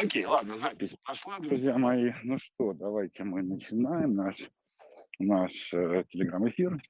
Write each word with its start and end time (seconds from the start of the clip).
Окей, 0.00 0.24
ладно, 0.26 0.56
запись 0.60 0.96
пошла, 1.04 1.40
друзья 1.40 1.76
мои. 1.76 2.12
Ну 2.22 2.38
что, 2.38 2.72
давайте 2.72 3.24
мы 3.24 3.42
начинаем 3.42 4.14
наш, 4.14 4.48
наш 5.18 5.74
э, 5.74 6.04
телеграм-эфир. 6.08 6.80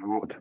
Вот. 0.00 0.32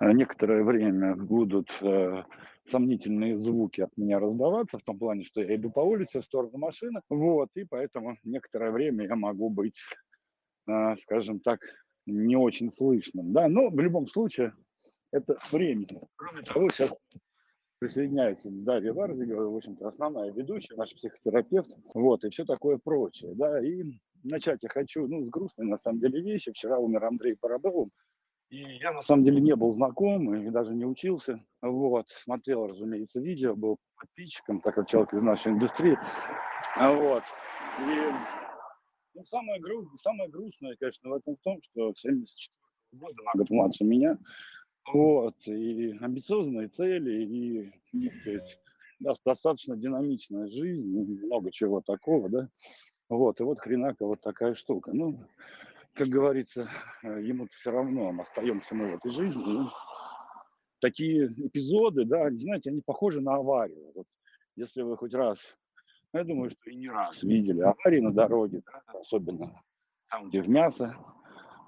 Э, 0.00 0.10
Некоторое 0.12 0.64
время 0.64 1.14
будут 1.14 1.70
э, 1.80 2.24
сомнительные 2.72 3.38
звуки 3.38 3.82
от 3.82 3.96
меня 3.96 4.18
раздаваться, 4.18 4.78
в 4.78 4.82
том 4.82 4.98
плане, 4.98 5.24
что 5.24 5.42
я 5.42 5.54
иду 5.54 5.70
по 5.70 5.78
улице 5.78 6.20
в 6.20 6.24
сторону 6.24 6.58
машины, 6.58 7.02
вот, 7.08 7.50
и 7.54 7.62
поэтому 7.62 8.16
некоторое 8.24 8.72
время 8.72 9.06
я 9.06 9.14
могу 9.14 9.48
быть, 9.48 9.78
э, 10.66 10.96
скажем 10.96 11.38
так, 11.38 11.60
не 12.04 12.34
очень 12.34 12.72
слышным, 12.72 13.32
да, 13.32 13.46
но 13.46 13.70
в 13.70 13.78
любом 13.78 14.08
случае 14.08 14.54
это 15.12 15.38
время. 15.52 15.86
Кроме 16.16 16.42
того, 16.42 16.68
сейчас 16.68 16.92
присоединяется 17.80 18.50
Дарья 18.50 18.92
Варзигова, 18.92 19.50
в 19.50 19.56
общем-то, 19.56 19.88
основная 19.88 20.30
ведущая, 20.30 20.76
наш 20.76 20.94
психотерапевт, 20.94 21.76
вот, 21.94 22.24
и 22.24 22.30
все 22.30 22.44
такое 22.44 22.78
прочее, 22.78 23.32
да, 23.34 23.58
и 23.66 23.84
начать 24.22 24.62
я 24.62 24.68
хочу, 24.68 25.08
ну, 25.08 25.24
с 25.24 25.28
грустной, 25.30 25.66
на 25.66 25.78
самом 25.78 25.98
деле, 25.98 26.20
вещи. 26.20 26.52
Вчера 26.52 26.78
умер 26.78 27.06
Андрей 27.06 27.36
Парабелов, 27.36 27.88
и 28.50 28.58
я, 28.58 28.92
на 28.92 29.00
самом 29.00 29.24
деле, 29.24 29.40
не 29.40 29.56
был 29.56 29.72
знаком 29.72 30.34
и 30.34 30.50
даже 30.50 30.74
не 30.74 30.84
учился, 30.84 31.42
вот, 31.62 32.06
смотрел, 32.22 32.66
разумеется, 32.66 33.18
видео, 33.18 33.56
был 33.56 33.78
подписчиком, 33.96 34.60
так 34.60 34.74
как 34.74 34.86
человек 34.86 35.14
из 35.14 35.22
нашей 35.22 35.52
индустрии, 35.52 35.98
вот, 36.76 37.22
и 37.80 38.12
ну, 39.14 39.24
самое, 39.24 39.58
гру... 39.58 39.88
самое 39.96 40.28
грустное, 40.28 40.76
конечно, 40.78 41.10
в 41.10 41.14
этом 41.14 41.36
том, 41.42 41.58
что 41.62 41.94
74 41.94 42.60
года, 42.92 43.22
на 43.22 43.38
год 43.38 43.50
младше 43.50 43.84
меня, 43.84 44.18
вот, 44.86 45.36
и 45.46 45.96
амбициозные 46.00 46.68
цели, 46.68 47.72
и, 47.92 48.10
сказать, 48.20 48.58
да, 49.00 49.14
достаточно 49.24 49.76
динамичная 49.76 50.46
жизнь, 50.46 50.88
много 51.24 51.50
чего 51.50 51.80
такого, 51.80 52.28
да. 52.28 52.48
Вот, 53.08 53.40
и 53.40 53.44
вот 53.44 53.60
хренака 53.60 54.06
вот 54.06 54.20
такая 54.20 54.54
штука. 54.54 54.92
Ну, 54.92 55.18
как 55.94 56.08
говорится, 56.08 56.70
э, 57.02 57.22
ему 57.22 57.48
все 57.50 57.70
равно, 57.72 58.14
остаемся 58.20 58.74
мы 58.74 58.92
в 58.92 58.94
этой 58.94 59.10
жизни. 59.10 59.64
И 59.64 59.68
такие 60.80 61.26
эпизоды, 61.26 62.04
да, 62.04 62.30
знаете, 62.30 62.70
они 62.70 62.80
похожи 62.80 63.20
на 63.20 63.34
аварию. 63.34 63.92
Вот, 63.94 64.06
если 64.56 64.82
вы 64.82 64.96
хоть 64.96 65.14
раз, 65.14 65.38
ну, 66.12 66.20
я 66.20 66.24
думаю, 66.24 66.50
что 66.50 66.70
и 66.70 66.76
не 66.76 66.88
раз 66.88 67.22
видели 67.22 67.60
аварии 67.60 68.00
на 68.00 68.12
дороге, 68.12 68.62
да, 68.64 69.00
особенно 69.00 69.60
там, 70.08 70.28
где 70.28 70.42
в 70.42 70.48
мясо, 70.48 70.96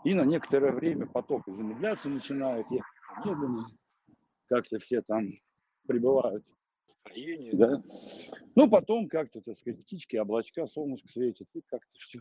и 0.04 0.14
на 0.14 0.22
некоторое 0.22 0.72
время 0.72 1.06
поток 1.06 1.42
замедляться 1.46 2.08
начинает, 2.08 2.70
ехать 2.70 2.91
медленно, 3.24 3.66
как-то 4.46 4.78
все 4.78 5.02
там 5.02 5.28
прибывают 5.86 6.44
в 6.86 6.90
строении, 6.92 7.52
да. 7.52 7.82
Ну, 8.54 8.68
потом 8.68 9.08
как-то, 9.08 9.40
так 9.40 9.56
сказать, 9.58 9.82
птички, 9.82 10.16
облачка, 10.16 10.66
солнышко 10.66 11.08
светит, 11.08 11.48
и 11.54 11.60
как-то 11.62 11.98
все 11.98 12.20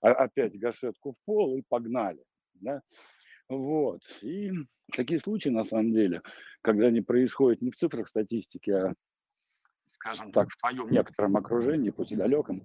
опять 0.00 0.58
гашетку 0.58 1.12
в 1.12 1.24
пол 1.24 1.56
и 1.56 1.62
погнали, 1.68 2.24
да. 2.54 2.82
Вот. 3.48 4.00
И 4.22 4.52
такие 4.94 5.20
случаи, 5.20 5.48
на 5.48 5.64
самом 5.64 5.92
деле, 5.92 6.22
когда 6.62 6.86
они 6.86 7.00
происходят 7.00 7.62
не 7.62 7.70
в 7.70 7.76
цифрах 7.76 8.08
статистики, 8.08 8.70
а, 8.70 8.94
скажем 9.90 10.32
так, 10.32 10.48
в 10.50 10.56
твоем 10.58 10.88
некотором 10.90 11.36
окружении, 11.36 11.90
пусть 11.90 12.12
и 12.12 12.16
далеком, 12.16 12.62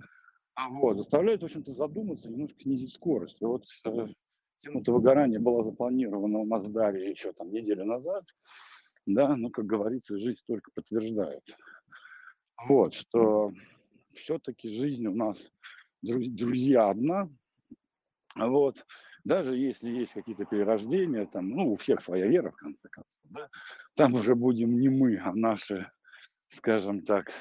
а 0.56 0.70
вот, 0.70 0.98
заставляют, 0.98 1.42
в 1.42 1.46
общем-то, 1.46 1.72
задуматься, 1.74 2.30
немножко 2.30 2.62
снизить 2.62 2.94
скорость. 2.94 3.42
И 3.42 3.46
вот 3.46 3.66
э, 3.84 4.08
Тема-то 4.60 4.94
выгорания 4.94 5.40
была 5.40 5.64
запланирована 5.64 6.40
у 6.40 6.46
Маздари 6.46 7.10
еще 7.10 7.34
там 7.34 7.52
неделю 7.52 7.86
назад, 7.86 8.26
да, 9.06 9.36
но, 9.36 9.50
как 9.50 9.66
говорится, 9.66 10.18
жизнь 10.18 10.40
только 10.48 10.72
подтверждает. 10.74 11.44
Вот, 12.68 12.94
что 12.94 13.54
все-таки 14.14 14.68
жизнь 14.68 15.06
у 15.08 15.14
нас, 15.14 15.38
друзья, 16.02 16.90
одна, 16.90 17.30
вот, 18.36 18.84
даже 19.24 19.56
если 19.56 19.90
есть 19.90 20.14
какие-то 20.14 20.46
перерождения, 20.46 21.26
там, 21.26 21.50
ну, 21.50 21.74
у 21.74 21.78
всех 21.78 22.02
своя 22.02 22.28
вера, 22.28 22.52
в 22.52 22.56
конце 22.56 22.88
концов, 22.90 23.22
да, 23.26 23.50
там 23.96 24.14
уже 24.14 24.36
будем 24.36 24.70
не 24.70 24.90
мы, 24.90 25.18
а 25.18 25.34
наши, 25.34 25.90
скажем 26.50 27.02
так, 27.02 27.32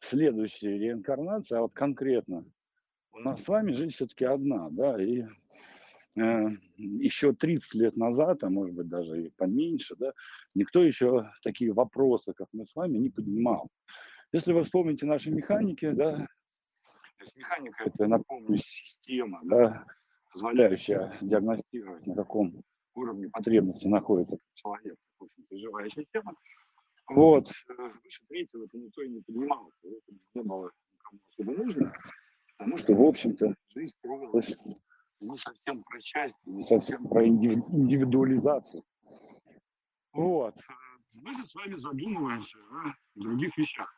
следующие 0.00 0.78
реинкарнации, 0.78 1.56
а 1.56 1.62
вот 1.62 1.72
конкретно 1.72 2.44
у 3.12 3.18
нас 3.20 3.42
с 3.42 3.48
вами 3.48 3.72
жизнь 3.72 3.94
все-таки 3.94 4.24
одна, 4.24 4.68
да, 4.70 5.02
и 5.02 5.24
еще 6.76 7.32
30 7.32 7.74
лет 7.74 7.96
назад, 7.96 8.44
а 8.44 8.50
может 8.50 8.74
быть 8.74 8.88
даже 8.88 9.24
и 9.24 9.30
поменьше, 9.30 9.96
да, 9.96 10.12
никто 10.54 10.82
еще 10.82 11.30
такие 11.42 11.72
вопросы, 11.72 12.32
как 12.32 12.48
мы 12.52 12.66
с 12.66 12.74
вами, 12.74 12.98
не 12.98 13.10
поднимал. 13.10 13.68
Если 14.32 14.52
вы 14.52 14.64
вспомните 14.64 15.06
наши 15.06 15.30
механики, 15.30 15.90
да, 15.90 16.16
то 17.18 17.24
есть 17.24 17.36
механика 17.36 17.84
это, 17.84 18.06
напомню, 18.06 18.58
система, 18.58 19.40
да, 19.44 19.86
позволяющая 20.32 21.16
диагностировать, 21.20 22.06
на 22.06 22.14
каком 22.14 22.62
уровне 22.94 23.28
потребности 23.28 23.86
находится 23.86 24.38
человек, 24.54 24.96
в 25.18 25.24
общем-то, 25.24 25.56
живая 25.56 25.88
система. 25.88 26.34
Вот, 27.08 27.48
э, 27.48 27.72
выше 28.04 28.22
третьего 28.28 28.64
это 28.64 28.76
никто 28.76 29.02
и 29.02 29.08
не 29.08 29.20
поднимался, 29.22 29.88
это 29.88 30.18
не 30.34 30.42
было 30.42 30.70
никому 30.92 31.20
особо 31.26 31.52
нужно, 31.52 31.92
потому 32.58 32.76
что, 32.76 32.94
в 32.94 33.02
общем-то, 33.02 33.54
жизнь 33.74 33.94
строилась 33.98 34.54
не 35.20 35.36
совсем 35.36 35.82
про 35.84 36.00
счастье, 36.00 36.52
не 36.52 36.62
совсем 36.62 37.06
про 37.08 37.26
индивидуализацию. 37.26 38.82
Вот. 40.12 40.54
Мы 41.12 41.32
же 41.32 41.42
с 41.44 41.54
вами 41.54 41.74
задумываемся 41.74 42.58
о 42.58 42.94
других 43.14 43.56
вещах. 43.56 43.92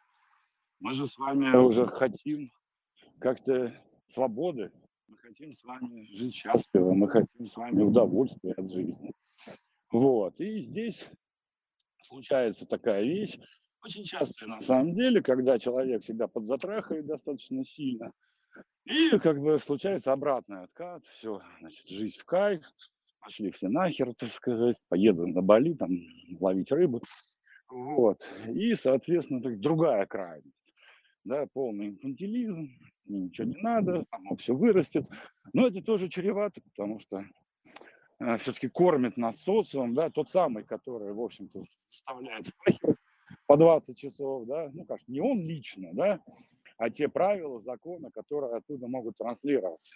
Мы 0.81 0.95
же 0.95 1.07
с 1.07 1.19
вами 1.19 1.55
уже 1.57 1.87
хотим 1.87 2.51
как-то 3.19 3.75
свободы, 4.09 4.73
мы 5.09 5.17
хотим 5.19 5.53
с 5.53 5.63
вами 5.65 6.07
жить 6.13 6.35
счастливо, 6.35 6.93
мы 6.93 7.09
хотим 7.09 7.47
с 7.47 7.57
вами 7.57 7.83
удовольствия 7.83 8.53
от 8.53 8.71
жизни. 8.71 9.13
Вот. 9.93 10.41
И 10.41 10.61
здесь 10.61 11.09
случается 12.05 12.65
такая 12.67 13.03
вещь, 13.03 13.39
очень 13.83 14.05
часто 14.05 14.47
на 14.47 14.61
самом 14.61 14.95
деле, 14.95 15.23
когда 15.23 15.59
человек 15.59 16.03
себя 16.05 16.29
подзатрахает 16.29 17.07
достаточно 17.07 17.65
сильно, 17.65 18.13
и 18.85 19.19
как 19.19 19.41
бы 19.41 19.59
случается 19.59 20.13
обратный 20.13 20.63
откат, 20.63 21.05
все, 21.07 21.41
значит, 21.61 21.89
жизнь 21.89 22.19
в 22.19 22.25
кайф, 22.25 22.63
пошли 23.21 23.51
все 23.51 23.69
нахер, 23.69 24.15
так 24.15 24.31
сказать, 24.31 24.77
поеду 24.89 25.27
на 25.27 25.43
Бали, 25.43 25.75
там, 25.75 25.91
ловить 26.41 26.73
рыбу. 26.73 27.03
Вот. 27.69 28.21
И, 28.49 28.75
соответственно, 28.75 29.43
так, 29.43 29.61
другая 29.61 30.07
крайность. 30.07 30.57
Да, 31.25 31.47
полный 31.53 31.89
инфантилизм, 31.89 32.71
ничего 33.07 33.47
не 33.47 33.61
надо, 33.63 34.05
само 34.11 34.37
все 34.37 34.55
вырастет. 34.55 35.07
Но 35.53 35.67
это 35.67 35.83
тоже 35.83 36.09
чревато, 36.09 36.61
потому 36.63 36.99
что 36.99 37.25
э, 38.19 38.39
все-таки 38.39 38.69
кормит 38.69 39.17
нас 39.17 39.39
социум, 39.43 39.95
да, 39.95 40.11
тот 40.11 40.31
самый, 40.31 40.65
который, 40.65 41.13
в 41.13 41.21
общем-то, 41.21 41.63
заставляет 41.93 42.51
по 43.47 43.57
20 43.57 43.99
часов, 43.99 44.47
да, 44.47 44.71
ну, 44.73 44.85
как 44.87 45.01
не 45.07 45.21
он 45.21 45.47
лично, 45.47 45.91
да, 45.93 46.21
а 46.81 46.89
те 46.89 47.09
правила, 47.09 47.61
законы, 47.61 48.11
которые 48.11 48.57
оттуда 48.57 48.89
могут 48.89 49.19
транслироваться. 49.19 49.95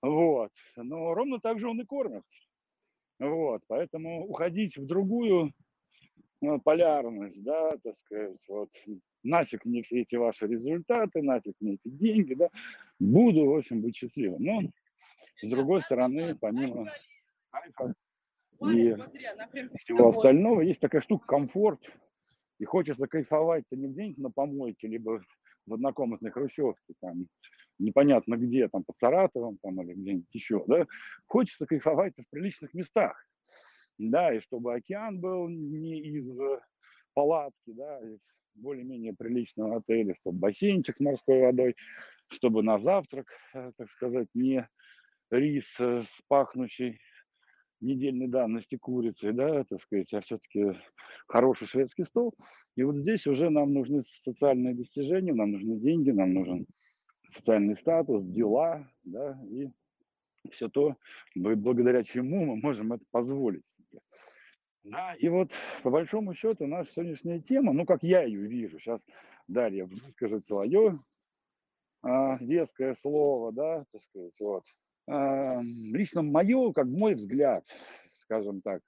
Вот. 0.00 0.50
Но 0.76 1.12
ровно 1.12 1.38
так 1.40 1.60
же 1.60 1.68
он 1.68 1.78
и 1.78 1.84
кормит. 1.84 2.24
Вот. 3.18 3.60
Поэтому 3.66 4.26
уходить 4.26 4.78
в 4.78 4.86
другую 4.86 5.52
ну, 6.40 6.58
полярность, 6.58 7.42
да, 7.42 7.76
так 7.76 7.94
сказать, 7.96 8.38
вот, 8.48 8.70
нафиг 9.22 9.66
мне 9.66 9.82
все 9.82 10.00
эти 10.00 10.16
ваши 10.16 10.46
результаты, 10.46 11.20
нафиг 11.20 11.54
мне 11.60 11.74
эти 11.74 11.90
деньги, 11.90 12.32
да, 12.32 12.48
буду, 12.98 13.44
в 13.44 13.54
общем, 13.54 13.82
быть 13.82 13.96
счастливым. 13.96 14.42
Но, 14.42 14.62
с 15.42 15.50
другой 15.50 15.82
стороны, 15.82 16.34
помимо 16.34 16.90
и 18.62 18.96
всего 19.80 20.08
остального, 20.08 20.62
есть 20.62 20.80
такая 20.80 21.02
штука 21.02 21.26
комфорт, 21.26 21.92
и 22.58 22.64
хочется 22.64 23.06
кайфовать-то 23.06 23.76
не 23.76 23.88
где-нибудь 23.88 24.18
на 24.18 24.30
помойке, 24.30 24.88
либо 24.88 25.20
в 25.66 25.74
однокомнатной 25.74 26.30
хрущевке, 26.30 26.94
там, 27.00 27.26
непонятно 27.78 28.36
где, 28.36 28.68
там, 28.68 28.84
под 28.84 28.96
Саратовом, 28.96 29.58
там, 29.62 29.80
или 29.82 29.94
где-нибудь 29.94 30.34
еще, 30.34 30.64
да, 30.66 30.86
хочется 31.26 31.66
кайфовать 31.66 32.14
в 32.16 32.30
приличных 32.30 32.74
местах, 32.74 33.16
да, 33.98 34.34
и 34.34 34.40
чтобы 34.40 34.74
океан 34.74 35.20
был 35.20 35.48
не 35.48 36.00
из 36.00 36.38
палатки, 37.14 37.72
да, 37.72 37.98
из 38.00 38.20
более-менее 38.54 39.14
приличного 39.14 39.76
отеля, 39.76 40.14
чтобы 40.20 40.38
бассейнчик 40.38 40.96
с 40.96 41.00
морской 41.00 41.40
водой, 41.40 41.76
чтобы 42.28 42.62
на 42.62 42.78
завтрак, 42.78 43.28
э, 43.54 43.72
так 43.76 43.90
сказать, 43.90 44.28
не 44.34 44.68
рис 45.30 45.66
э, 45.78 46.02
с 46.02 46.22
пахнущей 46.28 47.00
недельной 47.80 48.28
давности 48.28 48.76
курицы, 48.76 49.32
да, 49.32 49.64
так 49.64 49.82
сказать, 49.82 50.12
а 50.14 50.20
все-таки 50.20 50.78
хороший 51.26 51.66
шведский 51.66 52.04
стол. 52.04 52.34
И 52.76 52.82
вот 52.82 52.96
здесь 52.96 53.26
уже 53.26 53.50
нам 53.50 53.72
нужны 53.72 54.02
социальные 54.22 54.74
достижения, 54.74 55.34
нам 55.34 55.52
нужны 55.52 55.78
деньги, 55.78 56.10
нам 56.10 56.32
нужен 56.34 56.66
социальный 57.28 57.74
статус, 57.74 58.24
дела, 58.24 58.88
да, 59.04 59.38
и 59.50 59.70
все 60.50 60.68
то, 60.68 60.96
благодаря 61.34 62.04
чему 62.04 62.44
мы 62.46 62.56
можем 62.56 62.92
это 62.92 63.04
позволить 63.10 63.66
себе. 63.66 64.00
Да, 64.84 65.14
и 65.14 65.28
вот 65.28 65.50
по 65.82 65.90
большому 65.90 66.32
счету 66.32 66.66
наша 66.66 66.92
сегодняшняя 66.92 67.40
тема, 67.40 67.72
ну 67.72 67.84
как 67.84 68.04
я 68.04 68.22
ее 68.22 68.46
вижу, 68.46 68.78
сейчас 68.78 69.04
Дарья 69.48 69.84
выскажет 69.84 70.44
свое 70.44 71.00
а, 72.02 72.38
детское 72.38 72.94
слово, 72.94 73.52
да, 73.52 73.84
так 73.90 74.00
сказать, 74.00 74.36
вот. 74.38 74.62
А, 75.08 75.60
лично 75.62 76.22
мое, 76.22 76.72
как 76.72 76.86
мой 76.86 77.14
взгляд, 77.14 77.64
скажем 78.18 78.60
так, 78.60 78.82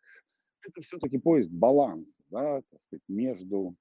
это 0.62 0.80
все-таки 0.80 1.18
поиск 1.18 1.50
баланса, 1.50 2.20
да, 2.30 2.62
так 2.70 2.80
сказать, 2.80 3.02
между 3.08 3.76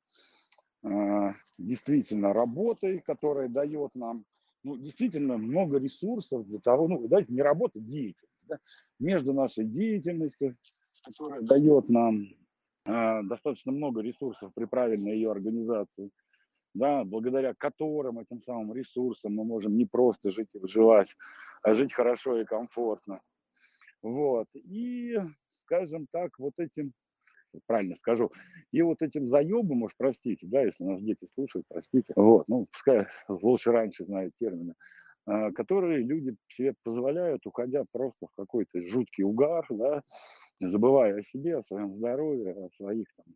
а, 0.83 1.33
действительно 1.57 2.33
работой, 2.33 2.99
которая 2.99 3.49
дает 3.49 3.95
нам 3.95 4.25
ну, 4.63 4.77
действительно 4.77 5.37
много 5.37 5.79
ресурсов 5.79 6.45
для 6.45 6.59
того, 6.59 6.87
ну, 6.87 7.07
давайте 7.07 7.33
не 7.33 7.41
работа, 7.41 7.79
деятельность, 7.79 8.45
да, 8.47 8.59
между 8.99 9.33
нашей 9.33 9.65
деятельностью, 9.65 10.57
которая 11.03 11.41
дает 11.41 11.89
нам 11.89 12.27
э, 12.85 13.23
достаточно 13.23 13.71
много 13.71 14.01
ресурсов 14.01 14.51
при 14.53 14.65
правильной 14.65 15.13
ее 15.13 15.31
организации, 15.31 16.11
да, 16.77 17.03
благодаря 17.03 17.53
которым 17.57 18.19
этим 18.19 18.41
самым 18.43 18.73
ресурсам 18.73 19.33
мы 19.33 19.43
можем 19.43 19.75
не 19.77 19.85
просто 19.85 20.29
жить 20.29 20.55
и 20.55 20.59
выживать, 20.59 21.15
а 21.63 21.73
жить 21.73 21.93
хорошо 21.93 22.39
и 22.39 22.45
комфортно. 22.45 23.21
Вот. 24.01 24.47
И, 24.55 25.17
скажем 25.61 26.07
так, 26.11 26.39
вот 26.39 26.53
этим 26.57 26.93
правильно 27.65 27.95
скажу. 27.95 28.31
И 28.71 28.81
вот 28.81 29.01
этим 29.01 29.27
заебом, 29.27 29.83
уж 29.83 29.91
простите, 29.97 30.47
да, 30.47 30.61
если 30.61 30.83
нас 30.83 31.01
дети 31.01 31.25
слушают, 31.25 31.65
простите, 31.67 32.13
вот, 32.15 32.47
ну, 32.47 32.67
пускай 32.71 33.07
лучше 33.27 33.71
раньше 33.71 34.03
знают 34.03 34.35
термины, 34.35 34.75
а, 35.25 35.51
которые 35.51 36.03
люди 36.03 36.35
себе 36.49 36.73
позволяют, 36.83 37.45
уходя 37.45 37.83
просто 37.91 38.27
в 38.27 38.35
какой-то 38.35 38.81
жуткий 38.81 39.23
угар, 39.23 39.65
да, 39.69 40.03
забывая 40.59 41.17
о 41.17 41.23
себе, 41.23 41.57
о 41.57 41.63
своем 41.63 41.93
здоровье, 41.93 42.53
о 42.53 42.69
своих, 42.75 43.07
там, 43.15 43.33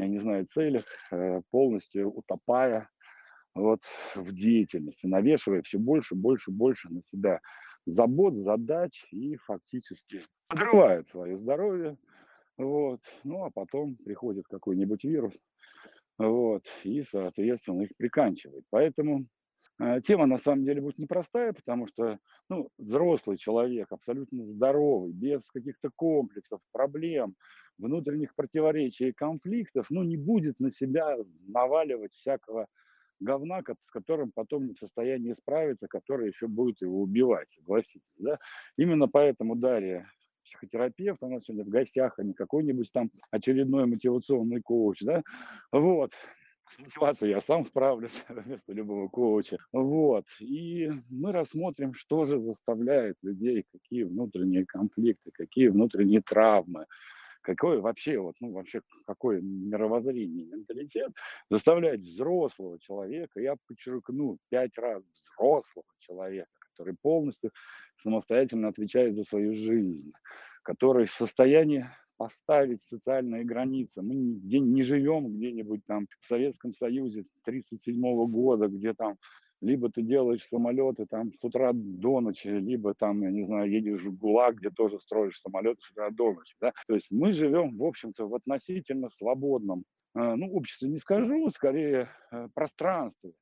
я 0.00 0.08
не 0.08 0.18
знаю, 0.18 0.46
целях, 0.46 0.84
э, 1.12 1.42
полностью 1.50 2.10
утопая 2.10 2.88
вот 3.54 3.80
в 4.14 4.32
деятельности, 4.32 5.06
навешивая 5.06 5.62
все 5.62 5.78
больше, 5.78 6.14
больше, 6.14 6.50
больше 6.50 6.92
на 6.92 7.02
себя 7.02 7.40
забот, 7.84 8.34
задач 8.34 9.04
и 9.10 9.36
фактически 9.36 10.22
подрывает 10.48 11.08
свое 11.08 11.36
здоровье, 11.38 11.96
вот. 12.56 13.00
Ну, 13.24 13.44
а 13.44 13.50
потом 13.50 13.96
приходит 13.96 14.46
какой-нибудь 14.48 15.04
вирус, 15.04 15.34
вот, 16.18 16.64
и, 16.84 17.02
соответственно, 17.02 17.82
их 17.82 17.90
приканчивает. 17.96 18.64
Поэтому 18.70 19.26
э, 19.80 20.00
тема 20.02 20.26
на 20.26 20.38
самом 20.38 20.64
деле 20.64 20.80
будет 20.80 20.98
непростая, 20.98 21.52
потому 21.52 21.86
что 21.86 22.18
ну, 22.48 22.70
взрослый 22.78 23.36
человек, 23.36 23.90
абсолютно 23.90 24.46
здоровый, 24.46 25.12
без 25.12 25.46
каких-то 25.50 25.90
комплексов, 25.94 26.60
проблем, 26.72 27.34
внутренних 27.80 28.34
противоречий 28.34 29.08
и 29.08 29.12
конфликтов, 29.12 29.86
ну, 29.90 30.02
не 30.02 30.16
будет 30.16 30.60
на 30.60 30.70
себя 30.70 31.16
наваливать 31.46 32.12
всякого 32.12 32.66
говна, 33.20 33.62
с 33.80 33.90
которым 33.90 34.32
потом 34.32 34.66
не 34.66 34.74
в 34.74 34.78
состоянии 34.78 35.32
справиться, 35.32 35.88
который 35.88 36.28
еще 36.28 36.46
будет 36.46 36.80
его 36.80 37.00
убивать, 37.02 37.50
согласитесь, 37.50 38.16
да? 38.18 38.38
Именно 38.76 39.08
поэтому 39.08 39.56
Дарья 39.56 40.06
психотерапевт, 40.44 41.22
она 41.22 41.40
сегодня 41.40 41.64
в 41.64 41.68
гостях, 41.68 42.18
а 42.18 42.24
не 42.24 42.32
какой-нибудь 42.32 42.90
там 42.92 43.10
очередной 43.30 43.86
мотивационный 43.86 44.62
коуч, 44.62 45.02
да, 45.02 45.22
вот, 45.70 46.12
с 46.70 46.78
мотивацией 46.78 47.32
я 47.32 47.40
сам 47.40 47.64
справлюсь 47.64 48.24
вместо 48.28 48.72
любого 48.72 49.08
коуча. 49.08 49.58
Вот. 49.72 50.26
И 50.38 50.90
мы 51.10 51.32
рассмотрим, 51.32 51.92
что 51.92 52.24
же 52.24 52.38
заставляет 52.38 53.16
людей, 53.22 53.64
какие 53.72 54.04
внутренние 54.04 54.64
конфликты, 54.66 55.30
какие 55.32 55.68
внутренние 55.68 56.22
травмы, 56.22 56.86
какой 57.42 57.80
вообще 57.80 58.18
вот, 58.18 58.36
ну 58.40 58.52
вообще 58.52 58.82
какое 59.06 59.40
мировоззрение, 59.40 60.46
менталитет 60.46 61.12
заставляет 61.48 62.00
взрослого 62.00 62.78
человека, 62.80 63.40
я 63.40 63.56
подчеркну 63.66 64.38
пять 64.48 64.76
раз 64.78 65.02
взрослого 65.12 65.86
человека, 65.98 66.50
который 66.60 66.94
полностью 67.00 67.50
самостоятельно 67.98 68.68
отвечает 68.68 69.14
за 69.14 69.24
свою 69.24 69.54
жизнь, 69.54 70.12
который 70.62 71.06
в 71.06 71.12
состоянии 71.12 71.88
поставить 72.16 72.82
социальные 72.82 73.44
границы. 73.44 74.02
Мы 74.02 74.14
нигде 74.14 74.58
не 74.58 74.82
живем 74.82 75.32
где-нибудь 75.32 75.80
там 75.86 76.06
в 76.20 76.26
Советском 76.26 76.74
Союзе 76.74 77.20
1937 77.20 78.26
года, 78.26 78.68
где 78.68 78.92
там 78.92 79.16
либо 79.60 79.90
ты 79.90 80.02
делаешь 80.02 80.46
самолеты 80.48 81.06
там 81.06 81.32
с 81.32 81.44
утра 81.44 81.72
до 81.74 82.20
ночи, 82.20 82.48
либо 82.48 82.94
там, 82.94 83.22
я 83.22 83.30
не 83.30 83.44
знаю, 83.44 83.70
едешь 83.70 84.02
в 84.02 84.16
ГУЛАГ, 84.16 84.56
где 84.56 84.70
тоже 84.70 84.98
строишь 85.00 85.40
самолеты 85.40 85.80
с 85.82 85.90
утра 85.90 86.10
до 86.10 86.32
ночи. 86.32 86.54
Да? 86.60 86.72
То 86.86 86.94
есть 86.94 87.10
мы 87.10 87.32
живем, 87.32 87.70
в 87.76 87.84
общем-то, 87.84 88.26
в 88.26 88.34
относительно 88.34 89.10
свободном, 89.10 89.84
э, 90.14 90.34
ну, 90.34 90.52
обществе 90.52 90.88
не 90.88 90.98
скажу, 90.98 91.50
скорее 91.50 92.08
э, 92.30 92.48
пространстве, 92.54 93.32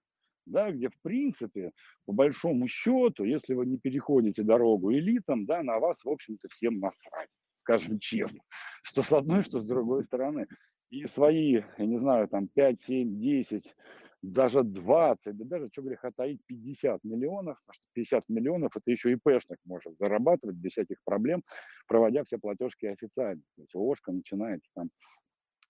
да, 0.47 0.71
где, 0.73 0.89
в 0.89 1.01
принципе, 1.03 1.73
по 2.07 2.13
большому 2.13 2.67
счету, 2.67 3.25
если 3.25 3.55
вы 3.55 3.67
не 3.67 3.79
переходите 3.79 4.43
дорогу 4.43 4.93
элитам, 4.93 5.47
да, 5.47 5.63
на 5.63 5.79
вас, 5.79 6.03
в 6.05 6.09
общем-то, 6.09 6.49
всем 6.49 6.81
насрать, 6.81 7.29
скажем 7.59 7.99
честно, 8.01 8.41
что 8.83 9.03
с 9.03 9.13
одной, 9.13 9.43
что 9.43 9.61
с 9.61 9.67
другой 9.67 10.03
стороны. 10.05 10.47
И 10.91 11.05
свои, 11.07 11.63
я 11.77 11.87
не 11.87 11.99
знаю, 11.99 12.29
там 12.29 12.49
5, 12.49 12.81
7, 12.81 13.21
10, 13.21 13.77
даже 14.23 14.63
20, 14.63 15.37
да 15.37 15.45
даже, 15.45 15.69
что 15.71 15.83
греха 15.83 16.11
таить, 16.15 16.41
50 16.47 17.05
миллионов, 17.05 17.59
потому 17.59 17.75
что 17.75 17.85
50 17.95 18.29
миллионов 18.29 18.77
это 18.77 18.91
еще 18.91 19.13
ИПшник 19.13 19.59
может 19.65 19.97
зарабатывать 19.99 20.57
без 20.57 20.73
всяких 20.73 21.03
проблем, 21.05 21.43
проводя 21.87 22.25
все 22.25 22.39
платежки 22.39 22.87
официально. 22.87 23.43
То 23.57 23.63
есть 23.63 23.75
ОшКа 23.75 24.13
начинается 24.13 24.71
там 24.75 24.91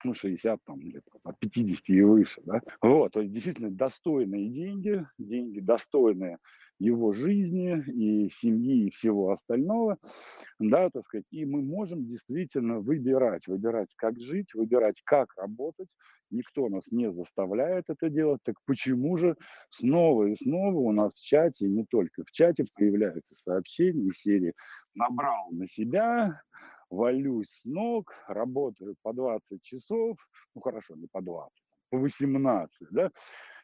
ну, 0.05 0.15
60, 0.15 0.61
там, 0.65 0.79
где-то 0.79 1.11
от 1.25 1.39
50 1.39 1.89
и 1.91 2.03
выше, 2.03 2.41
да. 2.45 2.61
Вот, 2.81 3.12
то 3.12 3.21
есть 3.21 3.33
действительно 3.33 3.71
достойные 3.71 4.49
деньги, 4.50 5.06
деньги 5.19 5.61
достойные 5.61 6.39
его 6.79 7.12
жизни 7.12 7.83
и 7.87 8.29
семьи 8.31 8.87
и 8.87 8.91
всего 8.91 9.33
остального, 9.33 9.99
да, 10.59 10.91
так 10.91 11.05
сказать, 11.05 11.27
и 11.31 11.45
мы 11.45 11.62
можем 11.62 12.06
действительно 12.06 12.81
выбирать, 12.81 13.47
выбирать, 13.49 13.89
как 13.97 14.19
жить, 14.21 14.55
выбирать, 14.55 15.00
как 15.05 15.35
работать, 15.37 15.89
никто 16.31 16.69
нас 16.69 16.91
не 16.93 17.11
заставляет 17.11 17.85
это 17.89 18.11
делать, 18.11 18.41
так 18.45 18.56
почему 18.67 19.17
же 19.17 19.37
снова 19.71 20.27
и 20.27 20.37
снова 20.37 20.79
у 20.79 20.93
нас 20.93 21.15
в 21.15 21.25
чате, 21.25 21.69
не 21.69 21.85
только 21.85 22.23
в 22.25 22.31
чате, 22.31 22.67
появляются 22.75 23.35
сообщения 23.35 24.11
серии 24.12 24.55
«набрал 24.95 25.50
на 25.50 25.67
себя», 25.67 26.41
валюсь 26.90 27.50
с 27.50 27.64
ног, 27.64 28.14
работаю 28.29 28.96
по 29.02 29.12
20 29.12 29.62
часов, 29.62 30.19
ну 30.55 30.61
хорошо, 30.61 30.94
не 30.96 31.06
по 31.06 31.20
20, 31.20 31.52
по 31.90 31.99
18, 31.99 32.88
да, 32.90 33.11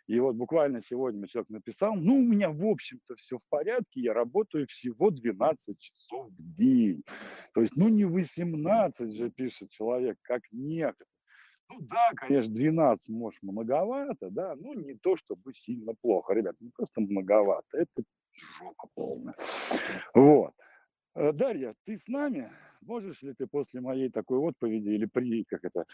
и 0.06 0.21
вот 0.21 0.37
буквально 0.37 0.82
сегодня 0.82 1.26
человек 1.26 1.50
написал, 1.50 1.94
ну, 1.94 2.17
у 2.17 2.23
меня, 2.23 2.50
в 2.50 2.65
общем-то, 2.67 3.17
все 3.17 3.38
в 3.38 3.49
порядке, 3.49 4.00
я 4.00 4.12
работаю 4.12 4.66
всего 4.66 5.11
12 5.11 5.81
часов 5.81 6.31
в 6.31 6.57
день. 6.57 7.02
То 7.54 7.62
есть, 7.62 7.75
ну, 7.76 7.88
не 7.88 8.04
18 8.04 9.12
же, 9.14 9.31
пишет 9.31 9.71
человек, 9.71 10.19
как 10.23 10.43
некоторые. 10.52 11.09
Ну 11.71 11.81
да, 11.81 12.11
конечно, 12.14 12.52
12, 12.52 13.09
может, 13.09 13.43
многовато, 13.43 14.28
да, 14.31 14.54
но 14.57 14.75
не 14.75 14.95
то, 14.95 15.16
чтобы 15.16 15.54
сильно 15.54 15.95
плохо. 15.95 16.35
Ребят, 16.35 16.57
не 16.61 16.69
просто 16.69 17.00
многовато, 17.00 17.66
это 17.73 18.02
жопа 18.59 18.88
полная. 18.95 19.35
Вот. 20.12 20.52
Э, 21.14 21.33
Дарья, 21.33 21.75
ты 21.85 21.97
с 21.97 22.07
нами? 22.09 22.52
Можешь 22.87 23.23
ли 23.23 23.33
ты 23.33 23.47
после 23.47 23.81
моей 23.81 24.11
такой 24.11 24.38
отповеди 24.38 24.91
или 24.91 25.07
при, 25.07 25.45
как 25.45 25.64
это, 25.64 25.87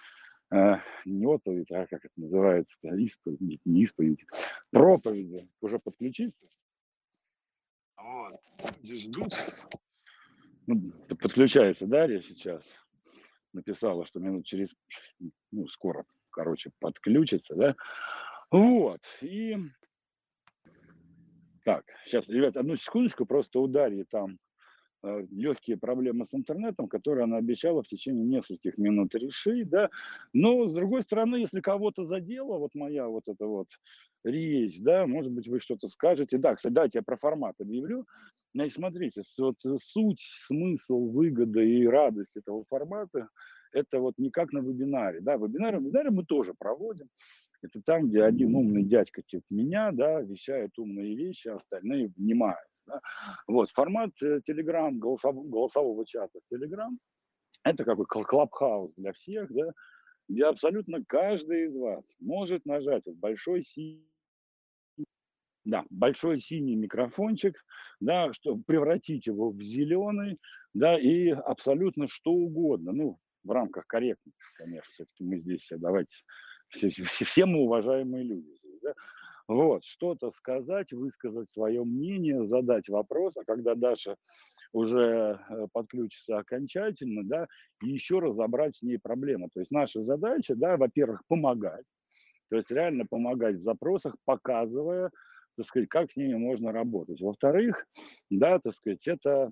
э, 0.53 0.77
не 1.05 1.27
отповедь, 1.27 1.71
а 1.71 1.87
как 1.87 2.05
это 2.05 2.21
называется, 2.21 2.97
исповедь, 2.97 3.41
не 3.65 3.83
исповедь, 3.83 4.25
проповеди 4.71 5.49
уже 5.61 5.79
подключиться? 5.79 6.49
Вот, 7.97 8.41
здесь 8.83 9.05
ждут. 9.05 9.33
Ну, 10.67 10.83
подключается 11.21 11.87
Дарья 11.87 12.21
сейчас. 12.23 12.65
Написала, 13.53 14.05
что 14.05 14.21
минут 14.21 14.47
через, 14.47 14.75
ну, 15.51 15.69
скоро, 15.69 16.05
короче, 16.31 16.71
подключится, 16.81 17.55
да? 17.55 17.77
Вот, 18.51 19.01
и... 19.21 19.57
Так, 21.65 21.85
сейчас, 22.05 22.29
ребят, 22.29 22.57
одну 22.57 22.75
секундочку, 22.77 23.27
просто 23.27 23.61
у 23.61 23.69
Дарьи 23.69 24.05
там 24.05 24.39
легкие 25.03 25.77
проблемы 25.79 26.25
с 26.25 26.35
интернетом, 26.35 26.89
которые 26.89 27.25
она 27.25 27.39
обещала 27.39 27.83
в 27.83 27.87
течение 27.87 28.25
нескольких 28.25 28.79
минут 28.79 29.15
решить, 29.15 29.69
да. 29.69 29.89
Но, 30.33 30.67
с 30.67 30.73
другой 30.73 31.03
стороны, 31.03 31.37
если 31.37 31.61
кого-то 31.61 32.05
задела, 32.05 32.59
вот 32.59 32.75
моя 32.75 33.09
вот 33.09 33.25
эта 33.27 33.47
вот 33.47 33.69
речь, 34.25 34.81
да, 34.81 35.07
может 35.07 35.33
быть, 35.33 35.49
вы 35.49 35.59
что-то 35.59 35.89
скажете. 35.89 36.39
Да, 36.39 36.55
кстати, 36.55 36.73
давайте 36.73 36.99
я 36.99 37.03
про 37.03 37.17
формат 37.17 37.55
объявлю. 37.61 38.07
Значит, 38.55 38.77
смотрите, 38.77 39.23
вот 39.39 39.57
суть, 39.81 40.21
смысл, 40.47 41.11
выгода 41.11 41.61
и 41.61 41.87
радость 41.87 42.37
этого 42.37 42.65
формата, 42.69 43.29
это 43.73 44.01
вот 44.01 44.19
не 44.19 44.31
как 44.31 44.53
на 44.53 44.59
вебинаре, 44.59 45.21
да, 45.21 45.37
вебинары, 45.37 45.79
вебинары 45.79 46.11
мы 46.11 46.25
тоже 46.25 46.55
проводим, 46.59 47.09
это 47.63 47.81
там, 47.83 48.09
где 48.09 48.25
один 48.25 48.55
умный 48.57 48.85
дядька 48.85 49.23
типа 49.23 49.45
меня, 49.51 49.93
да, 49.93 50.21
вещает 50.21 50.79
умные 50.79 51.15
вещи, 51.17 51.49
а 51.49 51.57
остальные 51.57 52.13
внимают. 52.17 52.70
Да? 52.91 53.01
Вот, 53.47 53.71
формат 53.71 54.11
Telegram, 54.23 54.93
голосов, 54.93 55.35
голосового 55.49 56.05
чата 56.07 56.41
Telegram, 56.53 56.91
это 57.63 57.85
какой 57.85 58.07
клабхаус 58.07 58.95
для 58.97 59.13
всех, 59.13 59.53
да, 59.53 59.73
где 60.29 60.45
абсолютно 60.45 61.05
каждый 61.05 61.65
из 61.67 61.77
вас 61.77 62.15
может 62.21 62.65
нажать 62.65 63.07
в 63.07 63.17
большой 63.17 63.63
синий 63.63 64.07
Да, 65.65 65.85
большой 65.91 66.41
синий 66.41 66.77
микрофончик, 66.77 67.55
да, 68.01 68.33
что 68.33 68.57
превратить 68.57 69.27
его 69.27 69.51
в 69.51 69.61
зеленый, 69.61 70.39
да, 70.75 70.99
и 70.99 71.29
абсолютно 71.29 72.09
что 72.09 72.33
угодно, 72.33 72.93
ну, 72.93 73.19
в 73.45 73.51
рамках 73.51 73.87
корректности, 73.87 74.41
конечно, 74.57 74.91
все-таки 74.93 75.25
мы 75.25 75.39
здесь 75.39 75.67
давайте, 75.71 76.15
все, 76.69 76.89
все, 76.89 77.25
все 77.25 77.47
мы 77.47 77.61
уважаемые 77.61 78.25
люди 78.25 78.49
здесь, 78.57 78.81
да, 78.83 78.95
вот, 79.51 79.85
что-то 79.85 80.31
сказать, 80.31 80.93
высказать 80.93 81.51
свое 81.51 81.85
мнение, 81.85 82.45
задать 82.45 82.89
вопрос, 82.89 83.37
а 83.37 83.45
когда 83.45 83.75
Даша 83.75 84.15
уже 84.73 85.41
э, 85.49 85.67
подключится 85.73 86.39
окончательно, 86.39 87.23
да, 87.25 87.49
и 87.83 87.89
еще 87.89 88.21
разобрать 88.21 88.77
с 88.77 88.83
ней 88.83 88.99
проблемы. 88.99 89.49
То 89.53 89.59
есть 89.59 89.73
наша 89.73 90.05
задача, 90.05 90.55
да, 90.55 90.77
во-первых, 90.77 91.23
помогать, 91.27 91.85
то 92.49 92.57
есть 92.57 92.71
реально 92.71 93.07
помогать 93.07 93.57
в 93.57 93.63
запросах, 93.63 94.15
показывая, 94.25 95.11
так 95.57 95.67
сказать, 95.67 95.89
как 95.89 96.13
с 96.13 96.17
ними 96.17 96.35
можно 96.35 96.71
работать. 96.71 97.21
Во-вторых, 97.21 97.85
да, 98.31 98.61
так 98.61 98.73
сказать, 98.73 99.07
это 99.09 99.51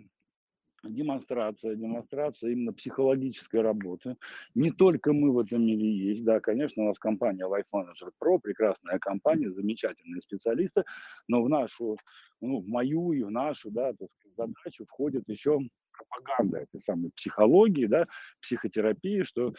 демонстрация, 0.84 1.74
демонстрация 1.74 2.50
именно 2.52 2.72
психологической 2.72 3.60
работы. 3.60 4.16
Не 4.54 4.70
только 4.70 5.12
мы 5.12 5.32
в 5.32 5.38
этом 5.38 5.64
мире 5.64 5.90
есть, 5.90 6.24
да, 6.24 6.40
конечно, 6.40 6.84
у 6.84 6.86
нас 6.86 6.98
компания 6.98 7.44
Life 7.44 7.66
Manager 7.74 8.10
Pro, 8.22 8.38
прекрасная 8.40 8.98
компания, 8.98 9.50
замечательные 9.50 10.22
специалисты, 10.22 10.84
но 11.26 11.42
в 11.42 11.48
нашу, 11.48 11.96
ну, 12.40 12.60
в 12.60 12.68
мою 12.68 13.12
и 13.12 13.22
в 13.22 13.30
нашу, 13.30 13.70
да, 13.70 13.92
так 13.92 14.10
сказать, 14.10 14.36
задачу 14.36 14.84
входит 14.86 15.24
еще 15.28 15.60
пропаганда 15.98 16.58
этой 16.58 16.80
самой 16.80 17.10
психологии, 17.14 17.86
да, 17.86 18.04
психотерапии, 18.40 19.22
что 19.22 19.54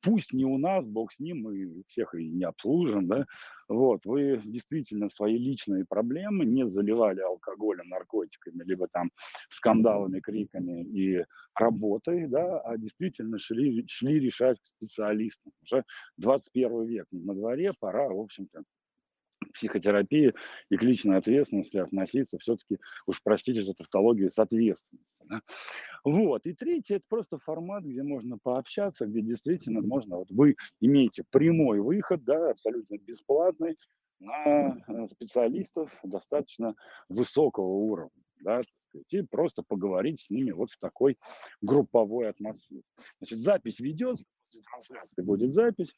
пусть 0.00 0.32
не 0.32 0.44
у 0.44 0.58
нас, 0.58 0.84
бог 0.86 1.12
с 1.12 1.18
ним, 1.18 1.42
мы 1.42 1.82
всех 1.88 2.14
и 2.14 2.30
не 2.30 2.44
обслужим, 2.44 3.06
да, 3.06 3.26
вот, 3.68 4.04
вы 4.04 4.40
действительно 4.44 5.10
свои 5.10 5.36
личные 5.36 5.84
проблемы 5.84 6.44
не 6.44 6.68
заливали 6.68 7.20
алкоголем, 7.20 7.88
наркотиками, 7.88 8.62
либо 8.64 8.88
там 8.88 9.10
скандалами, 9.50 10.20
криками 10.20 10.84
и 10.84 11.24
работой, 11.54 12.26
да, 12.28 12.60
а 12.60 12.76
действительно 12.76 13.38
шли, 13.38 13.84
шли 13.88 14.20
решать 14.20 14.58
к 14.60 14.66
специалистам. 14.66 15.52
Уже 15.62 15.84
21 16.18 16.86
век 16.86 17.06
на 17.12 17.34
дворе, 17.34 17.72
пора, 17.78 18.08
в 18.08 18.20
общем-то, 18.20 18.62
психотерапии 19.52 20.32
и 20.70 20.76
к 20.76 20.82
личной 20.82 21.18
ответственности 21.18 21.76
относиться 21.76 22.38
все-таки, 22.38 22.78
уж 23.06 23.22
простите 23.22 23.62
за 23.62 23.74
тавтологию, 23.74 24.30
с 24.30 24.38
ответственностью. 24.38 24.98
Да? 25.28 25.40
Вот. 26.04 26.46
И 26.46 26.52
третье, 26.52 26.96
это 26.96 27.04
просто 27.08 27.38
формат, 27.38 27.84
где 27.84 28.02
можно 28.02 28.38
пообщаться, 28.38 29.06
где 29.06 29.22
действительно 29.22 29.80
можно, 29.80 30.16
вот 30.18 30.30
вы 30.30 30.56
имеете 30.80 31.24
прямой 31.30 31.80
выход, 31.80 32.24
да, 32.24 32.50
абсолютно 32.50 32.98
бесплатный, 32.98 33.76
на 34.20 34.78
э, 34.86 35.08
специалистов 35.08 35.92
достаточно 36.02 36.74
высокого 37.08 37.66
уровня, 37.66 38.22
да, 38.40 38.62
и 39.08 39.22
просто 39.22 39.62
поговорить 39.62 40.20
с 40.20 40.30
ними 40.30 40.52
вот 40.52 40.70
в 40.70 40.78
такой 40.78 41.18
групповой 41.60 42.28
атмосфере. 42.28 42.82
Значит, 43.18 43.40
запись 43.40 43.80
ведется, 43.80 44.24
трансляции 44.70 45.22
будет 45.22 45.52
запись, 45.52 45.94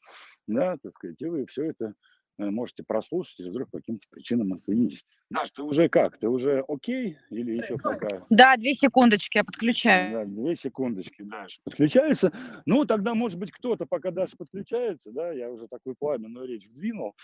да, 0.47 0.77
так 0.77 0.91
сказать, 0.91 1.21
и 1.21 1.25
вы 1.25 1.45
все 1.45 1.65
это 1.65 1.93
можете 2.37 2.83
прослушать, 2.83 3.39
если 3.39 3.49
вдруг 3.49 3.69
по 3.71 3.77
каким-то 3.79 4.07
причинам 4.09 4.53
отсоединитесь. 4.53 5.05
Даш, 5.29 5.51
ты 5.51 5.63
уже 5.63 5.89
как? 5.89 6.17
Ты 6.17 6.29
уже 6.29 6.63
окей 6.67 7.17
или 7.29 7.57
еще 7.57 7.77
пока? 7.77 8.21
Да, 8.29 8.55
две 8.57 8.73
секундочки, 8.73 9.37
я 9.37 9.43
подключаю. 9.43 10.11
Да, 10.11 10.25
две 10.25 10.55
секундочки, 10.55 11.23
Даша 11.23 11.59
подключается. 11.63 12.31
Ну, 12.65 12.85
тогда, 12.85 13.15
может 13.15 13.39
быть, 13.39 13.51
кто-то, 13.51 13.85
пока 13.85 14.11
Даша 14.11 14.37
подключается, 14.37 15.11
да, 15.11 15.31
я 15.31 15.49
уже 15.49 15.67
такую 15.67 15.95
пламенную 15.97 16.47
речь 16.47 16.67
вдвинул, 16.67 17.15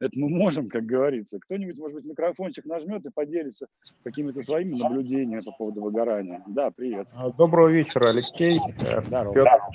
это 0.00 0.18
мы 0.18 0.30
можем, 0.30 0.68
как 0.68 0.86
говорится. 0.86 1.38
Кто-нибудь, 1.38 1.78
может 1.78 1.96
быть, 1.96 2.06
микрофончик 2.06 2.64
нажмет 2.64 3.04
и 3.04 3.10
поделится 3.10 3.66
какими-то 4.02 4.42
своими 4.42 4.74
наблюдениями 4.80 5.42
по 5.44 5.52
поводу 5.52 5.82
выгорания. 5.82 6.42
Да, 6.46 6.70
привет. 6.70 7.08
А, 7.12 7.30
доброго 7.30 7.68
вечера, 7.68 8.08
Алексей. 8.08 8.58
Э, 8.80 9.02
Здорово. 9.02 9.70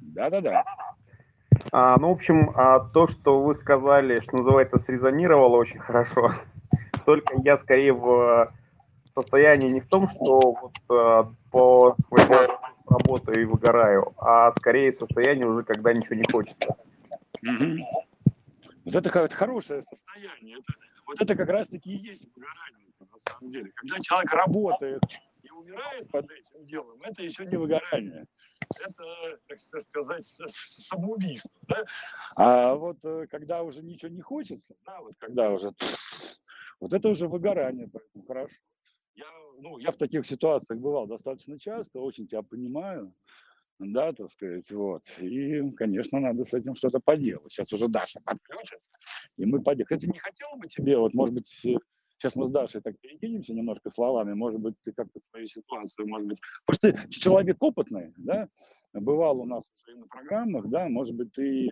Да-да-да. 0.00 0.64
А, 1.78 1.98
ну, 1.98 2.08
в 2.08 2.12
общем, 2.12 2.52
а, 2.54 2.80
то, 2.80 3.06
что 3.06 3.42
вы 3.42 3.52
сказали, 3.52 4.20
что 4.20 4.38
называется, 4.38 4.78
срезонировало 4.78 5.58
очень 5.58 5.78
хорошо. 5.78 6.32
Только 7.04 7.36
я 7.44 7.58
скорее 7.58 7.92
в 7.92 8.50
состоянии 9.14 9.68
не 9.68 9.80
в 9.80 9.86
том, 9.86 10.08
что 10.08 10.52
вот, 10.52 10.72
а, 10.88 11.30
по 11.50 11.94
работаю 12.88 13.42
и 13.42 13.44
выгораю, 13.44 14.14
а 14.16 14.50
скорее 14.52 14.90
состояние 14.90 15.46
уже, 15.46 15.64
когда 15.64 15.92
ничего 15.92 16.14
не 16.14 16.24
хочется. 16.32 16.76
Угу. 17.42 18.32
Вот 18.86 18.94
это, 18.94 19.18
это 19.18 19.36
хорошее 19.36 19.82
состояние. 19.82 20.56
Это, 20.56 20.72
вот 21.06 21.20
это 21.20 21.34
как 21.34 21.50
раз-таки 21.50 21.94
и 21.94 21.98
есть 21.98 22.24
выгорание, 22.24 22.86
на 23.00 23.06
самом 23.28 23.50
деле. 23.50 23.70
Когда 23.74 24.00
человек 24.00 24.32
работает 24.32 25.02
умирает 25.56 26.10
под 26.10 26.30
этим 26.30 26.66
делом, 26.66 27.00
это 27.02 27.22
еще 27.22 27.44
не 27.46 27.56
выгорание 27.56 28.26
это, 28.84 29.38
так 29.48 29.58
сказать, 29.58 30.24
самоубийство. 30.54 31.50
Да? 31.62 31.84
А 32.34 32.74
вот 32.74 32.98
э, 33.04 33.26
когда 33.30 33.62
уже 33.62 33.82
ничего 33.82 34.10
не 34.10 34.20
хочется, 34.20 34.74
да, 34.84 35.00
вот 35.00 35.14
когда 35.18 35.50
уже, 35.50 35.72
вот 36.80 36.92
это 36.92 37.08
уже 37.08 37.28
выгорание, 37.28 37.88
поэтому 37.92 38.24
хорошо. 38.26 38.56
Я, 39.14 39.26
ну, 39.60 39.78
я 39.78 39.92
в 39.92 39.96
таких 39.96 40.26
ситуациях 40.26 40.78
бывал 40.80 41.06
достаточно 41.06 41.58
часто, 41.58 42.00
очень 42.00 42.26
тебя 42.26 42.42
понимаю, 42.42 43.14
да, 43.78 44.12
так 44.12 44.30
сказать, 44.30 44.70
вот. 44.70 45.02
И, 45.18 45.70
конечно, 45.72 46.20
надо 46.20 46.44
с 46.44 46.52
этим 46.52 46.74
что-то 46.74 47.00
поделать. 47.00 47.52
Сейчас 47.52 47.72
уже 47.72 47.88
Даша 47.88 48.20
подключится, 48.20 48.90
и 49.36 49.46
мы 49.46 49.62
поделаем. 49.62 49.86
Кстати, 49.86 50.06
не 50.06 50.18
хотел 50.18 50.48
бы 50.56 50.68
тебе, 50.68 50.98
вот, 50.98 51.14
может 51.14 51.34
быть, 51.34 51.66
Сейчас 52.18 52.34
мы 52.34 52.48
с 52.48 52.50
Дашей 52.50 52.80
так 52.80 52.98
перекинемся 53.00 53.52
немножко 53.52 53.90
словами. 53.90 54.32
Может 54.32 54.60
быть, 54.60 54.74
ты 54.84 54.92
как-то 54.92 55.20
свою 55.20 55.46
ситуацию, 55.46 56.08
может 56.08 56.28
быть... 56.28 56.40
Потому 56.66 56.94
что 56.94 57.06
ты 57.06 57.10
человек 57.10 57.56
опытный, 57.60 58.14
да, 58.16 58.48
бывал 58.94 59.40
у 59.40 59.44
нас 59.44 59.64
в 59.64 59.78
своих 59.80 60.08
программах, 60.08 60.68
да, 60.68 60.88
может 60.88 61.14
быть, 61.14 61.32
ты 61.32 61.70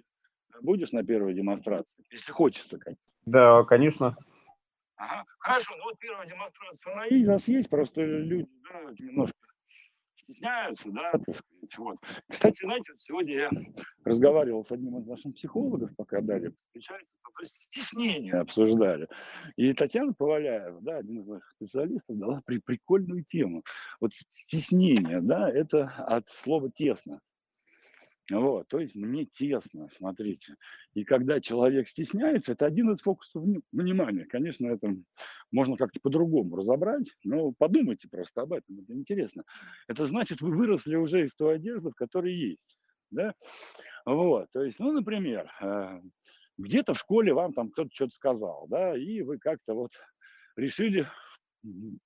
будешь 0.61 0.93
на 0.93 1.03
первой 1.03 1.35
демонстрации, 1.35 2.05
если 2.11 2.33
хочется, 2.33 2.79
конечно. 2.79 3.03
Да, 3.27 3.65
конечно. 3.65 4.17
Ага, 4.97 5.25
хорошо, 5.39 5.75
ну 5.77 5.85
вот 5.85 5.99
первая 5.99 6.27
демонстрация 6.27 6.93
она 6.93 7.07
у 7.11 7.33
нас 7.33 7.49
есть, 7.49 7.69
просто 7.69 8.05
люди 8.05 8.47
да, 8.63 8.93
немножко 8.99 9.37
стесняются, 10.25 10.91
да, 10.91 11.13
так 11.13 11.37
сказать. 11.37 11.79
Вот. 11.79 11.97
Кстати, 12.29 12.65
знаете, 12.65 12.93
вот 12.93 13.01
сегодня 13.01 13.35
я 13.35 13.51
разговаривал 14.05 14.65
с 14.65 14.73
одним 14.73 14.99
из 14.99 15.07
наших 15.07 15.35
психологов, 15.35 15.91
пока 15.97 16.21
дали 16.21 16.53
встречались, 16.67 17.07
стеснение 17.45 18.35
обсуждали. 18.35 19.09
И 19.57 19.73
Татьяна 19.73 20.13
Поваляева, 20.13 20.81
да, 20.81 20.99
один 20.99 21.21
из 21.21 21.27
наших 21.27 21.51
специалистов, 21.53 22.19
дала 22.19 22.41
при, 22.45 22.59
прикольную 22.59 23.25
тему. 23.25 23.65
Вот 24.01 24.13
стеснение, 24.15 25.21
да, 25.21 25.51
это 25.51 25.87
от 25.99 26.29
слова 26.29 26.71
тесно. 26.71 27.21
Вот, 28.31 28.69
то 28.69 28.79
есть 28.79 28.97
мне 28.97 29.27
тесно, 29.27 29.91
смотрите. 29.97 30.55
И 30.95 31.05
когда 31.05 31.41
человек 31.41 31.89
стесняется, 31.89 32.53
это 32.53 32.65
один 32.65 32.91
из 32.91 33.03
фокусов 33.03 33.45
внимания. 33.71 34.25
Конечно, 34.25 34.69
это 34.69 34.97
можно 35.53 35.77
как-то 35.77 36.01
по-другому 36.01 36.57
разобрать, 36.57 37.07
но 37.23 37.53
подумайте 37.53 38.09
просто 38.09 38.43
об 38.43 38.55
этом, 38.55 38.81
это 38.81 38.95
интересно. 38.95 39.45
Это 39.89 40.07
значит, 40.07 40.41
вы 40.41 40.57
выросли 40.57 40.97
уже 40.97 41.27
из 41.27 41.35
той 41.35 41.57
одежды, 41.57 41.91
в 41.91 41.95
которой 41.95 42.35
есть. 42.35 42.79
Да? 43.11 43.35
Вот, 44.07 44.49
то 44.53 44.63
есть, 44.63 44.79
ну, 44.79 44.93
например, 44.93 45.51
э, 45.61 46.01
где-то 46.57 46.95
в 46.95 46.99
школе 46.99 47.35
вам 47.35 47.53
там 47.53 47.71
кто-то 47.71 47.91
что-то 47.93 48.15
сказал, 48.15 48.67
да, 48.69 48.97
и 48.97 49.21
вы 49.21 49.39
как-то 49.39 49.75
вот 49.75 49.93
решили 50.57 51.07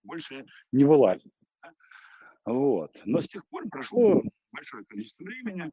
больше 0.03 0.47
не 0.73 0.85
вылазить. 0.85 1.33
Да? 1.63 1.73
Вот. 2.45 2.91
Но 3.05 3.21
с 3.21 3.29
тех 3.29 3.47
пор 3.49 3.69
прошло 3.69 4.23
большое 4.53 4.85
количество 4.87 5.25
времени, 5.25 5.71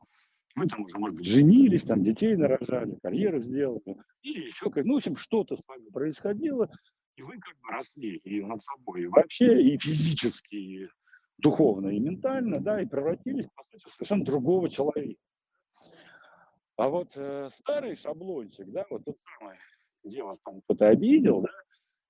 вы 0.55 0.67
там 0.67 0.83
уже, 0.83 0.97
может 0.97 1.17
быть, 1.17 1.27
женились, 1.27 1.83
там 1.83 2.03
детей 2.03 2.35
нарожали, 2.35 2.97
карьеру 3.01 3.41
сделали, 3.41 3.97
или 4.21 4.45
еще 4.45 4.69
как, 4.69 4.85
ну, 4.85 4.93
в 4.93 4.97
общем, 4.97 5.15
что-то 5.15 5.57
с 5.57 5.67
вами 5.67 5.89
происходило, 5.89 6.69
и 7.17 7.21
вы 7.21 7.37
как 7.39 7.55
бы 7.61 7.69
росли 7.69 8.17
и 8.17 8.41
над 8.41 8.61
собой, 8.61 9.03
и 9.03 9.07
вообще, 9.07 9.61
и 9.61 9.77
физически, 9.77 10.55
и 10.55 10.89
духовно, 11.37 11.89
и 11.89 11.99
ментально, 11.99 12.59
да, 12.59 12.81
и 12.81 12.85
превратились, 12.85 13.47
по 13.53 13.63
сути, 13.63 13.85
в 13.85 13.93
совершенно 13.93 14.25
другого 14.25 14.69
человека. 14.69 15.19
А 16.77 16.89
вот 16.89 17.11
э, 17.15 17.49
старый 17.59 17.95
шаблончик, 17.95 18.67
да, 18.67 18.85
вот 18.89 19.03
тот 19.05 19.15
самый, 19.19 19.55
где 20.03 20.23
вас 20.23 20.39
там 20.41 20.61
кто-то 20.61 20.87
обидел, 20.87 21.41
да, 21.41 21.49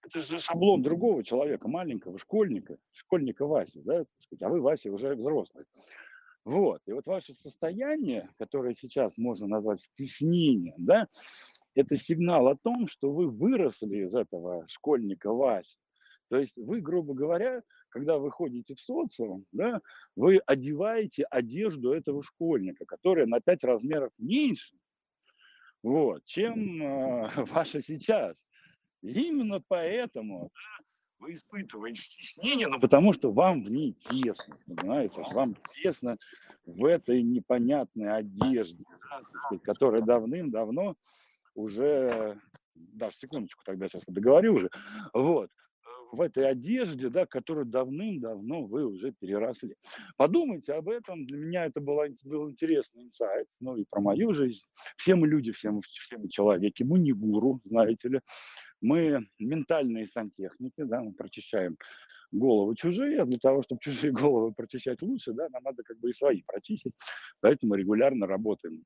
это 0.04 0.22
же 0.22 0.40
шаблон 0.40 0.84
другого 0.84 1.24
человека, 1.24 1.68
маленького 1.68 2.20
школьника, 2.20 2.78
школьника 2.92 3.46
Васи, 3.46 3.82
да, 3.82 4.06
а 4.40 4.50
вы, 4.50 4.62
Вася, 4.62 4.92
уже 4.92 5.16
взрослый. 5.16 5.66
Вот. 6.46 6.82
И 6.86 6.94
вот 6.94 7.08
ваше 7.08 7.34
состояние, 7.34 8.30
которое 8.38 8.76
сейчас 8.76 9.18
можно 9.18 9.48
назвать 9.48 9.82
стеснением, 9.82 10.76
да, 10.78 11.08
это 11.74 11.98
сигнал 11.98 12.48
о 12.48 12.56
том, 12.56 12.88
что 12.88 13.12
вы 13.12 13.30
выросли 13.30 14.06
из 14.06 14.14
этого 14.14 14.66
школьника 14.68 15.34
Васи. 15.34 15.76
То 16.30 16.38
есть 16.38 16.56
вы, 16.56 16.82
грубо 16.82 17.14
говоря, 17.14 17.62
когда 17.90 18.18
вы 18.18 18.32
ходите 18.32 18.76
в 18.76 18.80
социум, 18.80 19.46
да, 19.52 19.82
вы 20.16 20.38
одеваете 20.46 21.24
одежду 21.30 21.92
этого 21.94 22.24
школьника, 22.24 22.86
которая 22.86 23.26
на 23.26 23.42
5 23.42 23.64
размеров 23.64 24.12
меньше, 24.18 24.76
вот, 25.84 26.24
чем 26.26 26.82
э, 26.82 27.30
ваша 27.52 27.82
сейчас. 27.82 28.38
именно 29.02 29.62
поэтому 29.68 30.52
да, 30.54 30.85
вы 31.20 31.34
испытываете 31.34 32.02
стеснение, 32.02 32.68
но 32.68 32.80
потому 32.80 33.14
что 33.14 33.32
вам 33.32 33.62
в 33.62 33.70
ней 33.70 33.94
тесно, 33.94 34.58
понимаете? 34.66 35.24
Вам 35.34 35.56
тесно 35.82 36.18
в 36.66 36.86
этой 36.86 37.22
непонятной 37.22 38.12
одежде, 38.12 38.84
да, 39.10 39.58
которая 39.60 40.02
давным-давно 40.02 40.96
уже, 41.54 42.40
даже 42.76 43.18
секундочку 43.18 43.64
тогда 43.66 43.88
сейчас 43.88 44.04
договорю 44.08 44.56
уже, 44.56 44.70
вот, 45.14 45.50
в 46.12 46.22
этой 46.22 46.50
одежде, 46.50 47.10
да, 47.10 47.26
которую 47.26 47.66
давным-давно 47.66 48.64
вы 48.64 48.86
уже 48.86 49.12
переросли. 49.12 49.76
Подумайте 50.18 50.74
об 50.74 50.90
этом. 50.90 51.26
Для 51.26 51.38
меня 51.38 51.66
это 51.66 51.82
было, 51.82 52.08
был 52.24 52.50
интересный 52.50 53.04
инсайт, 53.04 53.48
ну 53.60 53.76
и 53.76 53.86
про 53.90 54.02
мою 54.02 54.34
жизнь. 54.34 54.64
Все 54.98 55.16
мы 55.16 55.28
люди, 55.28 55.52
все 55.52 55.72
мы, 55.72 55.82
все 55.82 56.18
мы 56.18 56.30
человеки. 56.30 56.84
Мы 56.84 57.00
не 57.00 57.12
гуру, 57.12 57.60
знаете 57.66 58.10
ли. 58.10 58.22
Мы 58.82 59.28
ментальные 59.40 60.08
сантехники, 60.08 60.84
да, 60.84 61.02
мы 61.02 61.14
прочищаем 61.14 61.78
головы 62.32 62.76
чужие, 62.76 63.22
а 63.22 63.26
для 63.26 63.40
того, 63.40 63.62
чтобы 63.64 63.80
чужие 63.82 64.12
головы 64.14 64.54
прочищать 64.54 65.02
лучше, 65.02 65.34
да, 65.34 65.48
нам 65.50 65.64
надо 65.64 65.84
как 65.84 66.00
бы 66.00 66.10
и 66.10 66.14
свои 66.14 66.44
прочистить, 66.44 66.94
поэтому 67.42 67.76
регулярно 67.76 68.28
работаем 68.28 68.84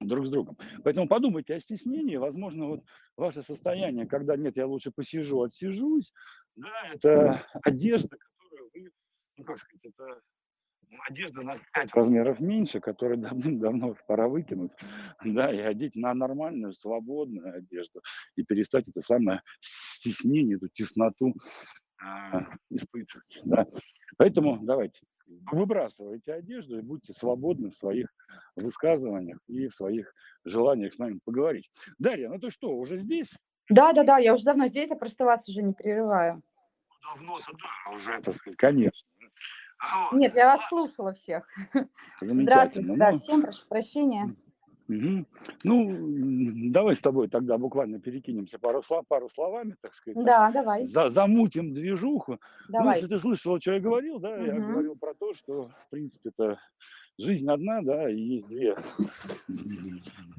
друг 0.00 0.26
с 0.26 0.30
другом. 0.30 0.58
Поэтому 0.82 1.06
подумайте 1.06 1.54
о 1.54 1.60
стеснении, 1.60 2.16
возможно, 2.16 2.66
вот 2.66 2.84
ваше 3.16 3.42
состояние, 3.42 4.06
когда 4.06 4.36
нет, 4.36 4.56
я 4.56 4.66
лучше 4.66 4.90
посижу, 4.90 5.42
отсижусь, 5.42 6.12
да, 6.56 6.92
это 6.92 7.46
одежда, 7.62 8.16
которую 8.18 8.70
вы, 8.74 8.90
ну 9.36 9.44
как 9.44 9.58
сказать, 9.58 9.84
это 9.84 10.20
одежда 11.08 11.42
на 11.42 11.54
5 11.74 11.94
размеров 11.94 12.40
меньше, 12.40 12.80
которую 12.80 13.18
давным-давно 13.18 13.96
пора 14.06 14.28
выкинуть, 14.28 14.72
да, 15.24 15.52
и 15.52 15.58
одеть 15.58 15.96
на 15.96 16.14
нормальную, 16.14 16.74
свободную 16.74 17.56
одежду, 17.56 18.02
и 18.36 18.42
перестать 18.42 18.88
это 18.88 19.00
самое 19.00 19.42
стеснение, 19.60 20.56
эту 20.56 20.68
тесноту 20.68 21.34
а, 22.04 22.46
испытывать. 22.70 23.40
Да. 23.44 23.66
Поэтому 24.16 24.58
давайте, 24.60 25.00
выбрасывайте 25.50 26.32
одежду 26.32 26.78
и 26.78 26.82
будьте 26.82 27.12
свободны 27.12 27.70
в 27.70 27.76
своих 27.76 28.08
высказываниях 28.56 29.38
и 29.46 29.68
в 29.68 29.74
своих 29.74 30.12
желаниях 30.44 30.94
с 30.94 30.98
нами 30.98 31.20
поговорить. 31.24 31.70
Дарья, 31.98 32.28
ну 32.28 32.38
ты 32.38 32.50
что, 32.50 32.76
уже 32.76 32.96
здесь? 32.96 33.30
Да, 33.68 33.92
да, 33.92 34.02
да, 34.02 34.18
я 34.18 34.34
уже 34.34 34.44
давно 34.44 34.66
здесь, 34.66 34.90
я 34.90 34.96
просто 34.96 35.24
вас 35.24 35.48
уже 35.48 35.62
не 35.62 35.72
прерываю. 35.72 36.42
Давно-то 37.02 37.52
да, 37.52 37.92
уже, 37.92 38.20
так 38.20 38.34
сказать, 38.34 38.56
конечно. 38.56 39.08
Нет, 40.12 40.34
я 40.34 40.46
вас 40.46 40.68
слушала 40.68 41.12
всех. 41.12 41.46
Здравствуйте, 42.20 42.96
да, 42.96 43.12
ну, 43.12 43.18
всем 43.18 43.42
прошу 43.42 43.66
прощения. 43.68 44.34
Угу. 44.88 45.24
Ну, 45.64 46.70
давай 46.70 46.96
с 46.96 47.00
тобой 47.00 47.28
тогда 47.28 47.56
буквально 47.56 48.00
перекинемся 48.00 48.58
пару, 48.58 48.82
слов, 48.82 49.06
пару 49.08 49.30
словами, 49.30 49.76
так 49.80 49.94
сказать. 49.94 50.22
Да, 50.24 50.46
так, 50.46 50.54
давай. 50.54 50.84
За, 50.84 51.10
замутим 51.10 51.72
движуху. 51.72 52.38
Давай. 52.68 52.86
Ну, 52.86 52.92
если 52.94 53.08
ты 53.08 53.20
слышал, 53.20 53.58
что 53.60 53.72
я 53.72 53.80
говорил, 53.80 54.18
да, 54.18 54.34
угу. 54.34 54.44
я 54.44 54.54
говорил 54.54 54.96
про 54.96 55.14
то, 55.14 55.34
что, 55.34 55.68
в 55.68 55.90
принципе, 55.90 56.30
это 56.30 56.58
жизнь 57.18 57.48
одна, 57.48 57.80
да, 57.82 58.10
и 58.10 58.16
есть 58.16 58.48
две, 58.48 58.76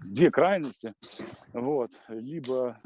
две 0.06 0.30
крайности. 0.30 0.94
Вот. 1.54 1.92
Либо 2.10 2.78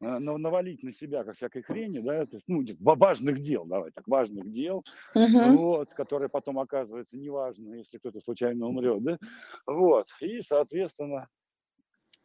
навалить 0.00 0.82
на 0.82 0.92
себя 0.92 1.24
как 1.24 1.36
всякой 1.36 1.62
хрени, 1.62 2.00
да, 2.00 2.26
то 2.26 2.36
есть, 2.36 2.44
ну, 2.48 2.62
важных 2.80 3.40
дел, 3.40 3.64
давай 3.64 3.90
так, 3.92 4.06
важных 4.06 4.50
дел, 4.52 4.84
uh-huh. 5.14 5.56
вот, 5.56 5.94
которые 5.94 6.28
потом 6.28 6.58
оказываются 6.58 7.16
неважно, 7.16 7.74
если 7.74 7.98
кто-то 7.98 8.20
случайно 8.20 8.66
умрет, 8.66 9.02
да, 9.02 9.18
вот, 9.66 10.08
и, 10.20 10.42
соответственно, 10.42 11.28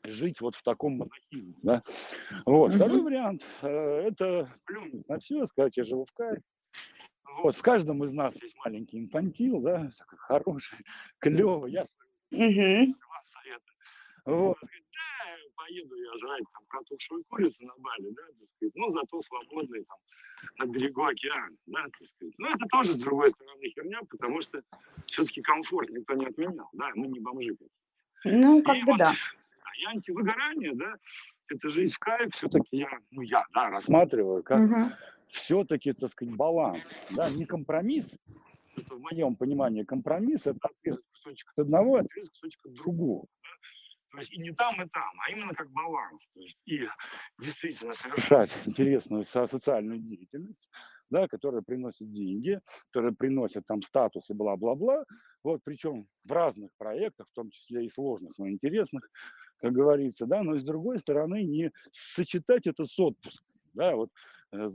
жить 0.04 0.42
вот 0.42 0.56
в 0.56 0.64
таком 0.64 0.98
мазохизме, 0.98 1.56
да. 1.64 1.84
Вот, 2.46 2.72
uh-huh. 2.72 2.76
второй 2.76 3.02
вариант, 3.02 3.42
э, 3.62 3.68
это 3.68 4.52
плюнуть 4.66 5.08
на 5.08 5.20
все, 5.20 5.46
сказать, 5.46 5.78
я 5.78 5.84
живу 5.84 6.06
в 6.06 6.12
кайф, 6.14 6.44
вот, 7.42 7.56
в 7.56 7.62
каждом 7.62 8.04
из 8.04 8.12
нас 8.12 8.36
есть 8.42 8.58
маленький 8.66 9.00
инфантил, 9.00 9.62
да, 9.62 9.90
хороший, 10.18 10.80
клевый, 11.20 11.72
я 11.72 11.86
uh-huh. 12.34 12.94
Вот, 14.26 14.58
поеду 15.62 15.96
я 15.96 16.18
жрать 16.18 16.44
там 16.54 16.64
протухшую 16.68 17.24
курицу 17.30 17.66
на 17.66 17.74
Бали, 17.78 18.12
да, 18.12 18.24
так 18.24 18.50
сказать, 18.56 18.74
ну, 18.76 18.90
зато 18.90 19.20
свободный 19.22 19.84
там 19.84 19.98
на 20.60 20.72
берегу 20.72 21.04
океана, 21.04 21.56
да, 21.68 21.84
так 21.84 22.08
сказать. 22.08 22.36
Ну, 22.38 22.48
это 22.48 22.66
тоже, 22.70 22.94
с 22.94 23.00
другой 23.00 23.30
стороны, 23.32 23.70
херня, 23.70 24.00
потому 24.10 24.42
что 24.42 24.62
все-таки 25.08 25.42
комфорт 25.42 25.90
никто 25.90 26.14
не 26.14 26.26
отменял, 26.26 26.70
да, 26.74 26.92
мы 26.96 27.08
не 27.08 27.20
бомжи. 27.20 27.56
Ну, 28.24 28.62
как 28.64 28.78
и 28.78 28.82
бы 28.82 28.92
вот, 28.92 29.00
да. 29.00 29.14
И 29.80 29.86
антивыгорание, 29.86 30.76
да, 30.76 30.96
это 31.48 31.70
жизнь 31.70 31.94
в 31.94 32.00
кайф, 32.00 32.34
все-таки 32.34 32.78
я, 32.78 33.00
ну, 33.12 33.22
я, 33.22 33.44
да, 33.54 33.70
рассматриваю 33.70 34.44
как 34.44 34.60
угу. 34.60 34.92
все-таки, 35.30 35.94
так 35.94 36.12
сказать, 36.12 36.36
баланс, 36.36 36.84
да, 37.12 37.30
не 37.30 37.46
компромисс, 37.46 38.12
в 38.90 39.00
моем 39.00 39.36
понимании 39.36 39.84
компромисс– 39.84 40.42
это 40.46 40.60
отрезать 40.62 41.06
кусочек 41.12 41.52
от 41.56 41.66
одного, 41.66 41.96
отрезать 41.98 42.32
кусочек 42.32 42.66
от 42.66 42.74
другого. 42.74 43.26
То 44.12 44.18
есть 44.18 44.32
и 44.34 44.38
не 44.38 44.52
там, 44.52 44.76
и 44.82 44.88
там, 44.90 45.14
а 45.26 45.32
именно 45.32 45.54
как 45.54 45.70
баланс. 45.72 46.28
То 46.34 46.42
есть 46.42 46.58
и 46.66 46.88
действительно 47.40 47.94
совершать 47.94 48.52
интересную 48.66 49.26
социальную 49.26 50.00
деятельность, 50.00 50.70
да, 51.10 51.28
которая 51.28 51.62
приносит 51.62 52.12
деньги, 52.12 52.60
которая 52.90 53.14
приносит 53.14 53.66
там 53.66 53.82
статус 53.82 54.30
и 54.30 54.34
бла-бла-бла. 54.34 55.06
Вот, 55.44 55.62
причем 55.64 56.08
в 56.26 56.32
разных 56.32 56.72
проектах, 56.78 57.28
в 57.30 57.36
том 57.36 57.50
числе 57.52 57.86
и 57.86 57.90
сложных, 57.90 58.38
но 58.38 58.50
интересных, 58.50 59.10
как 59.60 59.72
говорится, 59.72 60.26
да, 60.26 60.44
но 60.44 60.58
с 60.58 60.64
другой 60.64 61.00
стороны 61.00 61.44
не 61.44 61.72
сочетать 61.92 62.68
это 62.68 62.86
с 62.86 63.00
отпуском. 63.00 63.51
Да, 63.74 63.96
вот 63.96 64.10
Э, 64.54 64.68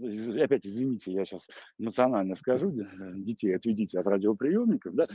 опять 0.42 0.66
извините, 0.66 1.12
я 1.12 1.24
сейчас 1.26 1.46
эмоционально 1.78 2.36
скажу, 2.36 2.72
детей 3.14 3.54
отведите 3.54 4.00
от 4.00 4.06
радиоприемников, 4.06 4.94
да, 4.94 5.06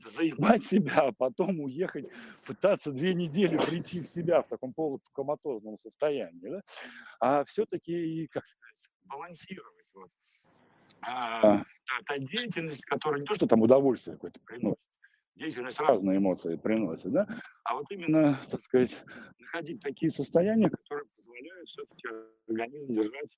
заебать 0.00 0.64
себя, 0.64 1.02
а 1.08 1.12
потом 1.12 1.60
уехать, 1.60 2.06
пытаться 2.46 2.90
две 2.90 3.14
недели 3.14 3.56
прийти 3.56 4.00
в 4.00 4.08
себя 4.08 4.42
в 4.42 4.48
таком 4.48 4.72
полукоматозном 4.72 5.78
состоянии, 5.82 6.48
да, 6.48 6.62
а 7.20 7.44
все-таки, 7.44 8.26
как 8.28 8.44
сказать, 8.44 8.88
балансировать 9.04 9.90
вот. 9.94 10.10
А, 11.02 11.62
та 12.06 12.18
деятельность, 12.18 12.84
которая 12.86 13.20
не 13.20 13.26
то, 13.26 13.34
что 13.34 13.46
там 13.46 13.62
удовольствие 13.62 14.16
какое-то 14.16 14.40
приносит, 14.40 14.88
деятельность 15.36 15.78
разные 15.78 16.18
эмоции 16.18 16.56
приносит, 16.56 17.12
да, 17.12 17.28
а 17.62 17.74
вот 17.74 17.86
именно, 17.90 18.40
так 18.50 18.60
сказать, 18.62 18.90
находить 19.38 19.80
такие 19.80 20.10
состояния, 20.10 20.68
которые 20.68 21.06
позволяют 21.38 21.68
все-таки 21.68 22.08
организм 22.48 22.92
держать 22.92 23.36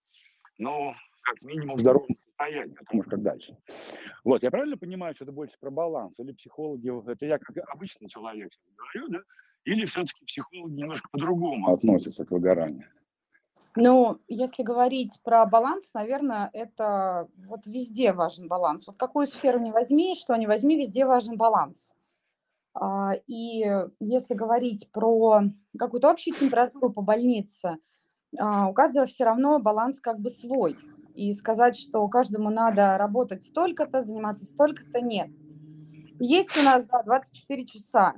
ну, 0.59 0.93
как 1.23 1.43
минимум 1.43 1.77
в 1.77 1.81
здоровом 1.81 2.15
состоянии, 2.15 2.75
потому 2.75 3.03
что 3.03 3.13
как 3.13 3.23
дальше. 3.23 3.57
Вот, 4.25 4.43
я 4.43 4.51
правильно 4.51 4.77
понимаю, 4.77 5.15
что 5.15 5.25
это 5.25 5.33
больше 5.33 5.57
про 5.59 5.71
баланс? 5.71 6.15
Или 6.19 6.33
психологи, 6.33 7.11
это 7.11 7.25
я 7.25 7.39
как 7.39 7.57
обычный 7.69 8.09
человек 8.09 8.51
говорю, 8.77 9.09
да? 9.09 9.19
Или 9.65 9.87
все-таки 9.87 10.25
психологи 10.27 10.73
немножко 10.73 11.09
по-другому 11.11 11.73
относятся 11.73 12.27
к 12.27 12.31
выгоранию? 12.31 12.87
Ну, 13.77 14.19
если 14.29 14.63
говорить 14.63 15.21
про 15.23 15.47
баланс, 15.47 15.95
наверное, 15.95 16.51
это 16.53 17.29
вот 17.47 17.67
везде 17.67 18.13
важен 18.13 18.49
баланс. 18.49 18.87
Вот 18.87 18.97
какую 18.97 19.27
сферу 19.29 19.61
не 19.61 19.71
возьми, 19.71 20.15
что 20.15 20.37
не 20.37 20.47
возьми, 20.47 20.77
везде 20.77 21.07
важен 21.07 21.37
баланс. 21.37 21.93
А, 22.75 23.15
и 23.27 23.65
если 24.01 24.35
говорить 24.35 24.91
про 24.91 25.43
какую-то 25.79 26.11
общую 26.11 26.35
температуру 26.35 26.93
по 26.93 27.01
больнице– 27.01 27.79
а, 27.89 27.90
у 28.33 28.73
каждого 28.73 29.07
все 29.07 29.25
равно 29.25 29.59
баланс 29.59 30.01
как 30.01 30.21
бы 30.21 30.31
свой. 30.31 30.77
И 31.15 31.33
сказать, 31.33 31.77
что 31.77 32.07
каждому 32.09 32.51
надо 32.51 32.97
работать 32.97 33.45
столько-то, 33.45 34.03
заниматься 34.03 34.45
столько-то, 34.45 35.01
нет. 35.01 35.31
Есть 36.19 36.57
у 36.57 36.63
нас 36.63 36.85
да, 36.85 37.03
24 37.03 37.67
часа. 37.67 38.15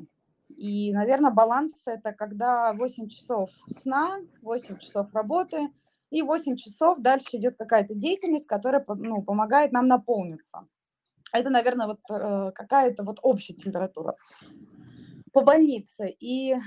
И, 0.57 0.93
наверное, 0.93 1.31
баланс– 1.31 1.73
это 1.87 2.13
когда 2.13 2.73
8 2.73 3.09
часов 3.09 3.51
сна, 3.81 4.19
8 4.43 4.79
часов 4.79 5.13
работы, 5.15 5.71
и 6.11 6.21
8 6.21 6.57
часов 6.57 6.99
дальше 7.01 7.39
идет 7.39 7.57
какая-то 7.57 7.95
деятельность, 7.95 8.47
которая 8.47 8.85
ну, 8.87 9.23
помогает 9.23 9.73
нам 9.73 9.89
наполниться. 9.89 10.67
Это, 11.33 11.49
наверное, 11.49 11.87
вот 11.87 12.01
э, 12.11 12.53
какая-то 12.53 13.03
вот 13.03 13.19
общая 13.23 13.55
температура 13.55 14.17
по 15.33 15.41
больнице. 15.41 16.11
И 16.21 16.53
э, 16.53 16.59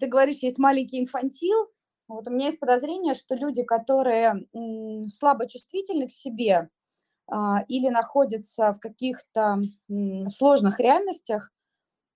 ты 0.00 0.06
говоришь, 0.06 0.38
есть 0.38 0.58
маленький 0.58 0.98
инфантил, 0.98 1.68
вот 2.08 2.26
у 2.26 2.30
меня 2.30 2.46
есть 2.46 2.60
подозрение, 2.60 3.14
что 3.14 3.34
люди, 3.34 3.62
которые 3.62 4.46
слабо 5.08 5.48
чувствительны 5.48 6.08
к 6.08 6.12
себе 6.12 6.70
а, 7.26 7.62
или 7.68 7.88
находятся 7.88 8.72
в 8.72 8.80
каких-то 8.80 9.58
сложных 10.28 10.80
реальностях, 10.80 11.52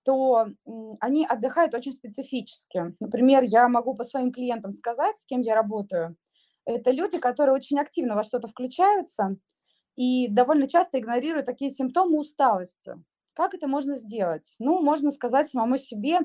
то 0.04 0.46
они 1.00 1.26
отдыхают 1.26 1.74
очень 1.74 1.92
специфически. 1.92 2.94
Например, 2.98 3.42
я 3.42 3.68
могу 3.68 3.94
по 3.94 4.04
своим 4.04 4.32
клиентам 4.32 4.72
сказать, 4.72 5.18
с 5.18 5.26
кем 5.26 5.40
я 5.42 5.54
работаю. 5.54 6.16
Это 6.64 6.90
люди, 6.90 7.18
которые 7.18 7.54
очень 7.54 7.78
активно 7.78 8.14
во 8.16 8.24
что-то 8.24 8.48
включаются 8.48 9.36
и 9.96 10.28
довольно 10.28 10.68
часто 10.68 10.98
игнорируют 10.98 11.46
такие 11.46 11.70
симптомы 11.70 12.18
усталости. 12.18 12.94
Как 13.34 13.54
это 13.54 13.66
можно 13.66 13.96
сделать? 13.96 14.54
Ну, 14.58 14.80
можно 14.82 15.10
сказать 15.10 15.50
самому 15.50 15.78
себе, 15.78 16.18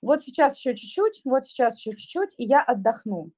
вот 0.00 0.22
сейчас 0.22 0.56
еще 0.56 0.74
чуть-чуть, 0.74 1.20
вот 1.24 1.46
сейчас 1.46 1.78
еще 1.78 1.92
чуть-чуть, 1.92 2.34
и 2.38 2.44
я 2.44 2.62
отдохну. 2.62 3.30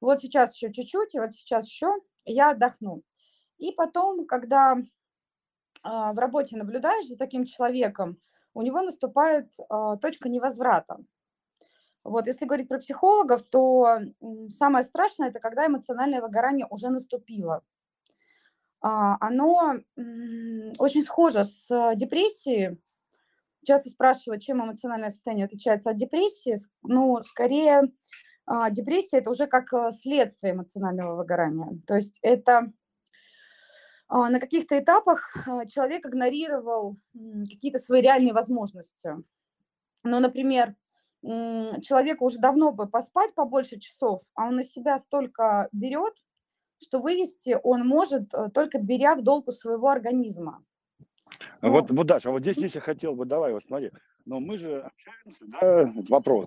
вот 0.00 0.20
сейчас 0.20 0.54
еще 0.54 0.72
чуть-чуть, 0.72 1.14
и 1.14 1.20
вот 1.20 1.32
сейчас 1.32 1.66
еще 1.66 1.88
я 2.24 2.50
отдохну. 2.50 3.02
И 3.58 3.72
потом, 3.72 4.26
когда 4.26 4.76
а, 5.82 6.12
в 6.12 6.18
работе 6.18 6.56
наблюдаешь 6.56 7.06
за 7.06 7.16
таким 7.16 7.44
человеком, 7.44 8.18
у 8.54 8.62
него 8.62 8.80
наступает 8.80 9.52
а, 9.68 9.96
точка 9.96 10.28
невозврата. 10.28 10.98
Вот, 12.02 12.26
если 12.26 12.44
говорить 12.44 12.68
про 12.68 12.78
психологов, 12.78 13.42
то 13.50 13.98
самое 14.48 14.84
страшное– 14.84 15.28
это 15.30 15.40
когда 15.40 15.66
эмоциональное 15.66 16.20
выгорание 16.20 16.66
уже 16.68 16.90
наступило. 16.90 17.62
А, 18.86 19.16
оно 19.18 19.76
очень 19.96 21.02
схоже 21.02 21.46
с 21.46 21.94
депрессией. 21.94 22.78
Часто 23.64 23.88
спрашивают, 23.88 24.42
чем 24.42 24.62
эмоциональное 24.62 25.08
состояние 25.08 25.46
отличается 25.46 25.88
от 25.88 25.96
депрессии. 25.96 26.58
Ну, 26.82 27.22
скорее, 27.22 27.84
а, 28.44 28.68
депрессия– 28.68 29.16
это 29.18 29.30
уже 29.30 29.46
как 29.46 29.72
э, 29.72 29.90
следствие 29.92 30.52
эмоционального 30.52 31.16
выгорания. 31.16 31.80
То 31.86 31.94
есть 31.94 32.18
это 32.20 32.74
а, 34.06 34.28
на 34.28 34.38
каких-то 34.38 34.78
этапах 34.78 35.34
человек 35.68 36.04
игнорировал 36.04 36.98
какие-то 37.14 37.78
свои 37.78 38.02
реальные 38.02 38.34
возможности. 38.34 39.14
Ну, 40.02 40.20
например, 40.20 40.76
человеку 41.22 42.26
уже 42.26 42.38
давно 42.38 42.70
бы 42.70 42.86
поспать 42.86 43.34
побольше 43.34 43.80
часов, 43.80 44.20
а 44.34 44.48
он 44.48 44.56
на 44.56 44.62
себя 44.62 44.98
столько 44.98 45.70
берет, 45.72 46.12
что 46.84 47.00
вывести 47.00 47.56
он 47.62 47.86
может 47.86 48.32
э, 48.34 48.50
только 48.52 48.78
беря 48.78 49.16
в 49.16 49.22
долг 49.22 49.48
у 49.48 49.52
своего 49.52 49.88
организма. 49.88 50.64
Ну, 51.62 51.70
вот, 51.70 51.90
вот, 51.90 52.06
Даша, 52.06 52.30
вот 52.30 52.42
здесь, 52.42 52.56
здесь 52.56 52.74
я 52.74 52.80
хотел 52.80 53.14
бы, 53.14 53.24
давай, 53.24 53.52
вот 53.52 53.64
смотри, 53.66 53.90
но 54.24 54.40
мы 54.40 54.58
же 54.58 54.82
общаемся, 54.82 55.44
да, 55.46 55.82
это 55.82 56.12
вопрос, 56.12 56.46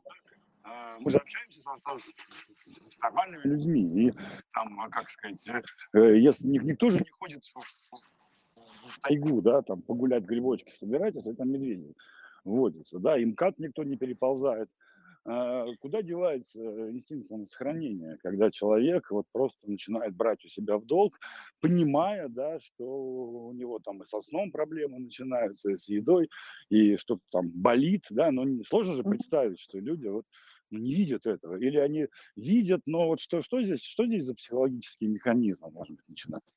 а, 0.63 0.97
мы 0.99 1.11
же 1.11 1.17
общаемся 1.17 1.59
со, 1.61 1.77
со, 1.77 1.97
с 1.97 2.99
нормальными 3.01 3.43
людьми, 3.43 4.07
и 4.07 4.11
там, 4.53 4.79
а, 4.79 4.89
как 4.89 5.09
сказать, 5.09 5.47
э, 5.47 5.61
э, 5.93 6.19
если 6.19 6.45
никто 6.45 6.89
же 6.91 6.99
не 6.99 7.09
ходит 7.09 7.43
в, 7.45 7.59
в, 8.89 8.99
тайгу, 9.01 9.41
да, 9.41 9.61
там 9.61 9.81
погулять 9.81 10.23
грибочки 10.23 10.71
собирать, 10.79 11.15
если 11.15 11.33
там 11.33 11.51
медведи 11.51 11.93
водятся, 12.43 12.99
да, 12.99 13.17
им 13.17 13.29
МКАД 13.29 13.59
никто 13.59 13.83
не 13.83 13.97
переползает, 13.97 14.69
а 14.69 14.96
куда 15.81 16.01
девается 16.01 16.57
инстинкт 16.89 17.27
самосохранения, 17.27 18.17
когда 18.23 18.49
человек 18.49 19.11
вот 19.11 19.25
просто 19.33 19.59
начинает 19.69 20.15
брать 20.15 20.45
у 20.45 20.47
себя 20.47 20.77
в 20.77 20.85
долг, 20.85 21.19
понимая, 21.59 22.29
да, 22.29 22.59
что 22.61 22.85
у 22.85 23.51
него 23.51 23.79
там 23.79 24.01
и 24.01 24.07
со 24.07 24.21
сном 24.21 24.51
проблемы 24.51 24.99
начинаются, 24.99 25.69
и 25.69 25.77
с 25.77 25.89
едой, 25.89 26.29
и 26.69 26.95
что-то 26.95 27.23
там 27.29 27.49
болит, 27.49 28.05
да, 28.09 28.31
но 28.31 28.45
сложно 28.63 28.93
же 28.93 29.03
представить, 29.03 29.59
что 29.59 29.79
люди 29.79 30.07
вот 30.07 30.23
ну, 30.69 30.79
не 30.79 30.93
видят 30.93 31.25
этого, 31.25 31.57
или 31.57 31.77
они 31.77 32.07
видят, 32.37 32.83
но 32.85 33.07
вот 33.07 33.19
что, 33.19 33.41
что 33.41 33.61
здесь, 33.61 33.83
что 33.83 34.05
здесь 34.05 34.23
за 34.23 34.33
психологические 34.33 35.09
механизмы, 35.09 35.71
может 35.71 35.95
быть, 35.95 36.07
начинаться? 36.07 36.55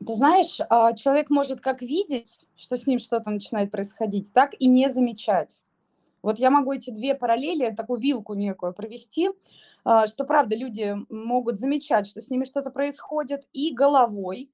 Ты 0.00 0.14
знаешь, 0.14 0.58
а, 0.68 0.94
человек 0.94 1.30
может 1.30 1.60
как 1.60 1.80
видеть, 1.80 2.44
что 2.56 2.76
с 2.76 2.86
ним 2.86 2.98
что-то 2.98 3.30
начинает 3.30 3.70
происходить, 3.70 4.32
так 4.34 4.54
и 4.58 4.66
не 4.66 4.88
замечать. 4.88 5.60
Вот 6.22 6.38
я 6.38 6.50
могу 6.50 6.72
эти 6.72 6.90
две 6.90 7.14
параллели, 7.14 7.74
такую 7.74 8.00
вилку 8.00 8.34
некую 8.34 8.74
провести, 8.74 9.30
а, 9.84 10.06
что 10.06 10.24
правда 10.24 10.54
люди 10.56 10.96
могут 11.08 11.58
замечать, 11.58 12.06
что 12.06 12.20
с 12.20 12.30
ними 12.30 12.44
что-то 12.44 12.70
происходит, 12.70 13.46
и 13.52 13.72
головой, 13.72 14.50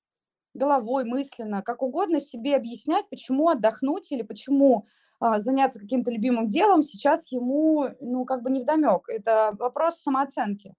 головой, 0.55 1.05
мысленно, 1.05 1.63
как 1.63 1.83
угодно 1.83 2.21
себе 2.21 2.57
объяснять, 2.57 3.09
почему 3.09 3.49
отдохнуть 3.49 4.13
или 4.13 4.23
почему 4.23 4.87
а, 5.19 5.41
заняться 5.41 5.81
каким-то 5.81 6.11
любимым 6.11 6.49
делом 6.49 6.83
сейчас 6.83 7.33
ему, 7.33 7.89
ну, 8.01 8.25
как 8.25 8.43
бы 8.43 8.51
не 8.51 8.61
вдомек. 8.61 9.09
Это 9.09 9.55
вопрос 9.59 10.01
самооценки. 10.01 10.75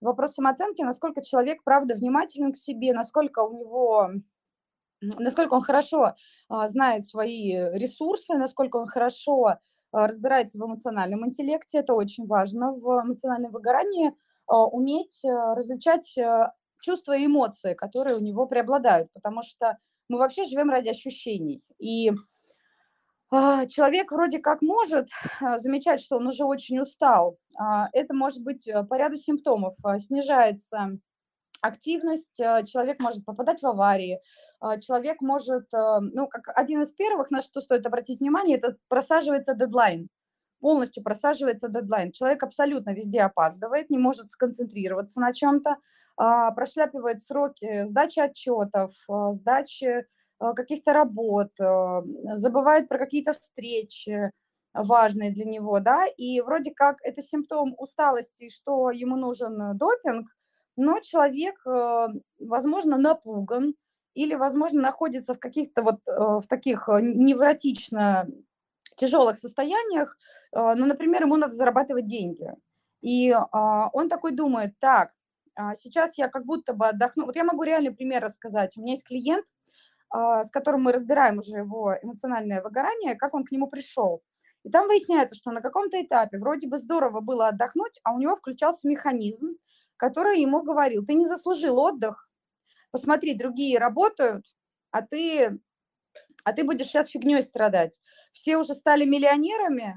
Вопрос 0.00 0.34
самооценки, 0.34 0.82
насколько 0.82 1.24
человек, 1.24 1.62
правда, 1.64 1.94
внимателен 1.94 2.52
к 2.52 2.56
себе, 2.56 2.92
насколько 2.92 3.40
у 3.40 3.58
него 3.58 4.10
насколько 5.00 5.54
он 5.54 5.60
хорошо 5.60 6.14
а, 6.48 6.68
знает 6.68 7.06
свои 7.06 7.52
ресурсы, 7.52 8.34
насколько 8.34 8.76
он 8.76 8.86
хорошо 8.86 9.58
разбирается 9.92 10.58
в 10.58 10.64
эмоциональном 10.64 11.26
интеллекте, 11.26 11.78
это 11.78 11.94
очень 11.94 12.26
важно 12.26 12.72
в 12.72 13.02
эмоциональном 13.04 13.52
выгорании, 13.52 14.12
а, 14.46 14.64
уметь 14.66 15.24
а, 15.24 15.54
различать 15.54 16.16
чувства 16.80 17.16
и 17.16 17.26
эмоции, 17.26 17.74
которые 17.74 18.16
у 18.16 18.20
него 18.20 18.46
преобладают, 18.46 19.10
потому 19.12 19.42
что 19.42 19.78
мы 20.08 20.18
вообще 20.18 20.44
живем 20.44 20.70
ради 20.70 20.88
ощущений. 20.88 21.62
И 21.78 22.12
человек 23.30 24.12
вроде 24.12 24.38
как 24.38 24.62
может 24.62 25.08
замечать, 25.58 26.00
что 26.00 26.16
он 26.18 26.28
уже 26.28 26.44
очень 26.44 26.78
устал. 26.78 27.38
Это 27.92 28.14
может 28.14 28.40
быть 28.40 28.68
э, 28.68 28.84
по 28.84 28.96
ряду 28.96 29.16
симптомов. 29.16 29.74
Снижается 29.98 30.96
активность, 31.60 32.36
человек 32.36 33.00
может 33.00 33.24
попадать 33.24 33.62
в 33.62 33.66
аварии, 33.66 34.14
а, 34.14 34.20
человек 34.80 35.20
может, 35.20 35.72
а, 35.74 36.00
ну, 36.00 36.28
как 36.28 36.48
один 36.56 36.82
из 36.82 36.90
первых, 36.92 37.30
на 37.30 37.42
что 37.42 37.60
стоит 37.60 37.86
обратить 37.86 38.20
внимание, 38.20 38.58
это 38.58 38.76
просаживается 38.88 39.54
дедлайн, 39.54 40.08
полностью 40.60 41.02
просаживается 41.02 41.68
дедлайн. 41.68 42.12
Человек 42.12 42.42
абсолютно 42.42 42.90
везде 42.90 43.22
опаздывает, 43.22 43.90
не 43.90 43.98
может 43.98 44.30
сконцентрироваться 44.30 45.20
на 45.20 45.32
чем-то, 45.32 45.76
а, 46.16 46.50
прошляпивает 46.52 47.20
сроки 47.20 47.86
сдачи 47.86 48.20
отчетов, 48.20 48.92
сдачи 49.32 50.06
каких-то 50.38 50.92
работ, 50.92 51.50
забывает 52.34 52.88
про 52.88 52.98
какие-то 52.98 53.32
встречи 53.32 54.30
важные 54.74 55.30
для 55.32 55.46
него, 55.46 55.80
да, 55.80 56.04
и 56.06 56.42
вроде 56.42 56.72
как 56.74 56.98
это 57.02 57.22
симптом 57.22 57.74
усталости, 57.78 58.50
что 58.50 58.90
ему 58.90 59.16
нужен 59.16 59.78
допинг, 59.78 60.28
но 60.76 61.00
человек, 61.00 61.56
возможно, 62.38 62.98
напуган, 62.98 63.74
или, 64.16 64.34
возможно, 64.34 64.80
находится 64.80 65.34
в 65.34 65.38
каких-то 65.38 65.82
вот 65.82 66.00
э, 66.06 66.10
в 66.10 66.46
таких 66.48 66.88
э, 66.88 67.00
невротично 67.02 68.26
тяжелых 68.96 69.38
состояниях, 69.38 70.16
э, 70.52 70.74
ну, 70.74 70.86
например, 70.86 71.22
ему 71.22 71.36
надо 71.36 71.54
зарабатывать 71.54 72.06
деньги. 72.06 72.50
И 73.02 73.30
а, 73.30 73.88
он 73.92 74.08
такой 74.08 74.32
думает, 74.32 74.74
так, 74.80 75.12
а, 75.54 75.74
сейчас 75.74 76.18
я 76.18 76.28
как 76.28 76.44
будто 76.44 76.72
бы 76.74 76.88
отдохну. 76.88 77.26
Вот 77.26 77.36
я 77.36 77.44
могу 77.44 77.62
реальный 77.62 77.92
пример 77.92 78.22
рассказать. 78.22 78.76
У 78.76 78.80
меня 78.80 78.92
есть 78.92 79.04
клиент, 79.04 79.44
а, 80.10 80.44
с 80.44 80.50
которым 80.50 80.82
мы 80.82 80.92
разбираем 80.92 81.38
уже 81.38 81.56
его 81.56 81.94
эмоциональное 82.02 82.62
выгорание, 82.62 83.14
как 83.14 83.34
он 83.34 83.44
к 83.44 83.52
нему 83.52 83.68
пришел. 83.68 84.22
И 84.64 84.70
там 84.70 84.88
выясняется, 84.88 85.36
что 85.36 85.52
на 85.52 85.60
каком-то 85.60 86.02
этапе 86.02 86.38
вроде 86.38 86.68
бы 86.68 86.78
здорово 86.78 87.20
было 87.20 87.48
отдохнуть, 87.48 88.00
а 88.02 88.12
у 88.12 88.18
него 88.18 88.34
включался 88.34 88.88
механизм, 88.88 89.56
который 89.96 90.40
ему 90.40 90.62
говорил, 90.62 91.06
ты 91.06 91.14
не 91.14 91.26
заслужил 91.26 91.78
отдых, 91.78 92.25
посмотри, 92.96 93.34
другие 93.34 93.78
работают, 93.78 94.46
а 94.90 95.02
ты, 95.02 95.58
а 96.44 96.52
ты 96.54 96.64
будешь 96.64 96.86
сейчас 96.86 97.10
фигней 97.10 97.42
страдать. 97.42 98.00
Все 98.32 98.56
уже 98.56 98.74
стали 98.74 99.04
миллионерами, 99.04 99.96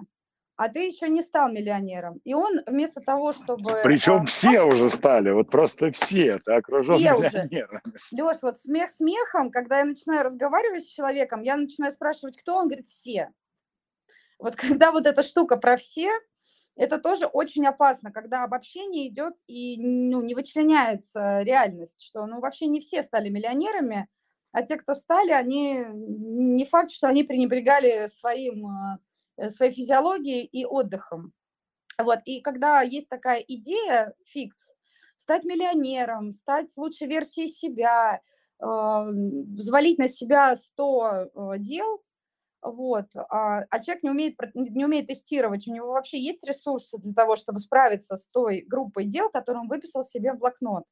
а 0.58 0.68
ты 0.68 0.80
еще 0.80 1.08
не 1.08 1.22
стал 1.22 1.50
миллионером. 1.50 2.20
И 2.26 2.34
он 2.34 2.60
вместо 2.68 3.00
того, 3.00 3.32
чтобы... 3.32 3.80
Причем 3.86 4.24
а, 4.24 4.26
все 4.26 4.62
уже 4.66 4.90
стали, 4.90 5.32
вот 5.32 5.50
просто 5.50 5.94
все, 5.94 6.40
ты 6.40 6.52
окружен 6.52 6.98
все 6.98 7.18
миллионерами. 7.18 7.82
Уже. 7.86 8.22
Леш, 8.22 8.38
вот 8.42 8.60
смех 8.60 8.90
смехом, 8.90 9.50
когда 9.50 9.80
я 9.80 9.86
начинаю 9.86 10.26
разговаривать 10.26 10.84
с 10.84 10.90
человеком, 10.90 11.42
я 11.42 11.56
начинаю 11.56 11.94
спрашивать, 11.94 12.38
кто, 12.38 12.58
он 12.58 12.68
говорит, 12.68 12.90
все. 12.90 13.32
Вот 14.40 14.58
когда 14.58 14.92
вот 14.92 15.06
эта 15.06 15.24
штука 15.24 15.56
про 15.56 15.78
все, 15.78 16.10
это 16.80 16.98
тоже 16.98 17.26
очень 17.26 17.68
опасно, 17.68 18.10
когда 18.10 18.44
обобщение 18.44 19.10
идет 19.10 19.34
и 19.48 19.76
ну, 19.78 20.22
не 20.22 20.34
вычленяется 20.34 21.42
реальность, 21.42 22.02
что 22.02 22.26
ну, 22.26 22.39
вообще 22.39 22.68
не 22.68 22.80
все 22.80 23.04
стали 23.04 23.28
миллионерами, 23.28 24.08
а 24.54 24.63
те, 24.63 24.78
кто 24.78 24.96
стали, 24.96 25.32
они 25.32 25.86
не 25.92 26.63
факт, 26.63 26.92
что 26.92 27.08
они 27.08 27.24
пренебрегали 27.24 28.08
своим, 28.08 28.65
э, 29.36 29.50
своей 29.50 29.74
физиологией 29.74 30.46
и 30.46 30.65
отдыхом. 30.65 31.34
Вот, 31.98 32.20
и 32.24 32.39
когда 32.39 32.82
есть 32.82 33.10
такая 33.10 33.44
идея, 33.46 34.13
фикс, 34.26 34.70
стать 35.18 35.44
миллионером, 35.44 36.32
стать 36.32 36.72
лучшей 36.78 37.08
версией 37.08 37.50
себя, 37.50 38.22
э, 38.62 38.65
взвалить 38.65 39.98
на 39.98 40.08
себя 40.08 40.56
100 40.56 41.12
э, 41.12 41.58
дел, 41.58 42.02
вот, 42.62 43.08
а, 43.15 43.63
а 43.69 43.80
человек 43.80 44.04
не 44.04 44.10
умеет, 44.10 44.36
не 44.54 44.86
умеет 44.86 45.08
тестировать, 45.08 45.67
у 45.67 45.74
него 45.74 45.91
вообще 45.91 46.19
есть 46.19 46.45
ресурсы 46.45 46.98
для 46.98 47.13
того, 47.13 47.36
чтобы 47.36 47.60
справиться 47.60 48.17
с 48.17 48.28
той 48.28 48.65
группой 48.67 49.06
дел, 49.06 49.30
которую 49.30 49.63
он 49.63 49.69
выписал 49.69 50.04
себе 50.04 50.34
в 50.34 50.39
блокнот. 50.39 50.84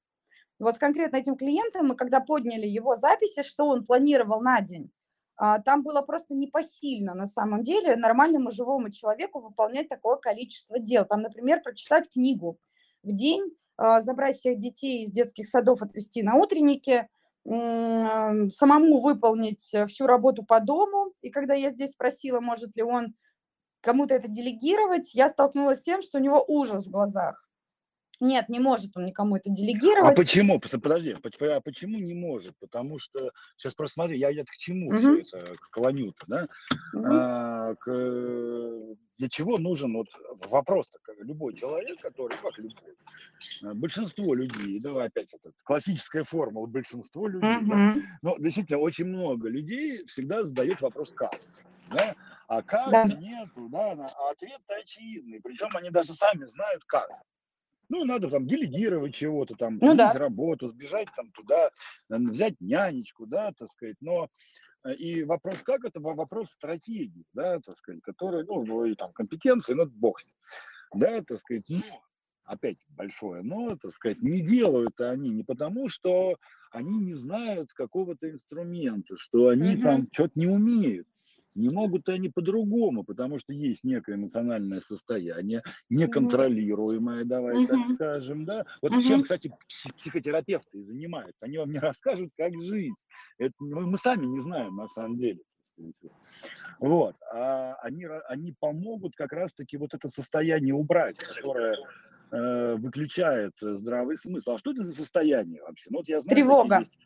Вот 0.60 0.76
с 0.76 0.80
конкретно 0.80 1.18
этим 1.18 1.36
клиентом 1.36 1.88
мы 1.88 1.96
когда 1.96 2.20
подняли 2.20 2.66
его 2.66 2.96
записи, 2.96 3.44
что 3.44 3.68
он 3.68 3.86
планировал 3.86 4.42
на 4.42 4.62
день, 4.62 4.92
а, 5.38 5.60
там 5.60 5.84
было 5.84 6.02
просто 6.02 6.34
непосильно 6.34 7.14
на 7.14 7.28
самом 7.28 7.64
деле 7.64 7.96
нормальному 7.96 8.50
живому 8.50 8.90
человеку 8.90 9.40
выполнять 9.40 9.88
такое 9.88 10.18
количество 10.18 10.80
дел. 10.80 11.06
Там, 11.06 11.22
например, 11.22 11.62
прочитать 11.62 12.10
книгу 12.10 12.58
в 13.04 13.14
день, 13.14 13.44
а, 13.78 14.02
забрать 14.02 14.38
всех 14.38 14.58
детей 14.58 15.04
из 15.04 15.12
детских 15.12 15.48
садов, 15.48 15.84
отвезти 15.84 16.24
на 16.24 16.36
утренники, 16.36 17.08
самому 17.48 19.00
выполнить 19.00 19.74
э, 19.74 19.86
всю 19.88 20.06
работу 20.06 20.44
по 20.44 20.60
дому. 20.60 21.14
И 21.22 21.30
когда 21.30 21.54
я 21.54 21.70
здесь 21.70 21.92
спросила, 21.92 22.42
может 22.42 22.76
ли 22.76 22.84
он 22.84 23.16
кому-то 23.82 24.14
это 24.14 24.28
делегировать, 24.28 25.14
я 25.14 25.30
столкнулась 25.30 25.80
с 25.80 25.84
тем, 25.84 26.02
что 26.02 26.18
у 26.18 26.22
него 26.22 26.44
ужас 26.46 26.86
в 26.86 26.92
глазах. 26.92 27.47
Нет, 28.20 28.50
не 28.50 28.60
может 28.60 28.96
он 28.98 29.06
никому 29.06 29.36
это 29.36 29.50
А 29.50 29.54
делегировать. 29.54 30.16
почему? 30.16 30.58
Пос- 30.58 30.80
Подожди, 30.80 31.16
а 31.42 31.62
почему 31.62 31.98
не 32.00 32.14
может? 32.16 32.56
Потому 32.60 32.98
что, 33.00 33.32
сейчас 33.58 33.74
просто 33.76 33.96
смотри, 33.96 34.18
я, 34.18 34.30
я 34.30 34.44
к 34.44 34.52
чему 34.58 34.92
Мгм. 34.92 35.14
все 35.14 35.22
это 35.22 35.56
клоню-то, 35.72 36.26
да? 36.28 36.48
Мгм. 36.94 37.12
А, 37.12 37.76
к- 37.76 38.96
для 39.18 39.30
чего 39.30 39.58
нужен 39.58 39.94
вот 39.94 40.08
вопрос-то, 40.50 41.00
как 41.04 41.16
любой 41.20 41.56
человек, 41.56 42.00
который, 42.02 42.38
как 42.38 42.58
любой, 42.58 42.96
а, 43.64 43.74
большинство 43.76 44.34
людей, 44.34 44.80
давай 44.80 45.08
опять 45.08 45.34
это 45.34 45.52
классическая 45.64 46.24
формула, 46.24 46.66
большинство 46.68 47.28
людей, 47.28 47.66
да, 47.66 47.76
Мгм. 47.76 48.04
но 48.24 48.36
действительно 48.40 48.80
очень 48.80 49.06
много 49.06 49.50
людей 49.50 50.06
всегда 50.08 50.42
задают 50.44 50.82
вопрос 50.82 51.12
как, 51.14 51.36
да? 51.92 52.16
а 52.48 52.64
как 52.64 52.92
Да. 52.92 53.06
нету, 53.06 53.70
да, 53.70 53.92
а 53.92 54.32
ответ-то 54.32 54.76
очевидный, 54.76 55.40
причем 55.42 55.70
они 55.76 55.90
даже 55.92 56.14
сами 56.14 56.46
знают 56.46 56.84
как. 56.86 57.10
Ну, 57.90 58.04
надо 58.06 58.30
там 58.30 58.44
делегировать 58.44 59.16
чего-то, 59.16 59.56
там, 59.56 59.82
Ну 59.82 59.96
да. 59.96 60.14
работу, 60.14 60.68
сбежать 60.68 61.08
там 61.16 61.32
туда, 61.32 61.68
э, 62.10 62.18
взять 62.18 62.56
нянечку, 62.60 63.26
да, 63.26 63.52
так 63.58 63.70
сказать, 63.70 63.96
но 64.02 64.30
э, 64.86 64.94
и 64.96 65.24
вопрос 65.24 65.64
как, 65.64 65.86
это 65.86 66.00
во- 66.00 66.16
вопрос 66.16 66.52
стратегии, 66.52 67.26
да, 67.34 67.60
так 67.60 67.76
сказать, 67.78 68.02
который, 68.04 68.46
ну, 68.46 68.66
ну, 68.66 68.86
и 68.86 68.96
там 68.96 69.14
компетенции, 69.14 69.74
ну, 69.74 69.86
бог 69.88 70.20
с 70.22 70.28
ним, 70.28 70.36
да, 70.96 71.22
так 71.24 71.40
сказать, 71.40 71.66
но, 71.70 72.04
опять 72.46 72.78
большое 72.90 73.44
но, 73.44 73.78
так 73.78 73.94
сказать, 73.94 74.22
не 74.22 74.42
делают 74.42 75.00
они 75.02 75.32
не 75.32 75.44
потому, 75.44 75.90
что 75.90 76.38
они 76.72 76.98
не 77.00 77.16
знают 77.16 77.74
какого-то 77.74 78.30
инструмента, 78.30 79.16
что 79.18 79.50
они 79.50 79.78
Мгм. 79.78 79.80
там 79.80 80.08
что-то 80.12 80.40
не 80.40 80.48
умеют. 80.48 81.08
Не 81.58 81.70
могут 81.70 82.08
они 82.08 82.30
по-другому, 82.30 83.04
потому 83.04 83.40
что 83.40 83.52
есть 83.52 83.84
некое 83.84 84.16
эмоциональное 84.16 84.80
состояние, 84.82 85.64
неконтролируемое, 85.90 87.26
давай 87.26 87.66
так 87.66 87.86
скажем, 87.96 88.46
да. 88.46 88.66
Вот 88.82 89.02
чем, 89.02 89.24
кстати, 89.24 89.48
пси- 89.48 89.94
психотерапевты 89.96 90.78
и 90.78 90.84
занимаются. 90.84 91.38
Они 91.42 91.58
вам 91.58 91.72
не 91.72 91.80
расскажут, 91.80 92.30
как 92.38 92.54
жить. 92.62 92.94
Это 93.40 93.54
мы, 93.60 93.88
мы 93.88 93.98
сами 93.98 94.26
не 94.26 94.40
знаем 94.40 94.76
на 94.76 94.88
самом 94.90 95.18
деле. 95.18 95.40
Вот. 96.80 97.16
А 97.34 97.74
они, 97.82 98.06
они 98.30 98.54
помогут 98.60 99.16
как 99.16 99.34
раз-таки 99.34 99.78
вот 99.78 99.94
это 99.94 100.10
состояние 100.10 100.76
убрать, 100.76 101.18
которое 101.18 101.76
э, 102.32 102.76
выключает 102.76 103.54
здравый 103.60 104.18
смысл. 104.18 104.52
А 104.52 104.60
что 104.60 104.72
это 104.72 104.84
за 104.84 104.94
состояние 104.94 105.62
вообще? 105.64 105.90
Ну, 105.90 105.98
вот 105.98 106.08
я 106.08 106.22
знаю, 106.22 106.36
Тревога. 106.36 106.80
есть. 106.82 106.98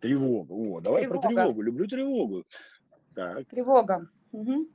Тревога. 0.00 0.52
О, 0.52 0.80
давай 0.80 1.06
про 1.06 1.20
Тревога. 1.20 1.42
тревогу. 1.42 1.62
Люблю 1.62 1.86
тревогу. 1.86 2.44
Так. 3.14 3.48
Тревога. 3.48 4.08
Мгм. 4.32 4.68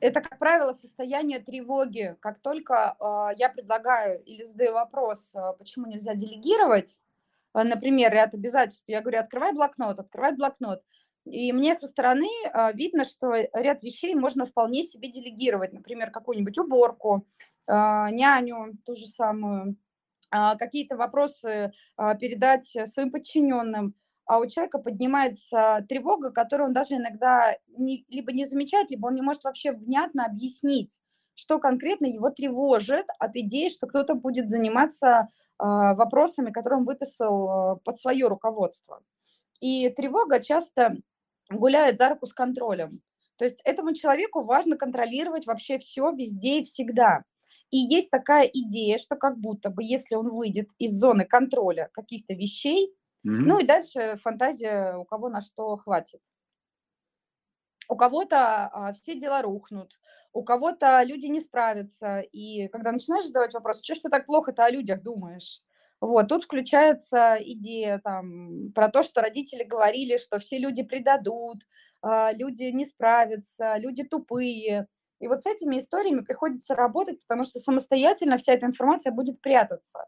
Это, 0.00 0.20
как 0.20 0.38
правило, 0.38 0.72
состояние 0.72 1.38
тревоги. 1.38 2.16
Как 2.20 2.40
только 2.40 2.96
а, 2.98 3.30
я 3.36 3.48
предлагаю 3.48 4.22
или 4.24 4.42
задаю 4.42 4.72
вопрос, 4.72 5.30
а, 5.34 5.52
почему 5.52 5.86
нельзя 5.86 6.14
делегировать, 6.14 7.00
а, 7.52 7.64
например, 7.64 8.12
ряд 8.12 8.34
обязательств, 8.34 8.84
я 8.88 9.00
говорю, 9.00 9.20
открывай 9.20 9.52
блокнот, 9.52 9.98
открывай 9.98 10.34
блокнот. 10.34 10.82
И 11.24 11.52
мне 11.52 11.76
со 11.76 11.86
стороны 11.86 12.28
а, 12.52 12.72
видно, 12.72 13.04
что 13.04 13.32
ряд 13.52 13.82
вещей 13.82 14.14
можно 14.14 14.44
вполне 14.44 14.82
себе 14.82 15.08
делегировать. 15.08 15.72
Например, 15.72 16.10
какую-нибудь 16.10 16.58
уборку, 16.58 17.26
а, 17.68 18.10
няню, 18.10 18.76
ту 18.84 18.96
же 18.96 19.06
самую, 19.06 19.76
а, 20.30 20.56
какие-то 20.56 20.96
вопросы 20.96 21.72
а, 21.96 22.14
передать 22.14 22.74
э, 22.74 22.86
своим 22.86 23.12
подчиненным 23.12 23.94
а 24.32 24.38
у 24.38 24.46
человека 24.46 24.78
поднимается 24.78 25.84
тревога, 25.90 26.30
которую 26.30 26.68
он 26.68 26.72
даже 26.72 26.94
иногда 26.94 27.54
не, 27.76 28.06
либо 28.08 28.32
не 28.32 28.46
замечает, 28.46 28.90
либо 28.90 29.08
он 29.08 29.14
не 29.14 29.20
может 29.20 29.44
вообще 29.44 29.72
внятно 29.72 30.24
объяснить, 30.24 31.02
что 31.34 31.58
конкретно 31.58 32.06
его 32.06 32.30
тревожит 32.30 33.04
от 33.18 33.36
идеи, 33.36 33.68
что 33.68 33.86
кто-то 33.86 34.14
будет 34.14 34.48
заниматься 34.48 35.28
а, 35.58 35.92
вопросами, 35.92 36.50
которые 36.50 36.78
он 36.78 36.84
выписал 36.86 37.50
а, 37.50 37.76
под 37.84 38.00
свое 38.00 38.26
руководство. 38.26 39.02
И 39.60 39.90
тревога 39.90 40.40
часто 40.40 40.96
гуляет 41.50 41.98
за 41.98 42.08
руку 42.08 42.26
с 42.26 42.32
контролем. 42.32 43.02
То 43.36 43.44
есть 43.44 43.60
этому 43.64 43.92
человеку 43.92 44.44
важно 44.44 44.78
контролировать 44.78 45.44
вообще 45.44 45.78
все 45.78 46.10
везде 46.10 46.60
и 46.60 46.64
всегда. 46.64 47.24
И 47.70 47.76
есть 47.76 48.08
такая 48.08 48.46
идея, 48.46 48.96
что 48.96 49.16
как 49.16 49.36
будто 49.36 49.68
бы, 49.68 49.84
если 49.84 50.14
он 50.14 50.30
выйдет 50.30 50.70
из 50.78 50.98
зоны 50.98 51.26
контроля 51.26 51.90
каких-то 51.92 52.32
вещей, 52.32 52.94
Мгм. 53.24 53.52
ну 53.52 53.60
и 53.60 53.64
дальше 53.66 54.16
фантазия 54.22 54.96
у 54.96 55.04
кого 55.04 55.28
на 55.28 55.42
что 55.42 55.76
хватит. 55.76 56.20
У 57.88 57.96
кого-то 57.96 58.68
а, 58.72 58.92
все 58.94 59.14
дела 59.18 59.42
рухнут, 59.42 59.98
у 60.32 60.44
кого-то 60.44 61.02
люди 61.02 61.26
не 61.26 61.40
справятся. 61.40 62.20
И 62.20 62.68
когда 62.68 62.92
начинаешь 62.92 63.26
задавать 63.26 63.52
вопрос, 63.54 63.82
что 63.82 63.94
ж 63.94 63.98
ты 64.00 64.08
так 64.08 64.26
плохо-то 64.26 64.64
о 64.64 64.70
людях 64.70 65.02
думаешь? 65.02 65.60
Вот, 66.00 66.28
тут 66.28 66.44
включается 66.44 67.36
идея 67.40 68.00
там, 68.02 68.72
про 68.74 68.88
то, 68.88 69.02
что 69.02 69.20
родители 69.20 69.62
говорили, 69.62 70.16
что 70.16 70.38
все 70.40 70.58
люди 70.58 70.82
предадут, 70.82 71.58
а, 72.02 72.32
люди 72.32 72.64
не 72.64 72.84
справятся, 72.84 73.76
люди 73.78 74.04
тупые. 74.04 74.86
И 75.20 75.28
вот 75.28 75.42
с 75.42 75.46
этими 75.46 75.78
историями 75.78 76.20
приходится 76.24 76.74
работать, 76.74 77.20
потому 77.22 77.44
что 77.44 77.60
самостоятельно 77.60 78.38
вся 78.38 78.54
эта 78.54 78.66
информация 78.66 79.12
будет 79.12 79.40
прятаться. 79.40 80.06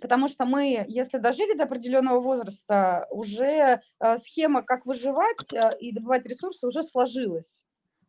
Потому 0.00 0.28
что 0.28 0.44
мы, 0.44 0.84
если 0.88 1.18
дожили 1.18 1.56
до 1.56 1.64
определенного 1.64 2.20
возраста, 2.20 3.06
уже 3.10 3.80
э, 4.00 4.18
схема, 4.18 4.62
как 4.62 4.86
выживать 4.86 5.52
э, 5.52 5.76
и 5.80 5.92
добывать 5.92 6.26
ресурсы, 6.26 6.66
уже 6.66 6.82
сложилась. 6.82 7.62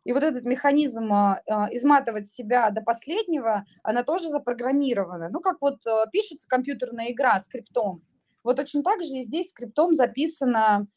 И 0.06 0.14
вот 0.14 0.24
этот 0.24 0.46
механизм 0.46 1.12
а, 1.12 1.42
изматывать 1.72 2.26
себя 2.26 2.72
до 2.72 2.82
последнего, 2.82 3.66
она 3.84 4.04
тоже 4.04 4.30
запрограммирована. 4.30 5.30
Ну, 5.30 5.42
как 5.42 5.58
вот 5.62 5.86
э, 5.86 6.06
пишется 6.12 6.48
компьютерная 6.48 7.12
игра 7.12 7.40
скриптом. 7.42 8.02
Вот 8.44 8.60
очень 8.60 8.82
так 8.82 9.04
же 9.04 9.18
и 9.18 9.24
здесь 9.24 9.50
скриптом 9.50 9.94
записана 9.94 10.88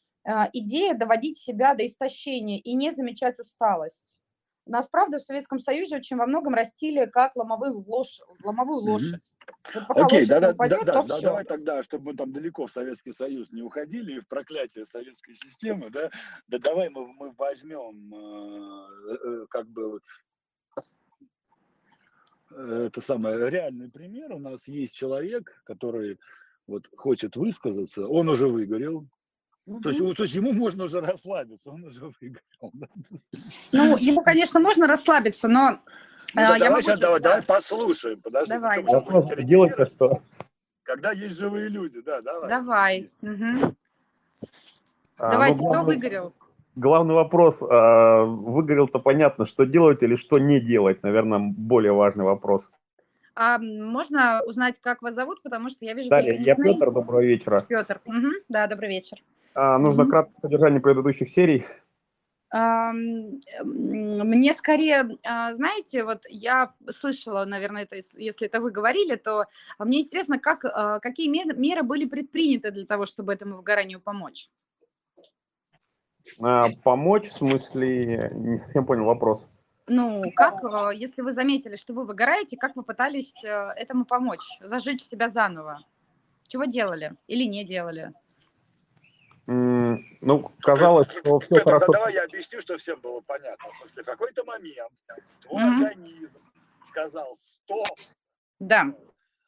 идея 0.53 0.93
доводить 0.93 1.37
себя 1.37 1.73
до 1.75 1.85
истощения 1.85 2.57
и 2.57 2.75
не 2.75 2.91
замечать 2.91 3.37
усталость. 3.39 4.21
Нас, 4.65 4.87
правда, 4.87 5.17
в 5.17 5.21
Советском 5.21 5.59
Союзе 5.59 5.97
очень 5.97 6.15
во 6.15 6.25
многом 6.25 6.53
растили 6.53 7.05
как 7.05 7.35
ломовую, 7.35 7.83
лош... 7.85 8.21
ломовую 8.43 8.81
лошадь. 8.81 9.33
Вот 9.73 9.87
пока 9.87 10.05
Окей, 10.05 10.19
лошадь 10.19 10.29
да, 10.29 10.39
да, 10.39 10.47
да, 10.47 10.53
упадет, 10.53 10.85
да, 10.85 10.93
да, 10.93 11.01
все. 11.01 11.21
давай 11.21 11.43
тогда, 11.43 11.83
чтобы 11.83 12.11
мы 12.11 12.17
там 12.17 12.31
далеко 12.31 12.67
в 12.67 12.71
Советский 12.71 13.11
Союз 13.11 13.51
не 13.51 13.61
уходили 13.61 14.17
и 14.17 14.19
в 14.21 14.27
проклятие 14.27 14.85
советской 14.85 15.35
системы, 15.35 15.89
да, 15.89 16.09
да 16.47 16.59
давай 16.59 16.89
мы, 16.89 17.07
мы 17.07 17.33
возьмем 17.33 18.15
э, 18.15 19.17
э, 19.21 19.45
как 19.49 19.67
бы 19.67 19.91
вот, 19.91 20.03
э, 22.51 22.85
это 22.87 23.01
самое 23.01 23.49
реальный 23.49 23.91
пример. 23.91 24.31
У 24.31 24.39
нас 24.39 24.65
есть 24.67 24.95
человек, 24.95 25.61
который 25.65 26.19
вот 26.67 26.87
хочет 26.95 27.35
высказаться, 27.35 28.07
он 28.07 28.29
уже 28.29 28.47
выгорел. 28.47 29.05
То 29.81 29.89
есть, 29.89 30.17
то 30.17 30.23
есть 30.23 30.35
ему 30.35 30.51
можно 30.53 30.83
уже 30.83 30.99
расслабиться, 30.99 31.69
он 31.69 31.85
уже 31.85 32.11
выиграл. 32.19 32.71
да. 32.73 32.87
Ну, 33.71 33.97
ему, 33.97 34.21
конечно, 34.21 34.59
можно 34.59 34.87
расслабиться, 34.87 35.47
но 35.47 35.71
Ну, 35.71 35.77
а, 36.35 36.47
да, 36.49 36.53
я 36.55 36.59
давай 36.59 36.69
могу 36.69 36.81
сейчас, 36.81 36.99
давай, 36.99 37.19
да. 37.21 37.29
давай 37.29 37.43
послушаем. 37.43 38.21
Подожди, 38.21 38.53
ну 38.53 38.59
Давай, 38.59 38.83
Вопрос, 38.83 39.29
делать-то 39.37 39.85
что? 39.85 40.21
Когда 40.83 41.11
есть 41.13 41.37
живые 41.39 41.69
люди, 41.69 42.01
да, 42.01 42.21
давай. 42.21 42.49
Давай. 42.49 43.11
Мгм. 43.21 43.59
А, 43.61 45.25
ну, 45.27 45.31
Давайте, 45.31 45.55
кто 45.55 45.63
главный- 45.63 45.95
выгорел? 45.95 46.33
Главный 46.75 47.13
вопрос, 47.15 47.61
а, 47.61 48.23
выгорел-то 48.25 48.99
понятно, 48.99 49.45
что 49.45 49.63
делать 49.65 50.03
или 50.03 50.17
что 50.17 50.39
не 50.39 50.59
делать, 50.59 51.03
наверное, 51.03 51.39
более 51.39 51.93
важный 51.93 52.25
вопрос. 52.25 52.67
А 53.35 53.57
можно 53.57 54.41
узнать, 54.45 54.79
как 54.79 55.01
вас 55.01 55.15
зовут, 55.15 55.41
потому 55.41 55.69
что 55.69 55.85
я 55.85 55.93
вижу 55.93 56.09
Далее, 56.09 56.35
я. 56.39 56.55
Петр, 56.55 56.91
доброго 56.91 57.23
вечера. 57.23 57.65
Петр. 57.67 57.99
Мгм. 58.05 58.33
Да, 58.47 58.67
добрый 58.67 58.89
вечер. 58.89 59.17
А, 59.55 59.77
нужно 59.79 60.03
Мгм. 60.03 60.11
краткое 60.11 60.39
содержание 60.41 60.79
предыдущих 60.81 61.29
серий. 61.29 61.65
М, 62.53 63.41
Мне 63.63 64.53
скорее, 64.53 65.17
а, 65.23 65.51
знаете, 65.53 66.03
вот 66.03 66.23
я 66.29 66.73
слышала, 66.91 67.45
наверное, 67.45 67.83
это, 67.83 67.95
если- 68.15 68.45
это 68.45 68.61
вы 68.61 68.69
говорили, 68.69 69.15
то 69.15 69.45
а, 69.79 69.85
мне 69.85 70.01
интересно, 70.01 70.37
как, 70.37 70.63
а, 70.65 70.99
какие 70.99 71.27
мер- 71.29 71.57
меры 71.57 71.81
были 71.81 72.05
предприняты 72.05 72.69
для 72.69 72.85
того, 72.85 73.07
чтобы 73.07 73.33
этому 73.33 73.55
выгоранию 73.57 73.99
помочь? 73.99 74.51
А, 76.39 76.67
помочь, 76.83 77.29
в 77.29 77.33
смысле, 77.33 78.31
не 78.35 78.57
совсем 78.57 78.85
понял 78.85 79.05
вопрос. 79.05 79.47
Ну, 79.87 80.31
как, 80.35 80.63
а, 80.63 80.91
если 80.91 81.21
вы 81.21 81.33
заметили, 81.33 81.75
что 81.75 81.93
вы 81.93 82.05
выгораете, 82.05 82.57
как 82.57 82.75
вы 82.75 82.83
пытались 82.83 83.33
а, 83.43 83.73
этому 83.73 84.05
помочь, 84.05 84.57
зажечь 84.61 85.03
себя 85.03 85.27
заново? 85.27 85.83
Чего 86.47 86.65
делали 86.65 87.13
или 87.27 87.43
не 87.43 87.65
делали? 87.65 88.13
Ну, 89.45 90.51
казалось, 90.61 91.09
что 91.09 91.39
все 91.39 91.49
Петр, 91.49 91.65
да 91.65 91.71
хорошо. 91.71 91.91
давай 91.91 92.13
я 92.13 92.23
объясню, 92.23 92.61
что 92.61 92.77
всем 92.77 92.99
было 93.01 93.19
понятно. 93.21 93.71
В 93.73 93.77
смысле, 93.77 94.03
в 94.03 94.05
какой-то 94.05 94.45
момент 94.45 94.93
твой 95.41 95.63
Мгм. 95.63 95.83
организм 95.83 96.39
сказал 96.85 97.37
«стоп», 97.41 97.99
Да. 98.59 98.93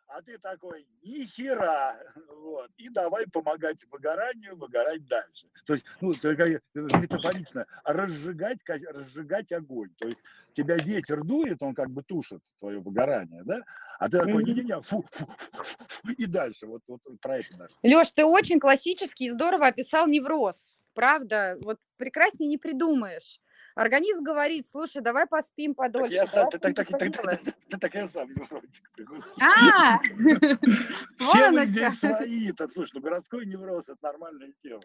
А 0.07 0.21
ты 0.21 0.37
такой 0.37 0.87
«ни 1.03 1.25
хера», 1.25 1.97
вот, 2.29 2.69
и 2.77 2.89
давай 2.89 3.25
помогать 3.27 3.83
выгоранию, 3.91 4.55
выгорать 4.55 5.05
дальше. 5.07 5.47
То 5.65 5.73
есть, 5.73 5.85
ну, 6.01 6.13
только 6.13 6.43
э, 6.43 6.59
метафорично, 6.73 7.65
разжигать, 7.83 8.59
разжигать 8.67 9.51
огонь. 9.51 9.89
То 9.97 10.07
есть 10.07 10.21
тебя 10.53 10.77
ветер 10.77 11.23
дует, 11.23 11.61
он 11.61 11.73
как 11.73 11.89
бы 11.89 12.03
тушит 12.03 12.41
твое 12.59 12.79
выгорание, 12.79 13.43
да? 13.43 13.61
А 13.99 14.09
ты 14.09 14.19
такой, 14.19 14.43
не-не-не, 14.43 14.81
фу, 14.81 15.03
фу, 15.09 15.25
фу, 15.25 15.63
фу, 15.63 16.11
и 16.11 16.25
дальше, 16.25 16.67
вот, 16.67 16.81
вот 16.87 17.01
про 17.21 17.37
это 17.37 17.57
дальше. 17.57 17.75
Леш, 17.81 18.11
ты 18.11 18.25
очень 18.25 18.59
классически 18.59 19.23
и 19.23 19.31
здорово 19.31 19.67
описал 19.67 20.07
невроз. 20.07 20.75
Правда, 20.93 21.57
вот 21.61 21.79
прекраснее 21.97 22.49
не 22.49 22.57
придумаешь. 22.57 23.39
Организм 23.75 24.23
говорит, 24.23 24.65
слушай, 24.65 25.01
давай 25.01 25.27
поспим 25.27 25.75
подольше. 25.75 26.15
Я 26.15 26.25
сам, 26.27 26.49
ты, 26.49 26.59
так, 26.59 26.73
так, 26.73 26.87
так, 26.87 26.99
поделаем». 26.99 27.37
так, 27.43 27.55
так, 27.69 27.79
так 27.81 27.95
я 27.95 28.07
сам 28.07 28.29
невротик. 28.29 28.89
господи. 28.97 29.43
А, 29.43 29.99
Все 31.19 31.51
мы 31.51 31.65
здесь 31.65 31.99
свои. 31.99 32.53
Так, 32.53 32.71
слушай, 32.71 32.91
ну 32.93 33.01
городской 33.01 33.45
невроз 33.45 33.89
это 33.89 33.97
нормальная 34.01 34.53
тема. 34.63 34.81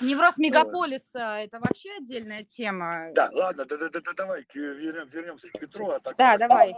Невроз 0.00 0.38
мегаполиса– 0.38 1.38
это 1.44 1.58
вообще 1.58 1.88
отдельная 1.98 2.44
тема. 2.44 3.10
Да, 3.16 3.30
ладно, 3.32 3.64
да, 3.64 3.76
да, 3.76 3.88
да, 3.88 4.00
да, 4.00 4.12
давай 4.16 4.46
вернемся 4.54 5.48
к 5.48 5.58
Петру. 5.58 5.90
А 5.90 5.98
так, 5.98 6.16
Да, 6.16 6.38
давай. 6.38 6.74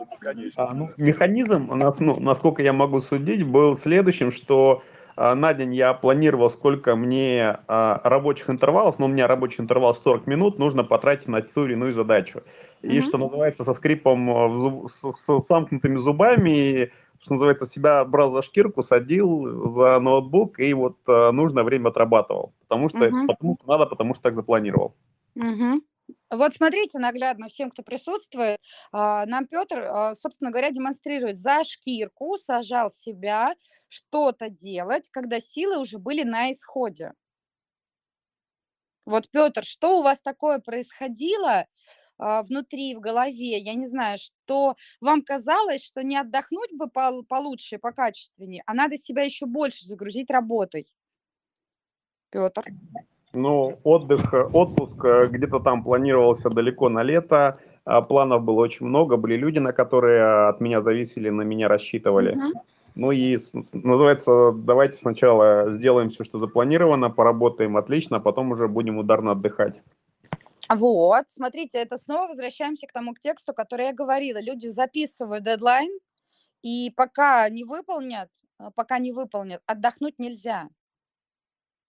А, 0.56 0.74
ну, 0.74 0.88
механизм, 0.96 1.70
у 1.70 1.74
нас, 1.74 2.00
ну, 2.00 2.18
насколько 2.18 2.62
я 2.62 2.72
могу 2.72 3.00
судить, 3.00 3.46
был 3.46 3.76
следующим, 3.76 4.32
что 4.32 4.82
на 5.16 5.55
день 5.55 5.75
я 5.75 5.94
планировал, 5.94 6.51
сколько 6.51 6.96
мне 6.96 7.59
а, 7.68 8.01
рабочих 8.05 8.51
интервалов, 8.51 8.98
но 8.98 9.07
у 9.07 9.09
меня 9.09 9.27
рабочий 9.27 9.61
интервал 9.62 9.94
40 9.94 10.27
минут, 10.27 10.59
нужно 10.59 10.85
потратить 10.85 11.29
на 11.29 11.42
ту 11.42 11.64
или 11.66 11.72
иную 11.75 11.92
задачу. 11.92 12.42
И, 12.83 13.01
Мгм. 13.01 13.03
что 13.03 13.18
называется, 13.18 13.64
со 13.64 13.75
скрипом, 13.75 14.31
а, 14.31 14.48
зуб- 14.48 14.88
с, 14.88 15.12
с 15.12 15.46
замкнутыми 15.46 15.96
зубами, 15.98 16.92
что 17.22 17.35
называется, 17.35 17.66
себя 17.66 18.05
брал 18.05 18.33
за 18.33 18.42
шкирку, 18.42 18.83
садил 18.83 19.70
за 19.72 20.01
ноутбук 20.01 20.59
и 20.59 20.72
вот 20.75 20.96
а, 21.07 21.31
нужное 21.33 21.62
время 21.64 21.88
отрабатывал. 21.88 22.53
Потому 22.62 22.88
что 22.88 22.98
Мгм. 22.98 23.27
потому 23.27 23.59
надо, 23.66 23.87
потому 23.87 24.14
что 24.14 24.25
так 24.25 24.35
запланировал. 24.35 24.94
Мгм. 25.35 25.83
Вот 26.31 26.55
смотрите 26.55 26.98
наглядно 26.98 27.48
всем, 27.48 27.70
кто 27.70 27.83
присутствует. 27.83 28.59
а, 28.92 29.25
Нам 29.27 29.46
Петр, 29.46 29.79
а, 29.81 30.14
собственно 30.14 30.51
говоря, 30.51 30.70
демонстрирует 30.70 31.38
за 31.38 31.62
шкирку, 31.64 32.37
сажал 32.38 32.90
себя 32.90 33.55
что-то 33.92 34.48
делать, 34.48 35.11
когда 35.11 35.38
силы 35.38 35.78
уже 35.78 35.98
были 35.98 36.22
на 36.22 36.50
исходе. 36.50 37.12
Вот, 39.05 39.28
Петр, 39.31 39.64
что 39.64 39.98
у 39.98 40.02
вас 40.02 40.18
такое 40.20 40.61
происходило 40.61 41.66
а, 42.18 42.42
внутри, 42.42 42.94
в 42.94 43.00
голове? 43.00 43.59
Я 43.59 43.74
не 43.74 43.87
знаю, 43.87 44.18
что 44.18 44.76
вам 45.00 45.22
казалось, 45.22 45.85
что 45.85 46.02
не 46.02 46.16
отдохнуть 46.16 46.72
бы 46.72 46.88
пол- 46.88 47.24
получше, 47.24 47.78
покачественнее, 47.78 48.62
а 48.64 48.74
надо 48.74 48.96
себя 48.96 49.24
еще 49.24 49.46
больше 49.46 49.85
загрузить 49.85 50.31
работой. 50.31 50.87
Петр. 52.31 52.64
Ну, 53.35 53.78
отдых, 53.83 54.33
э, 54.33 54.42
отпуск 54.42 55.05
э, 55.05 55.26
где-то 55.26 55.59
там 55.59 55.83
планировался 55.83 56.48
далеко 56.48 56.88
на 56.88 57.02
лето, 57.02 57.59
а, 57.85 58.00
планов 58.00 58.44
было 58.44 58.61
очень 58.61 58.87
много, 58.87 59.16
были 59.16 59.37
люди, 59.37 59.59
на 59.59 59.72
которые 59.72 60.20
э, 60.20 60.48
от 60.48 60.61
меня 60.61 60.81
зависели, 60.81 61.28
на 61.28 61.42
меня 61.42 61.68
рассчитывали. 61.68 62.38
Ну 62.94 63.11
и 63.11 63.38
называется, 63.72 64.52
давайте 64.52 64.98
сначала 64.98 65.72
сделаем 65.72 66.11
все, 66.11 66.24
что 66.24 66.38
запланировано, 66.38 67.11
поработаем 67.11 67.76
отлично, 67.76 68.18
а 68.18 68.20
потом 68.20 68.50
уже 68.50 68.68
будем 68.68 68.98
ударно 68.98 69.33
отдыхать. 69.33 69.81
Вот, 70.68 71.24
смотрите, 71.31 71.78
это 71.78 71.98
снова 71.98 72.28
возвращаемся 72.28 72.87
к 72.87 72.92
тому 72.92 73.14
к 73.14 73.20
тексту, 73.20 73.52
который 73.52 73.87
я 73.87 73.92
говорила. 73.92 74.40
Люди 74.40 74.68
записывают 74.68 75.44
дедлайн, 75.44 75.90
и 76.62 76.90
пока 76.90 77.48
не 77.48 77.64
выполнят, 77.64 78.31
а, 78.59 78.70
пока 78.70 78.98
не 78.98 79.12
выполнят, 79.12 79.62
отдохнуть 79.66 80.18
нельзя. 80.18 80.68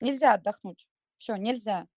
Нельзя 0.01 0.33
отдохнуть. 0.33 0.87
Все, 1.17 1.35
нельзя. 1.35 1.87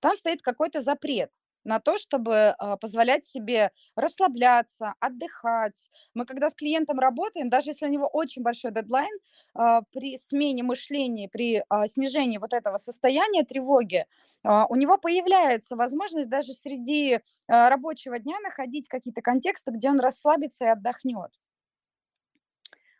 Там 0.00 0.16
стоит 0.16 0.42
какой-то 0.42 0.80
запрет 0.80 1.30
на 1.64 1.80
то, 1.80 1.98
чтобы 1.98 2.54
а, 2.58 2.76
позволять 2.76 3.24
себе 3.26 3.70
расслабляться, 3.96 4.94
отдыхать. 5.00 5.90
Мы 6.14 6.24
когда 6.26 6.50
с 6.50 6.54
клиентом 6.54 6.98
работаем, 6.98 7.48
даже 7.50 7.70
если 7.70 7.86
у 7.86 7.90
него 7.90 8.06
очень 8.06 8.42
большой 8.42 8.72
дедлайн, 8.72 9.10
а, 9.54 9.82
при 9.92 10.16
смене 10.18 10.62
мышления, 10.62 11.28
при 11.28 11.62
а, 11.68 11.86
снижении 11.88 12.38
вот 12.38 12.52
этого 12.52 12.78
состояния 12.78 13.44
тревоги, 13.44 14.06
у 14.42 14.74
него 14.76 14.96
появляется 14.96 15.76
возможность 15.76 16.30
даже 16.30 16.54
среди 16.54 17.20
рабочего 17.46 18.18
дня 18.18 18.40
находить 18.40 18.88
какие-то 18.88 19.20
контексты, 19.20 19.70
где 19.70 19.90
он 19.90 20.00
расслабится 20.00 20.64
и 20.64 20.68
отдохнет. 20.68 21.30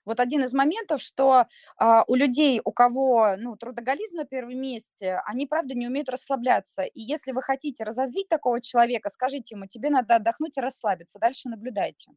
Вот 0.04 0.20
один 0.20 0.44
из 0.44 0.52
моментов, 0.52 1.02
что 1.02 1.46
а, 1.76 2.04
у 2.06 2.14
людей, 2.14 2.60
у 2.64 2.72
кого 2.72 3.36
ну, 3.38 3.56
трудоголизм 3.56 4.16
на 4.16 4.24
первом 4.24 4.60
месте, 4.60 5.20
они, 5.26 5.46
правда, 5.46 5.74
не 5.74 5.86
умеют 5.86 6.08
расслабляться. 6.08 6.82
И 6.82 7.00
если 7.00 7.32
вы 7.32 7.42
хотите 7.42 7.84
разозлить 7.84 8.28
такого 8.28 8.60
человека, 8.60 9.10
скажите 9.10 9.54
ему, 9.54 9.66
тебе 9.66 9.90
надо 9.90 10.16
отдохнуть 10.16 10.56
и 10.56 10.60
расслабиться, 10.60 11.18
дальше 11.18 11.48
наблюдайте. 11.48 12.12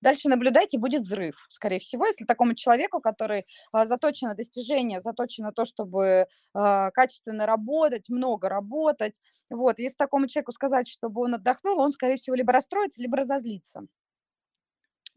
Дальше 0.00 0.28
наблюдайте, 0.28 0.78
будет 0.78 1.02
взрыв, 1.02 1.46
скорее 1.48 1.78
всего, 1.78 2.04
если 2.06 2.26
такому 2.26 2.54
человеку, 2.54 3.00
который 3.00 3.46
а, 3.72 3.86
заточен 3.86 4.28
на 4.28 4.34
достижение, 4.34 5.00
заточен 5.00 5.44
на 5.44 5.52
то, 5.52 5.64
чтобы 5.64 6.26
а, 6.52 6.90
качественно 6.90 7.46
работать, 7.46 8.08
много 8.08 8.48
работать, 8.50 9.18
вот, 9.50 9.78
если 9.78 9.96
такому 9.96 10.26
человеку 10.26 10.52
сказать, 10.52 10.88
чтобы 10.88 11.22
он 11.22 11.36
отдохнул, 11.36 11.78
он, 11.80 11.92
скорее 11.92 12.16
всего, 12.16 12.36
либо 12.36 12.52
расстроится, 12.52 13.00
либо 13.00 13.16
разозлится. 13.16 13.86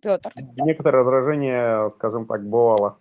Петр. 0.02 0.32
Некоторое 0.56 1.00
раздражение, 1.00 1.92
скажем 1.96 2.28
так, 2.28 2.44
бывало. 2.48 3.00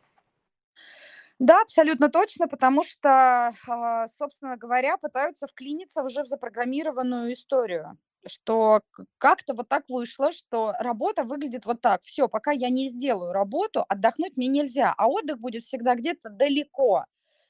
Да, 1.39 1.61
абсолютно 1.61 2.09
точно, 2.09 2.49
потому 2.49 2.83
что, 2.83 3.53
а, 3.69 4.09
собственно 4.09 4.57
говоря, 4.57 4.97
пытаются 4.97 5.47
вклиниться 5.47 6.03
уже 6.03 6.23
в 6.23 6.29
запрограммированную 6.29 7.35
историю, 7.35 7.99
что 8.27 8.81
как-то 9.19 9.55
вот 9.55 9.69
так 9.69 9.85
вышло, 9.89 10.33
что 10.33 10.73
работа 10.79 11.25
выглядит 11.25 11.67
вот 11.67 11.83
так. 11.83 12.01
Все, 12.05 12.29
пока 12.29 12.53
я 12.53 12.71
не 12.71 12.89
сделаю 12.89 13.33
работу, 13.33 13.85
отдохнуть 13.87 14.39
мне 14.39 14.49
нельзя, 14.49 14.95
а 14.97 15.09
отдых 15.09 15.39
будет 15.39 15.65
всегда 15.65 15.95
где-то 15.95 16.31
далеко. 16.31 17.05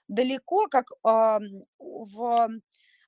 Далеко, 0.09 0.67
как 0.69 0.91
ам, 1.05 1.45
в 1.79 2.49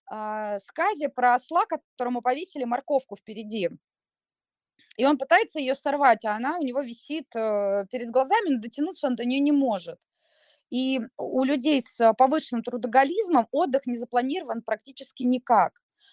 а, 0.07 0.61
сказе 0.61 1.09
про 1.09 1.35
осла, 1.35 1.65
которому 1.67 2.23
повесили 2.23 2.65
морковку 2.65 3.17
впереди. 3.17 3.69
И 4.99 5.07
он 5.07 5.17
пытается 5.17 5.61
ее 5.61 5.77
сорвать, 5.77 6.25
а 6.25 6.35
она 6.35 6.59
у 6.59 6.63
него 6.63 6.83
висит 6.83 7.27
э, 7.35 7.87
перед 7.91 8.11
глазами, 8.11 8.51
но 8.51 8.61
дотянуться 8.61 9.07
он 9.07 9.15
до 9.15 9.25
нее 9.25 9.41
не 9.41 9.53
может. 9.53 9.99
И 10.71 11.01
у 11.17 11.45
людей 11.45 11.81
с 11.81 12.13
повышенным 12.15 12.65
трудоголизмом 12.65 13.47
отдых 13.53 13.87
не 13.87 13.97
запланирован 13.97 14.61
практически 14.61 15.23
никак. 15.23 15.73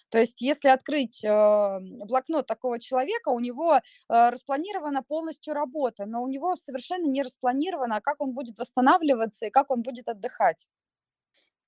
То 0.10 0.20
есть 0.20 0.40
если 0.40 0.70
открыть 0.70 1.24
э, 1.26 1.80
блокнот 1.82 2.46
такого 2.46 2.80
человека, 2.80 3.30
у 3.30 3.40
него 3.40 3.78
э, 3.78 3.82
распланирована 4.08 5.02
полностью 5.02 5.56
работа, 5.56 6.06
но 6.06 6.22
у 6.22 6.28
него 6.28 6.56
совершенно 6.56 7.08
не 7.08 7.24
распланировано, 7.24 8.02
как 8.02 8.22
он 8.22 8.34
будет 8.34 8.60
восстанавливаться 8.60 9.48
и 9.48 9.50
как 9.50 9.72
он 9.72 9.82
будет 9.82 10.08
отдыхать. 10.08 10.68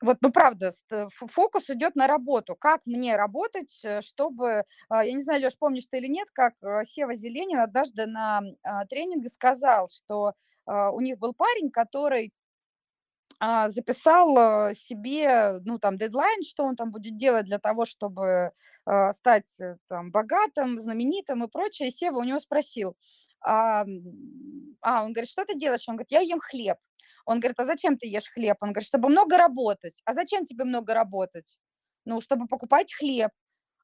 Вот, 0.01 0.17
ну 0.21 0.31
правда, 0.31 0.71
ф- 0.91 1.31
фокус 1.31 1.69
идет 1.69 1.95
на 1.95 2.07
работу. 2.07 2.55
Как 2.55 2.85
мне 2.85 3.15
работать, 3.15 3.81
э, 3.83 4.01
чтобы, 4.01 4.63
а, 4.89 5.03
я 5.03 5.13
не 5.13 5.21
знаю, 5.21 5.41
Леш, 5.41 5.57
помнишь 5.57 5.87
ты 5.89 5.97
или 5.97 6.07
нет, 6.07 6.27
как 6.33 6.53
э, 6.61 6.85
Сева 6.85 7.15
Зеленин 7.15 7.59
однажды 7.59 8.05
на 8.05 8.41
а, 8.63 8.85
тренинге 8.85 9.29
сказал, 9.29 9.87
что 9.89 10.33
а, 10.65 10.91
у 10.91 10.99
них 11.01 11.17
был 11.17 11.33
парень, 11.33 11.71
который 11.71 12.31
записал 13.39 14.73
себе, 14.73 15.59
ну, 15.63 15.77
там, 15.77 15.97
дедлайн, 15.97 16.41
что 16.41 16.63
он 16.63 16.75
там 16.75 16.89
будет 16.89 17.17
делать 17.17 17.45
для 17.45 17.59
того, 17.59 17.85
чтобы 17.85 18.49
стать 19.11 19.59
э, 19.61 19.75
там 19.89 20.09
богатым, 20.11 20.79
знаменитым 20.79 21.43
и 21.43 21.47
прочее. 21.47 21.89
И 21.89 21.91
Сева 21.91 22.17
у 22.17 22.23
него 22.23 22.39
спросил, 22.39 22.95
а, 23.41 23.85
а, 24.81 25.03
он 25.03 25.13
говорит, 25.13 25.29
что 25.29 25.45
ты 25.45 25.57
делаешь? 25.57 25.87
Он 25.87 25.95
говорит, 25.95 26.11
я 26.11 26.21
ем 26.21 26.39
хлеб. 26.39 26.77
Он 27.27 27.41
говорит, 27.41 27.59
а 27.59 27.65
зачем 27.65 27.97
ты 27.97 28.07
ешь 28.07 28.31
хлеб? 28.31 28.57
Он 28.61 28.71
говорит, 28.71 28.87
чтобы 28.87 29.09
много 29.09 29.37
работать. 29.37 30.01
А 30.05 30.15
зачем 30.15 30.45
тебе 30.45 30.63
много 30.63 30.93
работать? 30.93 31.59
Ну, 32.05 32.21
чтобы 32.21 32.47
покупать 32.47 32.93
хлеб. 32.93 33.31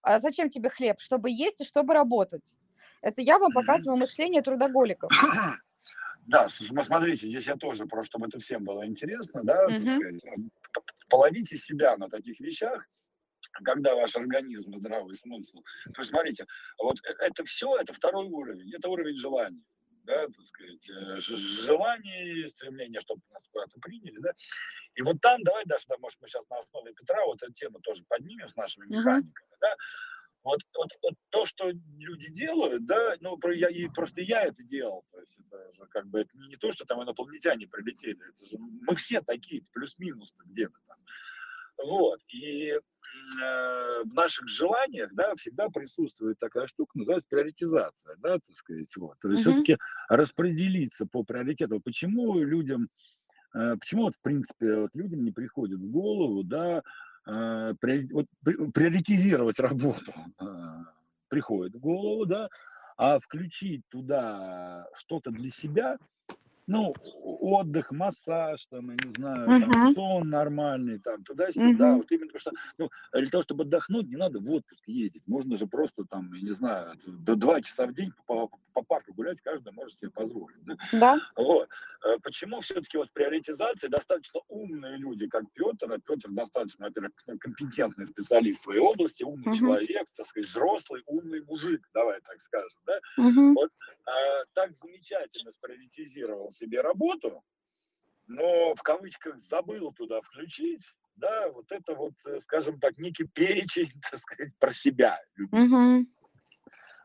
А 0.02 0.20
зачем 0.20 0.50
тебе 0.50 0.70
хлеб? 0.70 1.00
Чтобы 1.02 1.30
есть 1.30 1.62
и 1.62 1.66
чтобы 1.66 1.94
работать. 1.94 2.56
Это 3.02 3.22
я 3.22 3.40
вам 3.40 3.52
показываю 3.54 3.98
мышление 4.00 4.42
трудоголиков. 4.42 5.12
Да, 6.26 6.48
смотрите, 6.50 7.28
здесь 7.28 7.48
я 7.48 7.56
тоже, 7.58 7.86
просто 7.86 8.12
чтобы 8.12 8.28
это 8.28 8.40
всем 8.40 8.64
было 8.64 8.86
интересно, 8.88 9.42
да, 9.44 9.68
так 9.74 9.76
Мгм. 9.80 9.90
сказать, 9.90 10.24
половите 11.10 11.58
себя 11.58 11.98
на 11.98 12.10
таких 12.10 12.40
вещах, 12.40 12.86
когда 13.64 13.96
ваш 13.96 14.16
организм, 14.16 14.76
здравый 14.76 15.16
смысл. 15.16 15.60
То 15.94 16.02
есть, 16.02 16.12
смотрите, 16.12 16.46
вот 16.82 16.98
э- 17.06 17.14
это 17.20 17.46
все, 17.46 17.76
это 17.78 17.94
второй 17.94 18.28
уровень, 18.28 18.74
это 18.74 18.90
уровень 18.90 19.18
желаний. 19.18 19.64
Да, 20.04 20.28
так 20.28 20.46
сказать, 20.46 20.90
э, 20.90 21.20
желание 21.20 22.50
стремление, 22.50 23.00
чтобы 23.00 23.22
нас 23.32 23.44
куда-то 23.52 23.80
приняли, 23.80 24.20
да. 24.20 24.32
И 24.96 25.02
вот 25.02 25.22
там, 25.22 25.42
давай 25.44 25.64
даже, 25.66 25.86
да, 25.88 25.98
может, 25.98 26.20
мы 26.22 26.28
сейчас 26.28 26.50
на 26.50 26.60
основе 26.60 26.94
Петра 26.94 27.26
вот 27.26 27.42
эту 27.42 27.54
тему 27.54 27.80
тоже 27.80 28.04
поднимем 28.10 28.48
с 28.50 28.56
нашими 28.56 28.86
механиками, 28.98 29.58
да. 29.62 29.76
Вот, 30.44 30.60
вот, 30.76 30.90
вот 31.02 31.14
то, 31.30 31.46
что 31.46 31.72
люди 31.98 32.30
делают, 32.30 32.86
да, 32.86 33.16
ну, 33.22 33.38
про- 33.38 33.56
я, 33.56 33.70
и 33.70 33.88
просто 33.88 34.20
я 34.20 34.44
это 34.44 34.62
делал, 34.64 35.06
то 35.12 35.22
есть 35.22 35.40
это 35.40 35.74
же 35.74 35.86
как 35.90 36.06
бы 36.08 36.20
это 36.20 36.38
не, 36.38 36.50
не 36.50 36.58
то, 36.58 36.70
что 36.74 36.84
там 36.84 37.02
инопланетяне 37.02 37.66
прилетели, 37.66 38.20
это 38.30 38.46
же 38.46 38.58
мы 38.58 38.94
все 38.98 39.22
такие, 39.22 39.64
плюс-минус 39.72 40.34
где-то 40.44 40.78
там. 40.86 40.98
Вот. 41.78 42.20
И 42.30 42.72
э, 42.72 42.80
в 44.04 44.14
наших 44.14 44.48
желаниях, 44.48 45.14
да, 45.14 45.36
всегда 45.36 45.70
присутствует 45.70 46.40
такая 46.40 46.68
штука, 46.68 46.98
называется 46.98 47.28
приоритизация, 47.30 48.16
да, 48.20 48.40
так 48.40 48.56
сказать, 48.56 48.96
вот. 48.98 49.18
То 49.22 49.30
есть 49.32 49.46
Мгм. 49.46 49.56
все-таки 49.56 49.78
распределиться 50.10 51.06
по 51.06 51.24
приоритету. 51.24 51.80
Почему 51.80 52.40
людям, 52.40 52.90
э, 53.54 53.76
почему 53.80 54.04
вот, 54.04 54.16
в 54.16 54.22
принципе, 54.22 54.82
вот 54.82 54.96
людям 54.96 55.24
не 55.24 55.32
приходит 55.32 55.80
в 55.80 55.92
голову, 55.92 56.44
да, 56.44 56.82
э, 57.26 57.74
приоритизировать 57.80 59.60
работу 59.60 60.14
приходит 61.34 61.74
в 61.74 61.80
голову, 61.80 62.28
да, 62.28 62.48
а 62.96 63.20
включить 63.20 63.82
туда 63.90 64.86
что-то 64.94 65.32
для 65.32 65.50
себя, 65.50 65.98
ну, 66.68 66.94
отдых, 67.04 67.92
массаж, 67.92 68.66
там, 68.68 68.90
я 68.90 68.96
не 68.96 69.10
знаю, 69.14 69.56
там, 69.56 69.76
Мгм. 69.76 69.94
сон 69.94 70.30
нормальный, 70.30 71.00
там, 71.00 71.24
туда-сюда, 71.24 71.96
Мгм. 71.96 71.98
вот 71.98 72.12
именно 72.12 72.28
потому 72.32 72.40
что, 72.40 72.52
ну, 72.78 72.90
для 73.14 73.30
того, 73.30 73.44
чтобы 73.44 73.64
отдохнуть, 73.64 74.08
не 74.08 74.16
надо 74.18 74.40
в 74.40 74.50
отпуск 74.52 74.88
ездить, 74.88 75.28
можно 75.28 75.58
же 75.58 75.68
просто, 75.68 76.06
там, 76.10 76.32
я 76.34 76.42
не 76.42 76.54
знаю, 76.54 76.96
до 77.06 77.36
два 77.36 77.62
часа 77.62 77.86
в 77.88 77.94
день 77.94 78.12
по, 78.26 78.48
по- 78.48 78.60
по 78.74 78.82
парку 78.84 79.14
гулять, 79.14 79.42
каждый 79.42 79.72
может 79.74 79.98
себе 80.00 80.12
позволить, 80.12 80.64
да. 80.66 80.76
Да. 80.92 81.20
Вот. 81.36 81.70
Э, 82.06 82.18
Почему 82.24 82.62
все-таки 82.62 82.98
вот 82.98 83.12
приоритизация 83.14 83.90
достаточно 83.90 84.42
умные 84.48 84.98
люди, 84.98 85.28
как 85.28 85.44
Петр, 85.54 85.92
а 85.92 85.98
Петр 86.00 86.30
достаточно, 86.32 86.86
во-первых, 86.88 87.12
ну, 87.28 87.38
компетентный 87.40 88.08
специалист 88.08 88.62
в 88.62 88.64
своей 88.64 88.80
области, 88.82 89.24
умный 89.24 89.52
Мгм. 89.52 89.52
человек, 89.52 90.08
так 90.16 90.26
сказать, 90.26 90.50
взрослый, 90.50 91.04
умный 91.06 91.44
мужик, 91.44 91.82
давай 91.94 92.22
так 92.22 92.42
скажем, 92.42 92.80
да, 92.86 93.00
Мгм. 93.18 93.58
а, 94.06 94.44
так 94.54 94.74
замечательно 94.76 95.52
сприоритизировал 95.52 96.52
себе 96.54 96.82
работу, 96.82 97.44
но 98.28 98.74
в 98.76 98.82
кавычках 98.82 99.40
забыл 99.40 99.92
туда 99.94 100.22
включить, 100.22 100.84
да, 101.16 101.50
вот 101.52 101.72
это 101.72 101.94
вот, 101.94 102.14
э, 102.26 102.40
скажем 102.40 102.80
так, 102.80 102.98
некий 102.98 103.26
перечень, 103.26 103.92
так 104.12 104.20
сказать, 104.20 104.58
про 104.60 104.72
себя. 104.72 105.20
любимого. 105.36 106.06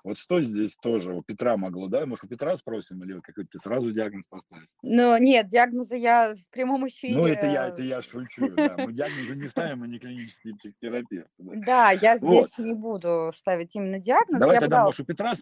Вот 0.08 0.16
что 0.16 0.40
здесь 0.40 0.78
тоже 0.78 1.12
у 1.12 1.20
Петра 1.20 1.58
могло, 1.58 1.86
да? 1.88 2.06
Может, 2.06 2.24
у 2.24 2.28
Петра 2.28 2.56
спросим, 2.56 3.04
или 3.04 3.20
какой-то 3.20 3.58
сразу 3.58 3.92
диагноз 3.92 4.26
поставить? 4.26 4.70
Но 4.80 5.18
нет, 5.18 5.48
диагнозы 5.48 5.98
я 5.98 6.32
в 6.34 6.46
прямом 6.50 6.88
эфире. 6.88 7.14
Ну, 7.14 7.26
это 7.26 7.44
я, 7.44 7.68
это 7.68 7.82
я 7.82 8.00
шучу, 8.00 8.48
да. 8.48 8.74
Мы 8.78 8.92
диагнозы 8.94 9.36
не 9.36 9.48
ставим, 9.48 9.80
мы 9.80 9.88
не 9.88 9.98
клинические 9.98 10.54
психотерапевты. 10.54 11.28
да. 11.36 11.90
Я 11.90 12.16
здесь 12.16 12.56
не 12.56 12.72
буду 12.72 13.34
ставить 13.36 13.76
именно 13.76 13.98
диагноз. 13.98 14.40
Давай 14.40 14.60
тогда, 14.60 14.86
может, 14.86 15.00
у 15.00 15.04
Петра, 15.04 15.34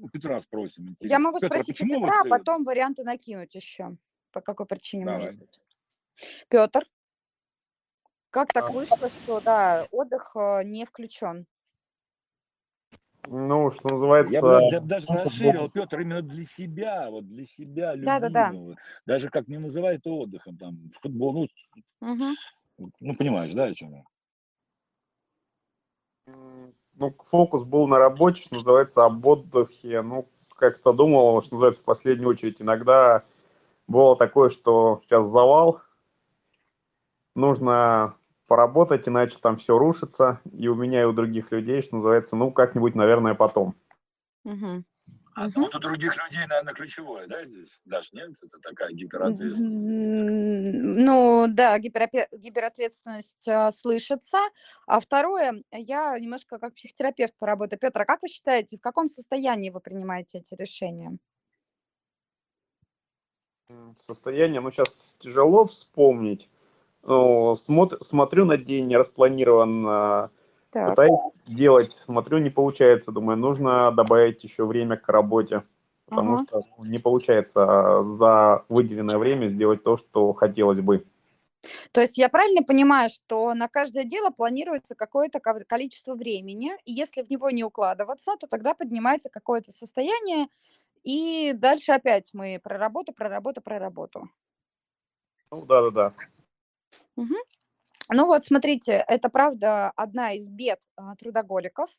у 0.00 0.08
Петра 0.08 0.40
спросим. 0.40 0.96
Я 0.98 1.20
могу 1.20 1.36
а 1.36 1.46
спросить 1.46 1.80
у 1.80 1.86
Петра, 1.86 2.22
а 2.24 2.26
э, 2.26 2.28
потом 2.28 2.64
варианты 2.64 3.04
накинуть 3.04 3.54
еще. 3.54 3.96
По 4.32 4.40
какой 4.40 4.66
причине 4.66 5.04
может 5.04 5.36
быть. 5.36 5.60
Петр, 6.48 6.84
как 8.30 8.52
так 8.52 8.70
А. 8.70 8.72
вышло, 8.72 9.08
что 9.08 9.40
да, 9.40 9.86
отдых 9.92 10.34
э, 10.34 10.64
не 10.64 10.84
включен? 10.84 11.46
Ну, 13.26 13.70
что 13.70 13.88
Я 13.88 13.92
называется... 13.92 14.42
бы 14.42 14.80
даже, 14.86 15.06
расширил. 15.08 15.70
Петр, 15.70 16.00
именно 16.00 16.22
для 16.22 16.44
себя, 16.44 17.10
вот 17.10 17.28
для 17.28 17.46
себя 17.46 17.94
Да-да-да. 17.96 18.48
любимого. 18.48 18.76
Даже 19.06 19.28
как 19.28 19.48
не 19.48 19.58
называет 19.58 20.06
отдыхом, 20.06 20.56
там, 20.56 20.90
футбол, 21.00 21.32
ну, 21.32 21.48
Мгм. 22.00 22.34
ну, 23.00 23.16
понимаешь, 23.16 23.52
да, 23.52 23.64
о 23.64 23.74
чем 23.74 23.92
я? 23.92 24.04
Ну, 26.96 27.14
фокус 27.30 27.64
был 27.64 27.86
на 27.86 27.98
работе, 27.98 28.40
что 28.42 28.56
называется, 28.56 29.04
об 29.04 29.24
отдыхе. 29.26 30.02
Ну, 30.02 30.28
как-то 30.48 30.92
думал, 30.92 31.42
что 31.42 31.54
называется, 31.54 31.82
в 31.82 31.84
последнюю 31.84 32.30
очередь. 32.30 32.60
Иногда 32.60 33.24
было 33.86 34.16
такое, 34.16 34.50
что 34.50 35.00
сейчас 35.04 35.26
завал, 35.26 35.80
нужно 37.34 38.17
поработать, 38.48 39.06
иначе 39.06 39.38
там 39.40 39.58
все 39.58 39.78
рушится. 39.78 40.40
И 40.52 40.66
у 40.66 40.74
меня, 40.74 41.02
и 41.02 41.04
у 41.04 41.12
других 41.12 41.52
людей, 41.52 41.82
что 41.82 41.96
называется, 41.96 42.34
ну, 42.34 42.50
как-нибудь, 42.50 42.96
наверное, 42.96 43.34
потом. 43.34 43.76
Мгм. 44.42 44.84
А 45.34 45.46
Мгм. 45.46 45.62
вот 45.62 45.74
у 45.76 45.78
других 45.78 46.16
людей, 46.16 46.44
наверное, 46.48 46.74
ключевое, 46.74 47.28
да, 47.28 47.44
здесь? 47.44 47.80
Даш, 47.84 48.12
нет? 48.12 48.30
Это 48.42 48.58
такая 48.60 48.90
гиперответственность. 48.90 49.62
Ну 51.04 51.46
да, 51.48 51.78
гиперопе- 51.78 52.26
гиперответственность 52.32 53.46
а, 53.46 53.70
слышится. 53.70 54.38
А 54.86 54.98
второе, 54.98 55.62
я 55.70 56.18
немножко 56.18 56.58
как 56.58 56.74
психотерапевт 56.74 57.34
поработаю. 57.38 57.78
Петр, 57.78 58.00
а 58.00 58.04
как 58.04 58.22
вы 58.22 58.28
считаете, 58.28 58.78
в 58.78 58.80
каком 58.80 59.06
состоянии 59.06 59.70
вы 59.70 59.80
принимаете 59.80 60.38
эти 60.38 60.56
решения? 60.56 61.18
Состояние, 64.06 64.60
ну, 64.60 64.70
сейчас 64.70 65.16
тяжело 65.20 65.66
вспомнить. 65.66 66.48
Ну, 67.02 67.56
смотр- 67.66 68.04
смотрю 68.04 68.44
на 68.44 68.56
день 68.56 68.94
распланированно, 68.94 70.30
Так. 70.70 70.90
пытаюсь 70.90 71.20
делать, 71.46 71.92
смотрю, 71.92 72.38
не 72.38 72.50
получается. 72.50 73.12
Думаю, 73.12 73.38
нужно 73.38 73.90
добавить 73.92 74.44
еще 74.44 74.66
время 74.66 74.96
к 74.96 75.08
работе, 75.08 75.62
потому 76.06 76.34
Ага. 76.34 76.44
что 76.46 76.62
не 76.86 76.98
получается 76.98 77.64
а, 77.64 78.04
за 78.04 78.64
выделенное 78.68 79.18
время 79.18 79.48
сделать 79.48 79.82
то, 79.82 79.96
что 79.96 80.32
хотелось 80.32 80.80
бы. 80.80 81.04
То 81.92 82.00
есть 82.00 82.18
я 82.18 82.28
правильно 82.28 82.62
понимаю, 82.62 83.08
что 83.10 83.54
на 83.54 83.68
каждое 83.68 84.04
дело 84.04 84.30
планируется 84.30 84.94
какое-то 84.94 85.40
количество 85.40 86.14
времени, 86.14 86.72
и 86.84 86.92
если 86.92 87.22
в 87.22 87.30
него 87.30 87.50
не 87.50 87.64
укладываться, 87.64 88.36
то 88.38 88.46
тогда 88.46 88.74
поднимается 88.74 89.30
какое-то 89.30 89.72
состояние, 89.72 90.48
и 91.02 91.52
дальше 91.54 91.92
опять 91.92 92.30
мы 92.32 92.60
про 92.62 92.78
работу, 92.78 93.12
про 93.12 93.28
работу, 93.28 93.60
про 93.60 93.78
работу. 93.78 94.28
Ну, 95.50 95.64
да-да-да. 95.64 96.12
Мгм. 97.18 97.36
Ну 98.10 98.26
вот, 98.26 98.44
смотрите, 98.44 99.04
это 99.08 99.28
правда 99.28 99.90
одна 99.96 100.32
из 100.32 100.48
бед 100.48 100.80
а, 100.96 101.16
трудоголиков, 101.16 101.90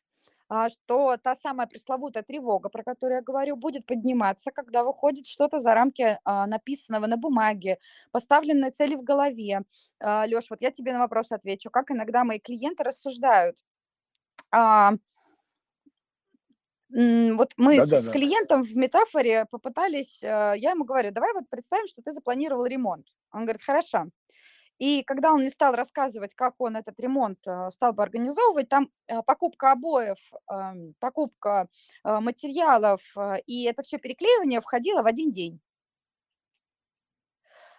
а, 0.48 0.70
что 0.70 1.16
та 1.18 1.36
самая 1.36 1.66
пресловутая 1.66 2.22
тревога, 2.22 2.70
про 2.70 2.82
которую 2.82 3.16
я 3.16 3.22
говорю, 3.22 3.56
будет 3.56 3.84
подниматься, 3.84 4.50
когда 4.50 4.82
выходит 4.82 5.26
что-то 5.26 5.58
за 5.58 5.74
рамки 5.74 6.18
а, 6.24 6.46
написанного 6.46 7.06
на 7.06 7.18
бумаге, 7.18 7.78
поставленной 8.12 8.70
цели 8.70 8.96
в 8.96 9.02
голове. 9.02 9.62
Леш, 10.00 10.48
вот 10.48 10.62
я 10.62 10.70
тебе 10.70 10.94
на 10.94 11.00
вопрос 11.00 11.32
отвечу, 11.32 11.70
как 11.70 11.90
иногда 11.90 12.24
мои 12.24 12.38
клиенты 12.40 12.82
рассуждают. 12.82 13.56
Вот 16.92 17.52
мы 17.56 17.76
с, 17.76 17.86
с 17.86 17.90
Да-да-да. 17.90 18.12
клиентом 18.12 18.62
в 18.64 18.74
метафоре 18.74 19.44
попытались, 19.50 20.22
я 20.22 20.54
ему 20.54 20.84
говорю, 20.84 21.12
давай 21.12 21.32
вот 21.34 21.44
представим, 21.48 21.86
что 21.86 22.02
ты 22.02 22.10
запланировал 22.10 22.66
ремонт. 22.66 23.06
Он 23.32 23.42
говорит, 23.42 23.62
хорошо. 23.62 24.06
И 24.80 25.02
когда 25.04 25.32
он 25.32 25.40
мне 25.40 25.50
стал 25.50 25.74
рассказывать, 25.74 26.34
как 26.34 26.54
он 26.58 26.74
этот 26.74 26.98
ремонт 26.98 27.46
а, 27.46 27.70
стал 27.70 27.92
бы 27.92 28.02
организовывать, 28.02 28.70
там 28.70 28.90
а, 29.08 29.22
покупка 29.22 29.72
обоев, 29.72 30.18
ам, 30.46 30.94
покупка 30.98 31.68
а, 32.02 32.20
материалов 32.22 33.02
и 33.46 33.64
это 33.64 33.82
все 33.82 33.98
переклеивание 33.98 34.62
входило 34.62 35.02
в 35.02 35.06
один 35.06 35.30
день. 35.30 35.60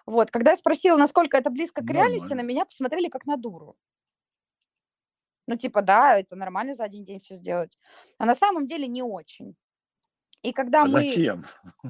Вот, 0.05 0.29
когда 0.29 0.51
я 0.51 0.57
спросила, 0.57 0.95
насколько 0.95 1.37
это 1.37 1.49
близко 1.49 1.81
к 1.83 1.89
реальности, 1.89 2.33
на 2.33 2.35
Нормально. 2.35 2.49
меня 2.49 2.65
посмотрели 2.65 3.07
как 3.07 3.25
на 3.25 3.35
дуру. 3.35 3.75
Ну, 5.47 5.55
типа, 5.55 5.81
да, 5.81 6.19
это 6.19 6.35
нормально 6.35 6.75
за 6.75 6.83
один 6.83 7.03
день 7.03 7.19
все 7.19 7.35
сделать. 7.35 7.79
А 8.19 8.25
на 8.25 8.35
самом 8.35 8.67
деле 8.67 8.87
не 8.87 9.01
очень. 9.01 9.55
И 10.43 10.53
когда 10.53 10.83
А 10.83 10.85
мы 10.85 11.07
зачем? 11.07 11.45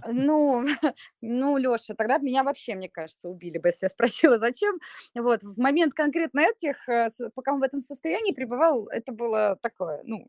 ну, 0.08 0.66
ну, 1.22 1.58
Леша, 1.58 1.96
тогда 1.96 2.18
меня 2.18 2.44
вообще, 2.44 2.76
мне 2.76 2.90
кажется, 2.90 3.30
убили 3.30 3.58
бы, 3.58 3.70
если 3.70 3.86
я 3.86 3.90
спросила, 3.90 4.40
зачем. 4.40 4.80
Вот, 5.16 5.42
в 5.44 5.58
момент 5.60 5.94
конкретно 5.94 6.42
этих, 6.42 6.88
э, 6.90 7.10
пока 7.34 7.54
он 7.54 7.60
в 7.60 7.64
этом 7.64 7.82
состоянии 7.82 8.34
пребывал, 8.34 8.88
это 8.88 9.14
было 9.14 9.58
такое, 9.62 10.02
ну, 10.04 10.28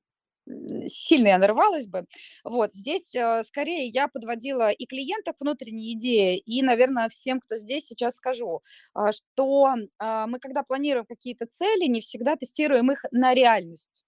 сильно 0.89 1.29
я 1.29 1.39
нарывалась 1.39 1.87
бы. 1.87 2.07
Вот, 2.45 2.75
здесь 2.75 3.15
э, 3.15 3.43
скорее 3.45 3.87
я 3.89 4.09
подводила 4.09 4.71
и 4.71 4.87
клиента 4.87 5.33
к 5.33 5.41
внутренней 5.41 5.95
идее, 5.95 6.39
и, 6.39 6.63
наверное, 6.63 7.09
всем, 7.09 7.41
кто 7.41 7.57
здесь, 7.57 7.87
сейчас 7.87 8.17
скажу, 8.17 8.63
а, 8.95 9.13
что 9.13 9.75
а, 9.99 10.27
мы, 10.27 10.39
когда 10.39 10.63
планируем 10.63 11.07
какие-то 11.07 11.47
цели, 11.47 11.87
не 11.89 12.01
всегда 12.01 12.37
тестируем 12.37 12.91
их 12.93 13.05
на 13.11 13.35
реальность 13.35 14.05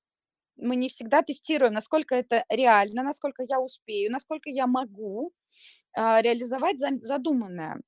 мы 0.56 0.76
не 0.76 0.88
всегда 0.88 1.22
тестируем, 1.22 1.74
насколько 1.74 2.14
это 2.14 2.44
реально, 2.48 3.02
насколько 3.02 3.44
я 3.48 3.60
успею, 3.60 4.12
насколько 4.12 4.50
я 4.50 4.66
могу 4.66 5.32
а, 5.94 6.22
реализовать 6.22 6.78
за- 6.78 6.98
задуманное. 7.00 7.80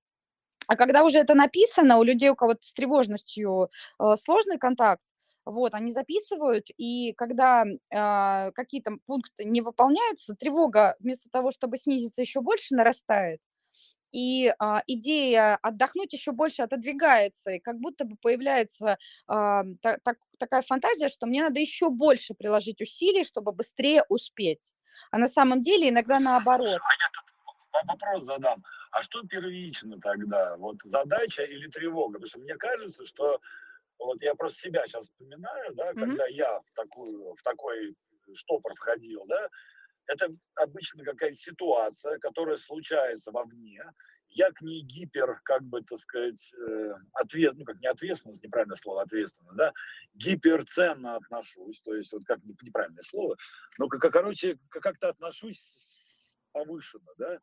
А 0.68 0.76
когда 0.76 1.04
уже 1.04 1.18
это 1.18 1.34
написано, 1.34 1.98
у 1.98 2.02
людей, 2.02 2.30
у 2.30 2.36
кого 2.36 2.54
с 2.60 2.74
тревожностью 2.74 3.70
э, 4.00 4.16
сложный 4.16 4.58
контакт, 4.58 5.02
вот, 5.44 5.74
они 5.74 5.92
записывают, 5.92 6.66
и 6.76 7.12
когда 7.14 7.64
а, 7.94 8.50
какие-то 8.52 8.92
пункты 9.06 9.44
не 9.44 9.60
выполняются, 9.62 10.34
тревога 10.34 10.96
вместо 11.00 11.30
того, 11.30 11.52
чтобы 11.52 11.76
снизиться 11.78 12.20
еще 12.22 12.40
больше, 12.40 12.74
нарастает. 12.74 13.40
И 14.12 14.52
а, 14.58 14.82
идея 14.86 15.56
отдохнуть 15.56 16.12
еще 16.12 16.32
больше 16.32 16.62
отодвигается, 16.62 17.50
и 17.52 17.60
как 17.60 17.78
будто 17.78 18.04
бы 18.04 18.16
появляется 18.16 18.98
а, 19.26 19.64
та- 19.82 19.98
так- 19.98 20.18
такая 20.38 20.62
фантазия, 20.62 21.08
что 21.08 21.26
мне 21.26 21.42
надо 21.42 21.60
еще 21.60 21.90
больше 21.90 22.34
приложить 22.34 22.80
усилий, 22.80 23.24
чтобы 23.24 23.52
быстрее 23.52 24.04
успеть. 24.08 24.72
А 25.10 25.18
на 25.18 25.28
самом 25.28 25.60
деле 25.60 25.88
иногда 25.88 26.20
наоборот. 26.20 26.68
Слушай, 26.68 26.82
а 26.82 26.92
я 27.02 27.10
тут 27.12 27.88
вопрос 27.88 28.24
задам. 28.24 28.64
А 28.90 29.02
что 29.02 29.22
первично 29.24 30.00
тогда? 30.00 30.56
Вот 30.56 30.76
задача 30.84 31.42
или 31.42 31.68
тревога? 31.68 32.14
Потому 32.14 32.28
что 32.28 32.38
мне 32.38 32.54
кажется, 32.54 33.04
что 33.04 33.40
вот 33.98 34.22
я 34.22 34.34
просто 34.34 34.60
себя 34.60 34.86
сейчас 34.86 35.04
вспоминаю, 35.06 35.74
да, 35.74 35.92
Мгм. 35.92 36.06
когда 36.06 36.26
я 36.28 36.60
в 36.60 36.70
такую, 36.74 37.34
в 37.34 37.42
такой 37.42 37.94
штопор 38.34 38.74
входил, 38.74 39.24
да, 39.26 39.48
это 40.06 40.34
обычно 40.54 41.04
какая-то 41.04 41.36
ситуация, 41.36 42.18
которая 42.18 42.56
случается 42.56 43.30
вовне. 43.32 43.82
Я 44.28 44.50
к 44.50 44.60
ней 44.60 44.82
гипер, 44.82 45.40
как 45.44 45.62
бы, 45.62 45.82
так 45.82 45.98
сказать, 45.98 46.52
э, 46.54 46.92
ответ, 47.12 47.54
ну, 47.56 47.64
как 47.64 47.80
не 47.80 47.86
ответственность, 47.86 48.42
неправильное 48.42 48.76
слово, 48.76 49.02
ответственно, 49.02 49.52
да, 49.54 49.72
гиперценно 50.14 51.16
отношусь, 51.16 51.80
то 51.80 51.94
есть, 51.94 52.12
вот 52.12 52.24
как 52.24 52.42
не- 52.44 52.56
неправильное 52.60 53.04
слово, 53.04 53.36
но, 53.78 53.88
короче, 53.88 54.58
как- 54.68 54.82
как-то 54.82 55.08
отношусь 55.08 56.36
повышенно, 56.52 57.12
да, 57.18 57.40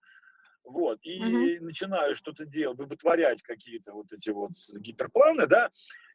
вот, 0.63 0.99
и 1.03 1.59
начинаю 1.59 2.15
что-то 2.15 2.45
делать, 2.45 2.77
вытворять 2.79 3.41
какие-то 3.43 3.93
вот 3.93 4.11
эти 4.11 4.29
вот 4.29 4.51
гиперпланы, 4.73 5.47
да, 5.47 5.71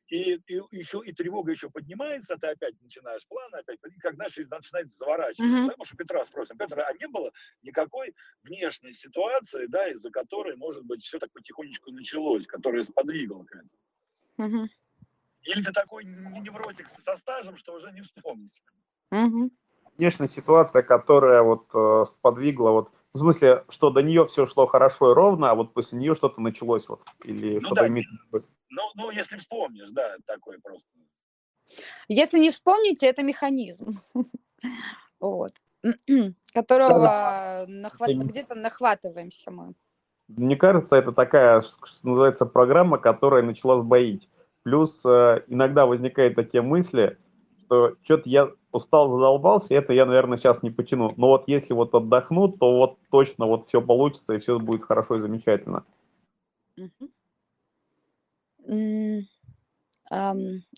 и, 0.09 0.35
и 0.47 0.61
еще 0.73 1.03
и 1.05 1.13
тревога 1.13 1.53
еще 1.53 1.71
поднимается, 1.71 2.37
ты 2.37 2.49
опять 2.49 2.81
начинаешь 2.81 3.27
планы, 3.29 3.57
опять, 3.57 3.79
и 3.85 3.99
как 3.99 4.15
знаешь, 4.15 4.39
и 4.39 4.45
начинает. 4.45 4.89
Да? 5.39 5.75
Может, 5.77 5.95
у 5.95 5.97
Петра 5.97 6.25
спросим, 6.25 6.57
Петр, 6.57 6.81
а 6.81 6.93
не 6.95 7.09
было 7.09 7.31
никакой 7.63 8.15
внешней 8.43 8.95
ситуации, 8.95 9.67
да, 9.67 9.89
из-за 9.89 10.11
которой, 10.11 10.57
может 10.57 10.85
быть, 10.85 11.03
все 11.03 11.19
так 11.19 11.31
потихонечку 11.33 11.93
началось, 11.93 12.47
которая 12.47 12.83
сподвигла 12.83 13.45
к 13.45 13.53
этому? 13.55 13.71
Мгм. 14.39 14.71
Или 15.43 15.63
ты 15.63 15.73
такой 15.73 16.05
не- 16.05 16.41
невротик 16.41 16.89
со 16.89 17.17
стажем, 17.17 17.57
что 17.57 17.75
уже 17.75 17.93
не 17.93 18.01
вспомнить? 18.03 18.63
Мгм. 19.11 19.51
Внешняя 19.97 20.29
ситуация, 20.29 20.83
которая 20.83 21.43
вот 21.43 21.69
э, 21.75 22.05
сподвигла, 22.11 22.71
вот, 22.71 22.93
в 23.19 23.21
смысле, 23.21 23.65
что 23.69 23.91
до 23.91 24.03
нее 24.03 24.27
все 24.27 24.47
шло 24.47 24.67
хорошо 24.67 25.11
и 25.11 25.15
ровно, 25.15 25.51
а 25.51 25.55
вот 25.55 25.75
после 25.75 25.99
нее 25.99 26.15
что-то 26.15 26.41
началось, 26.41 26.89
вот, 26.89 27.03
или 27.25 27.55
Ну 27.55 27.61
что-то 27.61 27.83
да. 27.83 27.89
имеет... 27.89 28.07
Ну, 28.33 28.83
ну, 28.95 29.11
если 29.11 29.37
вспомнишь, 29.37 29.91
да, 29.91 30.17
такой 30.27 30.59
просто. 30.61 30.89
Если 32.09 32.39
не 32.39 32.51
вспомните, 32.51 33.07
это 33.07 33.23
механизм, 33.23 33.99
вот, 35.21 35.53
которого 36.53 37.67
нахват- 37.69 38.15
где-то 38.15 38.55
нахватываемся 38.55 39.51
мы. 39.51 39.75
Мне 40.29 40.57
кажется, 40.57 40.97
это 40.97 41.13
такая, 41.13 41.63
что 41.63 42.09
называется, 42.09 42.47
программа, 42.47 42.99
которая 42.99 43.43
начала 43.43 43.81
сбоить. 43.81 44.29
Плюс 44.63 45.01
э, 45.05 45.43
иногда 45.47 45.87
возникают 45.87 46.35
такие 46.35 46.63
мысли, 46.63 47.19
что 47.69 47.97
что-то 48.03 48.29
я 48.29 48.51
устал, 48.73 49.11
задолбался, 49.11 49.75
и 49.75 49.77
это 49.77 49.93
я, 49.93 50.07
наверное, 50.07 50.39
сейчас 50.39 50.63
не 50.63 50.71
потяну. 50.71 51.13
Но 51.17 51.29
вот 51.29 51.45
если 51.47 51.75
вот 51.75 51.95
отдохну, 51.95 52.49
то 52.49 52.79
вот 52.79 52.99
точно 53.11 53.47
вот 53.47 53.69
все 53.69 53.83
получится, 53.83 54.35
и 54.35 54.39
все 54.39 54.59
будет 54.59 54.85
хорошо 54.85 55.17
и 55.17 55.21
замечательно. 55.21 55.85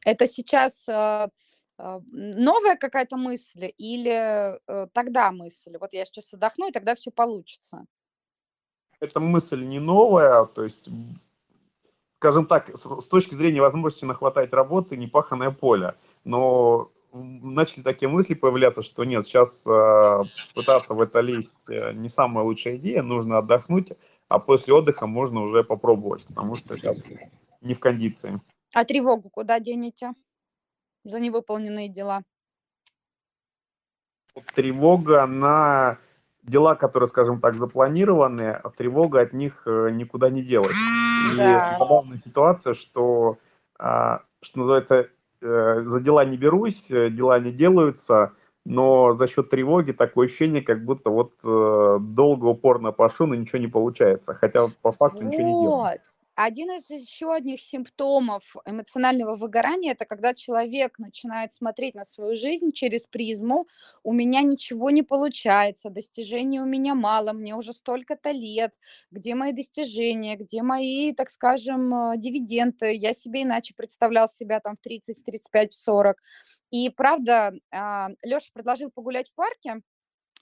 Это 0.04 0.26
сейчас 0.26 0.88
а, 0.88 1.28
а, 1.78 2.00
новая 2.10 2.76
какая-то 2.76 3.16
мысль 3.16 3.72
или 3.78 4.58
э, 4.66 4.86
тогда 4.92 5.30
мысль? 5.30 5.76
Вот 5.78 5.92
я 5.92 6.04
сейчас 6.04 6.34
отдохну, 6.34 6.68
и 6.68 6.72
тогда 6.72 6.94
все 6.94 7.10
получится. 7.10 7.84
Эта 9.00 9.20
мысль 9.20 9.64
не 9.64 9.78
новая, 9.78 10.44
то 10.44 10.64
есть, 10.64 10.88
скажем 12.18 12.46
так, 12.46 12.76
с, 12.76 13.06
точки 13.08 13.34
зрения 13.34 13.60
возможности 13.60 14.04
нахватать 14.04 14.52
работы, 14.52 14.96
не 14.96 15.06
паханное 15.06 15.50
поле. 15.50 15.94
Но 16.24 16.90
начали 17.12 17.82
такие 17.82 18.08
мысли 18.08 18.34
появляться, 18.34 18.82
что 18.82 19.04
нет, 19.04 19.24
сейчас 19.24 19.66
э, 19.66 20.24
пытаться 20.54 20.94
в 20.94 21.00
это 21.00 21.20
лезть 21.20 21.68
э, 21.68 21.92
не 21.92 22.08
самая 22.08 22.44
лучшая 22.44 22.76
идея, 22.76 23.02
нужно 23.02 23.38
отдохнуть, 23.38 23.92
а 24.28 24.38
после 24.38 24.74
отдыха 24.74 25.06
можно 25.06 25.42
уже 25.42 25.64
попробовать, 25.64 26.24
потому 26.26 26.54
что 26.56 26.76
сейчас 26.76 27.02
не 27.60 27.74
в 27.74 27.80
кондиции. 27.80 28.40
А 28.74 28.84
тревогу 28.84 29.28
куда 29.30 29.58
денете 29.58 30.12
за 31.04 31.18
невыполненные 31.18 31.88
дела? 31.88 32.22
Тревога 34.54 35.26
на 35.26 35.98
дела, 36.42 36.74
которые, 36.74 37.08
скажем 37.08 37.40
так, 37.40 37.56
запланированы, 37.56 38.50
а 38.50 38.70
тревога 38.70 39.20
от 39.20 39.32
них 39.32 39.62
э, 39.66 39.90
никуда 39.90 40.30
не 40.30 40.42
делась. 40.42 40.76
И 41.34 41.36
Да. 41.36 41.76
забавная 41.78 42.18
ситуация, 42.18 42.74
что, 42.74 43.38
а, 43.78 44.22
что 44.40 44.60
называется, 44.60 45.10
за 45.40 46.00
дела 46.00 46.24
не 46.24 46.36
берусь, 46.36 46.90
э, 46.90 47.10
дела 47.10 47.38
не 47.38 47.52
делаются, 47.52 48.32
но 48.64 49.14
за 49.14 49.26
счет 49.26 49.50
тревоги 49.50 49.92
такое 49.92 50.26
ощущение, 50.26 50.62
как 50.62 50.84
будто 50.84 51.10
вот 51.10 51.32
э, 51.44 51.98
долго, 52.00 52.46
упорно 52.46 52.92
пошу, 52.92 53.26
но 53.26 53.34
ничего 53.34 53.58
не 53.58 53.68
получается. 53.68 54.34
Хотя 54.34 54.68
по 54.82 54.92
факту 54.92 55.22
ничего 55.22 55.42
не 55.42 55.62
делаю. 55.62 55.98
Один 56.42 56.70
из 56.70 56.88
еще 56.88 57.34
одних 57.34 57.60
симптомов 57.60 58.56
эмоционального 58.64 59.34
выгорания 59.34 59.92
это 59.92 60.06
когда 60.06 60.32
человек 60.32 60.98
начинает 60.98 61.52
смотреть 61.52 61.94
на 61.94 62.06
свою 62.06 62.34
жизнь 62.34 62.72
через 62.72 63.06
призму 63.06 63.66
«у 64.04 64.14
меня 64.14 64.40
ничего 64.40 64.88
не 64.88 65.02
получается, 65.02 65.90
достижений 65.90 66.58
у 66.58 66.64
меня 66.64 66.94
мало, 66.94 67.34
мне 67.34 67.54
уже 67.54 67.74
столько-то 67.74 68.30
лет, 68.30 68.72
где 69.10 69.34
мои 69.34 69.52
достижения, 69.52 70.34
где 70.36 70.62
мои, 70.62 71.12
так 71.12 71.28
скажем, 71.28 71.94
э, 71.94 72.16
дивиденды, 72.16 72.94
я 72.94 73.12
себе 73.12 73.42
иначе 73.42 73.74
представлял 73.76 74.26
себя 74.26 74.60
там 74.60 74.76
в 74.76 74.80
30, 74.80 75.18
в 75.20 75.24
35, 75.24 75.72
в 75.74 75.76
40». 75.76 76.16
И 76.70 76.88
правда, 76.88 77.52
Леша 78.22 78.46
предложил 78.54 78.90
погулять 78.90 79.28
в 79.28 79.34
парке, 79.34 79.82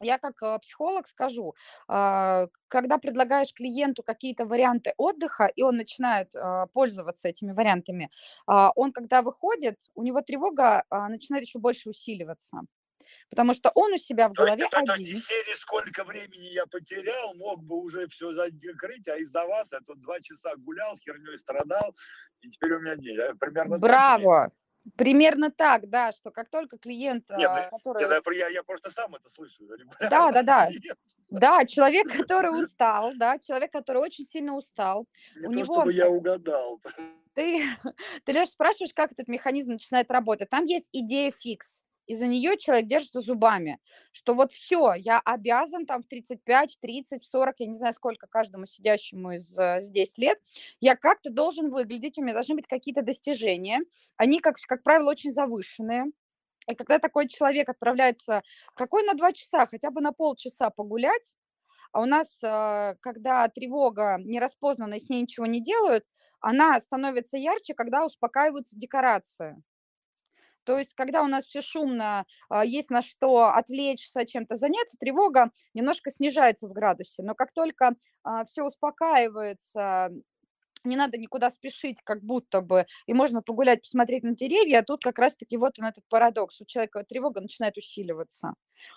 я 0.01 0.19
как 0.19 0.43
э, 0.43 0.59
психолог 0.61 1.07
скажу, 1.09 1.55
а, 1.89 2.47
когда 2.69 2.99
предлагаешь 2.99 3.53
клиенту 3.53 4.03
какие-то 4.03 4.47
варианты 4.47 4.93
отдыха, 4.97 5.47
и 5.47 5.63
он 5.63 5.77
начинает 5.77 6.35
а, 6.37 6.67
пользоваться 6.67 7.29
этими 7.29 7.53
вариантами, 7.53 8.11
а, 8.47 8.71
он, 8.77 8.93
когда 8.93 9.23
выходит, 9.23 9.79
у 9.95 10.03
него 10.03 10.21
тревога 10.21 10.85
начинает 10.91 11.45
еще 11.45 11.59
больше 11.59 11.91
усиливаться. 11.91 12.61
Потому 13.31 13.55
что 13.55 13.71
он 13.75 13.93
у 13.93 13.99
себя 13.99 14.29
в 14.29 14.35
То 14.35 14.45
есть, 14.47 14.59
голове 14.59 14.71
то, 14.71 14.85
то 14.85 14.93
есть 14.93 15.05
один. 15.05 15.17
из 15.17 15.27
серии 15.27 15.55
сколько 15.55 16.05
времени 16.05 16.53
я 16.53 16.67
потерял, 16.67 17.35
мог 17.35 17.63
бы 17.63 17.77
уже 17.77 18.07
все 18.09 18.33
закрыть, 18.33 19.09
а 19.09 19.17
из-за 19.17 19.47
вас 19.47 19.73
я 19.73 19.81
тут 19.81 20.01
два 20.01 20.21
часа 20.21 20.55
гулял, 20.57 20.97
херней 20.99 21.39
страдал, 21.39 21.95
и 22.43 22.51
теперь 22.51 22.73
у 22.75 22.81
меня 22.81 22.97
нет. 22.97 23.19
Э, 23.19 23.35
Примерно 23.35 23.81
так 23.81 23.81
Браво! 23.81 24.53
Примерно 24.97 25.51
так, 25.51 25.89
да, 25.89 26.13
что 26.13 26.31
как 26.31 26.51
только 26.51 26.79
клиент, 26.79 27.29
Не, 27.31 27.49
ну, 27.49 27.55
а, 27.55 27.71
который... 27.71 28.01
Нет, 28.09 28.23
я, 28.27 28.33
я- 28.37 28.49
я 28.49 28.63
просто 28.63 28.91
сам 28.91 29.15
это 29.15 29.29
слышу. 29.29 29.65
Да, 30.01 30.33
да, 30.33 30.43
да. 30.43 30.69
Нет, 30.71 30.97
Да, 31.31 31.65
человек, 31.65 32.07
который 32.27 32.63
устал, 32.65 33.13
да, 33.17 33.39
человек, 33.39 33.73
который 33.73 34.03
очень 34.03 34.25
сильно 34.25 34.55
устал, 34.57 35.07
Не 35.37 35.47
У 35.49 35.53
то, 35.53 35.59
него- 35.59 35.75
чтобы 35.75 35.93
я 35.93 36.09
угадал. 36.09 36.81
ты, 37.35 37.63
ты 38.25 38.33
Леш, 38.33 38.49
спрашиваешь, 38.51 38.95
как 38.95 39.13
этот 39.13 39.29
механизм 39.29 39.73
начинает 39.73 40.11
работать. 40.11 40.51
Там 40.51 40.65
есть 40.65 40.89
идея 40.93 41.31
фикс. 41.31 41.83
И 42.09 42.15
за 42.15 42.27
нее 42.27 42.57
человек 42.57 42.87
держится 42.87 43.21
зубами, 43.21 43.79
что 44.13 44.33
вот 44.35 44.53
все, 44.53 44.95
я 44.95 45.21
обязан 45.21 45.85
там 45.85 46.03
в 46.03 46.07
35, 46.07 46.73
в 46.73 46.81
30, 46.81 47.23
в 47.23 47.27
40, 47.27 47.55
я 47.61 47.67
не 47.67 47.77
знаю, 47.77 47.93
сколько 47.93 48.27
каждому 48.27 48.65
сидящему 48.65 49.33
из 49.33 49.57
э, 49.59 49.83
здесь 49.83 50.17
лет, 50.17 50.39
я 50.81 50.97
как-то 50.97 51.31
должен 51.31 51.71
выглядеть, 51.71 52.19
у 52.19 52.23
меня 52.23 52.33
должны 52.33 52.55
быть 52.55 52.67
какие-то 52.67 53.03
достижения. 53.03 53.81
Они, 54.17 54.41
как, 54.41 54.57
как 54.67 54.83
правило, 54.83 55.11
очень 55.11 55.31
завышенные. 55.31 56.07
И 56.67 56.75
когда 56.75 56.99
такой 56.99 57.29
человек 57.29 57.69
отправляется, 57.69 58.43
какой 58.75 59.03
на 59.05 59.13
два 59.13 59.33
часа, 59.33 59.67
хотя 59.67 59.91
бы 59.91 60.01
на 60.01 60.13
полчаса 60.13 60.71
погулять, 60.71 61.37
а 61.93 62.01
у 62.01 62.07
нас, 62.07 62.43
э, 62.43 62.97
когда 63.01 63.47
тревога 63.49 64.17
нераспознана 64.19 64.95
и 64.95 65.01
с 65.01 65.11
ней 65.11 65.23
ничего 65.23 65.45
не 65.45 65.63
делают, 65.63 66.07
она 66.41 66.81
становится 66.81 67.37
ярче, 67.37 67.75
когда 67.75 68.07
успокаиваются 68.07 68.79
декорации. 68.79 69.63
То 70.69 70.79
есть, 70.79 70.93
когда 70.93 71.23
у 71.23 71.29
нас 71.29 71.47
все 71.47 71.63
шумно, 71.63 72.27
а, 72.51 72.63
есть 72.63 72.91
на 72.91 73.01
что 73.01 73.47
отвлечься, 73.47 74.27
чем-то 74.27 74.55
заняться, 74.55 74.99
тревога 75.01 75.51
немножко 75.73 76.11
снижается 76.11 76.69
в 76.69 76.75
градусе. 76.75 77.23
Но 77.23 77.35
как 77.35 77.55
только 77.55 77.95
все 78.45 78.65
успокаивается, 78.65 80.11
не 80.85 80.97
надо 80.97 81.17
никуда 81.17 81.49
спешить, 81.49 82.03
как 82.05 82.23
будто 82.23 82.61
бы, 82.61 82.85
и 83.07 83.15
можно 83.15 83.41
погулять, 83.41 83.81
посмотреть 83.81 84.25
на 84.25 84.35
деревья, 84.35 84.81
а 84.81 84.85
тут 84.85 85.03
как 85.03 85.19
раз-таки 85.19 85.57
вот 85.57 85.79
он 85.79 85.87
этот 85.87 86.05
парадокс. 86.11 86.61
У 86.61 86.67
человека 86.67 87.03
тревога 87.09 87.41
начинает 87.41 87.79
усиливаться. 87.79 88.53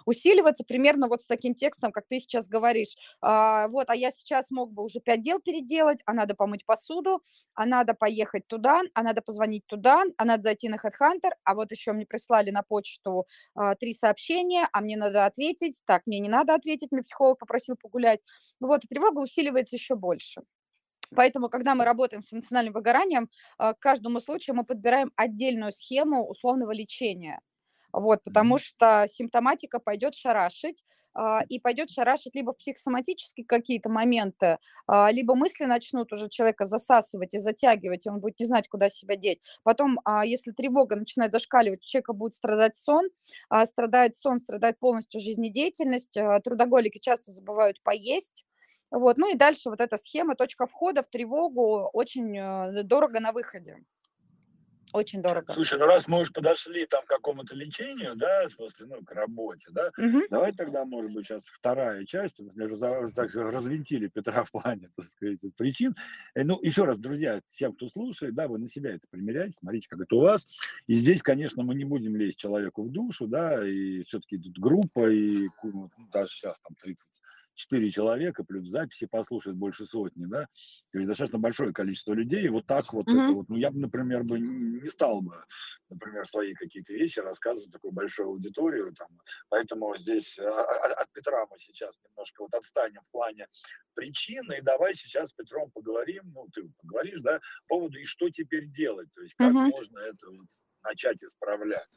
Усиливаться 0.05 0.63
примерно 0.63 1.07
вот 1.07 1.21
с 1.21 1.27
таким 1.27 1.55
текстом, 1.55 1.91
как 1.91 2.05
ты 2.07 2.19
сейчас 2.19 2.47
говоришь. 2.47 2.95
А, 3.21 3.67
вот, 3.67 3.89
а 3.89 3.95
я 3.95 4.11
сейчас 4.11 4.51
мог 4.51 4.71
бы 4.71 4.83
уже 4.83 4.99
пять 4.99 5.21
дел 5.21 5.39
переделать, 5.39 5.99
а 6.05 6.13
надо 6.13 6.35
помыть 6.35 6.65
посуду, 6.65 7.21
а 7.53 7.65
надо 7.65 7.93
поехать 7.93 8.47
туда, 8.47 8.81
а 8.93 9.03
надо 9.03 9.21
позвонить 9.21 9.65
туда, 9.67 10.03
а 10.17 10.25
надо 10.25 10.43
зайти 10.43 10.69
на 10.69 10.75
HeadHunter, 10.75 11.31
а 11.43 11.55
вот 11.55 11.71
еще 11.71 11.93
мне 11.93 12.05
прислали 12.05 12.51
на 12.51 12.63
почту 12.63 13.25
а, 13.55 13.75
три 13.75 13.93
сообщения, 13.93 14.67
а 14.71 14.81
мне 14.81 14.97
надо 14.97 15.25
ответить, 15.25 15.81
так, 15.85 16.03
мне 16.05 16.19
не 16.19 16.29
надо 16.29 16.53
ответить, 16.53 16.91
мне 16.91 17.03
психолог 17.03 17.39
попросил 17.39 17.75
погулять. 17.75 18.23
Вот, 18.59 18.81
тревога 18.89 19.19
усиливается 19.19 19.75
еще 19.75 19.95
больше. 19.95 20.41
Поэтому, 21.15 21.49
когда 21.49 21.75
мы 21.75 21.83
работаем 21.85 22.21
с 22.21 22.31
эмоциональным 22.31 22.73
выгоранием, 22.73 23.29
а, 23.57 23.73
к 23.73 23.79
каждому 23.79 24.19
случаю 24.19 24.55
мы 24.55 24.63
подбираем 24.63 25.11
отдельную 25.15 25.71
схему 25.73 26.27
условного 26.27 26.71
лечения. 26.71 27.41
Вот, 27.93 28.23
потому 28.23 28.57
что 28.57 29.05
симптоматика 29.09 29.79
пойдет 29.79 30.15
шарашить, 30.15 30.83
а, 31.13 31.43
и 31.49 31.59
пойдет 31.59 31.89
шарашить 31.89 32.35
либо 32.35 32.53
в 32.53 32.57
психосоматические 32.57 33.45
какие-то 33.45 33.89
моменты, 33.89 34.57
а, 34.87 35.11
либо 35.11 35.35
мысли 35.35 35.65
начнут 35.65 36.11
уже 36.13 36.29
человека 36.29 36.65
засасывать 36.65 37.33
и 37.33 37.39
затягивать, 37.39 38.05
и 38.05 38.09
он 38.09 38.19
будет 38.19 38.39
не 38.39 38.45
знать, 38.45 38.69
куда 38.69 38.87
себя 38.89 39.15
деть. 39.15 39.41
Потом, 39.63 39.99
а, 40.05 40.25
если 40.25 40.51
тревога 40.51 40.95
начинает 40.95 41.33
зашкаливать, 41.33 41.81
у 41.81 41.85
человека 41.85 42.13
будет 42.13 42.35
страдать 42.35 42.75
сон, 42.75 43.09
страдает 43.65 44.15
сон, 44.15 44.39
страдает 44.39 44.79
полностью 44.79 45.19
жизнедеятельность, 45.19 46.17
трудоголики 46.43 46.99
часто 46.99 47.31
забывают 47.31 47.81
поесть. 47.83 48.45
Вот, 48.91 49.17
ну 49.17 49.31
и 49.31 49.37
дальше 49.37 49.69
вот 49.69 49.79
эта 49.79 49.97
схема, 49.97 50.35
точка 50.35 50.67
входа 50.67 51.01
в 51.01 51.07
тревогу 51.07 51.89
очень 51.93 52.37
э, 52.37 52.83
дорого 52.83 53.21
на 53.21 53.31
выходе. 53.31 53.77
Очень 54.93 55.21
дорого. 55.21 55.53
Слушай, 55.53 55.79
ну 55.79 55.85
раз 55.85 56.07
мы 56.09 56.19
уж 56.19 56.33
подошли 56.33 56.85
там 56.85 57.05
к 57.05 57.07
какому-то 57.07 57.55
лечению, 57.55 58.15
да, 58.17 58.47
в 58.47 58.51
смысле, 58.51 58.87
ну, 58.87 59.01
к 59.05 59.11
работе, 59.11 59.69
да, 59.71 59.89
Мгм. 59.97 60.23
давай 60.29 60.51
тогда, 60.51 60.83
может 60.83 61.13
быть, 61.13 61.25
сейчас 61.27 61.45
вторая 61.45 62.03
часть, 62.05 62.39
мы 62.39 62.65
разо- 62.65 63.09
так 63.13 63.33
развинтили 63.33 64.07
Петра 64.07 64.43
в 64.45 64.51
плане, 64.51 64.89
так 64.97 65.05
сказать, 65.05 65.39
причин. 65.55 65.95
Э, 66.35 66.43
Ну, 66.43 66.59
еще 66.61 66.83
раз, 66.83 66.97
друзья, 66.99 67.39
всем, 67.47 67.73
кто 67.73 67.87
слушает, 67.87 68.35
да, 68.35 68.49
вы 68.49 68.57
на 68.59 68.67
себя 68.67 68.93
это 68.93 69.07
примеряйте, 69.09 69.57
смотрите, 69.59 69.87
как 69.89 70.01
это 70.01 70.15
у 70.15 70.19
вас. 70.21 70.45
И 70.87 70.95
здесь, 70.95 71.21
конечно, 71.23 71.63
мы 71.63 71.73
не 71.75 71.85
будем 71.85 72.17
лезть 72.17 72.39
человеку 72.39 72.83
в 72.83 72.91
душу, 72.91 73.27
да, 73.27 73.65
и 73.65 74.01
все-таки 74.03 74.37
тут 74.37 74.57
группа, 74.59 75.09
и 75.09 75.47
ну, 75.63 75.89
даже 76.11 76.33
сейчас 76.33 76.59
там 76.59 76.75
34 77.55 77.89
человека, 77.91 78.43
плюс 78.43 78.67
записи 78.67 79.05
послушает 79.05 79.57
больше 79.57 79.85
сотни, 79.85 80.25
да, 80.25 80.47
то 80.91 80.97
есть 80.97 81.07
достаточно 81.07 81.39
большое 81.39 81.73
количество 81.73 82.13
людей, 82.13 82.45
и 82.45 82.49
вот 82.49 82.65
так 82.65 82.93
вот 82.93 83.07
это 83.07 83.17
Мгм. 83.17 83.33
вот, 83.35 83.49
ну, 83.49 83.57
я 83.57 83.71
бы, 83.71 83.79
например, 83.79 84.23
бы 84.23 84.39
не 84.39 84.89
стал 84.89 85.21
бы, 85.21 85.43
например, 85.89 86.25
свои 86.25 86.53
какие-то 86.53 86.93
вещи 86.93 87.19
рассказывать 87.19 87.71
такой 87.71 87.91
большой 87.91 88.25
аудиторию, 88.25 88.93
там, 88.93 89.07
поэтому 89.49 89.95
здесь 89.97 90.39
а, 90.39 90.43
а, 90.49 90.93
от 90.93 91.11
Петра 91.11 91.45
мы 91.49 91.59
сейчас 91.59 91.99
немножко 92.07 92.41
вот 92.43 92.53
отстанем 92.53 93.01
в 93.07 93.11
плане 93.11 93.47
причин, 93.93 94.51
и 94.51 94.61
давай 94.61 94.95
сейчас 94.95 95.29
с 95.29 95.33
Петром 95.33 95.69
поговорим, 95.71 96.31
ну, 96.33 96.47
ты 96.53 96.69
поговоришь, 96.81 97.21
да, 97.21 97.39
по 97.67 97.75
поводу, 97.75 97.99
и 97.99 98.05
что 98.05 98.29
теперь 98.29 98.67
делать, 98.67 99.09
то 99.13 99.21
есть 99.21 99.35
как 99.35 99.53
Мгм. 99.53 99.69
можно 99.69 99.99
это 99.99 100.29
вот 100.29 100.47
начать 100.83 101.23
исправлять. 101.23 101.89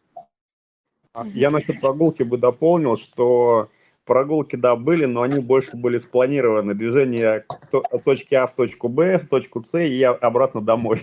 А 1.13 1.25
Я 1.29 1.51
насчет 1.51 1.81
прогулки 1.81 2.25
бы 2.25 2.39
дополнил, 2.39 2.97
что 2.97 3.71
прогулки, 4.05 4.57
да, 4.57 4.77
были, 4.77 5.05
но 5.05 5.23
они 5.23 5.41
больше 5.41 5.77
были 5.77 5.99
спланированы. 5.99 6.75
Движение 6.75 7.45
от 7.71 8.05
точки 8.05 8.35
А 8.35 8.47
в 8.47 8.55
точку 8.55 8.89
Б, 8.89 9.19
в 9.19 9.29
точку 9.29 9.65
С 9.65 9.79
и 9.79 10.03
обратно 10.03 10.61
домой. 10.61 11.03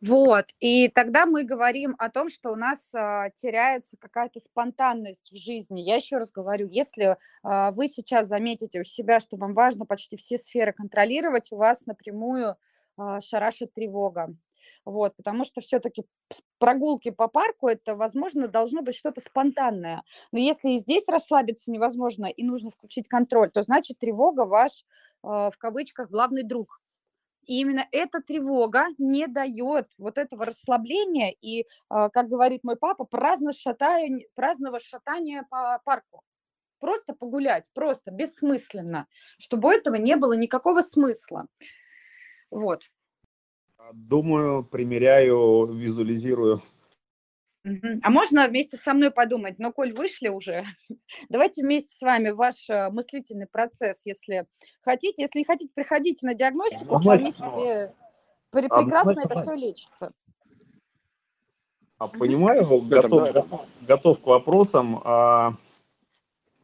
Вот, 0.00 0.46
и 0.60 0.88
тогда 0.88 1.26
мы 1.26 1.44
говорим 1.44 1.94
о 1.98 2.08
том, 2.08 2.30
что 2.30 2.52
у 2.52 2.56
нас 2.56 2.90
а, 2.94 3.28
теряется 3.30 3.98
какая-то 3.98 4.40
спонтанность 4.40 5.30
в 5.30 5.36
жизни. 5.36 5.80
Я 5.80 5.96
еще 5.96 6.16
раз 6.16 6.32
говорю, 6.32 6.68
если 6.70 7.18
а, 7.42 7.70
вы 7.72 7.86
сейчас 7.86 8.26
заметите 8.26 8.80
у 8.80 8.84
себя, 8.84 9.20
что 9.20 9.36
вам 9.36 9.52
важно 9.52 9.84
почти 9.84 10.16
все 10.16 10.38
сферы 10.38 10.72
контролировать, 10.72 11.52
у 11.52 11.56
вас 11.56 11.84
напрямую 11.84 12.56
а, 12.96 13.20
шарашит 13.20 13.74
тревога. 13.74 14.34
Вот, 14.84 15.14
потому 15.16 15.44
что 15.44 15.60
все-таки 15.60 16.04
прогулки 16.58 17.10
по 17.10 17.28
парку 17.28 17.68
это, 17.68 17.96
возможно, 17.96 18.48
должно 18.48 18.82
быть 18.82 18.96
что-то 18.96 19.20
спонтанное. 19.20 20.02
Но 20.32 20.38
если 20.38 20.70
и 20.70 20.76
здесь 20.76 21.04
расслабиться 21.08 21.70
невозможно 21.70 22.26
и 22.26 22.42
нужно 22.44 22.70
включить 22.70 23.08
контроль, 23.08 23.50
то 23.50 23.62
значит 23.62 23.98
тревога 23.98 24.46
ваш, 24.46 24.84
а, 25.22 25.50
в 25.50 25.58
кавычках, 25.58 26.10
главный 26.10 26.42
друг. 26.42 26.80
И 27.46 27.60
именно 27.60 27.86
эта 27.90 28.20
тревога 28.20 28.86
не 28.98 29.26
дает 29.26 29.88
вот 29.98 30.18
этого 30.18 30.44
расслабления 30.44 31.34
и, 31.40 31.66
а, 31.88 32.08
как 32.10 32.28
говорит 32.28 32.62
мой 32.64 32.76
папа, 32.76 33.04
праздно 33.04 33.52
шатая, 33.52 34.08
праздного 34.34 34.78
шатания 34.80 35.46
по 35.50 35.80
парку. 35.84 36.22
Просто 36.78 37.12
погулять, 37.12 37.68
просто 37.74 38.10
бессмысленно, 38.10 39.06
чтобы 39.38 39.68
у 39.68 39.72
этого 39.72 39.96
не 39.96 40.16
было 40.16 40.34
никакого 40.34 40.82
смысла. 40.82 41.46
Вот. 42.50 42.84
Думаю, 43.92 44.64
примеряю, 44.64 45.66
визуализирую. 45.66 46.62
А 47.64 48.10
можно 48.10 48.48
вместе 48.48 48.76
со 48.78 48.94
мной 48.94 49.10
подумать, 49.10 49.58
но 49.58 49.70
коль 49.70 49.92
вышли 49.92 50.28
уже, 50.28 50.64
давайте 51.28 51.62
вместе 51.62 51.94
с 51.94 52.00
вами 52.00 52.30
ваш 52.30 52.70
э, 52.70 52.88
мыслительный 52.90 53.46
процесс, 53.46 53.98
если 54.06 54.46
хотите. 54.80 55.22
Если 55.22 55.40
не 55.40 55.44
хотите, 55.44 55.70
приходите 55.74 56.26
на 56.26 56.34
диагностику, 56.34 56.98
вполне 56.98 57.32
себе 57.32 57.94
пре- 58.50 58.68
прекрасно 58.68 59.20
это 59.24 59.42
все 59.42 59.52
лечится. 59.52 60.12
А, 61.98 62.08
Понимаю, 62.08 62.80
готов, 62.80 63.58
готов 63.82 64.20
к 64.20 64.26
вопросам. 64.26 65.02
А, 65.04 65.54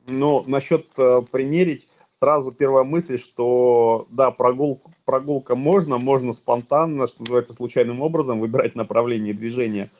но 0.06 0.44
насчет 0.46 0.86
э, 0.96 1.20
примерить, 1.30 1.86
сразу 2.18 2.52
первая 2.52 2.84
мысль, 2.84 3.18
что 3.18 4.06
да, 4.10 4.30
прогулку, 4.30 4.92
прогулка 5.04 5.54
можно, 5.54 5.98
можно 5.98 6.32
спонтанно, 6.32 7.06
что 7.06 7.20
называется, 7.20 7.52
случайным 7.52 8.00
образом 8.00 8.40
выбирать 8.40 8.74
направление 8.74 9.34
движения, 9.34 9.90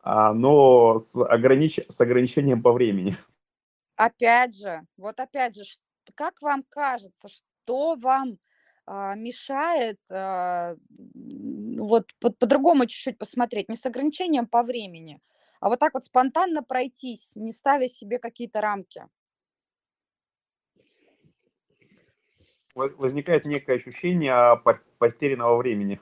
а, 0.00 0.32
но 0.32 0.98
с, 0.98 1.14
огранич... 1.16 1.80
с 1.88 2.00
ограничением 2.00 2.62
по 2.62 2.72
времени. 2.72 3.16
Опять 3.96 4.56
же, 4.56 4.82
вот 4.96 5.18
опять 5.18 5.56
же, 5.56 5.62
как 6.14 6.40
вам 6.42 6.64
кажется, 6.68 7.28
что 7.28 7.96
вам 7.96 8.38
а, 8.86 9.14
мешает 9.14 9.98
а, 10.10 10.76
вот 11.78 12.06
по- 12.20 12.30
по-другому 12.30 12.86
чуть-чуть 12.86 13.18
посмотреть, 13.18 13.68
не 13.68 13.76
с 13.76 13.84
ограничением 13.86 14.46
по 14.46 14.62
времени, 14.62 15.20
а 15.60 15.68
вот 15.68 15.80
так 15.80 15.94
вот 15.94 16.04
спонтанно 16.04 16.62
пройтись, 16.62 17.32
не 17.34 17.52
ставя 17.52 17.88
себе 17.88 18.18
какие-то 18.18 18.60
рамки? 18.60 19.06
Возникает 22.76 23.46
некое 23.46 23.76
ощущение 23.76 24.60
по- 24.62 24.80
потерянного 24.98 25.56
времени. 25.56 25.98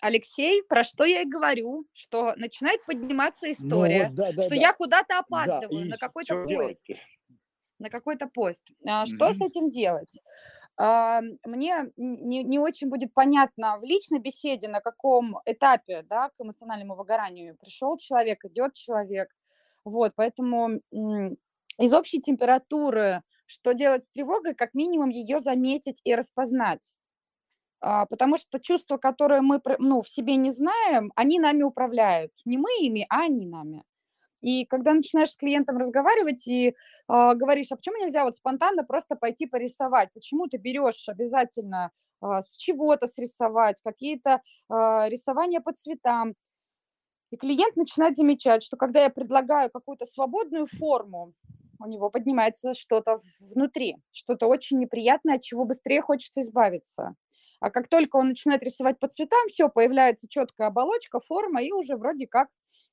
Алексей, 0.00 0.62
про 0.62 0.84
что 0.84 1.04
я 1.04 1.22
и 1.22 1.28
говорю, 1.28 1.86
что 1.92 2.34
начинает 2.36 2.84
подниматься 2.84 3.46
Ну 3.46 3.52
история, 3.52 4.04
вот, 4.08 4.14
да, 4.14 4.32
да, 4.32 4.42
что 4.44 4.50
да. 4.54 4.60
я 4.60 4.72
куда-то 4.72 5.08
Да, 5.08 5.18
опаздываю 5.20 5.86
и 5.86 5.88
на 5.88 5.96
какой-то 5.96 6.44
делать? 6.46 6.78
поезд. 6.86 7.00
на 7.80 7.90
какой-то 7.90 8.28
пост. 8.28 8.62
А, 8.86 9.04
Что 9.04 9.32
с 9.32 9.40
Мгм. 9.40 9.46
этим 9.48 9.70
делать? 9.70 10.16
А, 10.76 11.20
Мне 11.44 11.90
не, 11.96 12.44
не 12.44 12.58
очень 12.60 12.88
будет 12.88 13.12
понятно 13.12 13.78
в 13.78 13.82
личной 13.82 14.20
беседе, 14.20 14.68
на 14.68 14.80
каком 14.80 15.38
этапе 15.44 16.02
да, 16.02 16.28
к 16.28 16.34
эмоциональному 16.40 16.94
выгоранию 16.94 17.56
пришел 17.60 17.96
человек, 17.96 18.44
идет 18.44 18.74
человек. 18.74 19.28
Вот, 19.84 20.12
поэтому 20.14 20.80
из 21.78 21.92
общей 21.92 22.20
температуры, 22.20 23.22
что 23.46 23.72
делать 23.72 24.04
с 24.04 24.10
тревогой, 24.10 24.54
как 24.54 24.74
минимум 24.74 25.08
ее 25.08 25.40
заметить 25.40 26.00
и 26.04 26.14
распознать. 26.14 26.94
А, 27.80 28.06
Потому 28.06 28.36
что 28.36 28.58
чувства, 28.58 28.96
которые 28.96 29.42
мы 29.42 29.60
ну, 29.78 30.02
в 30.02 30.08
себе 30.08 30.36
не 30.36 30.50
знаем, 30.50 31.12
они 31.16 31.38
нами 31.38 31.62
управляют. 31.62 32.32
Не 32.44 32.58
мы 32.58 32.70
ими, 32.80 33.06
а 33.10 33.22
они 33.24 33.46
нами. 33.46 33.84
И 34.40 34.66
когда 34.66 34.92
начинаешь 34.92 35.30
с 35.30 35.36
клиентом 35.36 35.78
разговаривать 35.78 36.46
и 36.46 36.74
а, 37.08 37.34
говоришь, 37.34 37.68
а 37.70 37.76
почему 37.76 37.96
нельзя 37.96 38.24
вот 38.24 38.36
спонтанно 38.36 38.84
просто 38.84 39.16
пойти 39.16 39.46
порисовать? 39.46 40.10
Почему 40.12 40.48
ты 40.48 40.58
берешь 40.58 41.08
обязательно 41.08 41.90
а, 42.20 42.42
с 42.42 42.56
чего-то 42.56 43.06
срисовать, 43.06 43.80
какие-то 43.82 44.42
а, 44.68 45.08
рисования 45.08 45.60
по 45.60 45.72
цветам? 45.72 46.34
И 47.30 47.36
клиент 47.36 47.76
начинает 47.76 48.16
замечать, 48.16 48.62
что 48.62 48.76
когда 48.76 49.02
я 49.02 49.10
предлагаю 49.10 49.70
какую-то 49.70 50.04
свободную 50.06 50.66
форму, 50.66 51.32
у 51.84 51.88
него 51.88 52.10
поднимается 52.10 52.74
что-то 52.74 53.18
внутри, 53.40 53.96
что-то 54.10 54.46
очень 54.46 54.78
неприятное, 54.78 55.36
от 55.36 55.42
чего 55.42 55.64
быстрее 55.64 56.00
хочется 56.00 56.40
избавиться. 56.40 57.14
А 57.60 57.70
как 57.70 57.88
только 57.88 58.16
он 58.16 58.28
начинает 58.28 58.62
рисовать 58.62 58.98
по 58.98 59.08
цветам, 59.08 59.48
все, 59.48 59.68
появляется 59.68 60.28
четкая 60.28 60.68
оболочка, 60.68 61.20
форма, 61.20 61.62
и 61.62 61.72
уже 61.72 61.96
вроде 61.96 62.26
как 62.26 62.48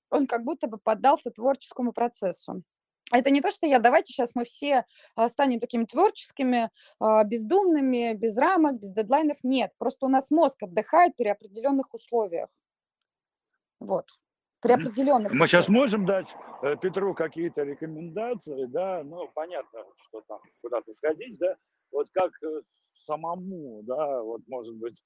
он 0.10 0.28
как 0.28 0.44
будто 0.44 0.68
бы 0.68 0.78
поддался 0.78 1.32
творческому 1.32 1.94
процессу. 1.94 2.64
Это 3.12 3.30
не 3.32 3.42
то, 3.42 3.50
что 3.50 3.66
я, 3.66 3.80
давайте 3.80 4.14
сейчас 4.14 4.36
мы 4.36 4.46
все 4.46 4.86
а, 5.16 5.28
станем 5.28 5.60
такими 5.60 5.84
творческими, 5.86 6.70
а, 7.00 7.24
бездумными, 7.24 8.14
без 8.14 8.38
рамок, 8.38 8.80
без 8.80 8.92
дедлайнов. 8.92 9.38
Нет, 9.44 9.72
просто 9.78 10.06
у 10.06 10.10
нас 10.10 10.32
мозг 10.32 10.64
отдыхает 10.64 11.16
при 11.18 11.28
определенных 11.28 11.94
условиях. 11.94 12.50
Вот, 13.80 14.08
при 14.62 14.74
определенных 14.74 15.34
Мы 15.34 15.48
сейчас 15.48 15.68
можем 15.68 16.06
дать 16.06 16.28
э, 16.62 16.76
Петру 16.78 17.14
какие-то 17.14 17.64
рекомендации, 17.64 18.66
да, 18.66 19.04
ну, 19.04 19.28
понятно, 19.34 19.84
что 20.08 20.22
там 20.28 20.40
куда-то 20.62 20.94
сходить, 20.94 21.38
да, 21.40 21.58
вот 21.92 22.08
как 22.14 22.32
э, 22.44 22.62
самому, 23.06 23.82
да, 23.84 24.22
вот, 24.22 24.42
может 24.48 24.76
быть, 24.76 25.02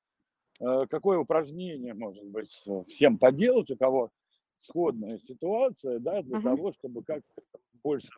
э, 0.60 0.86
какое 0.90 1.20
упражнение, 1.20 1.94
может 1.94 2.26
быть, 2.26 2.64
всем 2.88 3.18
поделать, 3.18 3.72
у 3.72 3.78
кого 3.78 4.10
сходная 4.58 5.20
ситуация, 5.20 6.00
да, 6.00 6.22
для 6.22 6.38
Мгм. 6.38 6.44
того, 6.44 6.72
чтобы 6.74 7.04
как-то 7.04 7.42
больше 7.84 8.10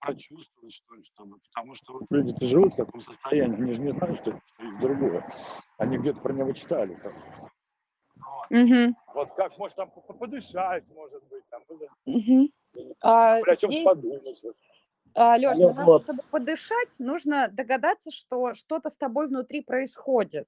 прочувствовать, 0.00 0.72
что 0.72 0.94
ли, 0.96 1.04
чтобы, 1.04 1.36
потому 1.54 1.74
что 1.74 1.92
вот 1.94 2.10
люди-то 2.10 2.44
живут 2.44 2.72
в 2.74 2.76
таком 2.76 3.00
состоянии, 3.00 3.56
они 3.56 3.74
же 3.74 3.80
не 3.82 3.92
знают, 3.92 4.18
что, 4.18 4.32
что 4.44 4.64
есть 4.64 4.80
другое, 4.80 5.24
они 5.78 5.96
где-то 5.98 6.20
про 6.20 6.32
него 6.32 6.52
читали. 6.52 6.94
как. 6.94 7.14
Вот. 8.52 8.60
Мгм. 8.60 8.96
Вот 9.14 9.30
как, 9.34 9.56
может, 9.58 9.76
там 9.76 9.90
по- 9.90 10.00
подышать, 10.12 10.84
может 10.94 11.24
быть, 11.28 11.44
там, 11.48 11.62
ну, 11.68 11.78
Мгм. 12.04 12.52
А, 13.00 13.38
Или 13.40 13.50
о 13.50 13.56
чем 13.56 13.70
здесь, 13.70 13.84
подумать. 13.84 14.44
а, 15.14 15.34
Алло, 15.34 15.54
для 15.54 15.68
того, 15.68 15.84
Влад. 15.84 16.02
чтобы 16.02 16.22
подышать, 16.30 16.98
нужно 16.98 17.48
догадаться, 17.48 18.10
что 18.10 18.54
что-то 18.54 18.90
с 18.90 18.96
тобой 18.96 19.28
внутри 19.28 19.62
происходит. 19.62 20.46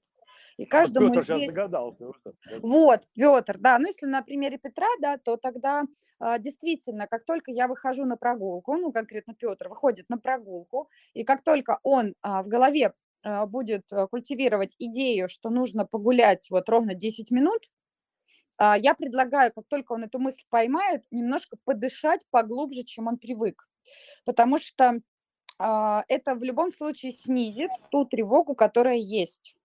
И 0.57 0.65
Вот 0.65 0.71
каждому 0.71 1.09
Петр 1.11 1.25
сейчас 1.25 1.37
здесь... 1.37 1.55
догадался. 1.55 2.07
вот. 2.07 2.17
Вот, 2.63 3.01
Петр, 3.15 3.59
да. 3.59 3.79
Ну, 3.79 3.87
если 3.87 4.07
на 4.07 4.23
примере 4.23 4.59
Петра, 4.59 4.87
да, 5.01 5.19
то 5.19 5.37
тогда 5.37 5.85
а, 6.19 6.39
действительно, 6.39 7.07
как 7.07 7.25
только 7.25 7.51
я 7.51 7.69
выхожу 7.69 8.05
на 8.05 8.17
прогулку, 8.17 8.77
ну, 8.77 8.93
конкретно 8.93 9.35
Петр 9.35 9.69
выходит 9.69 10.09
на 10.09 10.19
прогулку, 10.19 10.89
и 11.13 11.25
как 11.25 11.43
только 11.43 11.79
он 11.83 12.15
а, 12.23 12.43
в 12.43 12.49
голове 12.49 12.95
а, 13.23 13.47
будет 13.47 13.85
а, 13.93 14.07
культивировать 14.07 14.77
идею, 14.79 15.29
что 15.29 15.51
нужно 15.51 15.87
погулять 15.87 16.49
вот 16.51 16.69
ровно 16.69 16.95
10 16.95 17.31
минут, 17.31 17.61
а, 17.63 17.74
я 18.59 18.95
предлагаю, 18.95 19.53
как 19.53 19.65
только 19.69 19.93
он 19.93 20.05
эту 20.05 20.19
мысль 20.19 20.45
поймает, 20.49 21.05
немножко 21.11 21.57
подышать 21.65 22.25
поглубже, 22.31 22.85
чем 22.85 23.09
он 23.09 23.19
привык. 23.19 23.67
Потому 24.25 24.59
что 24.59 25.01
а, 25.59 26.05
это 26.09 26.35
в 26.35 26.43
любом 26.43 26.71
случае 26.71 27.13
снизит 27.13 27.71
ту 27.91 28.05
тревогу, 28.05 28.55
которая 28.55 28.97
есть. 28.97 29.57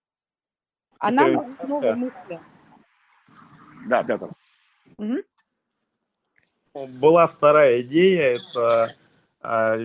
Она 1.00 1.24
Теперь 1.24 1.36
может 1.36 1.64
новые 1.64 1.94
да. 1.94 1.98
мысли. 1.98 2.40
Да, 3.88 4.04
Петр. 4.04 4.32
Мгм. 4.98 5.24
Была 6.74 7.28
вторая 7.28 7.82
идея, 7.82 8.38
это 8.38 8.96
а, 9.42 9.80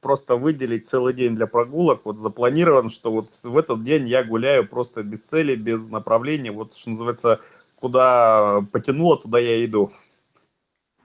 просто 0.00 0.36
выделить 0.36 0.86
целый 0.86 1.12
день 1.12 1.34
для 1.34 1.46
прогулок. 1.46 2.02
Вот 2.04 2.18
запланирован, 2.18 2.90
что 2.90 3.12
вот 3.12 3.28
в 3.42 3.58
этот 3.58 3.84
день 3.84 4.08
я 4.08 4.24
гуляю 4.24 4.66
просто 4.66 5.02
без 5.02 5.26
цели, 5.26 5.56
без 5.56 5.88
направления. 5.88 6.52
Вот 6.52 6.74
что 6.74 6.90
называется, 6.90 7.40
куда 7.84 8.62
потянуло, 8.72 9.18
туда 9.18 9.38
я 9.38 9.62
иду. 9.62 9.92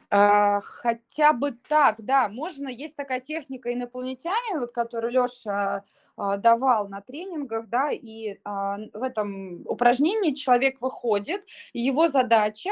А, 0.10 0.62
хотя 0.62 1.34
бы 1.34 1.52
так, 1.68 1.98
да, 1.98 2.30
можно, 2.30 2.70
есть 2.70 2.96
такая 2.96 3.20
техника 3.20 3.74
инопланетянин, 3.74 4.62
вот, 4.62 4.72
которую 4.72 5.12
Леша 5.12 5.84
давал 6.16 6.88
на 6.88 7.02
тренингах, 7.02 7.68
да, 7.68 7.90
и 7.92 8.38
а, 8.46 8.78
в 8.94 9.04
этом 9.04 9.62
упражнении 9.66 10.34
человек 10.34 10.80
выходит, 10.80 11.44
и 11.74 11.82
его 11.82 12.08
задача 12.08 12.72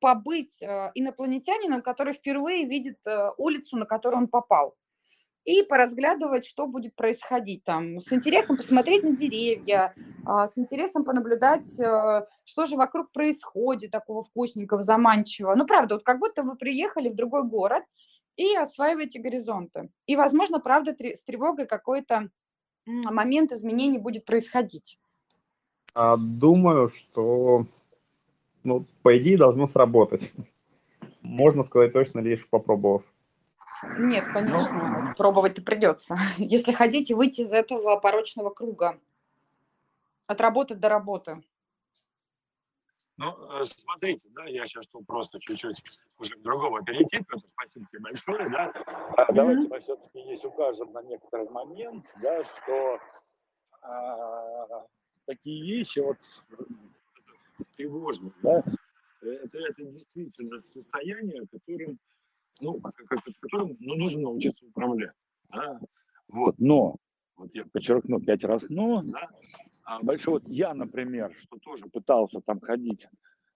побыть 0.00 0.60
а, 0.60 0.90
инопланетянином, 0.96 1.80
который 1.80 2.12
впервые 2.12 2.64
видит 2.64 2.98
а, 3.06 3.34
улицу, 3.36 3.76
на 3.76 3.86
которую 3.86 4.22
он 4.22 4.28
попал, 4.28 4.74
и 5.44 5.62
поразглядывать, 5.62 6.46
что 6.46 6.66
будет 6.66 6.94
происходить 6.94 7.64
там, 7.64 8.00
с 8.00 8.12
интересом 8.12 8.56
посмотреть 8.56 9.02
на 9.02 9.14
деревья, 9.14 9.94
а, 10.24 10.48
с 10.48 10.56
интересом 10.56 11.04
понаблюдать, 11.04 11.80
а, 11.80 12.26
что 12.44 12.64
же 12.64 12.76
вокруг 12.76 13.12
происходит 13.12 13.90
такого 13.90 14.22
вкусненького, 14.22 14.82
заманчивого. 14.82 15.54
Ну, 15.54 15.66
правда, 15.66 15.96
вот 15.96 16.04
как 16.04 16.18
будто 16.18 16.42
вы 16.42 16.56
приехали 16.56 17.10
в 17.10 17.14
другой 17.14 17.44
город 17.44 17.84
и 18.36 18.56
осваиваете 18.56 19.20
горизонты. 19.20 19.90
И, 20.06 20.16
возможно, 20.16 20.60
правда, 20.60 20.94
с 20.98 21.22
тревогой 21.24 21.66
какой-то 21.66 22.30
момент 22.86 23.52
изменений 23.52 23.98
будет 23.98 24.24
происходить. 24.24 24.98
А, 25.94 26.16
Думаю, 26.16 26.88
что, 26.88 27.66
ну, 28.62 28.84
по 29.02 29.16
идее, 29.18 29.36
должно 29.36 29.66
сработать. 29.66 30.32
Можно 31.22 31.62
сказать 31.62 31.92
точно, 31.92 32.20
лишь 32.20 32.48
попробовав. 32.48 33.02
Нет, 33.98 34.28
конечно, 34.28 35.14
пробовать-то 35.16 35.62
придется. 35.62 36.16
Если 36.38 36.72
хотите 36.72 37.14
выйти 37.14 37.42
из 37.42 37.52
этого 37.52 37.96
порочного 37.96 38.50
круга, 38.50 38.98
от 40.26 40.40
работы 40.40 40.74
до 40.74 40.88
работы. 40.88 41.42
Ну, 43.16 43.60
э, 43.60 43.64
смотрите, 43.64 44.28
да, 44.30 44.44
я 44.46 44.66
сейчас 44.66 44.88
тут 44.88 45.06
просто 45.06 45.38
чуть-чуть 45.38 45.82
уже 46.18 46.34
к 46.34 46.42
другому 46.42 46.82
перейти, 46.82 47.18
Петр, 47.18 47.38
спасибо 47.52 47.86
тебе 47.86 48.00
большое, 48.00 48.48
да. 48.48 48.72
А, 49.16 49.32
Давайте 49.32 49.68
мы 49.68 49.78
все-таки 49.78 50.20
здесь 50.24 50.44
укажем 50.44 50.92
на 50.92 51.02
некоторый 51.02 51.48
момент, 51.48 52.12
да, 52.20 52.42
что 52.44 52.98
а, 53.82 54.86
такие 55.26 55.62
вещи, 55.62 56.00
вот 56.00 56.18
тревожные, 57.76 58.32
да, 58.42 58.64
э, 59.22 59.28
это, 59.28 59.58
это 59.58 59.84
действительно 59.84 60.60
состояние, 60.60 61.46
которым, 61.52 62.00
ну, 62.60 62.80
которым 63.40 63.76
ну, 63.80 63.96
нужно 63.96 64.22
научиться 64.22 64.64
управлять, 64.66 65.14
да. 65.50 65.80
Вот, 66.28 66.56
Но, 66.58 66.96
вот 67.36 67.54
я 67.54 67.64
подчеркну 67.66 68.20
пять 68.20 68.44
раз 68.44 68.62
но, 68.68 69.02
да, 69.02 69.28
а 69.84 70.02
большой, 70.02 70.34
вот 70.34 70.44
я, 70.48 70.72
например, 70.74 71.34
что 71.38 71.58
тоже 71.58 71.84
пытался 71.86 72.40
там 72.40 72.60
ходить, 72.60 73.06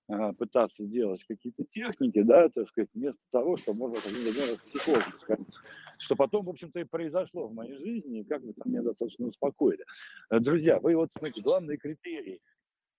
а, 0.09 0.32
пытаться 0.32 0.84
делать 0.84 1.22
какие-то 1.24 1.64
техники, 1.64 2.22
да, 2.22 2.49
так 2.49 2.68
сказать, 2.68 2.88
вместо 2.94 3.20
того, 3.30 3.57
что 3.57 3.74
можно 3.74 3.96
например, 3.96 4.59
психологу 4.59 5.18
сходить. 5.20 5.55
Что 5.99 6.16
потом, 6.16 6.46
в 6.46 6.51
общем-то, 6.51 6.80
и 6.80 6.84
произошло 6.84 7.49
в 7.49 7.55
моей 7.55 7.76
жизни, 7.76 8.20
и 8.20 8.24
как 8.24 8.42
бы 8.42 8.53
там 8.53 8.70
меня 8.72 8.82
достаточно 8.82 9.26
успокоили. 9.26 9.84
Э, 10.30 10.38
Друзья, 10.38 10.78
вы 10.78 10.96
вот 10.96 11.11
смотрите, 11.12 11.42
главный 11.42 11.76
критерий 11.76 12.40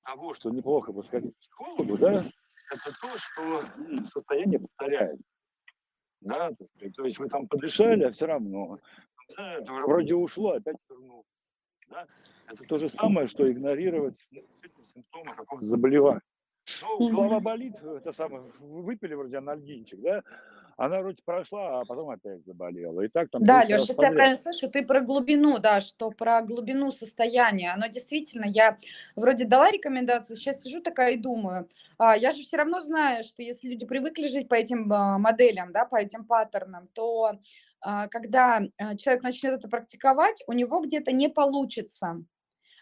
того, 0.03 0.33
что 0.33 0.49
неплохо 0.49 0.91
бы 0.91 1.03
сходить 1.03 1.33
к 1.35 1.39
психологу, 1.39 1.97
да, 1.97 2.25
это 2.71 2.99
то, 3.01 3.17
что 3.17 3.63
состояние 4.05 4.59
повторяется. 4.59 5.23
Да, 6.21 6.49
так 6.49 6.67
сказать. 6.75 6.95
то 6.95 7.05
есть 7.05 7.19
вы 7.19 7.29
там 7.29 7.47
подышали, 7.47 8.03
а 8.03 8.11
все 8.11 8.25
равно. 8.25 8.79
Да, 9.37 9.53
это 9.55 9.73
вроде 9.73 10.15
ушло, 10.15 10.51
опять 10.51 10.77
вернулось. 10.89 11.25
Да? 11.89 12.07
Это 12.47 12.63
то 12.63 12.77
же 12.77 12.89
самое, 12.89 13.27
что 13.27 13.49
игнорировать 13.49 14.27
ну, 14.31 14.41
симптомы 14.83 15.35
какого-то 15.35 15.65
заболевания. 15.65 16.21
Ну, 16.81 17.09
голова 17.09 17.39
болит, 17.39 17.75
это 17.81 18.11
самое, 18.11 18.43
вы 18.59 18.83
выпили 18.83 19.13
вроде 19.15 19.37
анальгинчик, 19.37 19.99
да? 20.01 20.23
Она 20.79 21.01
вроде 21.01 21.21
прошла, 21.25 21.81
а 21.81 21.85
потом 21.85 22.09
опять 22.09 22.45
заболела. 22.45 23.01
И 23.01 23.09
так 23.09 23.29
там 23.29 23.43
Да, 23.43 23.65
10 23.65 23.69
Леш, 23.69 23.79
раз 23.81 23.89
если 23.89 24.05
я 24.05 24.11
правильно 24.13 24.37
слышу, 24.37 24.69
ты 24.69 24.85
про 24.85 25.01
глубину, 25.01 25.59
да, 25.59 25.81
что 25.81 26.09
про 26.09 26.41
глубину 26.41 26.91
состояния. 26.91 27.73
Оно 27.73 27.87
действительно, 27.87 28.45
я 28.45 28.77
вроде 29.17 29.43
дала 29.43 29.71
рекомендацию, 29.71 30.37
сейчас 30.37 30.61
сижу 30.61 30.81
такая 30.81 31.15
и 31.15 31.17
думаю, 31.17 31.67
а, 31.97 32.15
я 32.15 32.31
же 32.31 32.43
все 32.43 32.55
равно 32.55 32.79
знаю, 32.79 33.25
что 33.25 33.43
если 33.43 33.67
люди 33.67 33.85
привыкли 33.85 34.27
жить 34.27 34.47
по 34.47 34.53
этим 34.53 34.91
а, 34.93 35.17
моделям, 35.17 35.73
да, 35.73 35.83
по 35.83 35.97
этим 35.97 36.23
паттернам, 36.25 36.87
то 36.93 37.33
а, 37.81 38.07
когда 38.07 38.61
а, 38.77 38.95
человек 38.95 39.21
начнет 39.23 39.55
это 39.55 39.67
практиковать, 39.67 40.41
у 40.47 40.53
него 40.53 40.79
где-то 40.79 41.11
не 41.11 41.27
получится. 41.27 42.23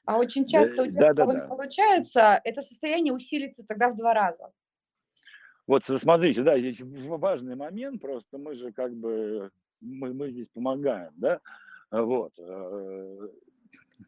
А 0.06 0.18
очень 0.18 0.46
Да, 0.46 0.48
часто 0.48 0.84
у 0.84 0.88
тех, 0.88 1.08
у 1.10 1.14
кого 1.14 1.34
не 1.34 1.42
да-да-да. 1.42 1.48
получается, 1.48 2.40
это 2.44 2.62
состояние 2.62 3.12
усилится 3.14 3.66
тогда 3.68 3.90
в 3.90 3.96
два 3.96 4.14
раза. 4.14 4.52
Вот 5.68 5.84
смотрите, 5.84 6.44
да, 6.44 6.58
здесь 6.58 6.82
важный 6.82 7.56
момент, 7.56 8.02
просто 8.02 8.38
мы 8.38 8.56
же 8.56 8.72
как 8.72 8.96
бы, 8.96 9.52
мы, 9.82 10.14
мы 10.14 10.30
здесь 10.30 10.48
помогаем, 10.50 11.12
да, 11.18 11.42
А 11.90 12.02
вот. 12.04 12.34
э, 12.40 13.30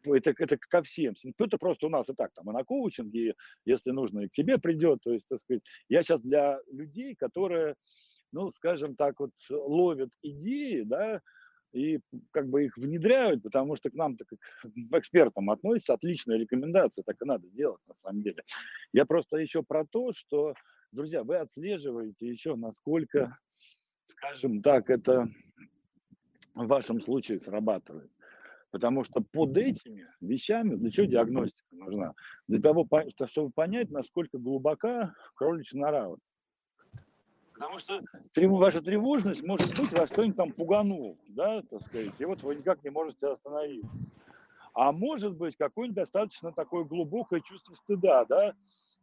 Это, 0.04 0.34
это 0.38 0.56
ко 0.58 0.82
всем. 0.82 1.14
Это 1.38 1.58
просто 1.58 1.86
у 1.86 1.90
нас 1.90 2.08
и 2.08 2.14
так, 2.14 2.32
там, 2.34 2.48
и 2.50 2.52
на 2.54 2.64
коучинге, 2.64 3.34
если 3.66 3.90
нужно, 3.90 4.20
и 4.20 4.28
к 4.28 4.32
тебе 4.32 4.58
придет. 4.58 5.00
То 5.02 5.12
есть, 5.12 5.26
так 5.28 5.40
сказать, 5.40 5.62
я 5.88 6.02
сейчас 6.02 6.22
для 6.22 6.60
людей, 6.72 7.14
которые, 7.16 7.74
ну, 8.32 8.52
скажем 8.52 8.96
так, 8.96 9.20
вот 9.20 9.32
ловят 9.50 10.10
идеи, 10.22 10.82
да, 10.82 11.20
и 11.72 12.00
как 12.32 12.48
бы 12.48 12.64
их 12.64 12.76
внедряют, 12.78 13.42
потому 13.42 13.76
что 13.76 13.90
к 13.90 13.94
нам-то 13.94 14.24
как 14.24 14.38
к 14.62 14.98
экспертам 14.98 15.50
относятся, 15.50 15.94
отличная 15.94 16.38
рекомендация, 16.38 17.04
так 17.04 17.16
и 17.22 17.24
надо 17.26 17.48
делать 17.48 17.80
на 17.88 17.94
самом 18.02 18.22
деле. 18.22 18.42
Я 18.92 19.04
просто 19.06 19.36
еще 19.36 19.62
про 19.62 19.84
то, 19.84 20.12
что, 20.12 20.54
друзья, 20.92 21.22
вы 21.24 21.36
отслеживаете 21.36 22.28
еще, 22.28 22.56
насколько, 22.56 23.38
скажем 24.06 24.62
так, 24.62 24.90
это 24.90 25.28
в 26.54 26.66
вашем 26.66 27.00
случае 27.00 27.40
срабатывает. 27.40 28.10
Потому 28.70 29.02
что 29.02 29.20
под 29.20 29.56
этими 29.56 30.06
вещами, 30.20 30.76
для 30.76 30.90
чего 30.90 31.06
диагностика 31.06 31.74
нужна? 31.74 32.14
Для 32.46 32.60
того, 32.60 32.86
чтобы 33.26 33.50
понять, 33.50 33.90
насколько 33.90 34.38
глубока 34.38 35.12
кроличья 35.34 35.78
нора. 35.78 36.10
Потому 37.54 37.78
что 37.78 38.00
ваша 38.36 38.80
тревожность 38.80 39.42
может 39.42 39.68
быть, 39.78 39.92
вас 39.92 40.10
кто-нибудь 40.10 40.36
там 40.36 40.52
пуганул, 40.52 41.18
да, 41.28 41.62
так 41.62 41.86
сказать, 41.86 42.18
и 42.18 42.24
вот 42.24 42.42
вы 42.42 42.54
никак 42.54 42.82
не 42.84 42.90
можете 42.90 43.26
остановиться. 43.26 43.92
А 44.72 44.92
может 44.92 45.36
быть, 45.36 45.56
какое-нибудь 45.56 45.96
достаточно 45.96 46.52
такое 46.52 46.84
глубокое 46.84 47.40
чувство 47.40 47.74
стыда, 47.74 48.24
да, 48.24 48.54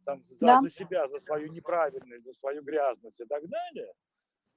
там, 0.08 0.22
за, 0.24 0.46
Да. 0.46 0.60
за 0.62 0.70
себя, 0.70 1.06
за 1.08 1.20
свою 1.20 1.52
неправильность, 1.52 2.24
за 2.24 2.32
свою 2.32 2.62
грязность 2.62 3.20
и 3.20 3.24
так 3.26 3.42
далее. 3.46 3.92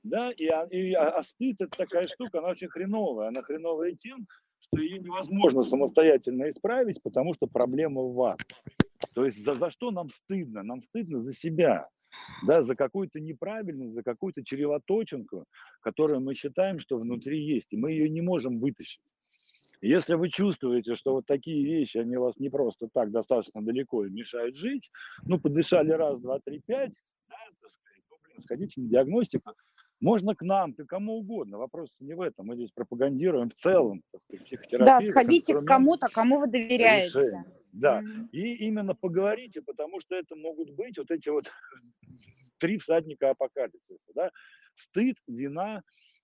Да, 0.04 0.32
и, 0.32 0.48
а- 0.48 0.66
и, 0.72 0.94
а 0.94 1.20
а 1.20 1.24
стыд 1.24 1.60
это 1.60 1.78
такая 1.78 2.08
штука, 2.08 2.40
она 2.40 2.50
очень 2.50 2.70
хреновая. 2.70 3.28
Она 3.28 3.42
хреновая 3.42 3.92
тем, 3.92 4.26
что 4.62 4.82
ее 4.82 5.00
невозможно 5.00 5.64
самостоятельно 5.64 6.50
исправить, 6.50 7.04
потому 7.04 7.34
что 7.34 7.48
проблема 7.48 8.02
в 8.02 8.14
вас. 8.14 8.40
То 9.14 9.26
есть 9.26 9.44
за, 9.44 9.54
за 9.56 9.70
что 9.70 9.92
нам 9.92 10.10
стыдно? 10.10 10.64
Нам 10.64 10.82
стыдно 10.84 11.20
за 11.20 11.34
себя, 11.34 11.90
да, 12.48 12.64
за 12.64 12.76
какую-то 12.76 13.20
неправильность, 13.20 13.94
за 13.94 14.04
какую-то 14.04 14.44
червоточинку, 14.46 15.44
которую 15.82 16.22
мы 16.22 16.34
считаем, 16.34 16.80
что 16.80 16.98
внутри 16.98 17.44
есть, 17.44 17.68
и 17.74 17.78
мы 17.78 17.92
ее 17.92 18.10
не 18.10 18.22
можем 18.22 18.60
вытащить. 18.60 19.02
Если 19.82 20.14
вы 20.14 20.30
чувствуете, 20.30 20.96
что 20.96 21.14
вот 21.14 21.26
такие 21.26 21.64
вещи, 21.64 21.98
они 21.98 22.16
вас 22.16 22.38
не 22.38 22.50
просто 22.50 22.88
так 22.94 23.12
достаточно 23.12 23.64
далеко 23.64 24.06
и 24.06 24.12
мешают 24.12 24.56
жить, 24.56 24.92
ну, 25.24 25.40
подышали 25.40 25.92
раз, 25.92 26.20
два, 26.22 26.40
три, 26.40 26.62
пять, 26.66 26.94
да, 27.28 27.36
так 27.60 27.72
сказать, 27.72 28.04
ну, 28.10 28.18
блин, 28.24 28.42
сходите 28.44 28.82
на 28.82 28.90
диагностику, 28.90 29.54
Можно 30.00 30.36
к 30.36 30.42
нам, 30.42 30.74
к 30.74 30.86
кому 30.86 31.18
угодно. 31.18 31.58
Вопрос 31.58 31.90
не 32.00 32.14
в 32.14 32.22
этом. 32.22 32.48
Мы 32.48 32.56
здесь 32.56 32.72
пропагандируем 32.72 33.50
в 33.50 33.54
целом 33.54 34.02
сказать, 34.08 34.46
психотерапию. 34.46 34.86
Да, 34.86 35.02
сходите 35.02 35.54
к 35.60 35.66
кому-то, 35.66 36.08
кому 36.10 36.40
вы 36.40 36.48
доверяете. 36.48 37.08
решения. 37.08 37.46
Да. 37.72 38.02
Мгм. 38.02 38.30
И 38.32 38.68
именно 38.68 38.96
поговорите, 38.96 39.62
потому 39.62 40.00
что 40.02 40.16
это 40.16 40.36
могут 40.36 40.72
быть 40.72 40.98
вот 40.98 41.10
эти 41.12 41.30
вот 41.30 41.52
три 42.60 42.78
всадника 42.78 43.30
апокалипсиса. 43.30 44.12
Да? 44.14 44.32
Стыд, 44.76 45.18
вина 45.28 45.84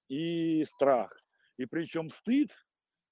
и 0.10 0.66
страх. 0.66 1.16
И 1.58 1.66
причем 1.66 2.10
стыд, 2.10 2.52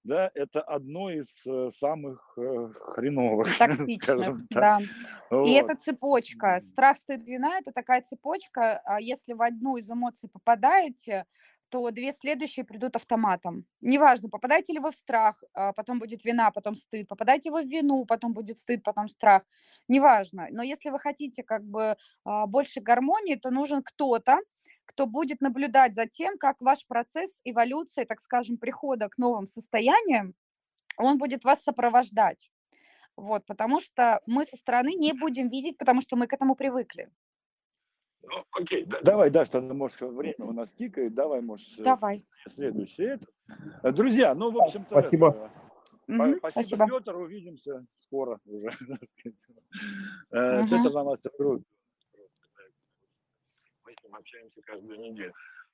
да, 0.06 0.32
это 0.36 0.62
одно 0.62 1.10
из 1.10 1.28
э, 1.48 1.72
самых 1.78 2.38
э, 2.38 2.70
хреновых, 2.94 3.48
Токсичных, 3.58 4.48
да. 4.50 4.80
И 4.80 4.86
Вот. 5.32 5.48
это 5.48 5.76
цепочка. 5.76 6.60
Страх, 6.60 6.98
стыд, 6.98 7.26
вина– 7.26 7.58
это 7.58 7.72
такая 7.72 8.04
цепочка. 8.04 8.82
а 8.86 9.02
Если 9.02 9.34
в 9.34 9.42
одну 9.42 9.78
из 9.78 9.90
эмоций 9.90 10.30
попадаете, 10.30 11.26
то 11.70 11.90
две 11.90 12.14
следующие 12.14 12.66
придут 12.66 12.96
автоматом. 12.96 13.66
Неважно, 13.82 14.30
попадаете 14.30 14.74
ли 14.74 14.80
вы 14.80 14.92
в 14.92 14.96
страх, 14.96 15.44
а 15.54 15.74
потом 15.74 15.98
будет 15.98 16.24
вина, 16.24 16.52
потом 16.52 16.76
стыд. 16.76 17.08
Попадаете 17.08 17.50
вы 17.50 17.64
в 17.64 17.68
вину, 17.68 18.06
потом 18.06 18.34
будет 18.34 18.60
стыд, 18.60 18.84
потом 18.84 19.10
страх. 19.10 19.42
Неважно. 19.88 20.48
Но 20.52 20.62
если 20.62 20.92
вы 20.92 21.00
хотите 21.00 21.44
как 21.44 21.64
бы 21.64 21.98
а, 22.24 22.46
больше 22.46 22.80
гармонии, 22.80 23.36
то 23.36 23.50
нужен 23.50 23.82
кто-то, 23.82 24.38
кто 24.86 25.06
будет 25.08 25.42
наблюдать 25.42 25.96
за 25.96 26.06
тем, 26.08 26.38
как 26.38 26.62
ваш 26.62 26.86
процесс 26.88 27.42
эволюции, 27.44 28.04
так 28.06 28.20
скажем, 28.22 28.58
прихода 28.58 29.10
к 29.10 29.18
новым 29.18 29.48
состояниям, 29.48 30.34
он 30.98 31.18
будет 31.18 31.44
вас 31.44 31.64
сопровождать. 31.64 32.50
Вот, 33.18 33.46
потому 33.46 33.80
что 33.80 34.22
мы 34.26 34.44
со 34.46 34.58
стороны 34.58 34.94
не 34.94 35.14
будем 35.14 35.50
видеть, 35.50 35.78
потому 35.78 36.02
что 36.02 36.16
мы 36.16 36.28
к 36.28 36.34
этому 36.34 36.56
привыкли. 36.56 37.10
Ну, 38.24 38.44
окей, 38.60 38.86
да- 38.86 39.02
давай, 39.02 39.30
Даш, 39.30 39.50
тогда, 39.50 39.74
может, 39.74 40.02
время 40.02 40.34
у 40.40 40.52
нас 40.52 40.72
тикает, 40.72 41.14
давай, 41.14 41.42
может, 41.42 41.68
э, 41.80 41.84
Давай. 41.84 42.26
следующее. 42.50 43.14
это. 43.14 43.28
Э, 43.84 43.92
Друзья, 43.92 44.34
ну, 44.34 44.52
в 44.52 44.62
общем-то, 44.62 45.00
Спасибо. 45.02 45.28
это, 45.30 45.52
Мгм, 46.08 46.40
Па- 46.40 46.52
Спасибо. 46.52 46.88
Петр. 46.88 47.16
Увидимся 47.16 47.86
скоро 47.96 48.40
уже. 48.46 48.70
Э, 50.32 50.60
Мгм. 50.62 50.70
Петр 50.70 50.92
на 50.94 51.04
нас 51.04 51.20
группе. 51.38 51.66
Мы 53.86 53.94
с 53.94 54.04
ним 54.04 54.16
общаемся 54.16 54.62
каждую 54.62 55.00
неделю. 55.00 55.34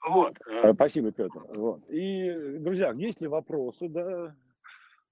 Вот. 0.10 0.34
э, 0.48 0.74
Спасибо, 0.74 1.12
Петр. 1.12 1.40
Вот. 1.54 1.82
И, 1.90 2.58
друзья, 2.60 2.92
есть 2.92 3.22
ли 3.22 3.28
вопросы, 3.28 3.88
да? 3.88 4.36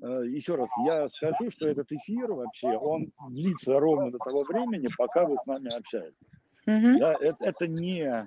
Э, 0.01 0.25
Еще 0.25 0.55
раз, 0.55 0.69
я 0.85 1.07
скажу, 1.09 1.49
что 1.49 1.67
этот 1.67 1.91
эфир 1.91 2.31
вообще, 2.33 2.75
он 2.75 3.11
длится 3.29 3.79
ровно 3.79 4.11
до 4.11 4.17
того 4.17 4.43
времени, 4.43 4.89
пока 4.97 5.25
вы 5.25 5.37
с 5.37 5.45
нами 5.45 5.73
общаетесь. 5.75 6.17
Мгм. 6.65 6.99
Да, 6.99 7.13
это, 7.19 7.37
это 7.39 7.67
не 7.67 8.01
э, 8.03 8.25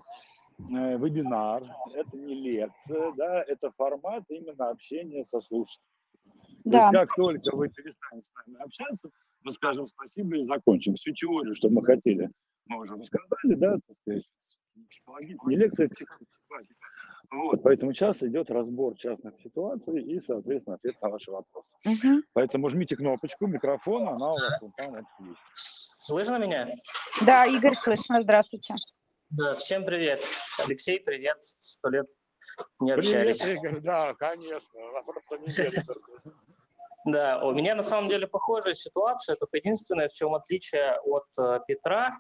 вебинар, 0.99 1.65
это 1.95 2.17
не 2.17 2.35
лекция, 2.35 3.13
да, 3.13 3.43
это 3.47 3.71
формат 3.73 4.25
именно 4.29 4.71
общения 4.71 5.25
со 5.27 5.41
слушателем. 5.41 5.87
То 6.65 6.71
Да. 6.71 6.79
есть 6.79 6.91
как 6.93 7.15
только 7.15 7.57
вы 7.57 7.69
перестанете 7.69 8.29
с 8.29 8.47
нами 8.47 8.63
общаться, 8.63 9.11
мы 9.43 9.53
скажем 9.53 9.87
спасибо 9.87 10.37
и 10.37 10.47
закончим. 10.47 10.95
Всю 10.95 11.13
теорию, 11.13 11.55
что 11.55 11.69
мы 11.69 11.85
хотели, 11.85 12.31
мы 12.67 12.81
уже 12.83 12.95
рассказали, 12.95 13.55
да, 13.55 13.73
так 13.87 13.97
сказать, 14.03 14.31
не 15.47 15.57
лекция, 15.57 15.87
а 15.87 15.89
психология. 15.89 16.75
Вот, 17.31 17.63
поэтому 17.63 17.95
сейчас 17.95 18.23
идет 18.23 18.51
разбор 18.51 18.95
частных 18.97 19.41
ситуаций 19.41 20.03
и, 20.03 20.21
соответственно, 20.21 20.77
ответ 20.77 21.01
на 21.01 21.09
ваши 21.09 21.31
вопросы. 21.31 21.69
Мгм. 21.85 22.23
Поэтому 22.35 22.69
жмите 22.69 22.97
кнопочку 22.97 23.47
микрофона, 23.47 24.11
она 24.13 24.33
у 24.33 24.39
вас 24.39 24.61
вот 24.61 24.77
там 24.77 24.91
вот 24.91 25.05
есть. 25.21 25.41
Слышно 25.55 26.39
меня? 26.39 26.69
Да, 27.25 27.47
Игорь, 27.47 27.75
слышно. 27.75 28.21
Здравствуйте. 28.23 28.75
Да, 29.31 29.53
всем 29.53 29.87
привет. 29.87 30.21
Алексей, 30.59 31.01
привет. 31.01 31.39
Сто 31.61 31.89
лет 31.89 32.07
не 32.81 32.95
Привет, 32.95 33.31
общались. 33.31 33.63
Игорь, 33.63 33.81
да, 33.81 34.15
конечно, 34.15 34.81
вопроса 34.93 35.39
нет. 35.39 35.87
Да, 37.05 37.41
у 37.45 37.53
меня 37.53 37.75
на 37.75 37.83
самом 37.83 38.09
деле 38.09 38.27
похожая 38.27 38.75
ситуация, 38.75 39.37
только 39.37 39.57
единственное, 39.57 40.09
в 40.09 40.13
чем 40.13 40.35
отличие 40.35 40.99
от 41.05 41.25
э, 41.39 41.59
Петра, 41.67 42.13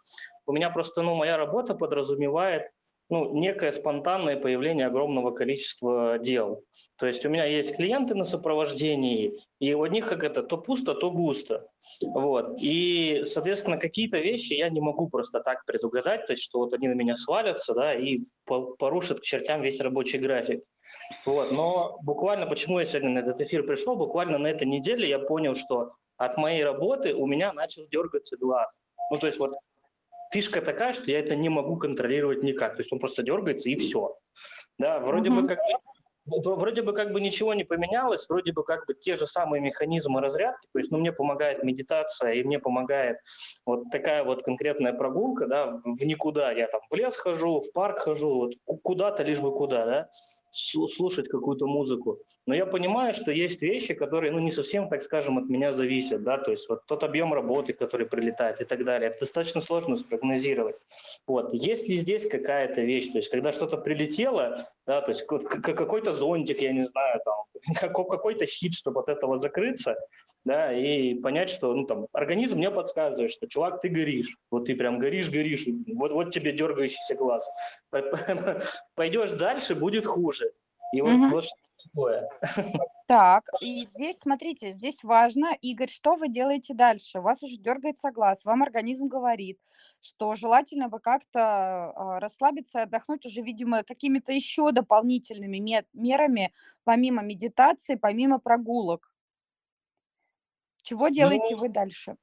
у 0.46 0.52
меня 0.52 0.70
просто, 0.70 1.02
ну, 1.02 1.14
моя 1.14 1.36
работа 1.36 1.74
подразумевает, 1.74 2.64
ну, 3.08 3.34
некое 3.34 3.72
спонтанное 3.72 4.36
появление 4.38 4.86
огромного 4.86 5.32
количества 5.32 6.18
дел. 6.18 6.64
То 6.96 7.06
есть 7.06 7.26
у 7.26 7.28
меня 7.28 7.44
есть 7.44 7.76
клиенты 7.76 8.14
на 8.14 8.24
сопровождении, 8.24 9.38
и 9.60 9.74
у 9.74 9.84
них 9.86 10.08
как 10.08 10.24
это, 10.24 10.42
то 10.42 10.56
пусто, 10.56 10.94
то 10.94 11.10
густо. 11.10 11.68
Вот. 12.00 12.56
И, 12.60 13.22
соответственно, 13.26 13.76
какие-то 13.76 14.18
вещи 14.18 14.54
я 14.54 14.70
не 14.70 14.80
могу 14.80 15.08
просто 15.08 15.40
так 15.40 15.64
предугадать, 15.66 16.26
то 16.26 16.32
есть 16.32 16.42
что 16.42 16.58
вот 16.60 16.72
они 16.72 16.88
на 16.88 16.94
меня 16.94 17.16
свалятся, 17.16 17.74
да, 17.74 17.94
и 17.94 18.20
по- 18.46 18.74
порушат 18.76 19.20
к 19.20 19.24
чертям 19.24 19.60
весь 19.60 19.80
рабочий 19.80 20.18
график. 20.18 20.64
Вот. 21.24 21.52
Но 21.52 21.98
буквально, 22.02 22.46
почему 22.46 22.78
я 22.78 22.84
сегодня 22.84 23.10
на 23.10 23.18
этот 23.18 23.40
эфир 23.40 23.64
пришел, 23.64 23.96
буквально 23.96 24.38
на 24.38 24.48
этой 24.48 24.66
неделе 24.66 25.08
я 25.08 25.18
понял, 25.18 25.54
что 25.54 25.92
от 26.16 26.36
моей 26.36 26.64
работы 26.64 27.14
у 27.14 27.26
меня 27.26 27.52
начал 27.52 27.86
дергаться 27.88 28.36
глаз. 28.36 28.78
Ну, 29.10 29.18
то 29.18 29.26
есть 29.26 29.38
вот 29.38 29.54
фишка 30.32 30.60
такая, 30.62 30.92
что 30.92 31.10
я 31.10 31.20
это 31.20 31.36
не 31.36 31.48
могу 31.48 31.76
контролировать 31.76 32.42
никак. 32.42 32.76
То 32.76 32.82
есть 32.82 32.92
он 32.92 32.98
просто 32.98 33.22
дергается 33.22 33.68
и 33.68 33.76
все. 33.76 34.16
Да, 34.78 35.00
вроде 35.00 35.30
Мгм. 35.30 35.42
бы 35.42 35.48
как 35.48 35.58
вроде 36.24 36.82
бы 36.82 36.92
как 36.92 37.12
бы 37.12 37.20
ничего 37.20 37.52
не 37.54 37.64
поменялось, 37.64 38.28
вроде 38.28 38.52
бы 38.52 38.62
как 38.64 38.86
бы 38.86 38.94
те 38.94 39.16
же 39.16 39.26
самые 39.26 39.60
механизмы 39.60 40.20
разрядки, 40.20 40.68
то 40.72 40.78
есть 40.78 40.92
ну, 40.92 40.98
мне 40.98 41.12
помогает 41.12 41.64
медитация 41.64 42.32
и 42.34 42.44
мне 42.44 42.58
помогает 42.58 43.18
вот 43.66 43.90
такая 43.90 44.22
вот 44.22 44.44
конкретная 44.44 44.92
прогулка, 44.92 45.46
да, 45.46 45.80
в 45.84 46.04
никуда, 46.04 46.52
я 46.52 46.68
там 46.68 46.80
в 46.88 46.94
лес 46.94 47.16
хожу, 47.16 47.60
в 47.60 47.72
парк 47.72 48.00
хожу, 48.00 48.34
вот 48.34 48.52
ку- 48.64 48.78
куда-то 48.78 49.24
лишь 49.24 49.40
бы 49.40 49.52
куда, 49.52 49.84
да, 49.84 50.08
слушать 50.52 51.28
какую-то 51.28 51.66
музыку. 51.66 52.18
Но 52.46 52.54
я 52.54 52.66
понимаю, 52.66 53.14
что 53.14 53.30
есть 53.32 53.62
вещи, 53.62 53.94
которые, 53.94 54.32
ну, 54.32 54.38
не 54.38 54.52
совсем, 54.52 54.88
так 54.88 55.02
скажем, 55.02 55.38
от 55.38 55.48
меня 55.48 55.72
зависят, 55.72 56.22
да, 56.22 56.38
то 56.38 56.50
есть 56.50 56.68
вот 56.68 56.86
тот 56.86 57.02
объем 57.02 57.32
работы, 57.32 57.72
который 57.72 58.06
прилетает 58.06 58.60
и 58.60 58.64
так 58.64 58.84
далее, 58.84 59.10
это 59.10 59.20
достаточно 59.20 59.60
сложно 59.60 59.96
спрогнозировать. 59.96 60.76
Вот, 61.26 61.54
есть 61.54 61.88
ли 61.88 61.96
здесь 61.96 62.28
какая-то 62.28 62.80
вещь, 62.82 63.10
то 63.12 63.18
есть 63.18 63.30
когда 63.30 63.52
что-то 63.52 63.76
прилетело, 63.78 64.68
да, 64.86 65.00
то 65.00 65.10
есть 65.10 65.26
ка- 65.26 65.38
ка- 65.38 65.74
какой-то 65.74 66.12
зонтик, 66.12 66.60
я 66.60 66.72
не 66.72 66.86
знаю, 66.86 67.20
там, 67.24 67.44
какой-то 67.82 68.46
щит, 68.46 68.74
чтобы 68.74 69.00
от 69.00 69.08
этого 69.08 69.38
закрыться, 69.38 69.96
да, 70.44 70.72
и 70.72 71.14
понять, 71.14 71.50
что, 71.50 71.74
ну, 71.74 71.86
там, 71.86 72.06
организм 72.12 72.58
мне 72.58 72.70
подсказывает, 72.70 73.30
что, 73.30 73.46
чувак, 73.46 73.80
ты 73.80 73.88
горишь, 73.88 74.36
вот 74.50 74.66
ты 74.66 74.74
прям 74.74 74.98
горишь, 74.98 75.30
горишь, 75.30 75.66
вот, 75.94 76.12
вот 76.12 76.32
тебе 76.32 76.52
дергающийся 76.52 77.14
глаз. 77.14 77.48
Пойдешь 78.94 79.32
дальше, 79.32 79.74
будет 79.74 80.06
хуже. 80.06 80.52
И 80.92 81.00
вот, 81.00 81.12
Мгм. 81.12 81.30
вот 81.30 81.44
что 81.44 81.56
такое. 81.84 82.28
Так, 83.08 83.44
и 83.60 83.84
здесь, 83.84 84.20
смотрите, 84.20 84.70
здесь 84.70 85.02
важно, 85.02 85.54
Игорь, 85.60 85.90
что 85.90 86.14
вы 86.14 86.28
делаете 86.28 86.72
дальше? 86.72 87.18
У 87.18 87.22
вас 87.22 87.42
уже 87.42 87.56
дергается 87.58 88.10
глаз, 88.10 88.44
вам 88.44 88.62
организм 88.62 89.08
говорит, 89.08 89.58
что 90.02 90.34
желательно 90.34 90.88
бы 90.88 90.98
как-то 90.98 91.40
а, 91.40 92.20
расслабиться 92.20 92.80
и 92.80 92.82
отдохнуть 92.82 93.24
уже, 93.24 93.40
видимо, 93.40 93.84
какими-то 93.84 94.32
еще 94.32 94.72
дополнительными 94.72 95.58
ме- 95.58 95.86
мерами, 95.92 96.52
помимо 96.84 97.22
медитации, 97.22 97.94
помимо 97.94 98.40
прогулок. 98.40 99.14
Чего 100.82 101.08
делаете 101.08 101.54
Ну, 101.54 101.58
вы 101.58 101.68
дальше? 101.68 102.16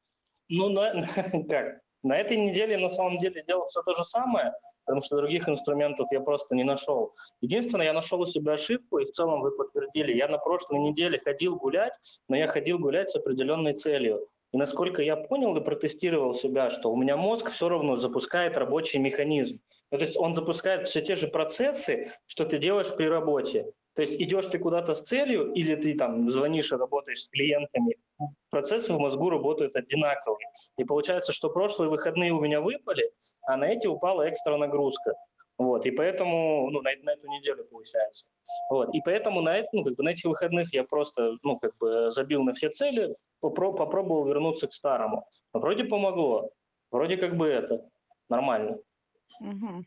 Ну, 0.50 0.70
на, 0.70 0.92
как? 1.50 1.80
На 2.04 2.18
этой 2.18 2.38
неделе 2.38 2.78
на 2.78 2.90
самом 2.90 3.20
деле 3.20 3.44
делал 3.48 3.68
все 3.68 3.82
то 3.84 3.94
же 3.94 4.04
самое, 4.04 4.54
потому 4.86 5.02
что 5.02 5.18
других 5.18 5.48
инструментов 5.48 6.08
я 6.12 6.20
просто 6.20 6.56
не 6.56 6.64
нашел. 6.64 7.14
Единственное, 7.40 7.86
я 7.86 7.94
нашел 7.94 8.20
у 8.20 8.26
себя 8.26 8.54
ошибку, 8.54 9.00
и 9.00 9.06
в 9.06 9.12
целом 9.12 9.42
вы 9.42 9.56
подтвердили. 9.56 10.18
Я 10.18 10.28
на 10.28 10.38
прошлой 10.38 10.80
неделе 10.80 11.20
ходил 11.20 11.56
гулять, 11.56 11.94
но 12.28 12.36
я 12.36 12.48
ходил 12.48 12.78
гулять 12.78 13.10
с 13.10 13.16
определенной 13.16 13.74
целью. 13.74 14.28
И 14.52 14.58
насколько 14.58 15.04
я 15.04 15.16
понял 15.16 15.56
и 15.56 15.64
протестировал 15.64 16.34
себя, 16.34 16.72
что 16.72 16.92
у 16.92 16.98
меня 16.98 17.18
мозг 17.18 17.52
все 17.52 17.70
равно 17.70 17.98
запускает 17.98 18.58
рабочий 18.58 18.98
механизм. 18.98 19.60
Ну, 19.92 19.98
то 19.98 20.04
есть 20.04 20.18
он 20.18 20.34
запускает 20.34 20.88
все 20.88 21.02
те 21.02 21.16
же 21.16 21.28
процессы, 21.28 22.12
что 22.26 22.46
ты 22.46 22.58
делаешь 22.58 22.96
при 22.96 23.06
работе. 23.06 23.72
То 23.94 24.02
есть 24.02 24.20
идешь 24.20 24.46
ты 24.46 24.60
куда-то 24.60 24.94
с 24.94 25.02
целью, 25.02 25.52
или 25.54 25.76
ты 25.76 25.96
там 25.96 26.30
звонишь 26.30 26.72
и 26.72 26.76
работаешь 26.76 27.24
с 27.24 27.30
клиентами, 27.30 27.98
процессы 28.50 28.94
в 28.94 29.00
мозгу 29.00 29.30
работают 29.30 29.76
одинаковые. 29.76 30.48
И 30.78 30.84
получается, 30.84 31.32
что 31.32 31.50
прошлые 31.50 31.90
выходные 31.90 32.32
у 32.32 32.40
меня 32.40 32.62
выпали, 32.62 33.12
а 33.42 33.58
на 33.58 33.66
эти 33.66 33.88
упала 33.88 34.30
экстра 34.30 34.58
нагрузка. 34.58 35.14
Вот, 35.60 35.86
и 35.86 35.92
поэтому, 35.92 36.70
ну, 36.72 36.82
на, 36.82 36.92
на 37.04 37.12
эту 37.12 37.28
неделю 37.28 37.66
получается. 37.66 38.28
Вот, 38.70 38.96
и 38.96 39.02
поэтому 39.02 39.42
на, 39.42 39.62
ну, 39.74 39.84
как 39.84 39.98
бы 39.98 40.04
на 40.04 40.10
этих 40.10 40.24
выходных 40.24 40.74
я 40.74 40.86
просто, 40.86 41.36
ну, 41.44 41.60
как 41.60 41.78
бы 41.78 42.12
забил 42.12 42.44
на 42.44 42.54
все 42.54 42.70
цели, 42.70 43.10
попро- 43.42 43.76
попробовал 43.76 44.26
вернуться 44.26 44.68
к 44.68 44.74
старому. 44.74 45.28
Вроде 45.52 45.84
помогло, 45.84 46.50
вроде 46.92 47.18
как 47.18 47.36
бы 47.36 47.48
это, 47.48 47.86
нормально. 48.30 48.78
Мгм. 49.42 49.86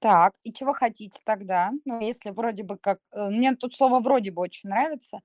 Так, 0.00 0.34
и 0.42 0.52
чего 0.52 0.74
хотите 0.74 1.18
тогда? 1.24 1.72
Ну, 1.86 1.98
если 2.00 2.28
вроде 2.28 2.62
бы 2.62 2.76
как... 2.76 2.98
э, 3.12 3.30
Мне 3.30 3.56
тут 3.56 3.74
слово 3.74 4.00
«вроде 4.00 4.32
бы» 4.32 4.42
очень 4.42 4.68
нравится. 4.68 5.20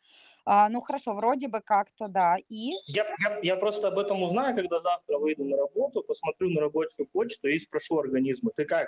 А, 0.45 0.69
ну, 0.69 0.79
хорошо, 0.79 1.11
вроде 1.11 1.49
бы 1.49 1.59
как-то, 1.59 2.07
да. 2.07 2.37
И? 2.47 2.71
Я, 2.87 3.03
я, 3.19 3.39
я 3.43 3.55
просто 3.57 3.89
об 3.89 3.99
этом 3.99 4.23
узнаю, 4.23 4.55
когда 4.55 4.79
завтра 4.79 5.17
выйду 5.17 5.43
на 5.43 5.57
работу, 5.57 6.01
посмотрю 6.01 6.49
на 6.51 6.61
рабочую 6.61 7.07
почту 7.07 7.49
и 7.49 7.59
спрошу 7.59 7.99
организма, 7.99 8.51
ты 8.55 8.63
как? 8.63 8.87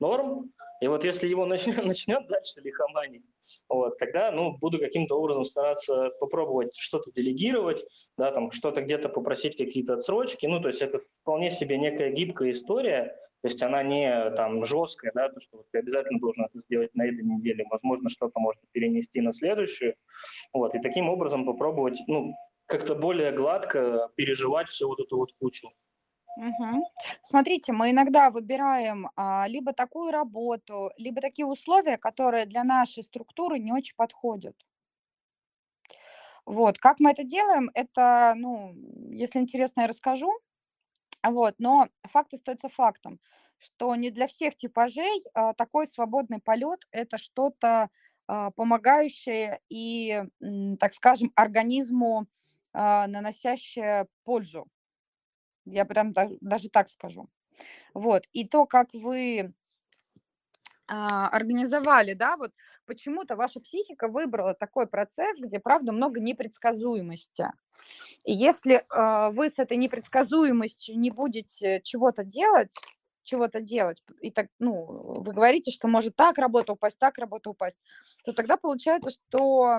Норм. 0.00 0.52
И 0.80 0.88
вот 0.88 1.04
если 1.04 1.28
его 1.28 1.46
начнет, 1.46 1.76
начнет 1.84 2.26
дальше 2.28 2.60
лихоманить, 2.60 3.24
вот, 3.68 3.96
тогда 3.98 4.30
ну, 4.32 4.56
буду 4.58 4.78
каким-то 4.78 5.16
образом 5.16 5.44
стараться 5.44 6.10
попробовать 6.20 6.76
что-то 6.76 7.10
делегировать, 7.12 7.84
да, 8.18 8.32
там, 8.32 8.50
что-то 8.50 8.82
где-то 8.82 9.08
попросить 9.08 9.56
какие-то 9.56 9.94
отсрочки. 9.94 10.46
Ну, 10.46 10.60
то 10.60 10.68
есть 10.68 10.82
это 10.82 11.00
вполне 11.22 11.50
себе 11.50 11.78
некая 11.78 12.10
гибкая 12.10 12.52
история, 12.52 13.16
то 13.44 13.48
есть 13.48 13.62
она 13.62 13.82
не 13.82 14.30
там 14.30 14.64
жесткая, 14.64 15.12
да, 15.14 15.28
то, 15.28 15.38
что 15.38 15.58
вот 15.58 15.66
ты 15.70 15.78
обязательно 15.78 16.18
должен 16.18 16.46
это 16.46 16.60
сделать 16.60 16.94
на 16.94 17.06
этой 17.06 17.22
неделе. 17.22 17.66
Возможно, 17.70 18.08
что-то 18.08 18.40
можно 18.40 18.62
перенести 18.72 19.20
на 19.20 19.34
следующую. 19.34 19.96
Вот, 20.54 20.74
и 20.74 20.78
таким 20.78 21.10
образом 21.10 21.44
попробовать, 21.44 22.00
ну, 22.06 22.34
как-то 22.64 22.94
более 22.94 23.32
гладко 23.32 24.08
переживать 24.16 24.68
всю 24.68 24.88
вот 24.88 24.98
эту 24.98 25.18
вот 25.18 25.28
кучу. 25.38 25.68
Угу. 26.36 26.84
Смотрите, 27.22 27.72
мы 27.72 27.90
иногда 27.90 28.30
выбираем 28.30 29.08
а, 29.16 29.46
либо 29.48 29.72
такую 29.72 30.10
работу, 30.10 30.90
либо 30.96 31.20
такие 31.20 31.46
условия, 31.46 31.96
которые 31.96 32.46
для 32.46 32.64
нашей 32.64 33.04
структуры 33.04 33.58
не 33.58 33.72
очень 33.72 33.94
подходят. 33.96 34.56
Вот, 36.46 36.78
как 36.78 37.00
мы 37.00 37.10
это 37.12 37.24
делаем, 37.24 37.70
это, 37.74 38.34
ну, 38.36 38.74
если 39.10 39.38
интересно, 39.38 39.82
я 39.82 39.86
расскажу. 39.86 40.30
Вот, 41.22 41.54
но 41.58 41.88
факт 42.10 42.34
остается 42.34 42.68
фактом, 42.68 43.18
что 43.58 43.94
не 43.96 44.10
для 44.10 44.26
всех 44.26 44.56
типажей 44.56 45.24
а, 45.34 45.54
такой 45.54 45.86
свободный 45.86 46.40
полет 46.40 46.80
это 46.90 47.18
что-то 47.18 47.90
а, 48.26 48.50
помогающее 48.50 49.60
и, 49.70 50.22
так 50.80 50.94
скажем, 50.94 51.32
организму 51.34 52.26
а, 52.74 53.06
наносящее 53.06 54.06
пользу. 54.24 54.66
Я 55.64 55.84
прям 55.84 56.12
даже 56.40 56.68
так 56.68 56.88
скажу. 56.88 57.28
Вот. 57.94 58.24
И 58.32 58.46
то, 58.46 58.66
как 58.66 58.88
вы 58.92 59.54
а, 60.86 61.28
организовали, 61.28 62.14
да, 62.14 62.36
вот 62.36 62.52
почему-то 62.86 63.36
ваша 63.36 63.60
психика 63.60 64.08
выбрала 64.08 64.54
такой 64.54 64.86
процесс, 64.86 65.38
где, 65.38 65.58
правда, 65.58 65.92
много 65.92 66.20
непредсказуемости. 66.20 67.50
И 68.24 68.32
если 68.32 68.76
э, 68.76 69.30
вы 69.32 69.48
с 69.48 69.58
этой 69.58 69.76
непредсказуемостью 69.78 70.98
не 70.98 71.10
будете 71.10 71.80
чего-то 71.82 72.24
делать, 72.24 72.74
чего-то 73.22 73.60
делать, 73.60 74.02
и 74.20 74.30
так, 74.30 74.48
ну, 74.58 74.84
вы 74.84 75.32
говорите, 75.32 75.70
что 75.70 75.88
может 75.88 76.14
так 76.14 76.36
работа 76.36 76.72
упасть, 76.72 76.98
так 76.98 77.16
работа 77.18 77.50
упасть, 77.50 77.78
то 78.24 78.32
тогда 78.32 78.58
получается, 78.58 79.10
что 79.10 79.78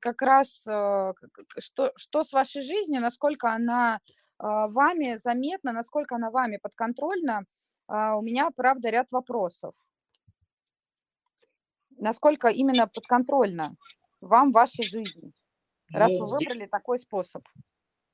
как 0.00 0.22
раз 0.22 0.48
э, 0.66 1.12
что, 1.58 1.92
что 1.96 2.24
с 2.24 2.32
вашей 2.32 2.62
жизнью, 2.62 3.00
насколько 3.00 3.52
она 3.52 3.94
а, 3.94 3.98
вами 4.38 5.16
заметно, 5.16 5.72
насколько 5.72 6.16
она 6.16 6.30
вами 6.30 6.58
подконтрольна, 6.62 7.44
а, 7.88 8.16
у 8.16 8.22
меня, 8.22 8.50
правда, 8.54 8.90
ряд 8.90 9.10
вопросов. 9.10 9.74
Насколько 11.98 12.48
именно 12.48 12.86
подконтрольна 12.86 13.74
вам 14.20 14.52
ваша 14.52 14.82
жизнь, 14.82 15.32
раз 15.92 16.12
ну, 16.12 16.26
вы 16.26 16.38
выбрали 16.38 16.58
здесь, 16.58 16.70
такой 16.70 16.98
способ? 16.98 17.42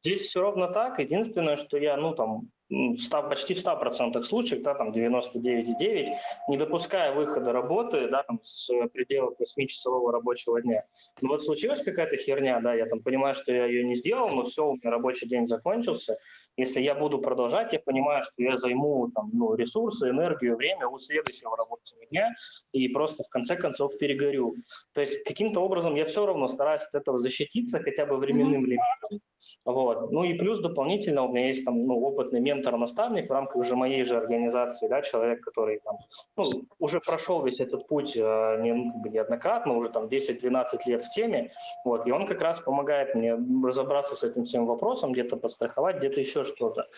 Здесь 0.04 0.22
все 0.22 0.40
ровно 0.40 0.68
так. 0.68 0.98
Единственное, 0.98 1.56
что 1.56 1.76
я, 1.78 1.96
ну, 1.96 2.14
там, 2.14 2.50
100, 2.72 3.22
почти 3.28 3.54
в 3.54 3.58
100% 3.58 4.22
случаев, 4.22 4.62
да, 4.62 4.74
там 4.74 4.92
99,9, 4.92 6.08
не 6.48 6.56
допуская 6.56 7.12
выхода 7.12 7.52
работы, 7.52 8.08
да, 8.08 8.22
там 8.22 8.40
с 8.42 8.70
пределов 8.92 9.34
8-часового 9.38 10.12
рабочего 10.12 10.60
дня. 10.62 10.84
Ну 11.20 11.28
вот 11.28 11.42
случилась 11.42 11.82
какая-то 11.82 12.16
херня, 12.16 12.60
да, 12.60 12.74
я 12.74 12.86
там 12.86 13.00
понимаю, 13.00 13.34
что 13.34 13.52
я 13.52 13.66
ее 13.66 13.84
не 13.84 13.96
сделал, 13.96 14.28
но 14.28 14.44
все, 14.44 14.66
у 14.66 14.74
меня 14.74 14.90
рабочий 14.90 15.28
день 15.28 15.48
закончился, 15.48 16.16
если 16.56 16.82
я 16.82 16.94
буду 16.94 17.18
продолжать, 17.18 17.72
я 17.72 17.80
понимаю, 17.80 18.22
что 18.22 18.42
я 18.42 18.56
займу 18.56 19.10
там, 19.14 19.30
ну, 19.32 19.54
ресурсы, 19.54 20.10
энергию, 20.10 20.56
время 20.56 20.86
у 20.86 20.98
следующего 20.98 21.56
рабочего 21.56 22.04
дня 22.10 22.30
и 22.72 22.88
просто 22.88 23.24
в 23.24 23.28
конце 23.28 23.56
концов 23.56 23.96
перегорю. 23.98 24.54
То 24.92 25.00
есть 25.00 25.24
каким-то 25.24 25.60
образом 25.60 25.94
я 25.94 26.04
все 26.04 26.26
равно 26.26 26.48
стараюсь 26.48 26.82
от 26.82 26.94
этого 26.94 27.18
защититься 27.18 27.80
хотя 27.80 28.06
бы 28.06 28.16
временным 28.16 28.66
лимитом. 28.66 29.20
Вот. 29.64 30.12
Ну 30.12 30.24
и 30.24 30.34
плюс 30.34 30.60
дополнительно 30.60 31.24
у 31.24 31.32
меня 31.32 31.48
есть 31.48 31.64
там 31.64 31.86
ну, 31.86 32.00
опытный 32.00 32.40
ментор-наставник 32.40 33.28
в 33.28 33.32
рамках 33.32 33.56
уже 33.56 33.74
моей 33.74 34.04
же 34.04 34.16
организации, 34.16 34.88
да, 34.88 35.02
человек, 35.02 35.40
который 35.40 35.80
там, 35.80 35.96
ну, 36.36 36.44
уже 36.78 37.00
прошел 37.00 37.44
весь 37.44 37.60
этот 37.60 37.88
путь 37.88 38.16
э, 38.16 38.58
не, 38.60 38.72
ну, 38.72 39.02
неоднократно, 39.04 39.76
уже 39.76 39.88
там 39.90 40.06
10-12 40.06 40.64
лет 40.86 41.02
в 41.02 41.10
теме, 41.10 41.52
вот, 41.84 42.06
и 42.06 42.12
он 42.12 42.26
как 42.26 42.40
раз 42.40 42.60
помогает 42.60 43.14
мне 43.14 43.36
разобраться 43.64 44.14
с 44.14 44.22
этим 44.22 44.44
всем 44.44 44.66
вопросом, 44.66 45.12
где-то 45.12 45.36
подстраховать, 45.36 45.96
где-то 45.96 46.20
еще 46.20 46.41
что-то. 46.44 46.88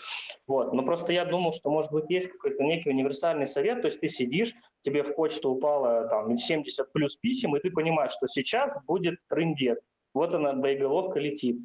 Вот. 0.47 0.72
Но 0.72 0.82
просто 0.82 1.12
я 1.12 1.24
думал, 1.24 1.53
что, 1.53 1.70
может 1.70 1.92
быть, 1.92 2.05
есть 2.09 2.28
какой-то 2.28 2.62
некий 2.62 2.90
универсальный 2.90 3.47
совет, 3.47 3.82
то 3.82 3.88
есть 3.88 4.01
ты 4.01 4.09
сидишь, 4.09 4.55
тебе 4.82 5.03
в 5.03 5.14
почту 5.14 5.51
упало 5.51 6.09
там 6.09 6.36
70 6.36 6.92
плюс 6.92 7.16
писем, 7.16 7.57
и 7.57 7.61
ты 7.61 7.70
понимаешь, 7.70 8.12
что 8.12 8.28
сейчас 8.28 8.74
будет 8.86 9.18
трендец. 9.28 9.78
Вот 10.14 10.32
она, 10.32 10.53
боеголовка 10.53 11.18
летит. 11.18 11.59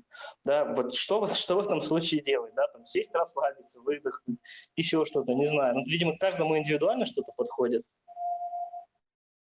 Да, 0.43 0.65
вот 0.73 0.95
что, 0.95 1.27
что 1.33 1.55
в 1.55 1.59
этом 1.59 1.81
случае 1.81 2.21
делать? 2.21 2.53
Да, 2.55 2.67
там 2.73 2.85
сесть, 2.85 3.13
расслабиться, 3.13 3.79
выдохнуть, 3.81 4.39
еще 4.75 5.05
что-то, 5.05 5.33
не 5.33 5.45
знаю. 5.45 5.75
Ну, 5.75 5.83
видимо, 5.85 6.17
каждому 6.17 6.57
индивидуально 6.57 7.05
что-то 7.05 7.31
подходит. 7.37 7.83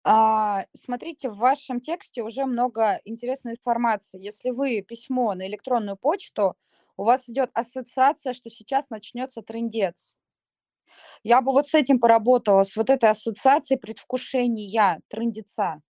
А, 0.05 0.67
смотрите, 0.75 1.31
в 1.31 1.37
вашем 1.37 1.81
тексте 1.81 2.23
уже 2.23 2.45
много 2.45 3.01
интересной 3.05 3.53
информации. 3.53 4.21
Если 4.21 4.51
вы 4.51 4.83
письмо 4.83 5.35
на 5.35 5.47
электронную 5.47 5.97
почту 5.97 6.57
у 6.97 7.05
вас 7.05 7.29
идет 7.29 7.51
ассоциация, 7.55 8.35
что 8.35 8.51
сейчас 8.51 8.91
начнется 8.91 9.43
трендец. 9.43 10.15
Я 11.23 11.41
бы 11.41 11.53
вот 11.53 11.69
с 11.69 11.75
этим 11.75 12.01
поработала, 12.01 12.65
с 12.65 12.77
вот 12.77 12.91
этой 12.91 13.11
ассоциацией 13.11 13.79
предвкушения 13.79 15.01
трендеца, 15.09 15.81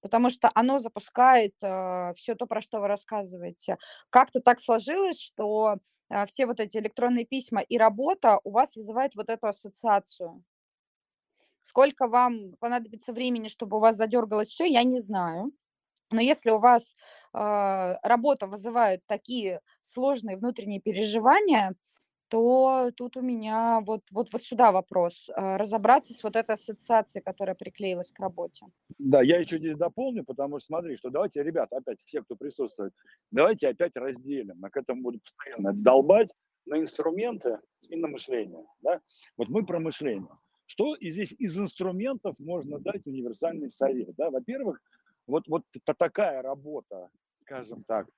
потому 0.00 0.28
что 0.30 0.50
оно 0.54 0.78
запускает 0.78 1.54
э, 1.62 2.12
все 2.16 2.34
то, 2.34 2.46
про 2.46 2.60
что 2.60 2.80
вы 2.80 2.88
рассказываете. 2.88 3.78
Как-то 4.10 4.40
так 4.40 4.60
сложилось, 4.60 5.20
что 5.20 5.76
э, 6.10 6.26
все 6.26 6.46
вот 6.46 6.60
эти 6.60 6.78
электронные 6.78 7.26
письма 7.26 7.60
и 7.60 7.78
работа 7.78 8.40
у 8.44 8.50
вас 8.50 8.76
вызывает 8.76 9.14
вот 9.14 9.28
эту 9.28 9.46
ассоциацию. 9.46 10.42
Сколько 11.62 12.08
вам 12.08 12.52
понадобится 12.60 13.12
времени, 13.12 13.48
чтобы 13.48 13.76
у 13.76 13.80
вас 13.80 13.96
задергалось 13.96 14.48
все, 14.48 14.66
я 14.66 14.84
не 14.84 15.00
знаю. 15.00 15.52
Но 16.10 16.20
если 16.20 16.50
у 16.50 16.58
вас 16.58 16.94
э, 17.34 17.96
работа 18.02 18.46
вызывает 18.46 19.00
такие 19.06 19.60
сложные 19.82 20.36
внутренние 20.36 20.80
переживания, 20.80 21.74
то 22.28 22.90
тут 22.96 23.16
у 23.16 23.20
меня 23.20 23.80
вот, 23.86 24.02
вот, 24.10 24.32
вот 24.32 24.42
сюда 24.42 24.72
вопрос. 24.72 25.28
Э, 25.30 25.56
разобраться 25.56 26.12
с 26.12 26.22
вот 26.22 26.36
этой 26.36 26.54
ассоциацией, 26.54 27.22
которая 27.22 27.54
приклеилась 27.54 28.12
к 28.12 28.20
работе. 28.20 28.66
Да, 28.98 29.22
я 29.22 29.38
еще 29.38 29.58
здесь 29.58 29.76
дополню, 29.76 30.24
потому 30.24 30.58
что 30.58 30.66
смотри, 30.66 30.96
что 30.96 31.10
давайте, 31.10 31.42
ребята, 31.42 31.76
опять 31.76 32.00
все, 32.04 32.22
кто 32.22 32.36
присутствует, 32.36 32.92
давайте 33.30 33.68
опять 33.68 33.96
разделим. 33.96 34.56
Мы 34.58 34.70
к 34.70 34.76
этому 34.76 35.02
будем 35.02 35.20
постоянно 35.20 35.72
долбать 35.72 36.32
на 36.66 36.78
инструменты 36.78 37.60
и 37.82 37.96
на 37.96 38.08
мышление. 38.08 38.64
Да? 38.80 39.00
Вот 39.36 39.48
мы 39.48 39.64
про 39.64 39.80
мышление. 39.80 40.36
Что 40.66 40.96
здесь 41.00 41.32
из 41.38 41.56
инструментов 41.56 42.34
можно 42.40 42.80
дать 42.80 43.06
универсальный 43.06 43.70
совет? 43.70 44.14
Да? 44.16 44.30
Во-первых, 44.30 44.80
вот, 45.26 45.46
вот 45.48 45.64
это 45.74 45.94
такая 45.94 46.42
работа, 46.42 47.10
скажем 47.42 47.84
так, 47.84 48.08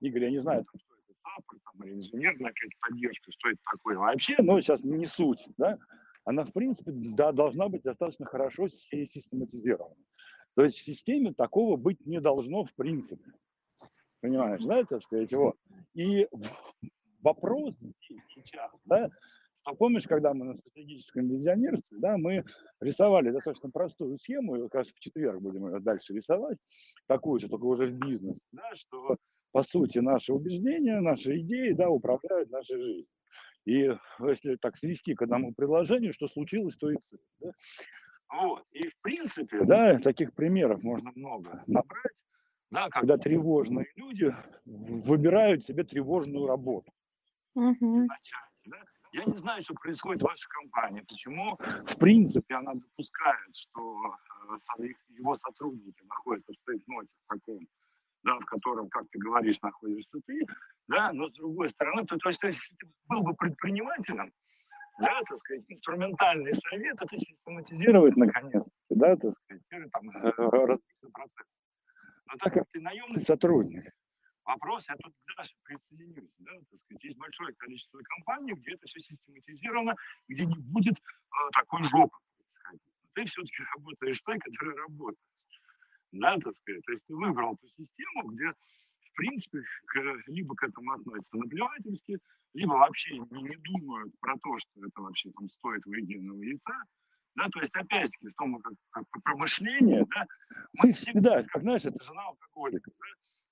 Игорь, 0.00 0.24
я 0.24 0.30
не 0.30 0.40
знаю, 0.40 0.64
что 0.64 0.94
это, 0.94 1.14
саппорт 1.22 1.62
или 1.84 1.94
инженерная 1.94 2.52
какая-то 2.52 2.76
поддержка, 2.80 3.30
что 3.32 3.48
это 3.48 3.58
такое 3.72 3.96
вообще, 3.96 4.36
но 4.38 4.60
сейчас 4.60 4.82
не 4.82 5.06
суть, 5.06 5.46
да, 5.56 5.78
она, 6.24 6.44
в 6.44 6.52
принципе, 6.52 6.90
да, 6.92 7.32
должна 7.32 7.68
быть 7.68 7.82
достаточно 7.82 8.26
хорошо 8.26 8.68
систематизирована. 8.68 9.96
То 10.54 10.64
есть 10.64 10.78
в 10.78 10.84
системе 10.84 11.34
такого 11.34 11.76
быть 11.76 12.04
не 12.06 12.20
должно 12.20 12.64
в 12.64 12.72
принципе. 12.74 13.32
Понимаешь, 14.20 14.62
да, 14.64 14.84
так 14.84 15.02
сказать, 15.02 15.30
его. 15.32 15.54
И 15.94 16.26
вопрос 17.20 17.74
сейчас, 18.34 18.70
да, 18.84 19.10
а 19.64 19.74
помнишь, 19.74 20.06
когда 20.06 20.34
мы 20.34 20.44
на 20.44 20.56
стратегическом 20.56 21.28
визионерстве, 21.28 21.98
да, 21.98 22.16
мы 22.18 22.44
рисовали 22.80 23.30
достаточно 23.30 23.70
простую 23.70 24.18
схему, 24.18 24.56
и 24.56 24.62
как 24.62 24.74
раз 24.74 24.88
в 24.88 25.00
четверг 25.00 25.40
будем 25.40 25.66
ее 25.66 25.80
дальше 25.80 26.12
рисовать, 26.12 26.58
такую 27.06 27.40
же, 27.40 27.48
только 27.48 27.64
уже 27.64 27.86
в 27.86 27.92
бизнес, 27.98 28.46
да, 28.52 28.74
что 28.74 29.16
по 29.52 29.62
сути 29.62 29.98
наши 29.98 30.32
убеждения, 30.32 31.00
наши 31.00 31.38
идеи, 31.38 31.72
да, 31.72 31.88
управляют 31.88 32.50
нашей 32.50 32.76
жизнью. 32.76 33.06
И 33.64 33.96
если 34.20 34.56
так 34.56 34.76
свести 34.76 35.14
к 35.14 35.22
одному 35.22 35.54
предложению, 35.54 36.12
что 36.12 36.28
случилось, 36.28 36.76
то 36.76 36.90
и 36.90 36.96
цель. 37.06 37.20
Да? 37.40 37.52
Вот. 38.28 38.64
И 38.72 38.88
в 38.88 39.00
принципе, 39.00 39.64
да, 39.64 39.98
таких 40.00 40.34
примеров 40.34 40.82
можно 40.82 41.12
много 41.14 41.62
набрать, 41.66 42.12
да, 42.70 42.88
когда 42.90 43.16
тревожные 43.16 43.86
люди 43.96 44.34
выбирают 44.66 45.64
себе 45.64 45.84
тревожную 45.84 46.46
работу. 46.46 46.92
Угу. 47.54 48.06
Да? 48.08 48.16
Я 49.14 49.24
не 49.26 49.38
знаю, 49.38 49.62
что 49.62 49.74
происходит 49.74 50.22
в 50.22 50.24
вашей 50.24 50.48
компании, 50.48 51.00
почему, 51.08 51.56
в 51.86 51.98
принципе, 52.00 52.56
она 52.56 52.74
допускает, 52.74 53.54
что 53.54 54.16
э, 54.80 54.88
его 55.10 55.36
сотрудники 55.36 56.02
находятся 56.08 56.52
в 56.52 56.56
сейф-ноте 56.68 57.14
в 57.24 57.32
таком, 57.32 57.60
да, 58.24 58.34
в 58.40 58.44
котором, 58.46 58.88
как 58.88 59.04
ты 59.12 59.20
говоришь, 59.20 59.60
находишься 59.62 60.18
ты, 60.26 60.40
да, 60.88 61.12
но 61.12 61.28
с 61.28 61.32
другой 61.34 61.68
стороны, 61.68 62.04
то, 62.04 62.16
то 62.16 62.28
есть, 62.28 62.42
если 62.42 62.74
ты 62.74 62.88
был 63.08 63.22
бы 63.22 63.34
предпринимателем, 63.34 64.32
да, 64.98 65.20
так 65.28 65.38
сказать, 65.38 65.64
инструментальный 65.68 66.54
совет, 66.54 67.00
это 67.00 67.16
систематизировать 67.16 68.16
наконец, 68.16 68.64
да, 68.90 69.14
так 69.14 69.32
сказать, 69.32 69.62
там 69.92 70.10
развитие 70.10 71.10
процесса. 71.12 71.50
Но 72.26 72.38
так 72.38 72.52
как 72.52 72.64
ты 72.72 72.80
наемный 72.80 73.22
сотрудник, 73.22 73.92
вопрос, 74.44 74.88
я 74.88 74.96
тут 74.96 75.14
даже 75.36 75.50
присоединюсь, 75.64 76.30
да, 76.38 76.52
так 76.70 76.78
сказать, 76.78 77.04
есть 77.04 77.18
большое 77.18 77.54
количество 77.54 78.00
компаний, 78.02 78.52
где 78.54 78.74
это 78.74 78.86
все 78.86 79.00
систематизировано, 79.00 79.94
где 80.28 80.44
не 80.44 80.58
будет 80.58 80.96
э, 80.96 81.50
такой 81.52 81.82
жопы 81.84 82.16
происходить. 82.36 82.82
Ты 83.14 83.24
все-таки 83.26 83.62
работаешь 83.76 84.20
той, 84.22 84.38
которая 84.38 84.76
работает. 84.76 85.18
Да, 86.12 86.38
так 86.38 86.54
сказать. 86.54 86.82
То 86.84 86.92
есть 86.92 87.04
ты 87.06 87.14
выбрал 87.14 87.56
ту 87.56 87.68
систему, 87.68 88.28
где 88.30 88.52
в 89.14 89.16
принципе, 89.16 89.62
к, 89.86 90.00
либо 90.26 90.56
к 90.56 90.64
этому 90.64 90.92
относятся 90.92 91.36
наплевательски, 91.36 92.18
либо 92.52 92.72
вообще 92.72 93.16
не, 93.18 93.42
не 93.42 93.56
думают 93.56 94.12
про 94.20 94.34
то, 94.38 94.56
что 94.56 94.84
это 94.84 95.00
вообще 95.00 95.30
там 95.30 95.48
стоит 95.48 95.84
выеденного 95.86 96.42
яйца. 96.42 96.74
Да, 97.36 97.48
то 97.48 97.60
есть, 97.60 97.74
опять-таки, 97.74 98.28
в 98.28 98.34
том, 98.34 98.60
как, 98.60 98.74
как 98.90 99.04
промышление, 99.22 100.04
да, 100.14 100.26
мы 100.74 100.92
всегда, 100.92 101.42
как 101.44 101.62
знаешь, 101.62 101.84
это 101.84 102.04
жена 102.04 102.22
алкоголика, 102.22 102.90
да, 102.90 103.04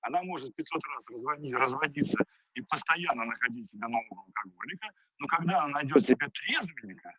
она 0.03 0.21
может 0.23 0.53
500 0.55 0.81
раз 0.95 1.09
разводить, 1.09 1.53
разводиться 1.53 2.17
и 2.53 2.61
постоянно 2.61 3.25
находить 3.25 3.71
себя 3.71 3.87
нового 3.87 4.23
алкоголика, 4.25 4.87
но 5.19 5.27
когда 5.27 5.63
она 5.63 5.81
найдет 5.81 6.05
себе 6.05 6.27
трезвенника, 6.27 7.11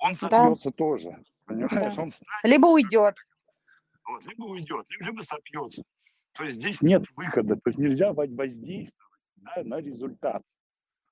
он 0.00 0.14
сопьется 0.16 0.70
да. 0.70 0.76
тоже, 0.76 1.24
понимаешь? 1.46 1.94
Да. 1.96 2.02
Он 2.02 2.10
станет, 2.10 2.44
либо 2.44 2.66
уйдет. 2.66 3.16
Вот, 4.04 4.24
либо 4.26 4.44
уйдет, 4.44 4.86
либо 5.00 5.20
сопьется. 5.22 5.82
То 6.32 6.44
есть 6.44 6.56
здесь 6.56 6.82
нет 6.82 7.04
выхода, 7.16 7.56
то 7.56 7.70
есть 7.70 7.78
нельзя 7.78 8.12
воздействовать 8.12 9.22
да, 9.36 9.62
на 9.64 9.80
результат. 9.80 10.42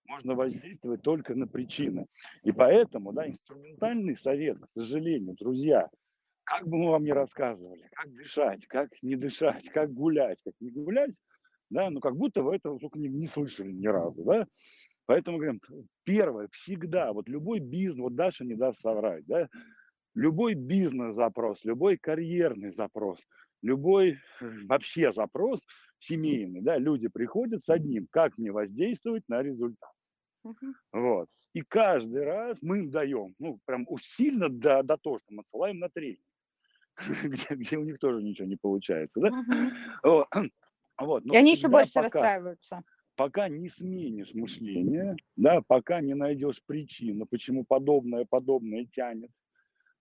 Можно 0.07 0.35
воздействовать 0.35 1.03
только 1.03 1.35
на 1.35 1.49
причины. 1.49 2.07
И 2.43 2.53
поэтому, 2.53 3.13
да, 3.13 3.29
инструментальный 3.29 4.17
совет, 4.17 4.59
к 4.59 4.69
сожалению, 4.73 5.35
друзья, 5.35 5.89
как 6.47 6.67
бы 6.67 6.79
мы 6.79 6.91
вам 6.91 7.05
ни 7.05 7.11
рассказывали, 7.11 7.89
как 7.93 8.13
дышать, 8.13 8.67
как 8.67 8.91
не 9.03 9.17
дышать, 9.17 9.69
как 9.71 9.93
гулять, 9.93 10.41
как 10.45 10.55
не 10.61 10.71
гулять, 10.71 11.13
да, 11.71 11.91
ну 11.91 12.01
как 12.01 12.17
будто 12.17 12.43
вы 12.43 12.57
этого 12.57 12.79
только 12.81 12.99
не, 12.99 13.09
не 13.09 13.27
слышали 13.27 13.73
ни 13.73 13.87
разу, 13.87 14.25
да. 14.25 14.47
Поэтому 15.07 15.39
говорим, 15.39 15.61
первое, 16.05 16.49
всегда, 16.53 17.13
вот 17.13 17.29
любой 17.29 17.61
бизнес, 17.61 17.99
вот 17.99 18.17
Даша 18.17 18.45
не 18.45 18.55
даст 18.55 18.81
соврать, 18.81 19.27
да, 19.27 19.49
любой 20.15 20.55
бизнес-запрос, 20.55 21.65
любой 21.65 21.99
карьерный 21.99 22.73
запрос– 22.73 23.21
любой 23.63 24.19
вообще 24.41 25.13
запрос 25.13 25.67
семейный, 25.99 26.63
да, 26.63 26.79
люди 26.79 27.09
приходят 27.09 27.63
с 27.63 27.69
одним, 27.69 28.07
как 28.11 28.39
мне 28.39 28.53
воздействовать 28.53 29.25
на 29.29 29.43
результат. 29.43 29.91
Uh-huh. 30.47 30.73
Вот. 30.93 31.29
И 31.53 31.63
каждый 31.63 32.25
раз 32.25 32.59
мы 32.61 32.81
им 32.81 32.91
даем, 32.91 33.35
ну, 33.39 33.59
прям 33.65 33.87
уж 33.89 34.05
сильно 34.05 34.49
до, 34.49 34.83
до 34.83 34.97
того, 34.99 35.19
что 35.19 35.35
мы 35.35 35.41
отсылаем 35.41 35.79
на 35.79 35.89
тренинг, 35.89 36.21
где, 37.25 37.55
где 37.55 37.77
у 37.77 37.85
них 37.85 37.99
тоже 37.99 38.23
ничего 38.23 38.49
не 38.49 38.57
получается, 38.57 39.21
да? 39.21 39.29
Uh-huh. 39.29 40.49
Вот. 40.99 41.25
Вот. 41.25 41.35
И 41.35 41.37
они 41.37 41.53
еще 41.53 41.69
больше 41.69 41.93
пока, 41.93 42.05
расстраиваются. 42.05 42.83
Пока 43.17 43.49
не 43.49 43.69
сменишь 43.69 44.33
мышление, 44.33 45.17
да, 45.37 45.61
пока 45.67 46.01
не 46.01 46.15
найдешь 46.15 46.63
причину, 46.65 47.27
почему 47.27 47.65
подобное 47.65 48.25
подобное 48.25 48.87
тянет, 48.87 49.31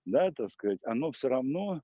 да, 0.06 0.32
так 0.32 0.52
сказать, 0.52 0.80
оно 0.84 1.12
все 1.12 1.28
равно 1.28 1.82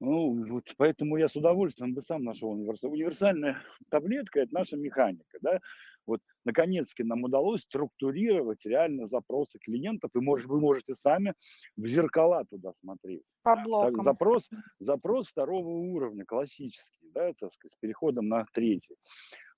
ну, 0.00 0.46
вот 0.46 0.72
поэтому 0.78 1.18
я 1.18 1.28
с 1.28 1.36
удовольствием 1.36 1.92
бы 1.92 2.02
сам 2.02 2.24
нашел 2.24 2.50
универсал. 2.50 2.90
Универсальная 2.90 3.62
таблетка– 3.90 4.40
это 4.40 4.54
наша 4.54 4.76
механика, 4.76 5.38
да. 5.42 5.60
Вот, 6.06 6.20
наконец-таки 6.44 7.04
нам 7.04 7.24
удалось 7.24 7.62
структурировать 7.62 8.64
реально 8.64 9.08
запросы 9.08 9.58
клиентов, 9.58 10.10
и 10.14 10.20
может, 10.20 10.46
вы 10.46 10.60
можете 10.60 10.94
сами 10.94 11.34
в 11.76 11.86
зеркала 11.86 12.44
туда 12.50 12.72
смотреть. 12.80 13.22
По 13.42 13.56
блокам. 13.56 13.96
Так, 13.96 14.04
запрос, 14.04 14.48
запрос 14.78 15.28
второго 15.28 15.68
уровня, 15.68 16.24
классический, 16.24 17.10
да, 17.14 17.32
так 17.38 17.52
сказать, 17.54 17.72
с 17.72 17.76
переходом 17.80 18.28
на 18.28 18.44
третий. 18.52 18.96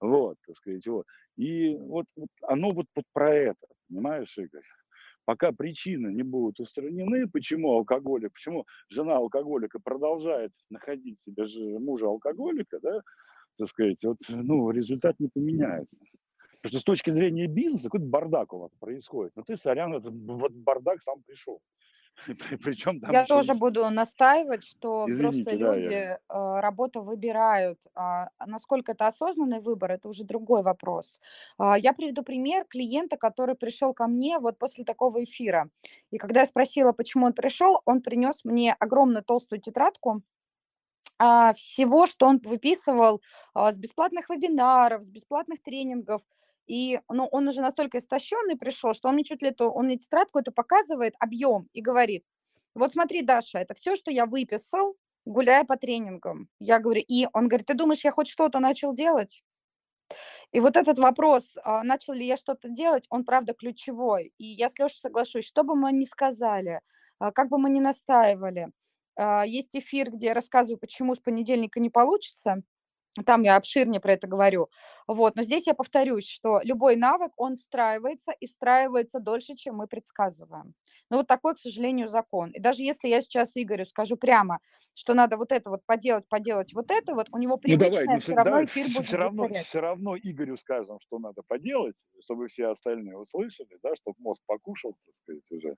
Вот, 0.00 0.36
так 0.46 0.56
сказать, 0.56 0.86
вот. 0.86 1.06
И 1.36 1.74
вот, 1.76 2.06
вот 2.16 2.28
оно 2.42 2.72
вот, 2.72 2.86
вот 2.94 3.04
про 3.12 3.34
это, 3.34 3.66
понимаешь, 3.88 4.36
Игорь? 4.36 4.62
пока 5.24 5.52
причины 5.52 6.08
не 6.08 6.22
будут 6.22 6.60
устранены, 6.60 7.28
почему 7.28 7.72
алкоголик, 7.72 8.32
почему 8.32 8.66
жена 8.88 9.16
алкоголика 9.16 9.78
продолжает 9.78 10.52
находить 10.70 11.20
себе 11.20 11.44
мужа 11.78 12.06
алкоголика, 12.06 12.80
да, 12.80 13.02
так 13.58 13.68
сказать, 13.68 13.98
вот, 14.02 14.18
ну, 14.28 14.70
результат 14.70 15.18
не 15.20 15.28
поменяется. 15.28 15.96
Потому 16.62 16.78
что 16.78 16.80
с 16.80 16.84
точки 16.84 17.10
зрения 17.10 17.46
бизнеса 17.46 17.84
какой-то 17.84 18.06
бардак 18.06 18.52
у 18.52 18.58
вас 18.58 18.70
происходит. 18.78 19.32
Но 19.34 19.42
ты, 19.42 19.56
сорян, 19.56 19.94
этот 19.94 20.14
вот 20.14 20.52
бардак 20.52 21.02
сам 21.02 21.22
пришел. 21.22 21.60
Причем 22.62 23.00
там 23.00 23.10
Я 23.10 23.26
тоже 23.26 23.54
буду 23.54 23.88
настаивать, 23.90 24.64
что 24.64 25.06
Извините, 25.08 25.40
взрослые 25.40 25.58
да, 25.58 25.76
люди 25.76 25.92
я... 25.92 26.18
э, 26.28 26.60
работу 26.60 27.02
выбирают. 27.02 27.78
А 27.94 28.28
насколько 28.46 28.92
это 28.92 29.06
осознанный 29.06 29.60
выбор, 29.60 29.92
это 29.92 30.08
уже 30.08 30.24
другой 30.24 30.62
вопрос. 30.62 31.20
А, 31.58 31.76
я 31.76 31.92
приведу 31.92 32.22
пример 32.22 32.64
клиента, 32.68 33.16
который 33.16 33.54
пришел 33.54 33.92
ко 33.94 34.06
мне 34.06 34.38
вот 34.38 34.58
после 34.58 34.84
такого 34.84 35.24
эфира. 35.24 35.68
И 36.10 36.18
когда 36.18 36.40
я 36.40 36.46
спросила, 36.46 36.92
почему 36.92 37.26
он 37.26 37.32
пришел, 37.32 37.80
он 37.86 38.02
принес 38.02 38.44
мне 38.44 38.74
огромную 38.78 39.24
толстую 39.24 39.60
тетрадку 39.60 40.22
а, 41.18 41.54
всего, 41.54 42.06
что 42.06 42.26
он 42.26 42.38
выписывал 42.44 43.20
а, 43.54 43.72
с 43.72 43.78
бесплатных 43.78 44.30
вебинаров, 44.30 45.02
с 45.02 45.10
бесплатных 45.10 45.62
тренингов. 45.62 46.22
И 46.66 47.00
ну, 47.08 47.26
он 47.26 47.48
уже 47.48 47.60
настолько 47.60 47.98
истощенный 47.98 48.56
пришел, 48.56 48.94
что 48.94 49.08
он 49.08 49.14
мне 49.14 49.24
чуть 49.24 49.42
ли 49.42 49.48
эту, 49.48 49.70
он 49.70 49.86
мне 49.86 49.98
тетрадку 49.98 50.38
эту 50.38 50.52
показывает, 50.52 51.14
объем, 51.18 51.68
и 51.72 51.80
говорит, 51.80 52.24
вот 52.74 52.92
смотри, 52.92 53.22
Даша, 53.22 53.58
это 53.58 53.74
все, 53.74 53.96
что 53.96 54.10
я 54.10 54.26
выписал, 54.26 54.96
гуляя 55.24 55.64
по 55.64 55.76
тренингам. 55.76 56.48
Я 56.58 56.78
говорю, 56.78 57.02
и 57.06 57.26
он 57.32 57.48
говорит, 57.48 57.66
ты 57.66 57.74
думаешь, 57.74 58.04
я 58.04 58.10
хоть 58.10 58.28
что-то 58.28 58.60
начал 58.60 58.94
делать? 58.94 59.42
И 60.52 60.60
вот 60.60 60.76
этот 60.76 60.98
вопрос, 60.98 61.56
а, 61.64 61.82
начал 61.82 62.12
ли 62.12 62.26
я 62.26 62.36
что-то 62.36 62.68
делать, 62.68 63.06
он 63.08 63.24
правда 63.24 63.54
ключевой. 63.54 64.32
И 64.38 64.44
я 64.46 64.68
с 64.68 64.78
Лешей 64.78 64.98
соглашусь, 64.98 65.46
что 65.46 65.64
бы 65.64 65.74
мы 65.74 65.92
ни 65.92 66.04
сказали, 66.04 66.80
а, 67.18 67.32
как 67.32 67.48
бы 67.48 67.58
мы 67.58 67.70
ни 67.70 67.80
настаивали. 67.80 68.68
А, 69.16 69.44
есть 69.46 69.74
эфир, 69.76 70.10
где 70.10 70.28
я 70.28 70.34
рассказываю, 70.34 70.78
почему 70.78 71.14
с 71.14 71.20
понедельника 71.20 71.80
не 71.80 71.90
получится. 71.90 72.62
Там 73.26 73.42
я 73.42 73.56
обширнее 73.56 74.00
про 74.00 74.14
это 74.14 74.26
говорю. 74.26 74.68
Вот. 75.06 75.36
Но 75.36 75.42
здесь 75.42 75.66
я 75.66 75.74
повторюсь, 75.74 76.26
что 76.26 76.60
любой 76.64 76.96
навык, 76.96 77.32
он 77.36 77.56
встраивается 77.56 78.32
и 78.32 78.46
встраивается 78.46 79.20
дольше, 79.20 79.54
чем 79.54 79.76
мы 79.76 79.86
предсказываем. 79.86 80.74
Но 81.10 81.18
вот 81.18 81.26
такой, 81.26 81.54
к 81.54 81.58
сожалению, 81.58 82.08
закон. 82.08 82.50
И 82.52 82.58
даже 82.58 82.82
если 82.82 83.08
я 83.08 83.20
сейчас 83.20 83.52
Игорю 83.56 83.84
скажу 83.84 84.16
прямо, 84.16 84.60
что 84.94 85.12
надо 85.12 85.36
вот 85.36 85.52
это 85.52 85.68
вот 85.68 85.84
поделать, 85.84 86.26
поделать 86.28 86.72
вот 86.72 86.90
это, 86.90 87.14
вот 87.14 87.26
у 87.32 87.38
него 87.38 87.58
привычное, 87.58 87.90
ну, 87.90 87.92
давай, 88.00 88.14
ну, 88.14 88.20
все 88.20 88.34
равно 88.34 88.50
давай, 88.50 88.64
эфир 88.64 88.86
будет 88.86 89.06
все 89.06 89.16
равно, 89.16 89.48
все 89.52 89.80
равно 89.80 90.16
Игорю 90.16 90.56
скажем, 90.56 90.98
что 91.00 91.18
надо 91.18 91.42
поделать, 91.46 91.96
чтобы 92.24 92.48
все 92.48 92.68
остальные 92.68 93.18
услышали, 93.18 93.78
да, 93.82 93.94
чтобы 93.96 94.16
мозг 94.20 94.42
покушал, 94.46 94.96
так 95.04 95.14
сказать, 95.22 95.50
уже. 95.50 95.76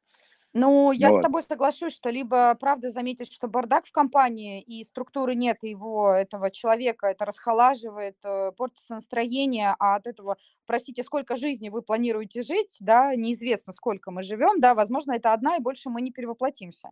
Ну, 0.56 0.92
я 0.92 1.10
с 1.10 1.18
тобой 1.18 1.42
соглашусь, 1.42 1.92
что 1.94 2.10
либо 2.10 2.54
правда 2.54 2.88
заметить, 2.88 3.32
что 3.32 3.48
бардак 3.48 3.86
в 3.86 3.90
компании 3.92 4.62
и 4.62 4.84
структуры 4.84 5.34
нет 5.34 5.58
его, 5.64 6.12
этого 6.12 6.48
человека, 6.52 7.08
это 7.08 7.24
расхолаживает, 7.24 8.16
э, 8.24 8.52
портится 8.56 8.94
настроение, 8.94 9.74
а 9.80 9.96
от 9.96 10.06
этого, 10.06 10.36
простите, 10.64 11.02
сколько 11.02 11.34
жизней 11.34 11.70
вы 11.70 11.82
планируете 11.82 12.42
жить, 12.42 12.76
да, 12.78 13.16
неизвестно, 13.16 13.72
сколько 13.72 14.12
мы 14.12 14.22
живем, 14.22 14.60
да, 14.60 14.74
возможно, 14.76 15.10
это 15.12 15.32
одна, 15.32 15.56
и 15.56 15.60
больше 15.60 15.90
мы 15.90 16.00
не 16.02 16.12
перевоплотимся. 16.12 16.90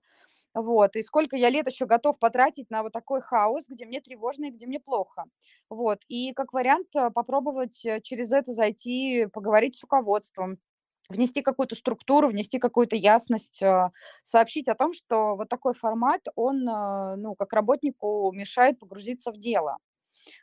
Вот, 0.54 0.96
и 0.96 1.02
сколько 1.02 1.36
я 1.36 1.48
лет 1.50 1.68
еще 1.68 1.86
готов 1.86 2.18
потратить 2.18 2.68
на 2.70 2.82
вот 2.82 2.92
такой 2.92 3.20
хаос, 3.22 3.64
где 3.68 3.86
мне 3.86 4.00
тревожно 4.00 4.46
и 4.46 4.50
где 4.50 4.66
мне 4.66 4.80
плохо. 4.80 5.24
Вот, 5.70 6.00
и 6.08 6.32
как 6.34 6.52
вариант 6.52 6.88
э, 6.96 7.10
попробовать 7.10 7.84
э, 7.86 8.00
через 8.02 8.32
это 8.32 8.52
зайти, 8.52 9.26
поговорить 9.32 9.76
с 9.76 9.82
руководством, 9.82 10.58
внести 11.08 11.42
какую-то 11.42 11.74
структуру, 11.74 12.28
внести 12.28 12.58
какую-то 12.58 12.96
ясность, 12.96 13.62
а, 13.62 13.90
сообщить 14.22 14.68
о 14.68 14.74
том, 14.74 14.92
что 14.92 15.36
вот 15.36 15.48
такой 15.48 15.74
формат, 15.74 16.20
он, 16.34 16.68
а, 16.68 17.16
ну, 17.16 17.34
как 17.34 17.52
работнику 17.52 18.32
мешает 18.32 18.78
погрузиться 18.78 19.32
в 19.32 19.38
дело. 19.38 19.78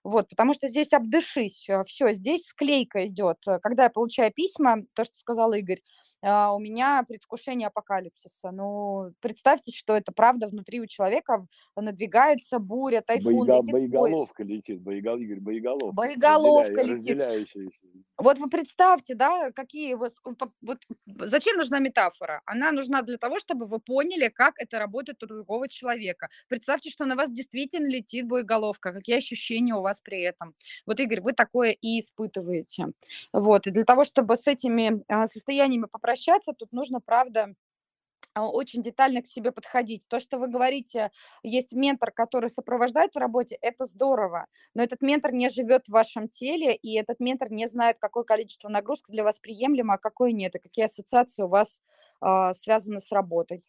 Вот, 0.03 0.27
потому 0.27 0.53
что 0.53 0.67
здесь 0.67 0.91
обдышись, 0.91 1.69
а, 1.69 1.83
все, 1.83 2.13
здесь 2.13 2.45
склейка 2.47 3.07
идет. 3.07 3.37
Когда 3.61 3.83
я 3.83 3.89
получаю 3.89 4.31
письма, 4.33 4.83
то, 4.93 5.03
что 5.03 5.17
сказал 5.17 5.53
Игорь, 5.53 5.81
у 6.21 6.59
меня 6.59 7.05
предвкушение 7.07 7.69
апокалипсиса. 7.69 8.51
Ну, 8.51 9.13
представьте, 9.21 9.71
что 9.71 9.95
это 9.95 10.11
правда 10.11 10.49
внутри 10.49 10.81
у 10.81 10.85
человека 10.85 11.47
надвигается 11.77 12.59
буря, 12.59 13.01
тайфун, 13.01 13.47
Боега, 13.47 13.59
летит 13.59 13.71
боеголовка 13.71 14.43
поезд. 14.43 14.67
летит, 14.67 14.81
боегол, 14.81 15.17
Игорь, 15.17 15.39
боеголовка. 15.39 15.95
Боеголовка 15.95 16.81
разделяя, 16.81 17.37
летит. 17.37 17.55
Вот 18.19 18.37
вы 18.37 18.49
представьте, 18.49 19.15
да, 19.15 19.51
какие 19.51 19.93
вот, 19.93 20.13
вот 20.61 20.79
зачем 21.05 21.55
нужна 21.55 21.79
метафора? 21.79 22.41
Она 22.45 22.73
нужна 22.73 23.01
для 23.01 23.17
того, 23.17 23.39
чтобы 23.39 23.65
вы 23.65 23.79
поняли, 23.79 24.27
как 24.27 24.55
это 24.57 24.77
работает 24.77 25.23
у 25.23 25.27
другого 25.27 25.69
человека. 25.69 26.27
Представьте, 26.49 26.89
что 26.89 27.05
на 27.05 27.15
вас 27.15 27.31
действительно 27.31 27.87
летит 27.87 28.27
боеголовка, 28.27 28.91
какие 28.91 29.17
ощущения 29.17 29.73
у 29.73 29.81
вас 29.81 30.01
при 30.01 30.19
этом. 30.21 30.53
Вот, 30.85 30.99
Игорь, 30.99 31.21
вы 31.21 31.31
такое 31.31 31.71
и 31.71 31.99
испытываете. 32.01 32.87
Вот, 33.31 33.67
и 33.67 33.71
для 33.71 33.85
того, 33.85 34.03
чтобы 34.03 34.35
с 34.35 34.47
этими 34.47 35.01
а, 35.07 35.25
состояниями 35.25 35.85
попрощаться, 35.89 36.51
тут 36.51 36.73
нужно, 36.73 36.99
правда, 36.99 37.53
очень 38.41 38.81
детально 38.81 39.21
к 39.21 39.27
себе 39.27 39.51
подходить. 39.51 40.07
То, 40.07 40.19
что 40.19 40.37
вы 40.37 40.47
говорите, 40.47 41.11
есть 41.43 41.73
ментор, 41.73 42.11
который 42.11 42.49
сопровождает 42.49 43.13
в 43.13 43.17
работе, 43.17 43.57
это 43.61 43.85
здорово, 43.85 44.47
но 44.73 44.83
этот 44.83 45.01
ментор 45.01 45.33
не 45.33 45.49
живет 45.49 45.87
в 45.87 45.91
вашем 45.91 46.29
теле, 46.29 46.75
и 46.75 46.95
этот 46.95 47.19
ментор 47.19 47.51
не 47.51 47.67
знает, 47.67 47.97
какое 47.99 48.23
количество 48.23 48.69
нагрузки 48.69 49.11
для 49.11 49.23
вас 49.23 49.39
приемлемо, 49.39 49.95
а 49.95 49.97
какое 49.97 50.31
нет, 50.31 50.55
и 50.55 50.59
какие 50.59 50.85
ассоциации 50.85 51.43
у 51.43 51.47
вас 51.47 51.81
э, 52.21 52.53
связаны 52.53 52.99
с 52.99 53.11
работой. 53.11 53.63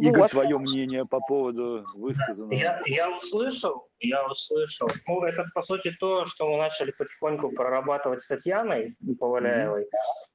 Игорь, 0.00 0.22
вот. 0.22 0.30
свое 0.30 0.58
мнение 0.58 1.06
по 1.06 1.20
поводу 1.20 1.86
высказанного. 1.94 2.52
Я, 2.52 2.82
я 2.86 3.14
услышал, 3.14 3.88
я 4.00 4.26
услышал. 4.26 4.88
Ну, 5.06 5.22
это, 5.22 5.44
по 5.54 5.62
сути, 5.62 5.92
то, 6.00 6.26
что 6.26 6.48
мы 6.48 6.56
начали 6.56 6.92
потихоньку 6.98 7.50
прорабатывать 7.50 8.22
с 8.22 8.26
Татьяной 8.26 8.96
Поваляевой 9.20 9.82
mm-hmm. 9.82 9.86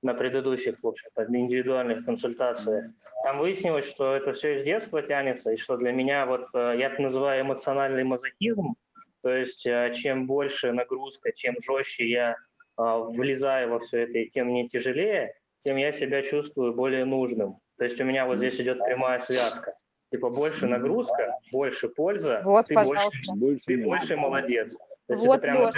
на 0.03 0.13
предыдущих, 0.13 0.81
в 0.81 0.87
общем-то, 0.87 1.25
индивидуальных 1.25 2.05
консультациях. 2.05 2.85
Там 3.23 3.39
выяснилось, 3.39 3.85
что 3.85 4.15
это 4.15 4.31
все 4.31 4.55
из 4.55 4.63
детства 4.63 5.01
тянется, 5.01 5.51
и 5.51 5.57
что 5.57 5.75
для 5.75 5.91
меня, 5.91 6.25
вот, 6.25 6.47
э, 6.53 6.75
я 6.77 6.87
это 6.87 7.01
называю 7.01 7.41
эмоциональный 7.41 8.05
мазохизм, 8.05 8.75
то 9.21 9.29
есть 9.29 9.65
э, 9.67 9.91
чем 9.93 10.25
больше 10.25 10.71
нагрузка, 10.71 11.33
чем 11.33 11.55
жестче 11.61 12.09
я 12.09 12.31
э, 12.31 12.35
влезаю 12.77 13.71
во 13.71 13.79
все 13.79 14.03
это, 14.03 14.29
тем 14.31 14.47
мне 14.47 14.69
тяжелее, 14.69 15.33
тем 15.59 15.75
я 15.75 15.91
себя 15.91 16.21
чувствую 16.21 16.73
более 16.73 17.03
нужным. 17.03 17.57
То 17.79 17.85
есть 17.85 17.99
у 17.99 18.03
меня 18.03 18.25
вот 18.25 18.37
здесь 18.37 18.59
идет 18.59 18.79
прямая 18.79 19.19
связка. 19.19 19.73
Типа 20.11 20.29
больше 20.29 20.67
нагрузка, 20.67 21.39
больше 21.51 21.87
польза, 21.87 22.41
вот, 22.43 22.65
ты, 22.65 22.73
пожалуйста. 22.73 23.33
больше, 23.35 23.61
ты 23.65 23.83
больше 23.83 24.17
молодец. 24.17 24.75
То 25.07 25.13
есть 25.13 25.25
вот, 25.25 25.35
это 25.35 25.41
прямо... 25.43 25.65
Леш, 25.67 25.75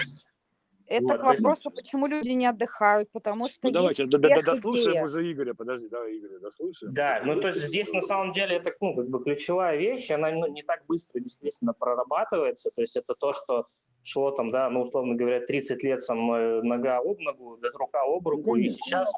это 0.88 1.04
вот, 1.04 1.20
к 1.20 1.24
вопросу, 1.24 1.70
есть... 1.70 1.76
почему 1.76 2.08
люди 2.08 2.30
не 2.30 2.48
отдыхают, 2.48 3.12
потому 3.12 3.48
что 3.48 3.60
ну, 3.64 3.72
давайте, 3.72 4.04
есть 4.04 4.12
давайте, 4.12 4.44
дослушаем 4.44 5.04
уже 5.04 5.32
Игоря, 5.32 5.54
подожди, 5.54 5.90
давай 5.90 6.18
Игоря, 6.18 6.40
дослушаем. 6.40 6.94
Да, 6.94 7.22
ну 7.24 7.40
то 7.40 7.50
есть 7.50 7.62
здесь 7.62 7.92
на 7.94 8.02
самом 8.02 8.34
деле 8.34 8.56
это 8.56 8.74
ну, 8.82 8.96
как 8.96 9.10
бы 9.10 9.24
ключевая 9.24 9.78
вещь, 9.78 10.10
она 10.12 10.32
ну, 10.32 10.48
не 10.48 10.64
так 10.64 10.84
быстро 10.88 11.20
действительно 11.20 11.74
прорабатывается, 11.74 12.72
то 12.76 12.82
есть 12.82 12.96
это 12.96 13.14
то, 13.14 13.34
что 13.34 13.68
шло 14.04 14.32
там, 14.32 14.52
да, 14.52 14.70
ну, 14.70 14.82
условно 14.82 15.16
говоря, 15.16 15.46
30 15.46 15.84
лет 15.84 16.04
со 16.04 16.14
мной 16.14 16.64
нога 16.64 16.98
об 16.98 17.20
ногу, 17.20 17.60
рука 17.74 18.02
об 18.04 18.28
руку, 18.28 18.56
и 18.56 18.70
сейчас, 18.70 19.12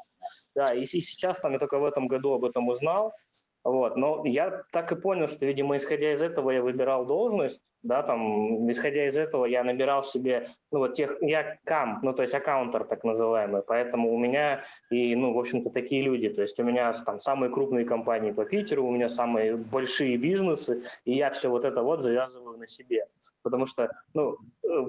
да, 0.56 0.66
и, 0.74 0.86
сейчас 0.86 1.40
там 1.40 1.54
я 1.54 1.60
только 1.60 1.80
в 1.80 1.86
этом 1.86 2.08
году 2.08 2.34
об 2.34 2.46
этом 2.46 2.68
узнал, 2.68 3.14
вот, 3.64 3.96
но 3.96 4.26
я 4.26 4.64
так 4.72 4.92
и 4.92 4.96
понял, 4.96 5.28
что, 5.28 5.46
видимо, 5.46 5.78
исходя 5.78 6.12
из 6.12 6.22
этого 6.22 6.52
я 6.52 6.62
выбирал 6.62 7.06
должность, 7.06 7.64
да, 7.82 8.04
там, 8.04 8.70
исходя 8.72 9.08
из 9.08 9.18
этого 9.18 9.46
я 9.46 9.64
набирал 9.64 10.04
себе, 10.04 10.50
ну, 10.72 10.80
вот 10.80 10.96
тех, 10.96 11.18
я 11.22 11.58
кам, 11.64 12.00
ну, 12.02 12.14
то 12.14 12.22
есть 12.22 12.34
аккаунтер 12.34 12.86
так 12.86 13.04
называемый, 13.04 13.62
поэтому 13.62 14.14
у 14.14 14.18
меня 14.18 14.64
и, 14.90 15.16
ну, 15.16 15.34
в 15.34 15.40
общем-то, 15.40 15.70
такие 15.70 16.02
люди, 16.02 16.30
то 16.30 16.42
есть 16.42 16.60
у 16.60 16.64
меня 16.64 16.94
там 17.06 17.22
самые 17.22 17.52
крупные 17.52 17.86
компании 17.86 18.32
по 18.32 18.46
Питеру, 18.46 18.86
у 18.86 18.92
меня 18.92 19.10
самые 19.10 19.56
большие 19.56 20.18
бизнесы, 20.18 20.84
и 21.06 21.16
я 21.16 21.32
все 21.32 21.50
вот 21.50 21.64
это 21.64 21.84
вот 21.84 22.04
завязываю 22.04 22.58
на 22.58 22.68
себе, 22.68 23.06
потому 23.44 23.66
что, 23.66 23.90
ну, 24.14 24.38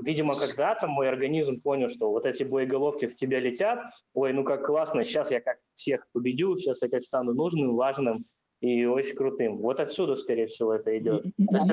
видимо, 0.02 0.34
когда-то 0.34 0.86
мой 0.86 1.08
организм 1.08 1.60
понял, 1.60 1.88
что 1.88 2.10
вот 2.10 2.26
эти 2.26 2.44
боеголовки 2.44 3.06
в 3.06 3.16
тебя 3.16 3.38
летят, 3.40 3.80
ой, 4.14 4.32
ну, 4.32 4.44
как 4.44 4.66
классно, 4.66 5.04
сейчас 5.04 5.30
я 5.30 5.40
как 5.40 5.58
всех 5.74 6.06
победю, 6.12 6.56
сейчас 6.56 6.82
я 6.82 6.88
как 6.88 7.02
стану 7.02 7.34
нужным, 7.34 7.74
важным, 7.74 8.24
и 8.64 8.86
очень 8.86 9.14
крутым. 9.14 9.58
Вот 9.58 9.78
отсюда, 9.78 10.16
скорее 10.16 10.46
всего, 10.46 10.72
это 10.72 10.96
идет. 10.96 11.26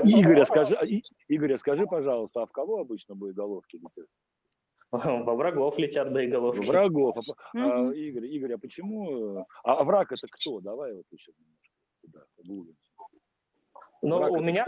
Игорь, 0.04 0.46
скажи, 0.46 0.78
Игорь, 1.30 1.58
скажи, 1.58 1.86
пожалуйста, 1.86 2.42
а 2.42 2.46
в 2.46 2.52
кого 2.52 2.80
обычно 2.80 3.16
боеголовки 3.16 3.78
летят? 3.78 4.08
Во 4.92 5.36
врагов 5.36 5.78
летят 5.78 6.12
боеголовки. 6.12 6.68
Врагов. 6.68 7.16
А, 7.56 7.88
а, 7.88 7.94
Игорь, 7.94 8.26
Игорь, 8.28 8.54
а 8.56 8.58
почему... 8.58 9.38
А, 9.64 9.76
а 9.80 9.84
враг 9.86 10.12
это 10.12 10.28
кто? 10.30 10.60
Давай 10.60 10.94
вот 10.94 11.06
еще 11.12 11.32
немножко 11.40 11.70
туда 12.02 12.26
углубимся. 12.38 12.92
Ну, 14.02 14.18
у 14.18 14.42
меня... 14.42 14.66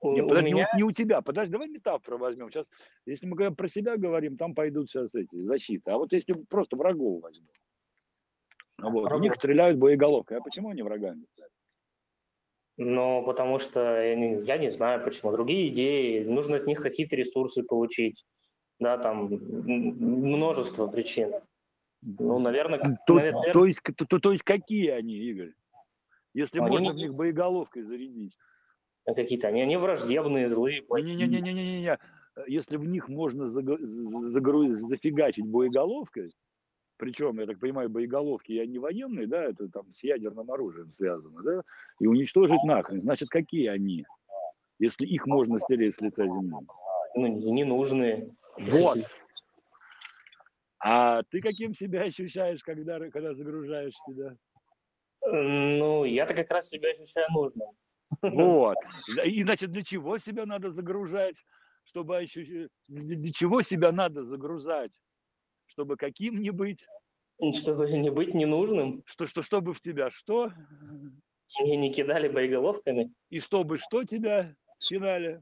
У, 0.00 0.12
не, 0.14 0.22
подожди, 0.22 0.52
меня... 0.52 0.68
не, 0.72 0.78
не 0.78 0.84
у 0.84 0.90
тебя, 0.90 1.20
подожди, 1.20 1.52
давай 1.52 1.68
метафору 1.68 2.16
возьмем. 2.16 2.50
Сейчас, 2.50 2.66
если 3.04 3.26
мы 3.26 3.54
про 3.54 3.68
себя 3.68 3.98
говорим, 3.98 4.38
там 4.38 4.54
пойдут 4.54 4.90
сейчас 4.90 5.14
эти 5.14 5.36
защиты. 5.44 5.90
А 5.90 5.98
вот 5.98 6.12
если 6.12 6.32
просто 6.32 6.76
врагов 6.76 7.22
возьмем. 7.22 7.46
Вот. 8.82 9.12
У 9.12 9.18
них 9.18 9.34
стреляют 9.34 9.78
боеголовкой. 9.78 10.38
А 10.38 10.40
почему 10.40 10.70
они 10.70 10.82
врагами 10.82 11.24
Ну, 12.78 13.22
потому 13.24 13.58
что 13.58 13.80
я 14.02 14.14
не, 14.14 14.44
я 14.44 14.56
не 14.56 14.70
знаю, 14.70 15.04
почему. 15.04 15.32
Другие 15.32 15.68
идеи, 15.68 16.24
нужно 16.24 16.56
от 16.56 16.66
них 16.66 16.80
какие-то 16.80 17.16
ресурсы 17.16 17.62
получить. 17.62 18.24
Да, 18.78 18.98
там 18.98 19.28
множество 19.28 20.86
причин. 20.86 21.32
Ну, 22.00 22.38
наверное... 22.38 22.78
То, 23.06 23.14
наверное... 23.14 23.52
то, 23.52 23.66
есть, 23.66 23.80
то, 23.82 24.18
то 24.18 24.32
есть 24.32 24.42
какие 24.42 24.88
они, 24.88 25.14
Игорь? 25.14 25.52
Если 26.34 26.58
они 26.58 26.70
можно 26.70 26.84
не... 26.86 26.92
в 26.92 26.96
них 26.96 27.14
боеголовкой 27.14 27.82
зарядить. 27.82 28.36
А 29.04 29.14
какие-то 29.14 29.48
они, 29.48 29.62
они 29.62 29.76
враждебные, 29.76 30.48
злые, 30.48 30.82
Не-не-не-не-не-не. 30.88 31.98
Если 32.46 32.76
в 32.76 32.84
них 32.84 33.08
можно 33.08 33.50
загрузить, 33.50 34.78
зафигачить 34.78 35.46
боеголовкой, 35.46 36.32
причем, 37.02 37.40
я 37.40 37.46
так 37.46 37.58
понимаю, 37.58 37.90
боеголовки 37.90 38.52
я 38.52 38.64
не 38.64 38.78
военные, 38.78 39.26
да, 39.26 39.42
это 39.42 39.68
там 39.68 39.90
с 39.90 40.04
ядерным 40.04 40.48
оружием 40.52 40.92
связано, 40.92 41.42
да, 41.42 41.62
и 41.98 42.06
уничтожить 42.06 42.62
нахрен. 42.62 43.02
Значит, 43.02 43.28
какие 43.28 43.66
они, 43.66 44.06
если 44.78 45.04
их 45.04 45.26
можно 45.26 45.58
стереть 45.58 45.96
с 45.96 46.00
лица 46.00 46.24
земли? 46.24 46.54
Ну, 47.16 47.26
ненужные. 47.26 48.30
Вот. 48.56 48.98
А 50.78 51.24
ты 51.24 51.40
каким 51.40 51.74
себя 51.74 52.02
ощущаешь, 52.02 52.62
когда, 52.62 53.00
когда 53.10 53.34
загружаешь 53.34 53.94
себя? 54.06 54.36
Ну, 55.26 56.04
я-то 56.04 56.34
как 56.34 56.52
раз 56.52 56.68
себя 56.68 56.90
ощущаю 56.90 57.26
нужным. 57.32 57.68
Вот. 58.22 58.76
И, 59.24 59.42
значит, 59.42 59.72
для 59.72 59.82
чего 59.82 60.18
себя 60.18 60.46
надо 60.46 60.70
загружать? 60.70 61.34
Чтобы 61.82 62.18
ощущать... 62.18 62.68
Для 62.86 63.32
чего 63.32 63.60
себя 63.60 63.90
надо 63.90 64.24
загружать? 64.24 64.92
Чтобы 65.72 65.96
каким 65.96 66.38
не 66.38 66.50
быть? 66.50 66.86
Чтобы 67.54 67.90
не 67.90 68.10
быть 68.10 68.34
ненужным. 68.34 69.02
Что, 69.06 69.26
что, 69.26 69.42
чтобы 69.42 69.72
в 69.72 69.80
тебя 69.80 70.10
что? 70.10 70.52
И 71.64 71.76
не 71.76 71.92
кидали 71.92 72.28
боеголовками. 72.28 73.12
И 73.30 73.40
чтобы 73.40 73.78
что 73.78 74.04
тебя 74.04 74.54
кидали? 74.78 75.40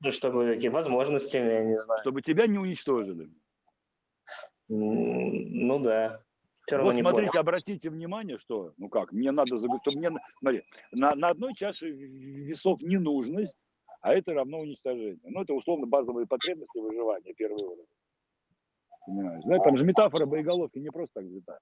Ну, 0.00 0.12
чтобы 0.12 0.58
возможностями, 0.68 1.52
я 1.52 1.64
не 1.64 1.78
знаю. 1.78 2.00
Чтобы 2.02 2.22
тебя 2.22 2.46
не 2.46 2.58
уничтожили. 2.58 3.30
Ну 4.68 5.78
да. 5.78 6.22
Все 6.66 6.82
вот 6.82 6.96
смотрите, 6.96 7.30
понял. 7.30 7.40
обратите 7.40 7.90
внимание, 7.90 8.38
что, 8.38 8.72
ну 8.76 8.88
как, 8.88 9.12
мне 9.12 9.30
надо, 9.30 9.58
что 9.58 9.96
мне, 9.96 10.10
смотри, 10.40 10.62
на, 10.90 11.14
на 11.14 11.28
одной 11.28 11.54
чаше 11.54 11.88
весов 11.88 12.82
ненужность, 12.82 13.56
а 14.00 14.12
это 14.12 14.34
равно 14.34 14.58
уничтожение. 14.58 15.20
Ну, 15.22 15.42
это 15.42 15.54
условно 15.54 15.86
базовые 15.86 16.26
потребности 16.26 16.78
выживания, 16.78 17.32
первый 17.34 17.62
уровень. 17.62 17.86
Понимаешь? 19.06 19.42
Да? 19.44 19.58
Там 19.58 19.76
же 19.76 19.84
метафора 19.84 20.26
боеголовки 20.26 20.78
не 20.78 20.90
просто 20.90 21.20
так 21.20 21.24
взята. 21.24 21.58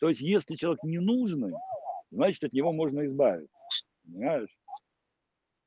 То 0.00 0.08
есть, 0.08 0.20
если 0.20 0.54
человек 0.54 0.82
не 0.84 0.98
нужный, 0.98 1.52
значит, 2.10 2.44
от 2.44 2.52
него 2.52 2.72
можно 2.72 3.04
избавиться. 3.06 3.56
Понимаешь? 4.04 4.56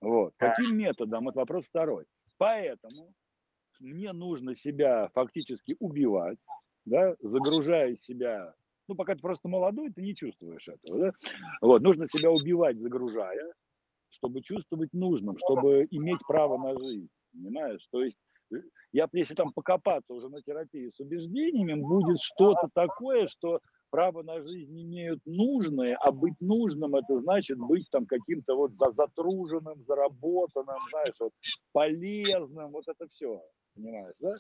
Вот. 0.02 0.34
Каким 0.38 0.78
методом? 0.78 1.28
Это 1.30 1.40
вопрос 1.40 1.68
второй. 1.68 2.06
Поэтому 2.38 3.14
мне 3.80 4.14
нужно 4.14 4.56
себя 4.56 5.10
фактически 5.14 5.76
убивать, 5.80 6.38
да, 6.86 7.16
загружая 7.20 7.95
себя. 7.95 8.54
Ну, 8.88 8.95
пока 8.95 9.16
ты 9.16 9.22
просто 9.22 9.49
молодой, 9.49 9.91
ты 9.91 10.02
не 10.02 10.16
чувствуешь 10.16 10.68
этого, 10.68 10.99
да? 10.99 11.12
Вот, 11.62 11.82
нужно 11.82 12.08
себя 12.08 12.32
убивать, 12.32 12.80
загружая, 12.80 13.54
чтобы 14.10 14.41
чувствовать 14.41 14.94
нужным, 14.94 15.38
чтобы 15.38 15.88
иметь 15.91 16.20
право 16.28 16.58
на 16.58 16.80
жизнь, 16.80 17.10
понимаешь? 17.34 17.86
То 17.91 18.04
есть 18.04 18.18
я, 18.91 19.07
если 19.14 19.34
там 19.34 19.52
покопаться 19.53 20.14
уже 20.14 20.30
на 20.30 20.41
терапии 20.41 20.90
с 20.90 20.99
убеждениями, 20.99 21.80
будет 21.80 22.19
что-то 22.19 22.69
такое, 22.74 23.28
что 23.28 23.60
право 23.90 24.24
на 24.24 24.41
жизнь 24.41 24.82
имеют 24.82 25.22
нужные, 25.26 25.95
а 25.95 26.11
быть 26.11 26.40
нужным 26.40 26.95
это 26.95 27.19
значит 27.22 27.57
быть 27.57 27.88
там 27.91 28.06
каким-то 28.06 28.56
вот 28.56 28.72
затруженным, 28.78 29.84
заработанным, 29.86 30.80
знаешь, 30.90 31.15
вот 31.19 31.32
полезным, 31.72 32.72
вот 32.72 32.88
это 32.88 33.07
все, 33.07 33.41
понимаешь, 33.76 34.15
да? 34.19 34.36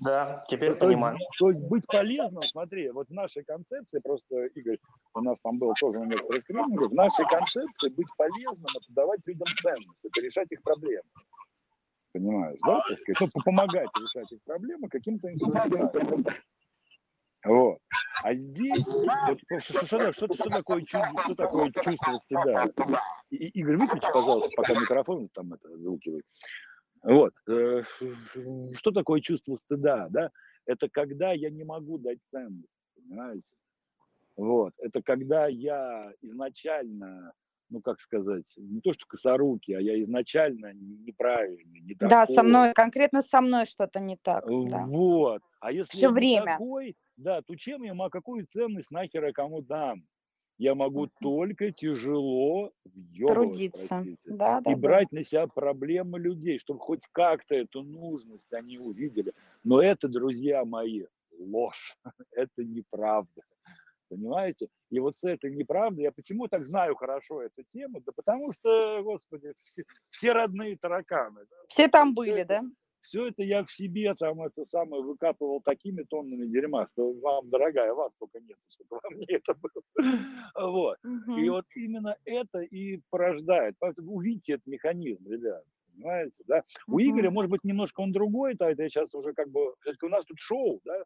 Да, 0.00 0.44
теперь 0.48 0.74
то, 0.74 0.86
понимаю. 0.86 1.16
То 1.16 1.18
есть, 1.18 1.38
то 1.38 1.50
есть 1.50 1.62
быть 1.70 1.86
полезным, 1.86 2.42
смотри, 2.42 2.90
вот 2.90 3.08
в 3.08 3.12
нашей 3.12 3.44
концепции, 3.44 3.98
просто, 3.98 4.46
Игорь, 4.54 4.78
у 5.14 5.20
нас 5.20 5.36
там 5.42 5.58
было 5.58 5.74
тоже 5.80 5.98
некоторые 5.98 6.40
скрининги, 6.40 6.84
в 6.84 6.94
нашей 6.94 7.26
концепции 7.26 7.88
быть 7.90 8.06
полезным– 8.16 8.66
это 8.76 8.86
давать 8.90 9.20
людям 9.26 9.48
ценность, 9.60 9.98
это 10.04 10.20
решать 10.20 10.52
их 10.52 10.62
проблемы. 10.62 11.02
Понимаешь, 12.12 12.58
да? 12.64 12.80
Так 12.88 12.98
сказать, 13.00 13.20
ну, 13.20 13.28
по- 13.28 13.40
помогать 13.42 13.88
решать 13.96 14.32
их 14.32 14.42
проблемы 14.44 14.88
каким-то 14.88 15.28
инструментом. 15.32 16.24
Вот. 17.44 17.78
А 18.22 18.34
здесь, 18.34 18.84
вот, 18.86 19.38
что, 19.62 19.86
что, 19.86 20.12
что, 20.12 20.34
что, 20.34 20.48
такое, 20.50 20.84
что 20.86 21.34
такое 21.36 21.70
чувство 21.70 22.18
стыда? 22.18 22.70
И- 23.30 23.48
Игорь, 23.60 23.76
выключи, 23.76 24.06
пожалуйста, 24.12 24.50
пока 24.56 24.74
микрофон 24.74 25.28
там 25.32 25.52
это 25.52 25.76
звуки 25.78 26.08
вы. 26.10 26.22
Вот. 27.02 27.32
э, 27.48 27.84
Что 28.74 28.90
такое 28.90 29.20
чувство 29.20 29.54
стыда, 29.54 30.08
да? 30.10 30.30
Это 30.66 30.88
когда 30.90 31.32
я 31.32 31.48
не 31.50 31.64
могу 31.64 31.98
дать 31.98 32.18
ценность, 32.30 32.68
понимаете? 32.96 33.44
Вот. 34.36 34.72
Это 34.78 35.00
когда 35.02 35.46
я 35.46 36.12
изначально, 36.22 37.32
ну, 37.70 37.80
как 37.82 38.00
сказать, 38.00 38.46
не 38.56 38.80
то 38.80 38.92
что 38.92 39.06
косорукий, 39.06 39.74
а 39.76 39.80
я 39.80 40.00
изначально 40.02 40.72
неправильный, 40.74 41.80
не 41.80 41.94
такой. 41.94 42.10
Да, 42.10 42.26
со 42.26 42.42
мной, 42.42 42.74
конкретно 42.74 43.20
со 43.22 43.40
мной 43.40 43.66
что-то 43.66 44.00
не 44.00 44.16
так. 44.16 44.52
Да. 44.62 44.86
Вот. 44.86 45.42
А 45.60 45.72
если 45.72 45.96
не 45.98 46.08
время. 46.08 46.58
такой, 46.58 46.96
да, 47.16 47.42
то 47.42 47.54
чем 47.56 47.82
я 47.82 47.94
могу, 47.94 48.10
какую 48.10 48.46
ценность 48.46 48.90
нахер 48.90 49.24
я 49.24 49.32
кому 49.32 49.60
дам? 49.62 50.04
Я 50.58 50.74
могу 50.74 51.06
Мгм. 51.06 51.08
только 51.20 51.70
тяжело 51.72 52.72
Трудиться. 53.26 53.88
простите, 53.88 54.16
Да, 54.28 54.60
да, 54.60 54.72
и 54.72 54.74
да. 54.74 54.80
брать 54.80 55.12
на 55.12 55.24
себя 55.24 55.46
проблемы 55.46 56.18
людей, 56.18 56.58
чтобы 56.58 56.80
хоть 56.80 57.02
как-то 57.12 57.54
эту 57.54 57.82
нужность 57.82 58.52
они 58.52 58.78
увидели. 58.78 59.34
Но 59.62 59.80
это, 59.80 60.08
друзья 60.08 60.64
мои, 60.64 61.04
ложь. 61.38 61.96
Это 62.32 62.64
неправда. 62.64 63.42
Понимаете? 64.08 64.68
И 64.90 65.00
вот 65.00 65.16
с 65.18 65.24
этой 65.24 65.54
неправдой, 65.54 66.04
я 66.04 66.12
почему 66.12 66.48
так 66.48 66.64
знаю 66.64 66.94
хорошо 66.96 67.42
эту 67.42 67.62
тему? 67.62 68.00
Да 68.04 68.12
потому 68.12 68.52
что, 68.52 69.02
господи, 69.02 69.52
все, 69.56 69.84
все 70.08 70.32
родные 70.32 70.76
тараканы. 70.76 71.42
да. 71.50 71.56
Все 71.68 71.88
там 71.88 72.14
были, 72.14 72.40
это- 72.40 72.62
да? 72.62 72.62
все 73.00 73.28
это 73.28 73.42
я 73.42 73.64
в 73.64 73.70
себе 73.70 74.14
там 74.14 74.42
это 74.42 74.64
самое 74.64 75.02
выкапывал 75.02 75.60
такими 75.62 76.02
тоннами 76.02 76.46
дерьма, 76.46 76.86
что 76.88 77.12
вам, 77.12 77.48
дорогая, 77.48 77.94
вас 77.94 78.12
только 78.18 78.40
нет, 78.40 78.58
сколько 78.68 79.00
во 79.02 79.10
мне 79.10 79.26
это 79.28 79.54
было. 79.54 79.82
Вот. 80.56 80.98
И 81.04 81.08
Мгм. 81.08 81.50
вот 81.50 81.64
именно 81.76 82.16
это 82.24 82.60
и 82.60 83.00
порождает. 83.10 83.76
Поэтому 83.78 84.12
увидите 84.14 84.54
этот 84.54 84.66
механизм, 84.66 85.30
ребят. 85.30 85.62
Понимаете, 85.94 86.34
да? 86.46 86.62
У. 86.86 86.98
Игоря, 87.00 87.30
может 87.30 87.50
быть, 87.50 87.64
немножко 87.64 88.00
он 88.00 88.12
другой, 88.12 88.54
да, 88.54 88.70
это 88.70 88.82
я 88.82 88.88
сейчас 88.88 89.14
уже 89.14 89.32
как 89.32 89.48
бы, 89.50 89.74
все-таки 89.80 90.06
у 90.06 90.08
нас 90.10 90.24
тут 90.24 90.38
шоу, 90.38 90.80
да, 90.84 91.04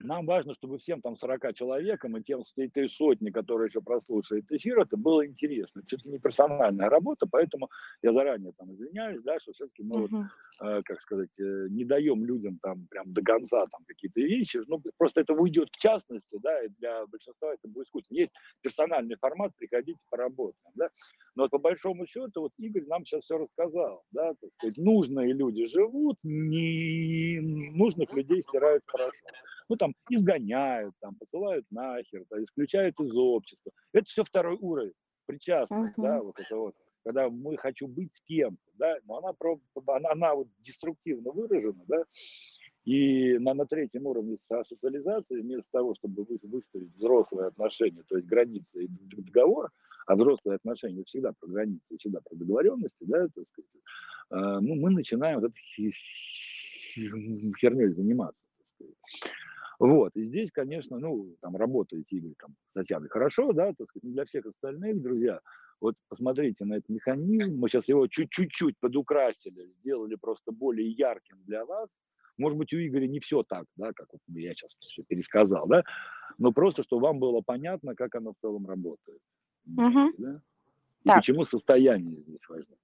нам 0.00 0.26
важно, 0.26 0.54
чтобы 0.54 0.78
всем 0.78 1.00
там 1.00 1.16
40 1.16 1.54
человекам 1.54 2.16
и 2.16 2.22
тем 2.22 2.44
с 2.44 2.52
той, 2.52 2.88
сотни, 2.88 3.30
которые 3.30 3.68
еще 3.68 3.80
прослушают 3.80 4.50
эфир, 4.50 4.80
это 4.80 4.96
было 4.96 5.26
интересно. 5.26 5.82
Это 5.90 6.08
не 6.08 6.18
персональная 6.18 6.88
работа, 6.88 7.26
поэтому 7.30 7.70
я 8.02 8.12
заранее 8.12 8.52
там 8.56 8.72
извиняюсь, 8.74 9.22
да, 9.22 9.38
что 9.40 9.52
все-таки 9.52 9.82
мы 9.82 10.02
вот 10.02 10.10
Мгм. 10.10 10.28
э, 10.62 10.82
как 10.84 11.00
сказать, 11.00 11.30
э, 11.38 11.66
не 11.70 11.84
даем 11.84 12.24
людям 12.24 12.58
там 12.62 12.86
прям 12.88 13.12
до 13.12 13.22
конца 13.22 13.66
там 13.66 13.84
какие-то 13.86 14.20
вещи, 14.20 14.60
ну, 14.66 14.82
просто 14.98 15.20
это 15.22 15.32
уйдет 15.34 15.68
в 15.70 15.78
частности, 15.78 16.38
да, 16.42 16.62
и 16.62 16.68
для 16.68 17.06
большинства 17.06 17.52
это 17.54 17.68
будет 17.68 17.86
скучно. 17.88 18.14
Есть 18.14 18.32
персональный 18.62 19.16
формат, 19.16 19.52
приходите, 19.56 19.98
поработаем, 20.10 20.72
да, 20.74 20.88
но 21.34 21.44
вот 21.44 21.50
по 21.50 21.58
большому 21.58 22.06
счету 22.06 22.42
вот 22.42 22.52
Игорь 22.58 22.86
нам 22.86 23.04
сейчас 23.04 23.24
все 23.24 23.38
рассказал, 23.38 24.04
да, 24.10 24.34
так 24.40 24.50
сказать, 24.54 24.76
нужные 24.78 25.32
люди 25.32 25.66
живут, 25.66 26.18
не 26.22 27.40
нужных 27.72 28.12
людей 28.14 28.42
стирают 28.42 28.82
хорошо. 28.86 29.26
Ну, 29.68 29.76
там, 29.76 29.85
изгоняют, 30.10 30.94
там, 31.00 31.16
посылают 31.16 31.66
нахер, 31.70 32.24
да, 32.30 32.42
исключают 32.42 32.98
из 33.00 33.14
общества. 33.16 33.72
Это 33.92 34.04
все 34.06 34.24
второй 34.24 34.56
уровень, 34.56 34.94
причастность, 35.26 35.94
да, 35.96 36.16
Мгм. 36.16 36.26
вот 36.26 36.40
это 36.40 36.56
вот 36.56 36.74
когда 37.04 37.30
мы 37.30 37.56
хочу 37.56 37.86
быть 37.86 38.16
с 38.16 38.20
кем-то, 38.22 38.70
да, 38.74 38.96
но 39.04 39.18
она, 39.18 39.32
она, 39.86 40.10
она 40.10 40.34
вот 40.34 40.48
деструктивно 40.58 41.30
выражена, 41.30 41.84
да, 41.86 42.02
и 42.84 43.38
на, 43.38 43.54
на 43.54 43.64
третьем 43.66 44.06
уровне 44.06 44.36
со- 44.38 44.64
социализации, 44.64 45.40
вместо 45.40 45.68
того, 45.70 45.94
чтобы 45.94 46.24
вы- 46.24 46.40
выставить 46.42 46.94
взрослые 46.96 47.48
отношения, 47.48 48.02
то 48.08 48.16
есть 48.16 48.28
границы 48.28 48.84
и 48.84 48.88
договор, 48.88 49.70
а 50.06 50.16
взрослые 50.16 50.56
отношения 50.56 51.04
всегда 51.04 51.32
про 51.38 51.48
границы, 51.48 51.96
всегда 51.98 52.20
про 52.20 52.34
договоренности, 52.36 53.04
да, 53.04 53.28
так 53.28 53.44
сказать, 53.52 53.70
э, 54.30 54.60
ну, 54.60 54.74
мы 54.74 54.90
начинаем 54.90 55.40
вот 55.40 55.50
этой 55.50 55.92
херней 57.60 57.92
заниматься. 57.92 58.40
Вот, 59.78 60.16
и 60.16 60.24
здесь, 60.24 60.50
конечно, 60.52 60.98
ну, 60.98 61.36
там 61.40 61.56
работает 61.56 62.06
Игорь, 62.10 62.34
там, 62.38 62.54
с 62.70 62.72
Татьяной 62.72 63.08
хорошо, 63.08 63.52
да, 63.52 63.72
так 63.76 63.88
сказать, 63.88 64.10
для 64.12 64.24
всех 64.24 64.46
остальных, 64.46 65.02
друзья, 65.02 65.40
вот 65.80 65.94
посмотрите 66.08 66.64
на 66.64 66.74
этот 66.74 66.88
механизм, 66.88 67.56
мы 67.58 67.68
сейчас 67.68 67.88
его 67.88 68.06
чуть- 68.06 68.30
чуть-чуть 68.30 68.76
подукрасили, 68.80 69.66
сделали 69.80 70.14
просто 70.14 70.52
более 70.52 70.88
ярким 70.90 71.38
для 71.44 71.64
вас. 71.66 71.88
Может 72.38 72.58
быть, 72.58 72.72
у 72.72 72.76
Игоря 72.78 73.06
не 73.06 73.20
все 73.20 73.42
так, 73.42 73.64
да, 73.76 73.92
как 73.94 74.08
вот 74.12 74.20
я 74.28 74.54
сейчас 74.54 74.72
пересказал, 75.08 75.66
да, 75.68 75.84
но 76.38 76.52
просто, 76.52 76.82
чтобы 76.82 77.02
вам 77.02 77.18
было 77.20 77.42
понятно, 77.44 77.94
как 77.94 78.14
оно 78.14 78.32
в 78.32 78.36
целом 78.40 78.66
работает. 78.66 79.20
Мгм. 79.76 80.12
Да? 80.18 80.40
И 81.04 81.10
Так. 81.10 81.16
почему 81.16 81.44
состояние 81.44 82.22
здесь 82.22 82.48
важно. 82.48 82.76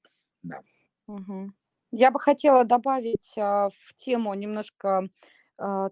Да. 0.42 0.62
Мгм. 1.08 1.54
Я 1.90 2.10
бы 2.10 2.18
хотела 2.18 2.64
добавить 2.64 3.34
а, 3.36 3.68
в 3.70 3.94
тему 3.94 4.34
немножко 4.34 5.08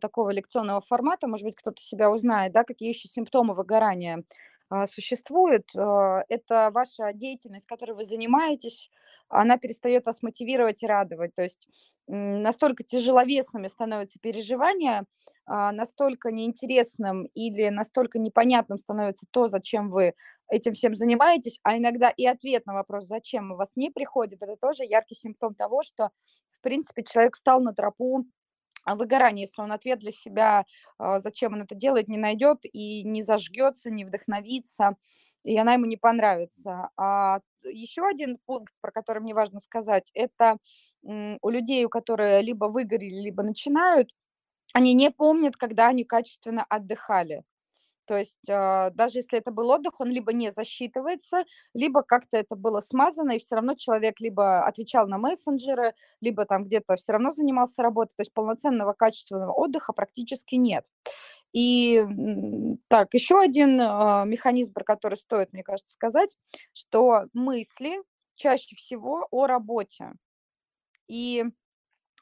такого 0.00 0.30
лекционного 0.30 0.80
формата, 0.80 1.26
может 1.28 1.44
быть, 1.44 1.56
кто-то 1.56 1.80
себя 1.80 2.10
узнает, 2.10 2.52
да, 2.52 2.64
какие 2.64 2.88
еще 2.88 3.08
симптомы 3.08 3.54
выгорания 3.54 4.24
а, 4.70 4.86
существуют. 4.86 5.64
А, 5.76 6.22
Это 6.28 6.70
ваша 6.72 7.12
деятельность, 7.12 7.66
которой 7.66 7.92
вы 7.92 8.04
занимаетесь, 8.04 8.90
она 9.28 9.58
перестает 9.58 10.06
вас 10.06 10.22
мотивировать 10.22 10.82
и 10.82 10.86
радовать. 10.86 11.34
То 11.34 11.42
есть 11.42 11.68
настолько 12.08 12.82
тяжеловесными 12.84 13.68
становятся 13.68 14.18
переживания, 14.20 15.04
а, 15.46 15.72
настолько 15.72 16.30
неинтересным 16.32 17.24
или 17.34 17.68
настолько 17.68 18.18
непонятным 18.18 18.78
становится 18.78 19.26
то, 19.30 19.48
зачем 19.48 19.90
вы 19.90 20.14
этим 20.48 20.72
всем 20.74 20.94
занимаетесь, 20.94 21.60
а 21.62 21.76
иногда 21.76 22.10
и 22.10 22.26
ответ 22.26 22.66
на 22.66 22.74
вопрос, 22.74 23.06
зачем 23.06 23.52
у 23.52 23.56
вас 23.56 23.70
не 23.76 23.90
приходит, 23.90 24.42
это 24.42 24.56
тоже 24.56 24.84
яркий 24.84 25.14
симптом 25.14 25.54
того, 25.54 25.82
что, 25.82 26.10
в 26.50 26.60
принципе, 26.60 27.04
человек 27.04 27.36
стал 27.36 27.60
на 27.60 27.72
тропу 27.72 28.24
выгорания, 28.86 29.42
если 29.42 29.62
он 29.62 29.72
ответ 29.72 29.98
для 30.00 30.12
себя, 30.12 30.64
а, 30.98 31.20
зачем 31.20 31.54
он 31.54 31.62
это 31.62 31.74
делает, 31.74 32.08
не 32.08 32.18
найдет 32.18 32.58
и 32.64 33.02
не 33.04 33.22
зажгется, 33.22 33.90
не 33.90 34.04
вдохновится, 34.04 34.96
и 35.44 35.56
она 35.58 35.74
ему 35.74 35.86
не 35.86 35.96
понравится. 35.96 36.90
А 36.96 37.40
еще 37.64 38.06
один 38.06 38.38
пункт, 38.46 38.74
про 38.80 38.90
который 38.92 39.20
мне 39.22 39.34
важно 39.34 39.60
сказать, 39.60 40.10
это 40.14 40.58
у 41.02 41.48
людей, 41.50 41.84
у 41.84 41.88
которых 41.88 42.42
либо 42.42 42.66
выгорели, 42.66 43.20
либо 43.22 43.42
начинают, 43.42 44.10
они 44.74 44.94
не 44.94 45.10
помнят, 45.10 45.56
когда 45.56 45.88
они 45.88 46.04
качественно 46.04 46.64
отдыхали. 46.68 47.44
То 48.10 48.18
есть 48.18 48.50
а, 48.50 48.90
даже 48.90 49.20
если 49.20 49.38
это 49.38 49.52
был 49.52 49.70
отдых, 49.70 50.00
он 50.00 50.08
либо 50.08 50.32
не 50.32 50.50
засчитывается, 50.50 51.44
либо 51.74 52.02
как-то 52.02 52.38
это 52.38 52.56
было 52.56 52.80
смазано, 52.80 53.36
и 53.36 53.38
все 53.38 53.54
равно 53.54 53.76
человек 53.76 54.18
либо 54.18 54.64
отвечал 54.66 55.06
на 55.06 55.16
мессенджеры, 55.16 55.94
либо 56.20 56.44
там 56.44 56.64
где-то 56.64 56.96
все 56.96 57.12
равно 57.12 57.30
занимался 57.30 57.84
работой. 57.84 58.10
То 58.16 58.22
есть 58.22 58.34
полноценного 58.34 58.94
качественного 58.94 59.52
отдыха 59.52 59.92
практически 59.92 60.56
нет. 60.56 60.84
И 61.52 62.04
так, 62.88 63.14
еще 63.14 63.40
один 63.40 63.80
а, 63.80 64.24
механизм, 64.24 64.72
про 64.72 64.82
который 64.82 65.14
стоит, 65.14 65.52
мне 65.52 65.62
кажется, 65.62 65.94
сказать, 65.94 66.36
что 66.72 67.26
мысли 67.32 68.02
чаще 68.34 68.74
всего 68.74 69.28
о 69.30 69.46
работе. 69.46 70.14
И 71.06 71.44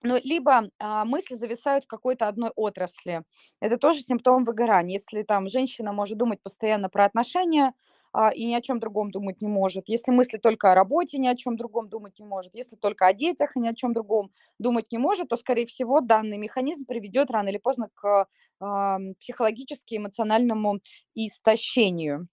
ну, 0.02 0.18
либо 0.22 0.70
а, 0.78 1.04
мысли 1.04 1.34
зависают 1.34 1.84
в 1.84 1.88
какой-то 1.88 2.28
одной 2.28 2.50
отрасли. 2.56 3.22
Это 3.60 3.76
тоже 3.78 4.00
симптом 4.00 4.44
выгорания. 4.44 4.98
Если 4.98 5.22
там 5.22 5.48
женщина 5.48 5.92
может 5.92 6.18
думать 6.18 6.40
постоянно 6.42 6.88
про 6.88 7.04
отношения 7.04 7.74
а, 8.12 8.30
и 8.30 8.44
ни 8.46 8.54
о 8.54 8.60
чем 8.60 8.78
другом 8.80 9.10
думать 9.10 9.40
не 9.42 9.48
может, 9.48 9.88
если 9.88 10.10
мысли 10.12 10.38
только 10.38 10.72
о 10.72 10.74
работе, 10.74 11.18
ни 11.18 11.26
о 11.28 11.36
чем 11.36 11.56
другом 11.56 11.88
думать 11.88 12.18
не 12.18 12.24
может, 12.24 12.54
если 12.54 12.76
только 12.76 13.06
о 13.06 13.12
детях 13.12 13.56
и 13.56 13.60
ни 13.60 13.68
о 13.68 13.74
чем 13.74 13.92
другом 13.92 14.30
думать 14.58 14.86
не 14.92 14.98
может, 14.98 15.28
то, 15.28 15.36
скорее 15.36 15.66
всего, 15.66 16.00
данный 16.00 16.38
механизм 16.38 16.84
приведет 16.86 17.30
рано 17.30 17.48
или 17.48 17.58
поздно 17.58 17.88
к 17.94 18.26
а, 18.60 18.98
психологически 19.20 19.96
эмоциональному 19.96 20.80
истощению. 21.14 22.28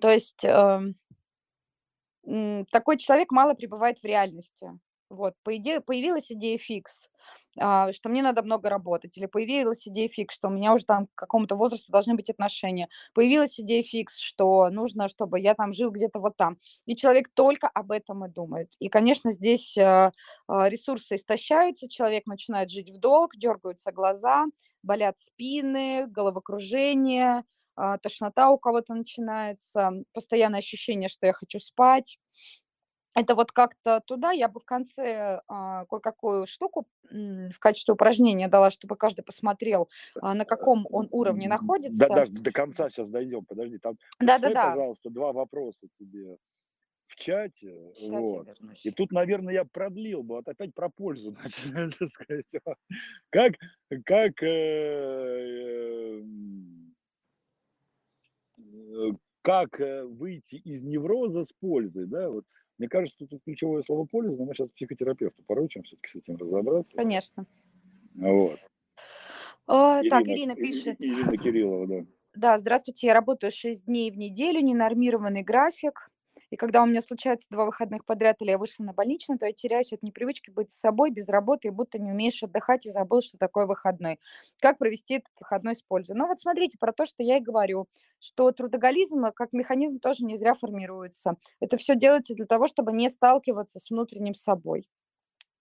То 0.00 0.10
есть 0.10 0.44
м, 2.26 2.66
такой 2.66 2.98
человек 2.98 3.30
мало 3.32 3.54
пребывает 3.54 3.98
в 4.00 4.04
реальности. 4.04 4.78
Вот, 5.10 5.34
по 5.44 5.56
идее, 5.56 5.80
появилась 5.80 6.32
идея 6.32 6.58
фикс, 6.58 7.08
а, 7.60 7.92
что 7.92 8.08
мне 8.08 8.22
надо 8.22 8.42
много 8.42 8.68
работать, 8.68 9.16
или 9.16 9.26
появилась 9.26 9.86
идея 9.86 10.08
фикс, 10.08 10.34
что 10.34 10.48
у 10.48 10.50
меня 10.50 10.74
уже 10.74 10.84
там 10.84 11.06
к 11.06 11.14
какому-то 11.14 11.54
возрасту 11.54 11.92
должны 11.92 12.14
быть 12.16 12.28
отношения, 12.28 12.88
появилась 13.14 13.58
идея 13.60 13.84
фикс, 13.84 14.18
что 14.18 14.68
нужно, 14.68 15.06
чтобы 15.08 15.38
я 15.38 15.54
там 15.54 15.72
жил 15.72 15.90
где-то 15.92 16.18
вот 16.18 16.36
там. 16.36 16.58
И 16.86 16.96
человек 16.96 17.28
только 17.34 17.68
об 17.68 17.92
этом 17.92 18.24
и 18.24 18.28
думает. 18.28 18.72
И, 18.80 18.88
конечно, 18.88 19.30
здесь 19.30 19.78
а, 19.78 20.10
а, 20.48 20.68
ресурсы 20.68 21.14
истощаются, 21.16 21.88
человек 21.88 22.26
начинает 22.26 22.70
жить 22.70 22.90
в 22.90 22.98
долг, 22.98 23.36
дергаются 23.36 23.92
глаза, 23.92 24.46
болят 24.82 25.18
спины, 25.20 26.06
головокружение, 26.08 27.44
а, 27.76 27.98
тошнота 27.98 28.50
у 28.50 28.58
кого-то 28.58 28.94
начинается, 28.94 29.92
постоянное 30.12 30.58
ощущение, 30.58 31.08
что 31.08 31.26
я 31.26 31.32
хочу 31.32 31.60
спать. 31.60 32.18
Это 33.16 33.34
вот 33.34 33.52
как-то 33.52 34.00
туда 34.06 34.32
я 34.32 34.48
бы 34.48 34.60
в 34.60 34.64
конце 34.64 35.40
а, 35.48 35.86
кое-какую 35.86 36.46
штуку 36.46 36.86
м, 37.10 37.50
в 37.50 37.58
качестве 37.58 37.94
упражнения 37.94 38.48
дала, 38.48 38.70
чтобы 38.70 38.96
каждый 38.96 39.22
посмотрел, 39.22 39.88
а, 40.20 40.34
на 40.34 40.44
каком 40.44 40.86
он 40.92 41.08
уровне 41.10 41.48
Да, 41.84 42.08
находится. 42.08 42.08
даже 42.10 42.32
до 42.32 42.52
конца 42.52 42.90
сейчас 42.90 43.08
дойдем, 43.08 43.44
подожди, 43.44 43.78
там 43.78 43.96
почитай, 44.22 44.56
Да-да-да. 44.58 44.60
пожалуйста, 44.60 45.10
два 45.10 45.32
вопроса 45.32 45.88
тебе 45.98 46.36
в 47.08 47.16
чате, 47.16 47.92
Сейчас 47.94 48.32
вот. 48.32 48.48
И 48.84 48.90
тут, 48.92 49.12
наверное, 49.12 49.54
я 49.54 49.64
продлил 49.64 50.22
бы, 50.22 50.36
вот 50.36 50.48
опять 50.48 50.74
про 50.74 50.90
пользу 50.90 51.36
сказать. 52.12 52.46
Как, 53.30 53.54
как, 54.04 54.42
э, 54.42 56.22
э, 58.58 59.10
как 59.42 59.80
э, 59.80 60.04
выйти 60.04 60.56
из 60.56 60.82
невроза 60.82 61.44
с 61.44 61.52
пользой, 61.52 62.06
да, 62.06 62.30
вот. 62.30 62.44
Мне 62.78 62.88
кажется, 62.88 63.26
тут 63.26 63.42
ключевое 63.44 63.82
слово 63.82 64.04
польза, 64.04 64.38
но 64.38 64.44
мы 64.44 64.54
сейчас 64.54 64.70
психотерапевту 64.70 65.42
поручим 65.44 65.82
все-таки 65.84 66.08
с 66.08 66.16
этим 66.16 66.36
разобраться. 66.36 66.92
Конечно. 66.94 67.46
Вот. 68.14 68.58
Так, 69.66 70.04
Ирина, 70.04 70.32
Ирина 70.32 70.52
И- 70.52 70.60
И- 70.60 70.62
пишет. 70.62 70.96
Ирина 71.00 71.36
Кириллова, 71.36 71.86
да. 71.86 72.06
Да, 72.34 72.58
здравствуйте, 72.58 73.06
я 73.06 73.14
работаю 73.14 73.50
6 73.50 73.86
дней 73.86 74.10
в 74.10 74.18
неделю, 74.18 74.60
ненормированный 74.60 75.42
график. 75.42 76.10
И 76.56 76.58
когда 76.58 76.82
у 76.82 76.86
меня 76.86 77.02
случается 77.02 77.46
два 77.50 77.66
выходных 77.66 78.06
подряд 78.06 78.40
или 78.40 78.48
я 78.48 78.56
вышла 78.56 78.82
на 78.82 78.94
больничный, 78.94 79.36
то 79.36 79.44
я 79.44 79.52
теряюсь 79.52 79.92
от 79.92 80.02
непривычки 80.02 80.48
быть 80.48 80.72
с 80.72 80.80
собой, 80.80 81.10
без 81.10 81.28
работы, 81.28 81.68
и 81.68 81.70
будто 81.70 81.98
не 81.98 82.10
умеешь 82.10 82.42
отдыхать 82.42 82.86
и 82.86 82.90
забыл, 82.90 83.20
что 83.20 83.36
такое 83.36 83.66
выходной. 83.66 84.18
Как 84.58 84.78
провести 84.78 85.16
этот 85.16 85.28
выходной 85.38 85.76
с 85.76 85.82
пользой? 85.82 86.16
Ну 86.16 86.26
вот 86.26 86.40
смотрите, 86.40 86.78
про 86.78 86.94
то, 86.94 87.04
что 87.04 87.22
я 87.22 87.36
и 87.36 87.40
говорю, 87.42 87.88
что 88.20 88.50
трудоголизм 88.52 89.26
э, 89.26 89.32
как 89.32 89.52
механизм 89.52 89.98
тоже 89.98 90.24
не 90.24 90.38
зря 90.38 90.54
формируется. 90.54 91.36
Это 91.60 91.76
все 91.76 91.94
делается 91.94 92.34
для 92.34 92.46
того, 92.46 92.66
чтобы 92.68 92.94
не 92.94 93.10
сталкиваться 93.10 93.78
с 93.78 93.90
внутренним 93.90 94.34
собой 94.34 94.88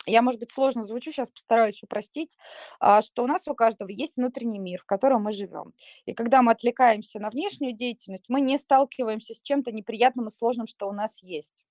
я, 0.06 0.22
может 0.22 0.40
быть, 0.40 0.52
сложно 0.52 0.84
звучу, 0.86 1.12
сейчас 1.12 1.32
постараюсь 1.32 1.82
упростить, 1.84 2.38
а, 2.80 3.02
что 3.02 3.24
у 3.24 3.28
нас 3.28 3.48
у 3.48 3.56
каждого 3.56 3.90
есть 3.90 4.18
внутренний 4.18 4.60
мир, 4.60 4.82
в 4.82 4.86
котором 4.86 5.24
мы 5.24 5.32
живем. 5.32 5.74
И 6.06 6.14
когда 6.14 6.42
мы 6.42 6.52
отвлекаемся 6.52 7.20
на 7.20 7.30
внешнюю 7.30 7.74
деятельность, 7.74 8.26
мы 8.28 8.42
не 8.42 8.58
сталкиваемся 8.58 9.34
с 9.34 9.42
чем-то 9.42 9.72
неприятным 9.72 10.28
и 10.28 10.32
сложным, 10.32 10.68
что 10.68 10.88
у 10.88 10.92
нас 10.92 11.22
есть. 11.22 11.64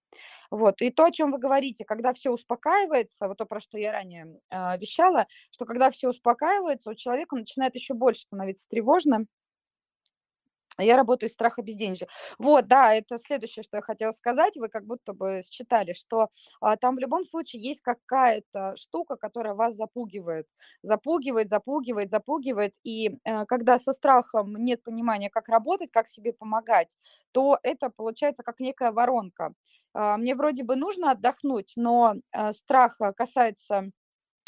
Вот. 0.50 0.80
И 0.82 0.90
то, 0.90 1.04
о 1.04 1.10
чем 1.10 1.32
вы 1.32 1.38
говорите, 1.38 1.84
когда 1.84 2.12
все 2.12 2.30
успокаивается, 2.30 3.28
вот 3.28 3.38
то, 3.38 3.46
про 3.46 3.60
что 3.60 3.78
я 3.78 3.92
ранее 3.92 4.38
а, 4.50 4.76
вещала, 4.76 5.26
что 5.50 5.64
когда 5.64 5.90
все 5.90 6.08
успокаивается, 6.08 6.90
у 6.90 6.94
человека 6.94 7.36
начинает 7.36 7.74
еще 7.74 7.94
больше 7.94 8.22
становиться 8.22 8.68
тревожным, 8.68 9.28
я 10.78 10.96
работаю 10.96 11.28
из 11.28 11.32
страха 11.32 11.62
безденежья. 11.62 12.08
Вот, 12.38 12.66
да, 12.66 12.94
это 12.94 13.18
следующее, 13.18 13.62
что 13.62 13.76
я 13.76 13.82
хотела 13.82 14.12
сказать. 14.12 14.56
Вы 14.56 14.68
как 14.68 14.84
будто 14.86 15.12
бы 15.12 15.42
считали, 15.48 15.92
что 15.92 16.28
а, 16.60 16.76
там 16.76 16.96
в 16.96 16.98
любом 16.98 17.24
случае 17.24 17.62
есть 17.62 17.82
какая-то 17.82 18.74
штука, 18.76 19.16
которая 19.16 19.54
вас 19.54 19.74
запугивает. 19.74 20.46
Запугивает, 20.82 21.50
запугивает, 21.50 22.10
запугивает. 22.10 22.74
И 22.84 23.18
э, 23.24 23.44
когда 23.46 23.78
со 23.78 23.92
страхом 23.92 24.54
нет 24.56 24.82
понимания, 24.82 25.30
как 25.30 25.48
работать, 25.48 25.90
как 25.92 26.08
себе 26.08 26.32
помогать, 26.32 26.96
то 27.32 27.58
это 27.62 27.90
получается 27.90 28.42
как 28.42 28.60
некая 28.60 28.92
воронка. 28.92 29.54
А, 29.94 30.16
мне 30.16 30.34
вроде 30.34 30.64
бы 30.64 30.76
нужно 30.76 31.12
отдохнуть, 31.12 31.72
но 31.76 32.14
э, 32.32 32.52
страх 32.52 32.96
э, 33.00 33.12
касается 33.12 33.90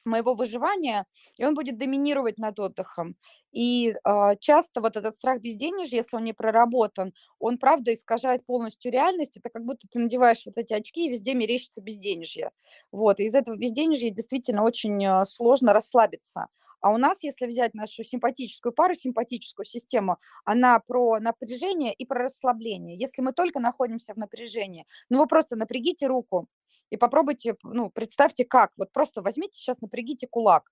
моего 0.07 0.35
выживания, 0.35 1.07
и 1.37 1.45
он 1.45 1.55
будет 1.55 1.79
доминировать 1.79 2.39
над 2.39 2.59
отдыхом. 2.59 3.17
И 3.53 3.95
а, 4.05 4.37
часто 4.37 4.81
вот 4.81 4.97
этот 4.97 5.17
страх 5.17 5.41
безденежья, 5.41 5.99
если 5.99 6.17
он 6.17 6.25
не 6.25 6.33
проработан, 6.33 7.13
он, 7.39 7.59
правда, 7.59 7.93
искажает 7.93 8.45
полностью 8.47 8.93
реальность. 8.93 9.37
Это 9.37 9.51
как 9.51 9.65
будто 9.65 9.87
ты 9.91 9.99
надеваешь 9.99 10.43
вот 10.47 10.57
эти 10.59 10.73
очки, 10.73 11.07
и 11.07 11.11
везде 11.11 11.35
мерещится 11.35 11.81
безденежье. 11.83 12.51
Вот, 12.93 13.21
и 13.21 13.25
из 13.25 13.35
этого 13.35 13.57
безденежья 13.57 14.11
действительно 14.11 14.63
очень 14.65 15.05
а, 15.05 15.25
сложно 15.27 15.73
расслабиться. 15.73 16.47
А 16.81 16.91
у 16.91 16.99
нас, 16.99 17.23
если 17.23 17.47
взять 17.47 17.75
нашу 17.75 18.05
симпатическую 18.05 18.73
пару, 18.73 18.95
симпатическую 18.95 19.65
систему, 19.67 20.19
она 20.45 20.79
про 20.79 21.19
напряжение 21.19 21.93
и 21.93 22.05
про 22.07 22.25
расслабление. 22.25 22.97
Если 22.97 23.23
мы 23.23 23.33
только 23.33 23.61
находимся 23.61 24.15
в 24.15 24.19
напряжении, 24.19 24.87
ну 25.09 25.19
вы 25.19 25.27
просто 25.27 25.57
напрягите 25.57 26.07
руку, 26.07 26.47
и 26.91 26.97
попробуйте, 26.97 27.57
ну, 27.63 27.91
представьте, 27.91 28.45
как. 28.45 28.73
Вот 28.77 28.93
просто 28.93 29.23
возьмите 29.23 29.59
сейчас, 29.59 29.81
напрягите 29.81 30.27
кулак. 30.29 30.71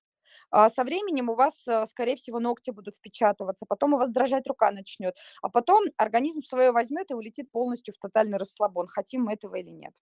А 0.51 0.70
со 0.70 0.85
временем 0.85 1.31
у 1.31 1.35
вас, 1.35 1.66
э, 1.66 1.86
скорее 1.86 2.16
всего, 2.16 2.41
ногти 2.41 2.70
будут 2.70 2.97
впечатываться, 2.97 3.66
потом 3.66 3.95
у 3.95 3.99
вас 3.99 4.11
дрожать 4.11 4.47
рука 4.47 4.70
начнет, 4.70 5.16
а 5.43 5.49
потом 5.49 5.85
организм 5.97 6.43
свое 6.43 6.73
возьмет 6.73 7.11
и 7.11 7.15
улетит 7.15 7.51
полностью 7.51 7.95
в 7.95 7.99
тотальный 7.99 8.39
расслабон, 8.39 8.86
хотим 8.89 9.24
мы 9.24 9.35
этого 9.35 9.57
или 9.57 9.70
нет. 9.70 9.93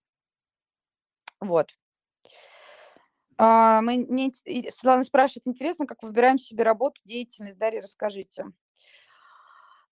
Вот. 1.39 1.71
А, 3.37 3.81
мы, 3.81 4.03
и 4.45 4.69
Светлана 4.69 5.03
спрашивает, 5.03 5.47
интересно, 5.47 5.87
как 5.87 6.03
выбираем 6.03 6.37
себе 6.37 6.63
работу, 6.63 7.01
деятельность. 7.03 7.57
Дарья, 7.57 7.81
расскажите. 7.81 8.45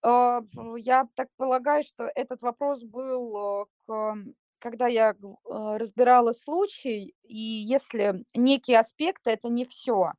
А, 0.03 0.41
Я 0.77 1.07
так 1.15 1.29
полагаю, 1.37 1.83
что 1.83 2.09
этот 2.15 2.41
вопрос 2.41 2.83
был, 2.83 3.63
э, 3.63 3.65
к, 3.87 4.15
когда 4.61 4.87
я 4.87 5.11
э, 5.11 5.77
разбирала 5.77 6.31
случай, 6.31 7.15
и 7.23 7.37
если 7.37 8.23
некие 8.33 8.79
аспекты 8.79 9.31
это 9.31 9.49
не 9.49 9.65
все, 9.65 10.11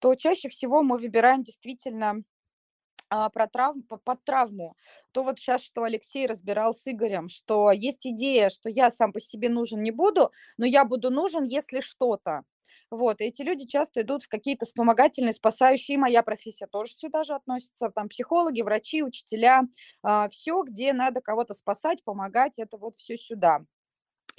то 0.00 0.14
чаще 0.14 0.48
всего 0.48 0.82
мы 0.82 0.98
выбираем 0.98 1.42
действительно 1.42 2.22
а, 3.10 3.28
про 3.28 3.46
травм, 3.46 3.82
по- 3.82 3.98
под 3.98 4.24
травму, 4.24 4.76
то 5.12 5.22
вот 5.22 5.38
сейчас, 5.38 5.62
что 5.62 5.82
Алексей 5.82 6.26
разбирал 6.26 6.72
с 6.72 6.86
Игорем, 6.88 7.28
что 7.28 7.70
есть 7.72 8.06
идея, 8.06 8.48
что 8.48 8.68
я 8.70 8.90
сам 8.90 9.12
по 9.12 9.20
себе 9.20 9.48
нужен 9.48 9.82
не 9.82 9.90
буду, 9.90 10.30
но 10.56 10.64
я 10.64 10.84
буду 10.84 11.10
нужен, 11.10 11.44
если 11.44 11.80
что-то. 11.80 12.42
Вот, 12.90 13.20
и 13.20 13.24
эти 13.24 13.42
люди 13.42 13.66
часто 13.66 14.02
идут 14.02 14.22
в 14.24 14.28
какие-то 14.28 14.64
вспомогательные, 14.64 15.32
спасающие, 15.32 15.96
и 15.96 15.98
моя 15.98 16.22
профессия 16.22 16.66
тоже 16.66 16.92
сюда 16.92 17.22
же 17.22 17.34
относится, 17.34 17.90
там 17.90 18.08
психологи, 18.08 18.62
врачи, 18.62 19.02
учителя, 19.02 19.62
все, 20.30 20.62
где 20.62 20.92
надо 20.92 21.20
кого-то 21.20 21.54
спасать, 21.54 22.02
помогать, 22.02 22.58
это 22.58 22.78
вот 22.78 22.96
все 22.96 23.16
сюда. 23.16 23.60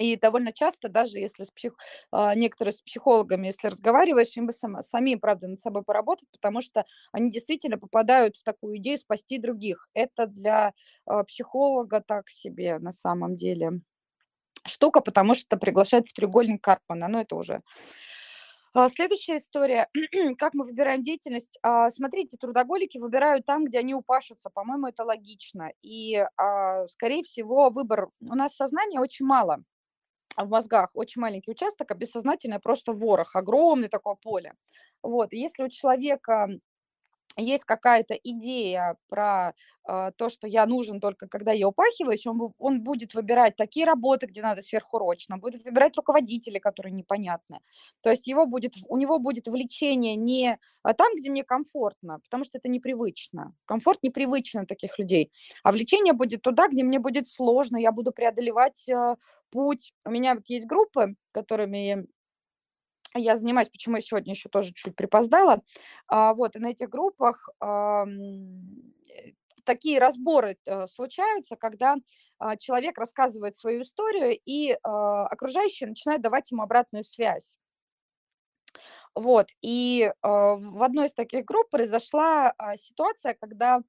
И 0.02 0.16
довольно 0.16 0.52
часто, 0.52 0.88
даже 0.88 1.20
если 1.20 1.44
с 1.44 1.52
псих... 1.52 1.74
а, 2.10 2.34
некоторые 2.34 2.72
с 2.72 2.82
психологами, 2.82 3.46
если 3.46 3.68
разговариваешь, 3.68 4.36
им 4.36 4.46
бы 4.46 4.52
сама, 4.52 4.82
самим, 4.82 5.20
правда, 5.20 5.46
над 5.46 5.60
собой 5.60 5.84
поработать, 5.84 6.28
потому 6.32 6.60
что 6.60 6.84
они 7.12 7.30
действительно 7.30 7.78
попадают 7.78 8.36
в 8.36 8.42
такую 8.42 8.78
идею 8.78 8.98
спасти 8.98 9.38
других. 9.38 9.88
Это 9.94 10.26
для 10.26 10.72
а, 11.06 11.22
психолога 11.22 12.02
так 12.04 12.28
себе 12.30 12.80
на 12.80 12.90
самом 12.90 13.36
деле 13.36 13.80
штука, 14.66 15.02
потому 15.02 15.34
что 15.34 15.56
приглашает 15.56 16.08
в 16.08 16.12
треугольник 16.12 16.60
Карпмана, 16.64 17.06
но 17.06 17.20
это 17.20 17.36
уже 17.36 17.62
а, 18.74 18.88
Следующая 18.88 19.36
история. 19.36 19.88
Как 20.36 20.54
мы 20.54 20.64
выбираем 20.64 21.04
деятельность? 21.04 21.60
Смотрите, 21.90 22.36
трудоголики 22.38 22.98
выбирают 22.98 23.46
там, 23.46 23.66
где 23.66 23.78
они 23.78 23.94
упашутся. 23.94 24.50
По-моему, 24.50 24.88
это 24.88 25.04
логично. 25.04 25.70
И, 25.82 26.24
скорее 26.88 27.22
всего, 27.22 27.70
выбор... 27.70 28.08
У 28.20 28.34
нас 28.34 28.56
сознания 28.56 28.98
очень 28.98 29.26
мало 29.26 29.62
в 30.36 30.48
мозгах, 30.48 30.90
очень 30.94 31.20
маленький 31.22 31.50
участок, 31.50 31.90
а 31.90 31.94
бессознательное 31.94 32.58
просто 32.58 32.92
ворох, 32.92 33.36
огромное 33.36 33.88
такое 33.88 34.14
поле. 34.16 34.54
Вот. 35.02 35.32
Если 35.32 35.62
у 35.64 35.68
человека 35.68 36.48
есть 37.36 37.64
какая-то 37.64 38.14
идея 38.14 38.96
про 39.08 39.54
э, 39.88 40.12
то, 40.16 40.28
что 40.28 40.46
я 40.46 40.66
нужен 40.66 41.00
только 41.00 41.28
когда 41.28 41.52
я 41.52 41.68
упахиваюсь, 41.68 42.26
он, 42.26 42.52
он 42.58 42.82
будет 42.82 43.14
выбирать 43.14 43.56
такие 43.56 43.86
работы, 43.86 44.26
где 44.26 44.42
надо 44.42 44.62
сверхурочно, 44.62 45.38
будет 45.38 45.64
выбирать 45.64 45.96
руководителей, 45.96 46.60
которые 46.60 46.92
непонятны. 46.92 47.60
То 48.02 48.10
есть 48.10 48.26
его 48.26 48.46
будет, 48.46 48.74
у 48.88 48.96
него 48.96 49.18
будет 49.18 49.48
влечение 49.48 50.16
не 50.16 50.58
а, 50.82 50.94
там, 50.94 51.14
где 51.16 51.30
мне 51.30 51.44
комфортно, 51.44 52.20
потому 52.20 52.44
что 52.44 52.58
это 52.58 52.68
непривычно. 52.68 53.54
Комфорт 53.64 54.02
непривычно 54.02 54.62
у 54.62 54.66
таких 54.66 54.98
людей. 54.98 55.30
А 55.62 55.72
влечение 55.72 56.12
будет 56.12 56.42
туда, 56.42 56.68
где 56.68 56.82
мне 56.84 56.98
будет 56.98 57.28
сложно, 57.28 57.76
я 57.76 57.92
буду 57.92 58.12
преодолевать 58.12 58.88
э, 58.88 59.16
путь. 59.50 59.92
У 60.04 60.10
меня 60.10 60.34
вот 60.34 60.44
есть 60.48 60.66
группы, 60.66 61.14
которыми 61.32 62.06
я 63.14 63.36
занимаюсь, 63.36 63.68
почему 63.68 63.96
я 63.96 64.02
сегодня 64.02 64.32
еще 64.32 64.48
тоже 64.48 64.72
чуть 64.72 64.96
припоздала. 64.96 65.62
А, 66.08 66.34
вот, 66.34 66.56
и 66.56 66.58
на 66.58 66.70
этих 66.70 66.88
группах 66.88 67.48
ам, 67.60 68.12
э, 69.08 69.32
такие 69.64 69.98
разборы 69.98 70.58
э, 70.64 70.86
случаются, 70.86 71.56
когда 71.56 71.96
а, 72.38 72.56
человек 72.56 72.98
рассказывает 72.98 73.56
свою 73.56 73.82
историю, 73.82 74.38
и 74.44 74.76
а, 74.82 75.26
окружающие 75.26 75.88
начинают 75.88 76.22
давать 76.22 76.50
ему 76.50 76.62
обратную 76.62 77.04
связь. 77.04 77.58
Вот, 79.14 79.48
и 79.60 80.10
а, 80.22 80.54
в 80.56 80.82
одной 80.82 81.06
из 81.06 81.12
таких 81.12 81.44
групп 81.44 81.68
произошла 81.70 82.54
а, 82.56 82.76
ситуация, 82.76 83.34
когда 83.34 83.82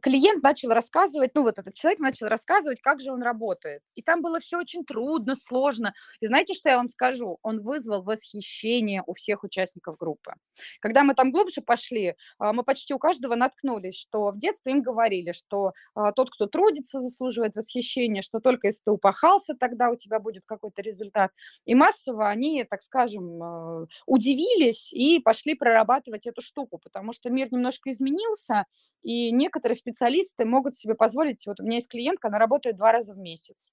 клиент 0.00 0.42
начал 0.42 0.70
рассказывать, 0.70 1.32
ну 1.34 1.42
вот 1.42 1.58
этот 1.58 1.74
человек 1.74 1.98
начал 2.00 2.28
рассказывать, 2.28 2.80
как 2.80 3.00
же 3.00 3.12
он 3.12 3.22
работает. 3.22 3.82
И 3.94 4.02
там 4.02 4.22
было 4.22 4.40
все 4.40 4.58
очень 4.58 4.84
трудно, 4.84 5.36
сложно. 5.36 5.94
И 6.20 6.26
знаете, 6.26 6.54
что 6.54 6.68
я 6.68 6.76
вам 6.76 6.88
скажу? 6.88 7.38
Он 7.42 7.60
вызвал 7.60 8.02
восхищение 8.02 9.02
у 9.06 9.14
всех 9.14 9.44
участников 9.44 9.96
группы. 9.96 10.34
Когда 10.80 11.04
мы 11.04 11.14
там 11.14 11.32
глубже 11.32 11.60
пошли, 11.60 12.14
а, 12.38 12.52
мы 12.52 12.62
почти 12.62 12.94
у 12.94 12.98
каждого 12.98 13.34
наткнулись, 13.34 13.96
что 13.96 14.30
в 14.30 14.38
детстве 14.38 14.72
им 14.72 14.82
говорили, 14.82 15.32
что 15.32 15.72
а, 15.94 16.12
тот, 16.12 16.30
кто 16.30 16.46
трудится, 16.46 17.00
заслуживает 17.00 17.54
восхищения, 17.54 18.22
что 18.22 18.40
только 18.40 18.68
если 18.68 18.82
ты 18.84 18.90
упахался, 18.90 19.54
тогда 19.54 19.90
у 19.90 19.96
тебя 19.96 20.20
будет 20.20 20.44
какой-то 20.46 20.82
результат. 20.82 21.32
И 21.64 21.74
массово 21.74 22.28
они, 22.28 22.64
так 22.64 22.82
скажем, 22.82 23.42
а, 23.42 23.86
удивились 24.06 24.92
и 24.92 25.18
пошли 25.18 25.54
прорабатывать 25.54 26.26
эту 26.26 26.40
штуку, 26.40 26.78
потому 26.78 27.12
что 27.12 27.30
мир 27.30 27.48
немножко 27.52 27.90
изменился, 27.90 28.66
и 29.02 29.30
некоторые 29.30 29.76
специалисты 29.78 30.44
могут 30.44 30.76
себе 30.76 30.94
позволить, 30.94 31.46
вот 31.46 31.60
у 31.60 31.62
меня 31.62 31.76
есть 31.76 31.88
клиентка, 31.88 32.28
она 32.28 32.38
работает 32.38 32.76
два 32.76 32.92
раза 32.92 33.14
в 33.14 33.18
месяц. 33.18 33.72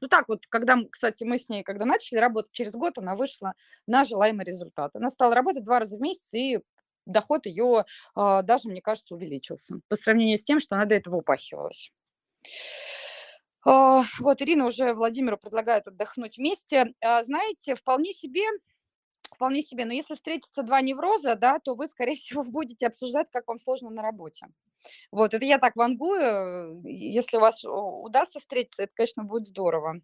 Ну 0.00 0.08
так 0.08 0.28
вот, 0.28 0.46
когда, 0.48 0.76
кстати, 0.90 1.24
мы 1.24 1.38
с 1.38 1.48
ней, 1.48 1.62
когда 1.62 1.84
начали 1.84 2.18
работать, 2.18 2.52
через 2.52 2.72
год 2.72 2.98
она 2.98 3.14
вышла 3.14 3.54
на 3.86 4.04
желаемый 4.04 4.44
результат. 4.44 4.94
Она 4.94 5.10
стала 5.10 5.34
работать 5.34 5.64
два 5.64 5.78
раза 5.78 5.96
в 5.96 6.00
месяц, 6.00 6.32
и 6.34 6.60
доход 7.06 7.46
ее 7.46 7.84
а, 8.14 8.42
даже, 8.42 8.68
мне 8.68 8.80
кажется, 8.80 9.14
увеличился 9.14 9.80
по 9.88 9.96
сравнению 9.96 10.38
с 10.38 10.44
тем, 10.44 10.60
что 10.60 10.74
она 10.74 10.86
до 10.86 10.94
этого 10.94 11.16
упахивалась. 11.16 11.92
А, 13.64 14.04
вот 14.20 14.42
Ирина 14.42 14.66
уже 14.66 14.92
Владимиру 14.94 15.38
предлагает 15.38 15.86
отдохнуть 15.86 16.36
вместе. 16.36 16.94
А, 17.00 17.22
знаете, 17.24 17.74
вполне 17.74 18.12
себе 18.12 18.42
вполне 19.34 19.62
себе. 19.62 19.84
Но 19.84 19.92
если 19.92 20.14
встретятся 20.14 20.62
два 20.62 20.80
невроза, 20.80 21.34
да, 21.36 21.58
то 21.58 21.74
вы, 21.74 21.88
скорее 21.88 22.16
всего, 22.16 22.42
будете 22.44 22.86
обсуждать, 22.86 23.28
как 23.30 23.46
вам 23.48 23.58
сложно 23.58 23.90
на 23.90 24.02
работе. 24.02 24.46
Вот, 25.10 25.34
это 25.34 25.44
я 25.44 25.58
так 25.58 25.76
вангую. 25.76 26.82
Если 26.84 27.36
у 27.36 27.40
вас 27.40 27.64
удастся 27.64 28.38
встретиться, 28.40 28.84
это, 28.84 28.92
конечно, 28.94 29.24
будет 29.24 29.46
здорово. 29.46 30.00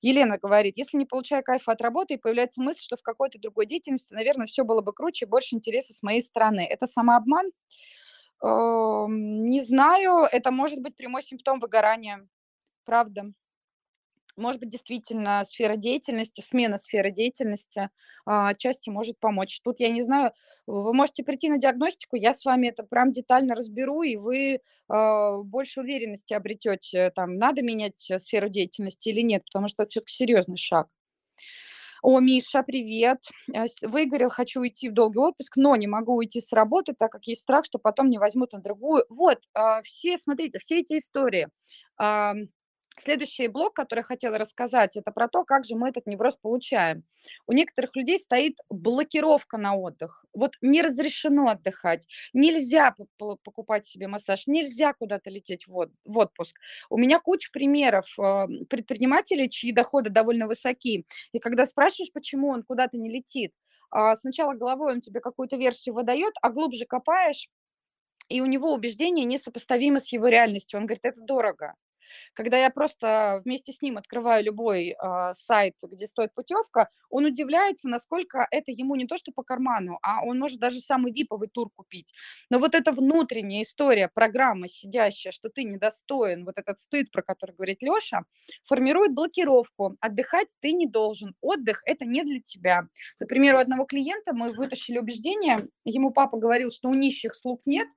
Елена 0.00 0.38
говорит, 0.38 0.76
если 0.76 0.96
не 0.98 1.06
получаю 1.06 1.42
кайфа 1.44 1.72
от 1.72 1.80
работы 1.82 2.14
и 2.14 2.18
появляется 2.18 2.62
мысль, 2.62 2.80
что 2.82 2.96
в 2.96 3.02
какой-то 3.02 3.38
другой 3.38 3.66
деятельности, 3.66 4.12
наверное, 4.12 4.46
все 4.46 4.64
было 4.64 4.80
бы 4.82 4.92
круче 4.92 5.26
больше 5.26 5.54
интереса 5.56 5.94
с 5.94 6.02
моей 6.02 6.22
стороны. 6.22 6.66
Это 6.68 6.86
самообман? 6.86 7.50
Эм, 8.42 9.46
не 9.46 9.62
знаю, 9.62 10.26
это 10.30 10.50
может 10.50 10.80
быть 10.80 10.96
прямой 10.96 11.22
симптом 11.22 11.60
выгорания. 11.60 12.26
Правда 12.84 13.32
может 14.36 14.60
быть, 14.60 14.70
действительно 14.70 15.44
сфера 15.44 15.76
деятельности, 15.76 16.40
смена 16.40 16.78
сферы 16.78 17.10
деятельности 17.10 17.90
а, 18.24 18.48
отчасти 18.48 18.90
может 18.90 19.18
помочь. 19.18 19.60
Тут 19.62 19.80
я 19.80 19.90
не 19.90 20.02
знаю, 20.02 20.32
вы 20.66 20.94
можете 20.94 21.24
прийти 21.24 21.48
на 21.48 21.58
диагностику, 21.58 22.16
я 22.16 22.34
с 22.34 22.44
вами 22.44 22.68
это 22.68 22.82
прям 22.82 23.12
детально 23.12 23.54
разберу, 23.54 24.02
и 24.02 24.16
вы 24.16 24.60
а, 24.88 25.38
больше 25.38 25.80
уверенности 25.80 26.34
обретете, 26.34 27.10
там, 27.14 27.36
надо 27.36 27.62
менять 27.62 28.10
сферу 28.18 28.48
деятельности 28.48 29.08
или 29.08 29.20
нет, 29.20 29.44
потому 29.44 29.68
что 29.68 29.82
это 29.82 29.90
все-таки 29.90 30.14
серьезный 30.14 30.56
шаг. 30.56 30.88
О, 32.02 32.18
Миша, 32.18 32.64
привет. 32.64 33.20
Э, 33.54 33.66
выгорел, 33.80 34.28
хочу 34.28 34.60
уйти 34.60 34.88
в 34.88 34.92
долгий 34.92 35.20
отпуск, 35.20 35.56
но 35.56 35.76
не 35.76 35.86
могу 35.86 36.16
уйти 36.16 36.40
с 36.40 36.52
работы, 36.52 36.94
так 36.98 37.12
как 37.12 37.24
есть 37.28 37.42
страх, 37.42 37.64
что 37.64 37.78
потом 37.78 38.10
не 38.10 38.18
возьмут 38.18 38.52
на 38.52 38.60
другую. 38.60 39.04
Вот, 39.08 39.38
а, 39.54 39.82
все, 39.82 40.18
смотрите, 40.18 40.58
все 40.58 40.80
эти 40.80 40.98
истории 40.98 41.48
Следующий 42.98 43.48
блок, 43.48 43.74
который 43.74 44.00
я 44.00 44.04
хотела 44.04 44.38
рассказать, 44.38 44.96
это 44.96 45.10
про 45.12 45.28
то, 45.28 45.44
как 45.44 45.64
же 45.64 45.76
мы 45.76 45.88
этот 45.88 46.06
невроз 46.06 46.36
получаем. 46.40 47.04
У 47.46 47.52
некоторых 47.52 47.96
людей 47.96 48.18
стоит 48.18 48.58
блокировка 48.68 49.56
на 49.58 49.74
отдых. 49.74 50.24
Вот 50.34 50.56
не 50.60 50.82
разрешено 50.82 51.48
отдыхать, 51.48 52.06
нельзя 52.32 52.94
покупать 53.18 53.86
себе 53.86 54.08
массаж, 54.08 54.46
нельзя 54.46 54.92
куда-то 54.92 55.30
лететь 55.30 55.66
в 55.66 56.18
отпуск. 56.18 56.58
У 56.90 56.98
меня 56.98 57.18
куча 57.18 57.50
примеров 57.52 58.06
а, 58.18 58.46
предпринимателей, 58.68 59.48
чьи 59.48 59.72
доходы 59.72 60.10
довольно 60.10 60.46
высоки. 60.46 61.06
И 61.32 61.38
когда 61.38 61.66
спрашиваешь, 61.66 62.12
почему 62.12 62.48
он 62.48 62.62
куда-то 62.62 62.96
не 62.98 63.10
летит, 63.10 63.52
а, 63.90 64.16
сначала 64.16 64.54
головой 64.54 64.94
он 64.94 65.00
тебе 65.00 65.20
какую-то 65.20 65.56
версию 65.56 65.94
выдает, 65.94 66.34
а 66.42 66.50
глубже 66.50 66.86
копаешь, 66.86 67.48
и 68.28 68.40
у 68.40 68.46
него 68.46 68.72
убеждения 68.72 69.24
несопоставимы 69.24 70.00
с 70.00 70.12
его 70.12 70.28
реальностью. 70.28 70.78
Он 70.78 70.86
говорит, 70.86 71.04
это 71.04 71.20
дорого. 71.20 71.74
Когда 72.34 72.58
я 72.58 72.70
просто 72.70 73.40
вместе 73.44 73.72
с 73.72 73.82
ним 73.82 73.98
открываю 73.98 74.44
любой 74.44 74.90
э, 74.90 75.34
сайт, 75.34 75.74
где 75.82 76.06
стоит 76.06 76.34
путевка, 76.34 76.88
он 77.10 77.26
удивляется, 77.26 77.88
насколько 77.88 78.46
это 78.50 78.72
ему 78.72 78.94
не 78.96 79.06
то, 79.06 79.16
что 79.16 79.32
по 79.32 79.42
карману, 79.42 79.98
а 80.02 80.24
он 80.24 80.38
может 80.38 80.58
даже 80.58 80.80
самый 80.80 81.12
виповый 81.12 81.48
тур 81.48 81.68
купить. 81.74 82.12
Но 82.50 82.58
вот 82.58 82.74
эта 82.74 82.92
внутренняя 82.92 83.62
история, 83.62 84.10
программа 84.12 84.68
сидящая, 84.68 85.32
что 85.32 85.48
ты 85.48 85.64
недостоин, 85.64 86.44
вот 86.44 86.58
этот 86.58 86.78
стыд, 86.80 87.10
про 87.10 87.22
который 87.22 87.54
говорит 87.54 87.82
Леша, 87.82 88.22
формирует 88.64 89.14
блокировку. 89.14 89.96
Отдыхать 90.00 90.48
ты 90.60 90.72
не 90.72 90.86
должен. 90.86 91.34
Отдых– 91.40 91.82
это 91.86 92.04
не 92.04 92.22
для 92.24 92.40
тебя. 92.40 92.88
Например, 93.20 93.56
у 93.56 93.58
одного 93.58 93.84
клиента 93.84 94.32
мы 94.32 94.52
вытащили 94.52 94.98
убеждение, 94.98 95.58
ему 95.84 96.12
папа 96.12 96.38
говорил, 96.38 96.70
что 96.70 96.88
у 96.88 96.94
нищих 96.94 97.34
слуг 97.34 97.60
нет, 97.66 97.88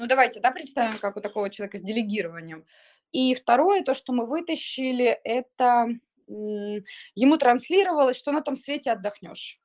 ну, 0.00 0.06
давайте, 0.06 0.40
да, 0.40 0.50
представим, 0.50 0.98
как 0.98 1.18
у 1.18 1.20
такого 1.20 1.50
человека 1.50 1.76
с 1.76 1.82
делегированием. 1.82 2.64
И 3.12 3.34
второе, 3.34 3.82
то, 3.82 3.92
что 3.92 4.14
мы 4.14 4.24
вытащили, 4.24 5.04
это 5.24 5.88
ему 6.26 7.36
транслировалось, 7.36 8.16
что 8.16 8.32
на 8.32 8.40
том 8.40 8.56
свете 8.56 8.92
отдохнешь. 8.92 9.60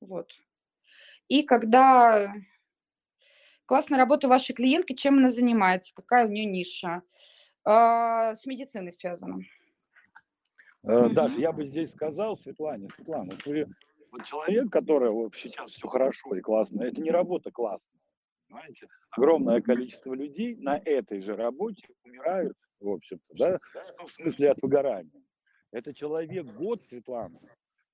Вот. 0.00 0.30
И 1.26 1.42
когда 1.42 2.32
классная 3.66 3.98
работа 3.98 4.28
вашей 4.28 4.54
клиентки, 4.54 4.92
чем 4.92 5.18
она 5.18 5.32
занимается, 5.32 5.92
какая 5.96 6.26
у 6.26 6.30
нее 6.30 6.44
ниша, 6.44 7.02
а, 7.64 8.36
с 8.36 8.46
медициной 8.46 8.92
связана. 8.92 9.40
Э, 10.84 11.08
Даша, 11.08 11.40
я 11.40 11.50
бы 11.50 11.66
здесь 11.66 11.90
сказал, 11.90 12.38
Светлане, 12.38 12.88
Светлана, 12.94 13.32
вы 13.46 13.66
вот 14.12 14.24
человек, 14.26 14.70
который 14.70 15.10
вот 15.10 15.34
сейчас 15.34 15.72
все 15.72 15.88
хорошо 15.88 16.36
и 16.36 16.40
классно, 16.40 16.82
это 16.82 17.00
не 17.00 17.10
работа 17.10 17.50
классная. 17.50 17.91
Понимаете? 18.52 18.86
Огромное 19.10 19.62
количество 19.62 20.12
людей 20.12 20.56
на 20.56 20.76
этой 20.84 21.22
же 21.22 21.34
работе 21.34 21.82
умирают, 22.04 22.56
в 22.80 22.88
общем-то, 22.90 23.34
да, 23.34 23.58
ну, 23.98 24.06
в 24.06 24.10
смысле 24.10 24.50
от 24.50 24.58
выгорания. 24.60 25.22
Это 25.70 25.94
человек 25.94 26.44
год, 26.46 26.82
Светлана, 26.86 27.40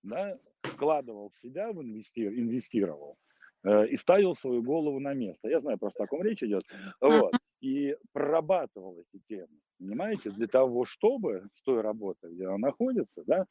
да, 0.02 0.36
вкладывал 0.62 1.30
в 1.30 1.36
себя, 1.36 1.72
в 1.72 1.80
инвестир, 1.80 2.32
инвестировал 2.32 3.16
э, 3.62 3.86
и 3.86 3.96
ставил 3.96 4.34
свою 4.34 4.62
голову 4.64 4.98
на 4.98 5.14
место. 5.14 5.48
Я 5.48 5.60
знаю, 5.60 5.78
просто 5.78 6.02
о 6.02 6.06
ком 6.08 6.22
речь 6.22 6.42
идет. 6.42 6.64
Вот. 7.00 7.34
И 7.60 7.96
прорабатывал 8.12 8.98
эти 8.98 9.22
темы, 9.28 9.60
понимаете, 9.78 10.30
для 10.30 10.48
того, 10.48 10.84
чтобы 10.84 11.48
с 11.54 11.62
той 11.62 11.82
работой, 11.82 12.32
где 12.32 12.46
она 12.46 12.58
находится, 12.58 13.22
да, 13.26 13.46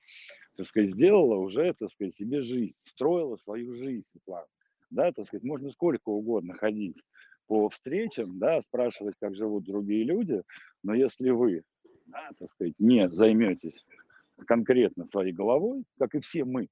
так 0.57 0.65
сказать, 0.65 0.89
сделала 0.89 1.35
уже, 1.35 1.73
так 1.73 1.89
сказать, 1.91 2.17
себе 2.17 2.41
жизнь, 2.41 2.73
строила 2.84 3.38
свою 3.38 3.73
жизнь, 3.75 4.03
Светлана 4.09 4.47
да, 4.89 5.11
так 5.11 5.27
сказать, 5.27 5.43
можно 5.43 5.72
сколько 5.72 6.09
угодно 6.09 6.53
ходить 6.53 6.97
по 7.47 7.69
встречам, 7.69 8.39
да, 8.39 8.61
спрашивать, 8.61 9.15
как 9.19 9.35
живут 9.35 9.65
другие 9.65 10.03
люди, 10.03 10.43
но 10.84 10.93
если 10.93 11.30
вы, 11.30 11.64
да, 12.05 12.30
так 12.38 12.51
сказать, 12.51 12.73
не 12.80 13.09
займетесь 13.09 13.85
конкретно 14.45 15.05
своей 15.07 15.34
головой, 15.34 15.84
как 15.97 16.14
и 16.15 16.19
все 16.19 16.43
мы, 16.45 16.68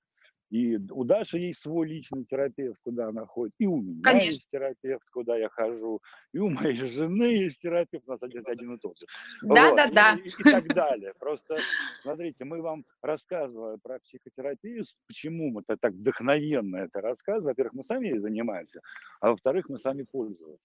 и 0.50 0.78
у 0.92 1.04
Даши 1.04 1.40
есть 1.40 1.62
свой 1.62 1.88
личный 1.88 2.24
терапевт, 2.26 2.78
куда 2.84 3.08
она 3.08 3.26
ходит, 3.26 3.54
и 3.58 3.66
у 3.66 3.82
меня 3.82 4.02
Конечно. 4.04 4.26
есть 4.26 4.48
терапевт, 4.52 5.04
куда 5.12 5.36
я 5.38 5.50
хожу, 5.50 6.02
и 6.34 6.40
у 6.40 6.50
моей 6.50 6.76
жены 6.76 7.24
есть 7.24 7.60
терапевт, 7.62 8.08
у 8.08 8.12
нас 8.12 8.22
один, 8.22 8.44
один 8.46 8.74
и 8.74 8.78
тот 8.78 8.98
же. 9.00 9.06
Да, 9.42 9.70
вот. 9.70 9.76
да, 9.76 9.92
да. 9.92 10.18
И, 10.24 10.28
и 10.28 10.44
так 10.44 10.68
далее. 10.76 11.14
Просто, 11.20 11.58
смотрите, 12.04 12.46
мы 12.46 12.62
вам 12.62 12.86
рассказываем 13.02 13.80
про 13.80 14.00
психотерапию, 14.00 14.86
почему 15.08 15.52
мы 15.52 15.64
так 15.64 15.94
вдохновенно 15.94 16.78
это 16.78 17.02
рассказываем. 17.02 17.48
Во-первых, 17.48 17.74
мы 17.74 17.84
сами 17.84 18.08
ей 18.08 18.20
занимаемся, 18.20 18.82
а 19.22 19.32
во-вторых, 19.32 19.68
мы 19.70 19.80
сами 19.80 20.04
пользуемся. 20.04 20.60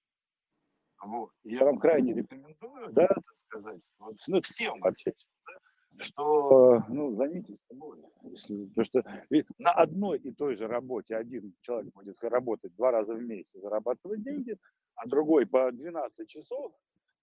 Вот. 1.03 1.31
Я 1.45 1.65
вам 1.65 1.79
крайне 1.79 2.13
рекомендую, 2.13 2.93
да, 2.93 3.07
так 3.07 3.25
сказать, 3.47 3.81
вот, 3.99 4.17
ну, 4.27 4.43
всем 4.43 4.79
вообще, 4.81 5.15
да, 5.47 5.55
что, 6.01 6.83
ну, 6.89 7.15
займитесь 7.15 7.63
собой. 7.69 7.99
Потому 8.23 8.85
что 8.85 9.05
на 9.59 9.73
одной 9.73 10.19
и 10.19 10.33
той 10.33 10.57
же 10.57 10.67
работе 10.67 11.17
один 11.17 11.55
человек 11.63 11.93
будет 11.95 12.23
работать 12.23 12.75
два 12.77 12.91
раза 12.91 13.15
в 13.15 13.23
месяц, 13.23 13.61
зарабатывать 13.61 14.23
деньги, 14.23 14.57
а 14.95 15.07
другой 15.07 15.47
по 15.47 15.71
12 15.71 16.29
часов 16.29 16.73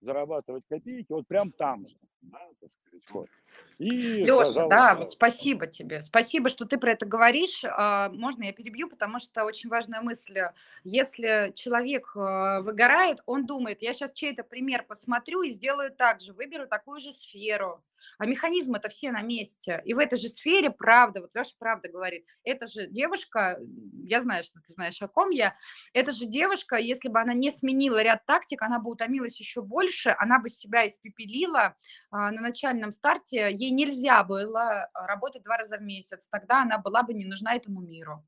зарабатывать 0.02 0.64
копейки 0.70 1.12
вот 1.12 1.28
прям 1.28 1.52
там 1.52 1.88
же. 1.88 1.96
Да, 2.22 2.40
так 2.60 2.70
сказать, 2.82 3.04
вот. 3.12 3.30
И, 3.78 3.90
Леша, 4.24 4.68
да, 4.68 4.96
вот 4.96 5.12
спасибо 5.12 5.68
тебе. 5.68 6.02
Спасибо, 6.02 6.50
что 6.50 6.66
ты 6.66 6.78
про 6.78 6.92
это 6.92 7.06
говоришь. 7.06 7.64
А, 7.64 8.10
можно 8.10 8.44
я 8.44 8.54
перебью, 8.54 8.90
потому 8.90 9.20
что 9.20 9.46
очень 9.46 9.70
важная 9.70 10.02
мысль. 10.02 10.40
Если 10.84 11.52
человек 11.56 12.12
а, 12.16 12.62
выгорает, 12.62 13.20
он 13.26 13.46
думает, 13.46 13.82
я 13.82 13.94
сейчас 13.94 14.12
чей-то 14.14 14.44
пример 14.44 14.84
посмотрю 14.84 15.42
и 15.44 15.50
сделаю 15.50 15.92
так 15.92 16.22
же, 16.22 16.34
выберу 16.34 16.68
такую 16.68 17.00
же 17.00 17.12
сферу 17.12 17.82
а 18.18 18.26
механизмы 18.26 18.78
это 18.78 18.90
все 18.90 19.12
на 19.12 19.22
месте. 19.22 19.82
И 19.86 19.94
в 19.94 20.00
этой 20.00 20.18
же 20.18 20.30
сфере, 20.30 20.70
правда, 20.70 21.22
вот 21.22 21.32
Леша 21.34 21.52
правда 21.60 21.90
говорит, 21.90 22.26
это 22.44 22.68
же 22.68 22.88
девушка, 22.88 23.60
я 24.04 24.22
знаю, 24.22 24.44
что 24.44 24.60
ты 24.60 24.74
знаешь, 24.74 25.02
о 25.02 25.08
ком 25.08 25.30
я, 25.30 25.56
это 25.94 26.12
же 26.12 26.26
девушка, 26.26 26.78
если 26.78 27.10
бы 27.10 27.20
она 27.20 27.34
не 27.34 27.52
сменила 27.52 28.02
ряд 28.02 28.26
тактик, 28.26 28.62
она 28.62 28.80
бы 28.80 28.92
утомилась 28.92 29.40
еще 29.40 29.62
больше, 29.62 30.16
она 30.18 30.40
бы 30.40 30.50
себя 30.50 30.88
испепелила 30.88 31.76
а, 32.12 32.32
на 32.32 32.42
начальном 32.42 32.92
старте, 32.92 33.52
ей 33.52 33.72
нельзя 33.72 34.24
было 34.24 34.90
работать 34.94 35.44
два 35.44 35.58
раза 35.58 35.78
в 35.78 35.82
месяц, 35.82 36.28
тогда 36.30 36.62
она 36.62 36.78
была 36.78 37.04
бы 37.04 37.14
не 37.14 37.26
нужна 37.26 37.56
этому 37.56 37.82
миру. 37.82 38.24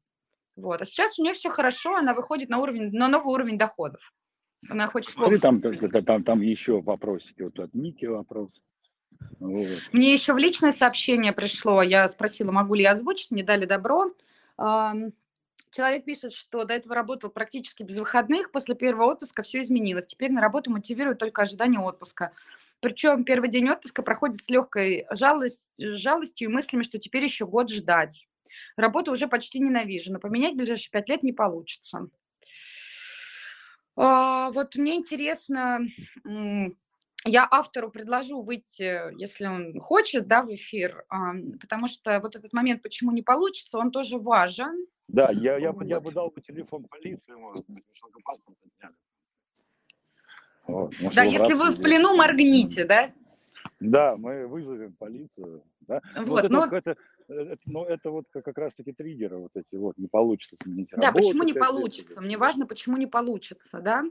Вот. 0.56 0.82
А 0.82 0.86
сейчас 0.86 1.18
у 1.18 1.24
нее 1.24 1.34
все 1.34 1.50
хорошо, 1.50 1.96
она 1.96 2.14
выходит 2.14 2.50
на 2.50 2.60
уровень, 2.60 2.92
на 2.92 3.08
новый 3.08 3.34
уровень 3.34 3.58
доходов. 3.58 4.02
Она 4.68 4.88
хочет... 4.88 5.14
Смотри, 5.14 5.40
там, 5.40 5.62
там, 5.62 6.06
там, 6.06 6.24
там 6.24 6.42
еще 6.42 6.82
вопросики. 6.82 7.44
Вот 7.44 7.60
от 7.60 7.74
Ники 7.74 8.06
вопрос. 8.06 8.50
Мне 9.40 10.14
еще 10.14 10.34
в 10.34 10.38
личное 10.38 10.72
сообщение 10.72 11.34
пришло. 11.34 11.82
Я 11.82 12.08
спросила, 12.08 12.52
могу 12.52 12.76
ли 12.76 12.84
я 12.84 12.92
озвучить. 12.92 13.32
Мне 13.32 13.44
дали 13.44 13.66
добро. 13.66 14.14
Человек 15.72 16.04
пишет, 16.04 16.34
что 16.34 16.64
до 16.66 16.74
этого 16.74 16.96
работал 16.96 17.30
практически 17.30 17.84
без 17.84 17.98
выходных. 17.98 18.52
После 18.52 18.76
первого 18.76 19.12
отпуска 19.12 19.44
все 19.44 19.62
изменилось. 19.62 20.08
Теперь 20.08 20.32
на 20.32 20.42
работу 20.42 20.72
мотивирует 20.72 21.20
только 21.20 21.44
ожидание 21.44 21.80
отпуска. 21.80 22.32
Причем 22.80 23.24
первый 23.24 23.50
день 23.50 23.70
отпуска 23.70 24.02
проходит 24.02 24.42
с 24.42 24.50
легкой 24.50 25.06
жалость, 25.12 25.68
жалостью 25.78 26.50
и 26.50 26.52
мыслями, 26.52 26.84
что 26.84 26.98
теперь 26.98 27.24
еще 27.24 27.46
год 27.46 27.70
ждать. 27.70 28.28
Работу 28.78 29.12
уже 29.12 29.28
почти 29.28 29.60
ненавижу, 29.60 30.12
но 30.14 30.20
поменять 30.20 30.54
в 30.54 30.58
ближайшие 30.58 30.90
пять 30.90 31.10
лет 31.10 31.22
не 31.22 31.34
получится. 31.34 32.08
А, 33.96 34.50
вот 34.52 34.76
мне 34.76 34.96
интересно, 34.96 35.82
я 37.26 37.48
автору 37.50 37.92
предложу 37.92 38.42
выйти, 38.42 39.14
если 39.20 39.46
он 39.46 39.80
хочет, 39.80 40.28
да, 40.28 40.44
в 40.44 40.54
эфир, 40.54 41.06
потому 41.60 41.88
что 41.88 42.20
вот 42.20 42.36
этот 42.36 42.54
момент, 42.54 42.82
почему 42.82 43.12
не 43.12 43.22
получится, 43.22 43.78
он 43.78 43.92
тоже 43.92 44.18
важен. 44.18 44.86
Да, 45.08 45.32
я, 45.32 45.58
я, 45.58 45.72
вот. 45.72 45.86
я 45.86 46.00
бы 46.00 46.12
дал 46.12 46.30
бы 46.30 46.42
телефон 46.42 46.86
полиции, 46.86 47.34
может 47.34 47.66
быть, 47.68 47.84
паспорт 48.24 48.58
отняли. 48.64 48.96
Вот, 50.68 50.94
да, 51.16 51.24
если 51.24 51.54
вы 51.54 51.72
в 51.72 51.82
плену, 51.82 52.16
моргните, 52.16 52.86
да? 52.86 53.12
Да, 53.80 54.16
мы 54.18 54.46
вызовем 54.48 54.94
полицию. 54.94 55.64
Да? 55.82 56.02
Вот, 56.18 56.44
вот 56.44 56.52
но... 56.52 56.66
это, 56.66 56.76
это, 56.76 56.98
но 57.66 57.86
это 57.86 58.10
вот 58.10 58.26
как, 58.32 58.58
раз-таки 58.58 58.92
триггеры 58.92 59.38
вот 59.38 59.52
эти 59.56 59.76
вот, 59.76 59.98
не 59.98 60.08
получится 60.08 60.56
сменить 60.62 60.90
Да, 60.92 61.08
работу, 61.08 61.28
почему 61.28 61.44
не 61.44 61.54
получится? 61.54 62.22
Мне 62.22 62.38
важно, 62.38 62.66
почему 62.66 62.98
не 62.98 63.08
получится, 63.08 63.80
да? 63.82 64.04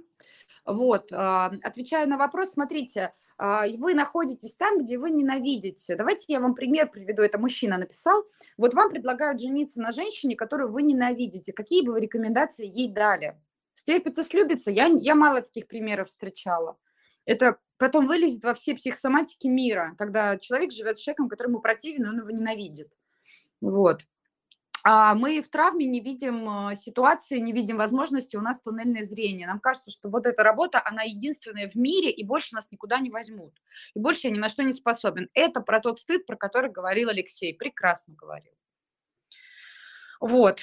Вот, 0.64 1.12
а, 1.12 1.52
отвечая 1.62 2.06
на 2.06 2.16
вопрос, 2.16 2.52
смотрите, 2.52 3.12
а, 3.36 3.66
вы 3.68 3.94
находитесь 3.94 4.54
там, 4.54 4.78
где 4.78 4.98
вы 4.98 5.10
ненавидите. 5.10 5.96
Давайте 5.96 6.32
я 6.32 6.40
вам 6.40 6.54
пример 6.54 6.90
приведу. 6.90 7.22
Это 7.22 7.38
мужчина 7.38 7.78
написал. 7.78 8.24
Вот 8.56 8.74
вам 8.74 8.90
предлагают 8.90 9.40
жениться 9.40 9.80
на 9.80 9.92
женщине, 9.92 10.36
которую 10.36 10.72
вы 10.72 10.82
ненавидите. 10.82 11.52
Какие 11.52 11.86
бы 11.86 11.92
вы 11.92 12.00
рекомендации 12.00 12.66
ей 12.66 12.92
дали? 12.92 13.40
Стерпится, 13.74 14.24
слюбится? 14.24 14.70
Я, 14.70 14.86
я 14.86 15.14
мало 15.14 15.42
таких 15.42 15.68
примеров 15.68 16.08
встречала. 16.08 16.76
Это 17.26 17.58
потом 17.76 18.06
вылезет 18.06 18.42
во 18.42 18.54
все 18.54 18.74
психосоматики 18.74 19.46
мира, 19.46 19.94
когда 19.98 20.36
человек 20.38 20.72
живет 20.72 20.98
с 20.98 21.02
человеком, 21.02 21.28
который 21.28 21.48
ему 21.48 21.60
противен, 21.60 22.08
он 22.08 22.18
его 22.18 22.30
ненавидит. 22.30 22.92
Вот. 23.60 24.02
А 24.84 25.14
мы 25.14 25.42
в 25.42 25.48
травме 25.48 25.86
не 25.86 26.00
видим 26.00 26.70
э, 26.70 26.76
ситуации, 26.76 27.38
не 27.40 27.52
видим 27.52 27.76
возможности, 27.76 28.36
у 28.36 28.40
нас 28.40 28.60
туннельное 28.60 29.02
зрение. 29.02 29.46
Нам 29.46 29.60
кажется, 29.60 29.90
что 29.90 30.08
вот 30.08 30.24
эта 30.24 30.42
работа, 30.42 30.80
она 30.84 31.02
единственная 31.02 31.68
в 31.68 31.74
мире, 31.74 32.10
и 32.10 32.24
больше 32.24 32.54
нас 32.54 32.68
никуда 32.70 33.00
не 33.00 33.10
возьмут. 33.10 33.54
И 33.94 33.98
больше 33.98 34.28
я 34.28 34.30
ни 34.32 34.38
на 34.38 34.48
что 34.48 34.62
не 34.62 34.72
способен. 34.72 35.28
Это 35.34 35.60
про 35.60 35.80
тот 35.80 35.98
стыд, 35.98 36.26
про 36.26 36.36
который 36.36 36.70
говорил 36.70 37.08
Алексей, 37.08 37.54
прекрасно 37.54 38.14
говорил. 38.14 38.54
Вот. 40.20 40.62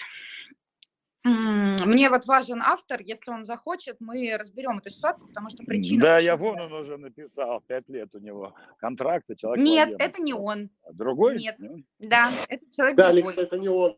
Мне 1.25 2.11
вот 2.11 2.27
важен 2.27 2.61
автор, 2.61 3.01
если 3.01 3.31
он 3.31 3.45
захочет, 3.45 3.97
мы 3.99 4.37
разберем 4.37 4.77
эту 4.77 4.91
ситуацию, 4.91 5.27
потому 5.27 5.49
что 5.49 5.63
причина... 5.63 6.03
Да, 6.03 6.19
я 6.19 6.37
вон 6.37 6.59
он 6.59 6.71
уже 6.71 6.97
написал, 6.97 7.61
пять 7.61 7.89
лет 7.89 8.13
у 8.13 8.19
него 8.19 8.53
контракта. 8.77 9.35
Человек 9.35 9.65
Нет, 9.65 9.87
военный. 9.87 10.05
это 10.05 10.21
не 10.21 10.33
он. 10.33 10.69
А 10.83 10.93
другой? 10.93 11.39
Нет, 11.39 11.57
да, 11.97 12.31
это 12.47 12.63
человек 12.71 12.95
Да, 12.95 13.11
другой. 13.11 13.23
Алекс, 13.23 13.37
это 13.39 13.57
не 13.57 13.69
он. 13.69 13.95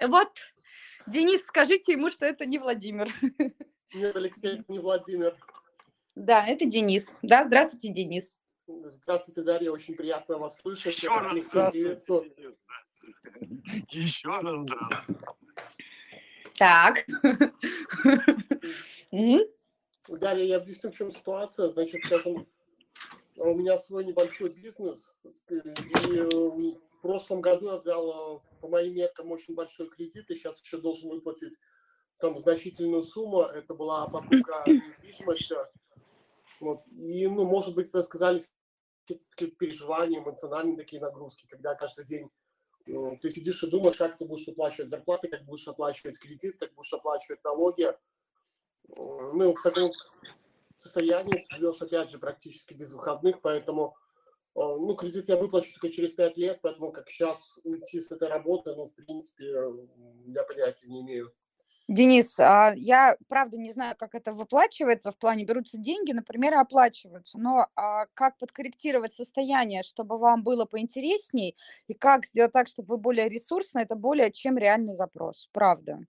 Вот, 0.00 0.30
Денис, 1.06 1.44
скажите 1.44 1.92
ему, 1.92 2.08
что 2.08 2.24
это 2.24 2.46
не 2.46 2.58
Владимир. 2.58 3.12
Нет, 3.94 4.16
Алексей, 4.16 4.54
это 4.54 4.64
не 4.68 4.78
Владимир. 4.78 5.36
Да, 6.14 6.46
это 6.46 6.64
Денис. 6.64 7.18
Да, 7.20 7.44
здравствуйте, 7.44 7.90
Денис. 7.90 8.34
Здравствуйте, 8.66 9.42
Дарья, 9.42 9.70
очень 9.70 9.94
приятно 9.96 10.38
вас 10.38 10.58
слышать. 10.58 10.96
Еще 10.96 11.08
раз 11.20 11.30
здравствуйте. 11.44 12.52
Еще 13.90 14.28
раз 14.28 14.60
здравствуйте. 14.60 15.24
Так. 16.58 17.04
Далее 20.08 20.48
я 20.48 20.56
объясню, 20.56 20.90
в 20.90 20.96
чем 20.96 21.10
ситуация. 21.10 21.68
Значит, 21.68 22.02
скажем, 22.04 22.46
у 23.36 23.54
меня 23.54 23.78
свой 23.78 24.04
небольшой 24.04 24.50
бизнес. 24.50 25.10
И 25.48 25.54
э, 25.54 26.28
в 26.28 27.00
прошлом 27.00 27.40
году 27.40 27.70
я 27.72 27.76
взял, 27.78 28.36
э, 28.36 28.40
по 28.60 28.68
моим 28.68 28.94
меркам, 28.94 29.32
очень 29.32 29.54
большой 29.54 29.88
кредит, 29.88 30.30
и 30.30 30.36
сейчас 30.36 30.60
еще 30.60 30.78
должен 30.78 31.10
выплатить 31.10 31.56
там 32.18 32.38
значительную 32.38 33.02
сумму. 33.02 33.42
Это 33.42 33.74
была 33.74 34.06
покупка 34.08 34.62
недвижимости. 34.66 35.56
Вот. 36.60 36.82
И, 36.92 37.26
ну, 37.26 37.44
может 37.46 37.74
быть, 37.74 37.90
сказались 37.90 38.50
какие-то 39.06 39.56
переживания, 39.56 40.20
эмоциональные 40.20 40.76
такие 40.76 41.00
нагрузки, 41.00 41.46
когда 41.48 41.74
каждый 41.74 42.06
день 42.06 42.30
ты 42.84 43.30
сидишь 43.30 43.62
и 43.62 43.70
думаешь, 43.70 43.96
как 43.96 44.18
ты 44.18 44.24
будешь 44.24 44.46
оплачивать 44.48 44.90
зарплаты, 44.90 45.28
как 45.28 45.44
будешь 45.44 45.66
оплачивать 45.66 46.18
кредит, 46.18 46.58
как 46.58 46.74
будешь 46.74 46.92
оплачивать 46.92 47.42
налоги. 47.44 47.92
Ну, 48.88 49.54
в 49.54 49.62
таком 49.62 49.90
состоянии 50.76 51.46
ты 51.48 51.56
живешь, 51.56 51.80
опять 51.80 52.10
же, 52.10 52.18
практически 52.18 52.74
без 52.74 52.92
выходных, 52.92 53.40
поэтому 53.40 53.96
ну, 54.54 54.94
кредит 54.94 55.28
я 55.28 55.36
выплачу 55.36 55.72
только 55.72 55.90
через 55.90 56.12
пять 56.12 56.36
лет, 56.36 56.60
поэтому 56.62 56.92
как 56.92 57.08
сейчас 57.08 57.58
уйти 57.64 58.00
с 58.00 58.10
этой 58.10 58.28
работы, 58.28 58.74
ну, 58.74 58.86
в 58.86 58.94
принципе, 58.94 59.46
я 60.26 60.42
понятия 60.44 60.88
не 60.88 61.00
имею. 61.00 61.34
Денис, 61.86 62.40
а, 62.40 62.72
я 62.76 63.16
правда 63.28 63.58
не 63.58 63.70
знаю, 63.70 63.94
как 63.98 64.14
это 64.14 64.32
выплачивается, 64.32 65.10
в 65.10 65.18
плане 65.18 65.44
берутся 65.44 65.76
деньги, 65.78 66.12
например, 66.12 66.54
и 66.54 66.56
оплачиваются, 66.56 67.38
но 67.38 67.66
а, 67.76 68.06
как 68.14 68.38
подкорректировать 68.38 69.14
состояние, 69.14 69.82
чтобы 69.82 70.16
вам 70.16 70.42
было 70.42 70.64
поинтересней, 70.64 71.56
и 71.86 71.92
как 71.92 72.24
сделать 72.24 72.52
так, 72.52 72.68
чтобы 72.68 72.94
вы 72.94 72.96
более 72.96 73.28
ресурсны, 73.28 73.80
это 73.80 73.96
более 73.96 74.32
чем 74.32 74.56
реальный 74.56 74.94
запрос, 74.94 75.50
правда. 75.52 76.00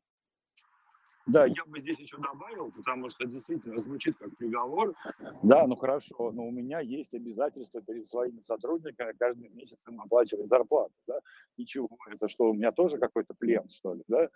Да, 1.26 1.46
я 1.46 1.66
бы 1.66 1.80
здесь 1.80 1.98
еще 2.00 2.18
добавил, 2.18 2.72
потому 2.72 3.10
что 3.10 3.26
действительно 3.26 3.82
звучит 3.82 4.16
как 4.18 4.38
приговор. 4.38 4.94
Да, 5.42 5.66
ну 5.66 5.76
хорошо, 5.76 6.32
но 6.32 6.48
у 6.48 6.52
меня 6.52 6.80
есть 6.82 7.14
обязательства 7.16 7.82
перед 7.82 8.08
своими 8.08 8.42
сотрудниками 8.42 9.12
каждый 9.18 9.50
месяц 9.50 9.80
им 9.88 10.00
оплачивать 10.02 10.48
зарплату. 10.48 10.94
Да? 11.08 11.20
Ничего, 11.58 11.90
это 12.12 12.30
что, 12.30 12.52
у 12.52 12.54
меня 12.54 12.72
тоже 12.72 13.00
какой-то 13.00 13.34
плен, 13.34 13.68
что 13.70 13.96
ли, 13.96 14.04
да? 14.08 14.30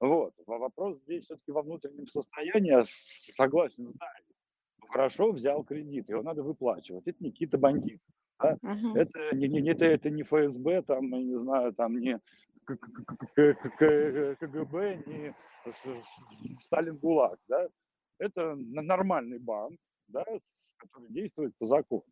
Вот. 0.00 0.34
Вопрос 0.46 0.98
здесь 1.04 1.24
все-таки 1.24 1.52
во 1.52 1.62
внутреннем 1.62 2.06
состоянии, 2.06 2.84
согласен. 3.32 3.84
Ну, 3.84 3.94
хорошо, 4.88 5.32
взял 5.32 5.64
кредит, 5.64 6.08
его 6.08 6.22
надо 6.22 6.42
выплачивать. 6.42 7.06
Это 7.06 7.22
Никита 7.24 7.58
Бандит. 7.58 8.00
Да? 8.38 8.58
Uh-huh. 8.62 8.96
Это, 8.96 9.34
не, 9.34 9.48
не, 9.48 9.70
это, 9.70 9.86
это 9.86 10.10
не 10.10 10.22
ФСБ, 10.22 10.82
там, 10.82 11.08
я 11.08 11.22
не 11.22 11.38
знаю, 11.38 11.72
там 11.72 11.98
не 11.98 12.20
КГБ, 14.36 15.02
не 15.06 15.34
Сталин 16.60 16.98
ГУЛАГ. 16.98 17.38
Да? 17.48 17.68
Это 18.18 18.54
нормальный 18.56 19.38
банк, 19.38 19.78
да, 20.08 20.24
который 20.76 21.08
действует 21.08 21.56
по 21.58 21.66
закону. 21.66 22.04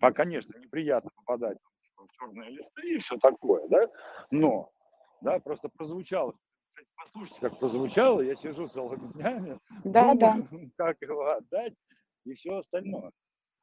А, 0.00 0.12
конечно, 0.12 0.58
неприятно 0.58 1.10
попадать 1.16 1.58
в 1.96 2.08
черные 2.18 2.50
листы 2.50 2.94
и 2.94 2.98
все 2.98 3.16
такое, 3.18 3.68
да, 3.68 3.88
но, 4.30 4.72
да, 5.20 5.38
просто 5.38 5.68
прозвучало 5.68 6.34
послушайте, 6.96 7.40
как 7.40 7.58
прозвучало, 7.58 8.20
я 8.20 8.34
сижу 8.34 8.68
целыми 8.68 9.12
днями, 9.14 9.58
да, 9.84 10.14
думаю, 10.14 10.48
да. 10.50 10.58
как 10.76 11.00
его 11.02 11.30
отдать 11.30 11.74
и 12.24 12.34
все 12.34 12.58
остальное. 12.58 13.12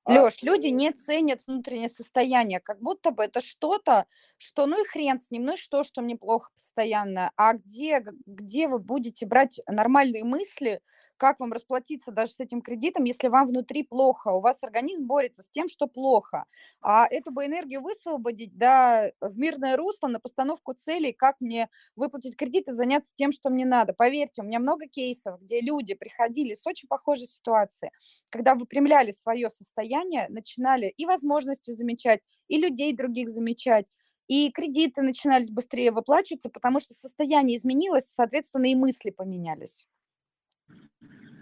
Леш, 0.06 0.38
а... 0.42 0.46
люди 0.46 0.68
не 0.68 0.92
ценят 0.92 1.46
внутреннее 1.46 1.90
состояние, 1.90 2.60
как 2.60 2.80
будто 2.80 3.12
бы 3.12 3.24
это 3.24 3.42
что-то, 3.42 4.06
что 4.38 4.66
ну 4.66 4.82
и 4.82 4.88
хрен 4.88 5.20
с 5.20 5.30
ним, 5.30 5.46
ну 5.46 5.54
и 5.54 5.58
что, 5.58 5.84
что 5.84 6.02
мне 6.02 6.18
плохо 6.18 6.52
постоянно, 6.54 7.32
а 7.36 7.54
где, 7.54 8.04
где 8.26 8.68
вы 8.68 8.80
будете 8.80 9.26
брать 9.26 9.60
нормальные 9.68 10.24
мысли, 10.24 10.82
как 11.20 11.40
вам 11.40 11.52
расплатиться 11.54 12.12
даже 12.12 12.32
с 12.32 12.40
этим 12.40 12.62
кредитом, 12.62 13.04
если 13.04 13.28
вам 13.28 13.48
внутри 13.48 13.84
плохо, 13.84 14.30
у 14.30 14.42
вас 14.42 14.64
организм 14.64 15.06
борется 15.06 15.44
с 15.44 15.50
тем, 15.50 15.68
что 15.68 15.88
плохо, 15.88 16.46
а 16.82 17.06
эту 17.10 17.32
бы 17.32 17.46
энергию 17.46 17.82
высвободить, 17.82 18.58
да, 18.58 19.12
в 19.22 19.38
мирное 19.38 19.78
русло, 19.78 20.08
на 20.08 20.20
постановку 20.20 20.74
целей, 20.74 21.14
как 21.14 21.36
мне 21.42 21.70
выплатить 21.96 22.36
кредит 22.38 22.68
и 22.68 22.72
заняться 22.72 23.14
тем, 23.16 23.32
что 23.32 23.50
мне 23.50 23.66
надо. 23.66 23.94
Поверьте, 23.94 24.42
у 24.42 24.46
меня 24.46 24.60
много 24.60 24.88
кейсов, 24.88 25.40
где 25.42 25.62
люди 25.62 25.94
приходили 25.94 26.54
с 26.56 26.66
очень 26.66 26.88
похожей 26.88 27.28
ситуации, 27.28 27.92
когда 28.30 28.56
выпрямляли 28.56 29.12
свое 29.12 29.50
состояние, 29.50 30.28
начинали 30.30 30.88
и 30.98 31.06
возможности 31.06 31.72
замечать, 31.72 32.22
и 32.48 32.58
людей 32.58 32.96
других 32.96 33.30
замечать, 33.30 33.86
и 34.28 34.52
кредиты 34.52 35.02
начинались 35.02 35.50
быстрее 35.50 35.92
выплачиваться, 35.92 36.50
потому 36.50 36.80
что 36.80 36.94
состояние 36.94 37.58
изменилось, 37.58 38.06
соответственно, 38.08 38.68
и 38.72 38.76
мысли 38.76 39.10
поменялись. 39.10 39.88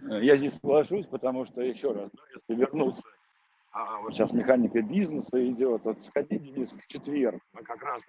Э, 0.04 0.24
я 0.24 0.38
здесь 0.38 0.54
соглашусь, 0.54 1.06
потому 1.06 1.46
что, 1.46 1.62
еще 1.62 1.92
раз, 1.92 2.10
ну, 2.14 2.22
если 2.34 2.62
вернуться, 2.62 3.04
а, 3.72 4.02
вот 4.02 4.14
сейчас 4.14 4.34
механика 4.34 4.82
бизнеса 4.82 5.46
идет, 5.50 5.86
вот 5.86 6.02
сходи, 6.04 6.40
Денис, 6.40 6.72
в 6.72 6.88
четверг, 6.88 7.42
мы 7.54 7.64
как 7.64 7.82
раз 7.84 8.02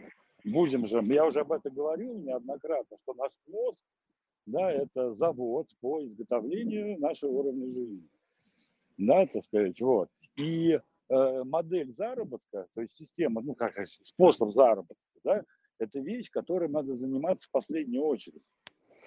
будем 0.45 0.87
же, 0.87 1.03
я 1.05 1.27
уже 1.27 1.41
об 1.41 1.53
этом 1.53 1.75
говорил 1.75 2.19
неоднократно, 2.19 2.97
что 2.99 3.15
наш 3.15 3.33
мозг, 3.49 3.83
да, 4.47 4.71
это 4.71 5.15
завод 5.15 5.69
по 5.81 6.03
изготовлению 6.05 6.99
нашего 6.99 7.31
уровня 7.31 7.67
жизни. 7.67 8.09
Да, 8.97 9.27
так 9.27 9.45
сказать, 9.45 9.81
вот. 9.81 10.09
И 10.37 10.79
э, 11.11 11.45
модель 11.45 11.93
заработка, 11.93 12.67
то 12.75 12.81
есть 12.81 12.95
система, 12.95 13.43
ну, 13.43 13.55
как 13.55 13.75
способ 14.05 14.51
заработка, 14.53 14.97
да, 15.23 15.45
это 15.79 16.01
вещь, 16.01 16.31
которой 16.31 16.69
надо 16.69 16.97
заниматься 16.97 17.47
в 17.49 17.53
последнюю 17.53 18.05
очередь. 18.05 18.43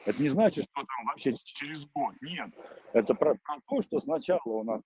Это 0.06 0.22
не 0.22 0.30
значит, 0.30 0.66
что 0.66 0.84
там 0.84 1.06
вообще 1.08 1.36
через 1.44 1.86
год. 1.88 2.16
Нет. 2.22 2.50
Это 2.94 3.14
про, 3.14 3.36
про 3.36 3.60
то, 3.68 3.82
что 3.82 4.00
сначала 4.00 4.42
у 4.46 4.64
нас 4.64 4.82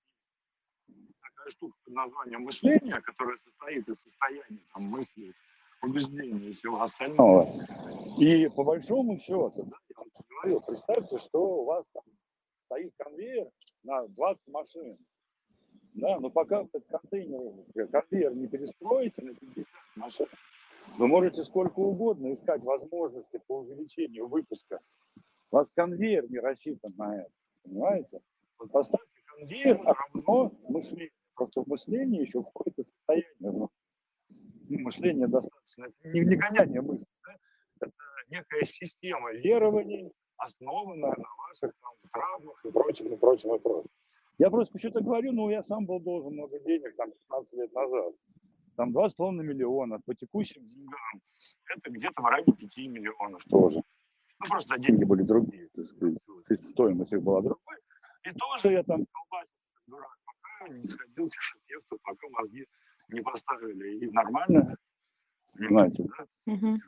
такая 1.21 1.51
штука 1.51 1.77
под 1.85 1.93
названием 1.93 2.41
мышление, 2.41 3.01
которая 3.01 3.37
состоит 3.37 3.87
из 3.87 4.01
состояния 4.01 4.59
там, 4.73 4.83
мысли, 4.83 5.33
убеждений 5.81 6.49
и 6.49 6.53
всего 6.53 6.81
остального. 6.81 7.49
И 8.19 8.49
по 8.49 8.63
большому 8.63 9.17
счету, 9.17 9.53
да, 9.55 9.77
я 9.89 9.95
вам 9.97 10.09
говорил, 10.29 10.61
представьте, 10.61 11.17
что 11.17 11.39
у 11.39 11.65
вас 11.65 11.85
там 11.93 12.03
стоит 12.65 12.93
конвейер 12.97 13.49
на 13.83 14.07
20 14.07 14.47
машин. 14.47 14.97
Да, 15.93 16.19
но 16.19 16.29
пока 16.29 16.63
этот 16.63 16.85
контейнер, 16.87 17.89
конвейер 17.89 18.35
не 18.35 18.47
перестроите 18.47 19.21
на 19.23 19.33
50 19.33 19.67
машин, 19.95 20.27
вы 20.97 21.07
можете 21.07 21.43
сколько 21.43 21.79
угодно 21.79 22.33
искать 22.33 22.63
возможности 22.63 23.39
по 23.47 23.59
увеличению 23.59 24.27
выпуска 24.27 24.79
у 25.51 25.57
вас 25.57 25.71
конвейер 25.71 26.29
не 26.29 26.39
рассчитан 26.39 26.93
на 26.97 27.21
это, 27.21 27.31
понимаете? 27.63 28.21
Поставьте 28.71 29.21
конвейер 29.25 29.79
равно 29.81 30.51
мышлению. 30.67 31.11
Просто 31.33 31.63
в 31.63 31.67
мышлении 31.67 32.21
еще 32.21 32.41
входит 32.41 32.79
и 32.79 32.83
состояние. 32.83 33.35
Ну, 33.39 33.69
мышление 34.67 35.27
достаточно, 35.27 35.87
не, 36.03 36.21
не 36.21 36.35
гоняние 36.35 36.81
мысли, 36.81 37.07
да? 37.25 37.35
это 37.81 37.93
некая 38.29 38.65
система 38.65 39.31
верований, 39.33 40.11
основанная 40.37 41.13
на 41.15 41.35
ваших 41.47 41.73
там, 41.81 41.93
травмах 42.11 42.65
и 42.65 42.71
прочем, 42.71 43.13
и 43.13 43.15
прочем, 43.17 43.55
и 43.55 43.59
прочем. 43.59 43.89
Я 44.37 44.49
просто 44.49 44.73
почему-то 44.73 45.01
говорю, 45.01 45.31
ну, 45.31 45.49
я 45.49 45.63
сам 45.63 45.85
был 45.85 45.99
должен 45.99 46.33
много 46.33 46.59
денег, 46.59 46.95
там, 46.95 47.11
15 47.11 47.53
лет 47.53 47.73
назад. 47.73 48.13
Там 48.75 48.91
2,5 48.91 49.31
миллиона 49.31 49.99
по 50.05 50.13
текущим 50.13 50.65
деньгам. 50.65 51.21
Это 51.75 51.89
где-то 51.89 52.21
в 52.21 52.25
районе 52.25 52.53
5 52.53 52.77
миллионов 52.77 53.43
тоже. 53.45 53.77
Ну, 54.39 54.45
просто 54.49 54.77
деньги 54.77 55.03
были 55.05 55.23
другие, 55.23 55.69
так 55.73 55.85
сказать, 55.85 56.17
стоимость 56.71 57.13
их 57.13 57.21
была 57.21 57.41
другой. 57.41 57.77
И 58.23 58.31
тоже 58.31 58.73
я 58.73 58.83
там 58.83 59.05
колбасился, 59.05 59.81
дурак, 59.87 60.17
пока 60.25 60.73
не 60.73 60.87
сходил 60.89 61.29
к 61.29 61.97
пока 62.01 62.27
мозги 62.29 62.65
не 63.09 63.21
поставили. 63.21 63.99
И 63.99 64.11
нормально, 64.11 64.75
понимаете, 65.53 66.03
да? 66.03 66.53
Угу. 66.53 66.79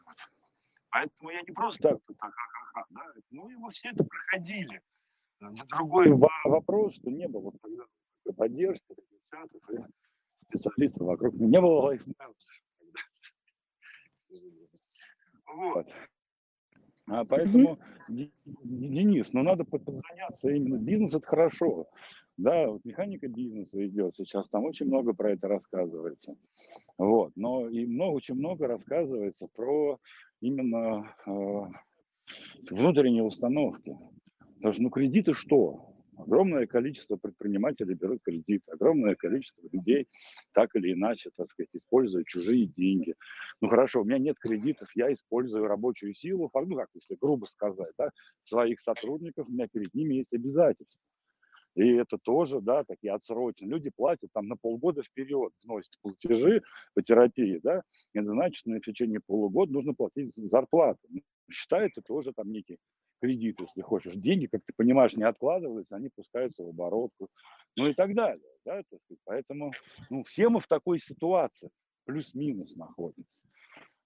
Поэтому 0.90 1.30
я 1.30 1.42
не 1.42 1.54
просто 1.54 1.90
так, 1.90 2.00
так 2.20 2.34
ха-ха-ха, 2.34 2.86
да? 2.90 3.14
Ну, 3.32 3.50
и 3.50 3.56
мы 3.56 3.72
все 3.72 3.90
это 3.90 4.04
проходили. 4.04 4.82
Другой 5.40 6.12
вопрос, 6.46 6.96
что 6.96 7.12
не 7.12 7.28
было 7.28 7.54
тогда 7.62 7.84
поддержки, 8.36 8.96
специалистов 10.50 11.08
вокруг. 11.08 11.34
Не 11.36 11.60
было 11.60 11.82
лайфменеджера. 11.82 12.34
Вот. 15.56 15.88
А 17.10 17.26
поэтому, 17.26 17.80
mm-hmm. 18.10 18.32
Денис, 18.64 19.32
ну 19.34 19.44
надо 19.44 19.64
подзаняться 19.64 20.50
именно. 20.50 20.78
Бизнес 20.78 21.14
это 21.14 21.26
хорошо. 21.26 21.88
Да, 22.38 22.68
вот 22.68 22.86
механика 22.86 23.28
бизнеса 23.28 23.84
идет 23.88 24.16
сейчас, 24.16 24.48
там 24.50 24.64
очень 24.66 24.86
много 24.86 25.14
про 25.14 25.32
это 25.32 25.48
рассказывается. 25.48 26.36
Вот, 26.98 27.32
но 27.36 27.68
и 27.68 27.86
много, 27.88 28.16
очень 28.16 28.36
много 28.36 28.68
рассказывается 28.68 29.48
про 29.56 29.98
именно 30.42 31.16
э, 31.26 31.32
внутренние 32.70 33.24
установки. 33.24 33.98
Потому 34.58 34.74
что, 34.74 34.84
ну, 34.84 34.90
кредиты 34.92 35.34
что? 35.34 35.96
Огромное 36.18 36.66
количество 36.66 37.16
предпринимателей 37.16 37.94
берут 37.94 38.22
кредит, 38.24 38.64
огромное 38.68 39.16
количество 39.16 39.62
людей 39.72 40.08
так 40.54 40.76
или 40.76 40.94
иначе, 40.94 41.30
так 41.36 41.52
сказать, 41.52 41.70
используют 41.74 42.28
чужие 42.28 42.66
деньги. 42.66 43.14
Ну 43.62 43.70
хорошо, 43.70 44.02
у 44.02 44.04
меня 44.04 44.18
нет 44.18 44.38
кредитов, 44.40 44.90
я 44.96 45.14
использую 45.14 45.68
рабочую 45.68 46.16
силу, 46.16 46.50
ну 46.54 46.76
как, 46.76 46.90
если 46.96 47.16
грубо 47.22 47.46
сказать, 47.46 47.94
да, 47.98 48.10
своих 48.44 48.80
сотрудников, 48.80 49.48
у 49.48 49.52
меня 49.52 49.68
перед 49.72 49.94
ними 49.94 50.16
есть 50.16 50.34
обязательства. 50.34 51.00
И 51.76 51.94
это 51.94 52.18
тоже, 52.18 52.60
да, 52.60 52.84
такие 52.84 53.14
отсроченные. 53.14 53.76
Люди 53.76 53.92
платят 53.96 54.32
там 54.34 54.48
на 54.48 54.58
полгода 54.58 55.04
вперед, 55.04 55.54
вносят 55.64 55.94
платежи 56.02 56.64
по 56.96 57.04
терапии, 57.04 57.60
да. 57.62 57.84
Это 58.16 58.32
значит, 58.32 58.66
на 58.66 58.80
течение 58.80 59.20
полугода 59.24 59.72
нужно 59.72 59.94
платить 59.94 60.34
зарплату. 60.36 61.08
Считается 61.52 62.02
тоже 62.02 62.34
там 62.34 62.52
некий 62.52 62.80
кредит, 63.22 63.60
если 63.60 63.82
хочешь. 63.82 64.16
Деньги, 64.16 64.48
как 64.48 64.62
ты 64.66 64.74
понимаешь, 64.76 65.16
не 65.16 65.24
откладываются, 65.24 65.96
они 65.96 66.10
пускаются 66.10 66.64
в 66.64 66.70
оборотку, 66.70 67.30
ну 67.76 67.88
и 67.88 67.94
так 67.94 68.14
далее. 68.16 68.44
Да, 68.66 68.82
так 68.90 69.00
сказать. 69.04 69.22
Поэтому 69.26 69.72
ну, 70.10 70.24
все 70.24 70.50
мы 70.50 70.60
в 70.60 70.68
такой 70.68 71.00
ситуации, 71.00 71.70
плюс-минус 72.06 72.76
находимся. 72.76 73.30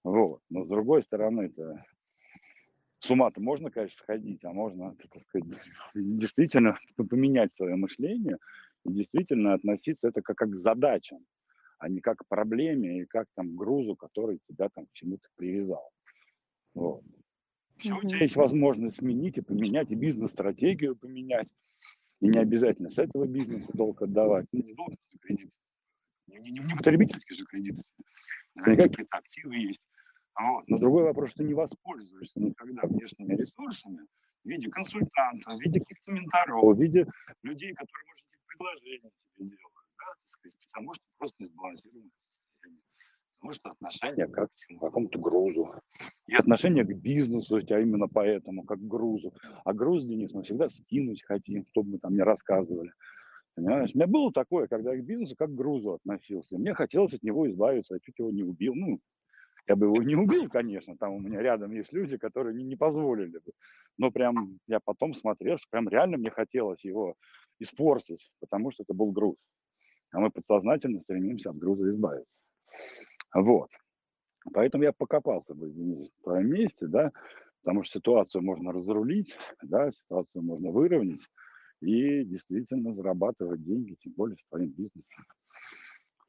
Вот. 0.04 0.40
Но 0.50 0.64
с 0.64 0.68
другой 0.68 1.02
стороны, 1.02 1.42
это 1.42 1.84
с 2.98 3.10
ума-то 3.10 3.40
можно, 3.40 3.70
конечно, 3.70 3.96
сходить, 3.96 4.44
а 4.44 4.52
можно, 4.52 4.94
так 4.96 5.22
сказать, 5.24 5.48
действительно 5.94 6.78
поменять 6.96 7.54
свое 7.54 7.74
мышление 7.74 8.38
и 8.84 8.92
действительно 8.92 9.54
относиться 9.54 10.08
это 10.08 10.22
как, 10.22 10.36
как 10.36 10.50
к 10.50 10.58
задачам, 10.58 11.24
а 11.78 11.88
не 11.88 12.00
как 12.00 12.18
к 12.18 12.28
проблеме 12.28 13.02
и 13.02 13.06
как 13.06 13.26
там 13.34 13.56
грузу, 13.56 13.96
который 13.96 14.38
тебя 14.48 14.68
там 14.72 14.86
к 14.86 14.92
чему-то 14.92 15.28
привязал. 15.36 15.90
Вот. 16.74 17.02
Все, 17.82 17.96
у 17.96 18.00
тебя 18.00 18.18
есть 18.18 18.36
возможность 18.36 18.98
сменить 18.98 19.38
и 19.38 19.40
поменять, 19.40 19.90
и 19.90 19.96
бизнес-стратегию 19.96 20.94
поменять. 20.94 21.48
И 22.20 22.28
не 22.28 22.38
обязательно 22.38 22.90
с 22.90 22.98
этого 22.98 23.26
бизнеса 23.26 23.68
долг 23.74 24.02
отдавать. 24.02 24.46
Ну, 24.52 24.62
не 24.62 24.74
долг, 24.74 24.92
а 24.92 25.18
кредит. 25.18 25.50
Не, 26.28 26.38
не, 26.38 26.50
не 26.60 26.74
потребительский 26.76 27.34
же 27.34 27.44
кредит. 27.44 27.74
Наверняка 28.54 28.88
какие-то 28.88 29.18
активы 29.18 29.56
есть. 29.56 29.80
Вот. 30.40 30.68
Но 30.68 30.78
другой 30.78 31.02
вопрос, 31.02 31.30
что 31.30 31.38
ты 31.38 31.44
не 31.44 31.54
воспользуешься 31.54 32.40
никогда 32.40 32.82
внешними 32.86 33.34
ресурсами 33.34 34.06
в 34.44 34.48
виде 34.48 34.70
консультантов, 34.70 35.54
в 35.54 35.60
виде 35.60 35.80
каких-то 35.80 36.12
менторов, 36.12 36.76
в 36.76 36.80
виде 36.80 37.04
людей, 37.42 37.72
которые, 37.74 38.04
может 38.06 38.24
быть, 38.30 38.40
предложения 38.46 39.10
тебе 39.34 39.48
делают. 39.48 39.74
Да, 39.98 40.50
потому 40.70 40.94
что 40.94 41.04
просто 41.18 41.36
не 41.40 41.48
сбалансированное 41.48 42.10
состояние. 42.10 42.21
Что 43.50 43.70
отношение 43.70 44.28
как 44.28 44.50
к 44.50 44.80
какому-то 44.80 45.18
грузу. 45.18 45.74
И 46.28 46.34
отношение 46.34 46.84
к 46.84 46.94
бизнесу 46.96 47.60
тебя 47.60 47.80
именно 47.80 48.06
поэтому, 48.06 48.64
как 48.64 48.78
к 48.78 48.86
грузу. 48.86 49.34
А 49.64 49.72
груз, 49.72 50.04
Денис, 50.04 50.32
мы 50.32 50.44
всегда 50.44 50.70
скинуть 50.70 51.22
хотим, 51.24 51.66
чтобы 51.70 51.90
мы 51.90 51.98
там 51.98 52.14
не 52.14 52.22
рассказывали. 52.22 52.92
Понимаешь? 53.54 53.90
У 53.94 53.98
меня 53.98 54.06
было 54.06 54.32
такое, 54.32 54.66
когда 54.68 54.92
я 54.94 55.02
к 55.02 55.04
бизнесу 55.04 55.34
как 55.36 55.50
к 55.50 55.54
грузу 55.54 55.94
относился. 55.94 56.56
Мне 56.56 56.72
хотелось 56.74 57.14
от 57.14 57.22
него 57.22 57.50
избавиться, 57.50 57.94
я 57.94 58.00
чуть 58.00 58.18
его 58.18 58.30
не 58.30 58.42
убил. 58.42 58.74
Ну, 58.74 59.00
я 59.68 59.76
бы 59.76 59.86
его 59.86 60.02
не 60.02 60.16
убил, 60.16 60.48
конечно, 60.48 60.96
там 60.96 61.12
у 61.12 61.20
меня 61.20 61.40
рядом 61.40 61.72
есть 61.72 61.92
люди, 61.92 62.16
которые 62.16 62.56
не, 62.56 62.64
не 62.64 62.76
позволили 62.76 63.38
бы. 63.38 63.52
Но 63.98 64.10
прям 64.10 64.58
я 64.66 64.80
потом 64.80 65.14
смотрел, 65.14 65.58
что 65.58 65.66
прям 65.70 65.88
реально 65.88 66.16
мне 66.16 66.30
хотелось 66.30 66.84
его 66.84 67.14
испортить, 67.60 68.32
потому 68.40 68.70
что 68.70 68.82
это 68.82 68.94
был 68.94 69.12
груз. 69.12 69.36
А 70.12 70.20
мы 70.20 70.30
подсознательно 70.30 71.00
стремимся 71.00 71.50
от 71.50 71.58
груза 71.58 71.90
избавиться. 71.90 72.32
Вот. 73.34 73.70
Поэтому 74.52 74.84
я 74.84 74.92
покопался 74.92 75.54
бы 75.54 75.68
в 75.68 76.24
твоем 76.24 76.48
месте, 76.48 76.86
да, 76.86 77.12
потому 77.62 77.84
что 77.84 77.98
ситуацию 77.98 78.42
можно 78.42 78.72
разрулить, 78.72 79.34
да, 79.62 79.90
ситуацию 79.92 80.42
можно 80.42 80.70
выровнять 80.70 81.22
и 81.80 82.24
действительно 82.24 82.94
зарабатывать 82.94 83.62
деньги, 83.62 83.96
тем 84.00 84.12
более 84.12 84.36
в 84.36 84.48
твоем 84.50 84.70
бизнесе. 84.70 85.16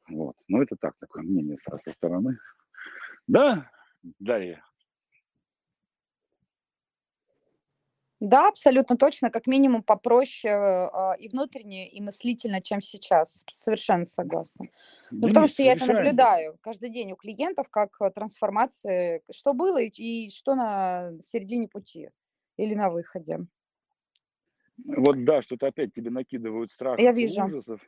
Вот. 0.08 0.36
Ну, 0.48 0.62
это 0.62 0.76
так, 0.76 0.94
такое 0.98 1.22
мнение 1.22 1.58
со, 1.62 1.78
со 1.78 1.92
стороны. 1.92 2.38
Да, 3.26 3.70
Дарья? 4.18 4.62
Да, 8.24 8.48
абсолютно 8.48 8.96
точно, 8.96 9.30
как 9.30 9.46
минимум 9.46 9.82
попроще 9.82 10.54
а, 10.54 11.12
и 11.18 11.28
внутренне, 11.28 11.90
и 11.90 12.00
мыслительно, 12.00 12.62
чем 12.62 12.80
сейчас. 12.80 13.44
Совершенно 13.50 14.06
согласна. 14.06 14.68
Ну, 15.10 15.28
потому 15.28 15.46
что 15.46 15.62
я 15.62 15.74
это 15.74 15.84
наблюдаю 15.84 16.56
каждый 16.62 16.88
день 16.88 17.12
у 17.12 17.16
клиентов, 17.16 17.68
как 17.68 17.90
э, 18.00 18.10
трансформации, 18.10 19.20
что 19.30 19.52
было 19.52 19.76
и, 19.76 19.90
и 19.90 20.30
что 20.30 20.54
на 20.54 21.12
середине 21.20 21.68
пути 21.68 22.08
или 22.56 22.74
на 22.74 22.88
выходе. 22.88 23.40
Вот 24.86 25.22
да, 25.24 25.42
что-то 25.42 25.66
опять 25.66 25.92
тебе 25.92 26.10
накидывают 26.10 26.72
страхов 26.72 27.00
Я 27.00 27.12
вижу. 27.12 27.44
ужасов. 27.44 27.80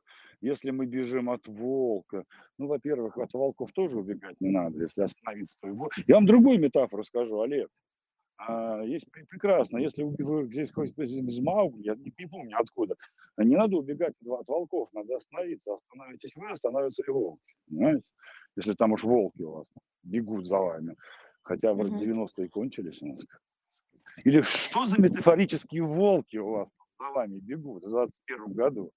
Если 0.42 0.70
мы 0.70 0.84
бежим 0.84 1.30
от 1.30 1.46
волка, 1.46 2.24
ну, 2.58 2.66
во-первых, 2.66 3.16
от 3.16 3.32
волков 3.32 3.72
тоже 3.72 3.98
убегать 3.98 4.38
не 4.40 4.50
надо, 4.50 4.82
если 4.82 5.00
остановиться, 5.00 5.56
то 5.62 5.68
его... 5.68 5.88
Я 6.06 6.16
вам 6.16 6.26
другую 6.26 6.60
метафору 6.60 7.04
скажу, 7.04 7.40
Олег. 7.40 7.70
А, 8.38 8.82
есть 8.82 9.06
пре- 9.06 9.24
прекрасно, 9.26 9.78
если 9.78 10.02
вы 10.02 10.46
здесь 10.46 10.70
хоть 10.72 10.92
из 10.98 11.40
Маугли, 11.40 11.84
я 11.84 11.94
не, 11.94 12.12
не 12.18 12.26
помню 12.26 12.58
откуда, 12.58 12.96
не 13.38 13.56
надо 13.56 13.76
убегать 13.76 14.14
от 14.22 14.40
от 14.40 14.48
волков, 14.48 14.90
надо 14.92 15.16
остановиться. 15.16 15.74
Остановитесь 15.74 16.36
вы, 16.36 16.50
остановятся 16.50 17.02
и 17.06 17.10
волки, 17.10 17.54
понимаете? 17.68 18.04
Если 18.56 18.74
там 18.74 18.92
уж 18.92 19.04
волки 19.04 19.42
у 19.42 19.52
вас 19.52 19.66
бегут 20.02 20.46
за 20.46 20.56
вами. 20.58 20.96
Хотя 21.42 21.72
вроде 21.74 21.94
Мгм. 21.94 22.02
90-е 22.04 22.48
кончились 22.48 23.00
у 23.02 23.06
нас. 23.06 23.20
Или 24.24 24.42
что 24.42 24.84
за 24.84 25.00
метафорические 25.00 25.82
волки 25.82 26.36
у 26.36 26.50
вас 26.50 26.68
за 26.98 27.10
вами 27.10 27.38
бегут 27.38 27.84
в 27.84 27.88
21 27.88 28.52
году? 28.52 28.92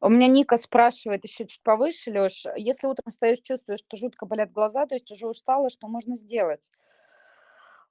У 0.00 0.08
меня 0.08 0.28
Ника 0.28 0.56
спрашивает 0.56 1.24
еще 1.24 1.46
чуть 1.46 1.62
повыше, 1.62 2.10
Леш, 2.10 2.44
если 2.56 2.86
утром 2.86 3.10
встаешь, 3.10 3.40
чувствуешь, 3.40 3.80
что 3.80 3.96
жутко 3.96 4.26
болят 4.26 4.52
глаза, 4.52 4.86
то 4.86 4.94
есть 4.94 5.10
уже 5.10 5.26
устала, 5.26 5.70
что 5.70 5.88
можно 5.88 6.16
сделать? 6.16 6.70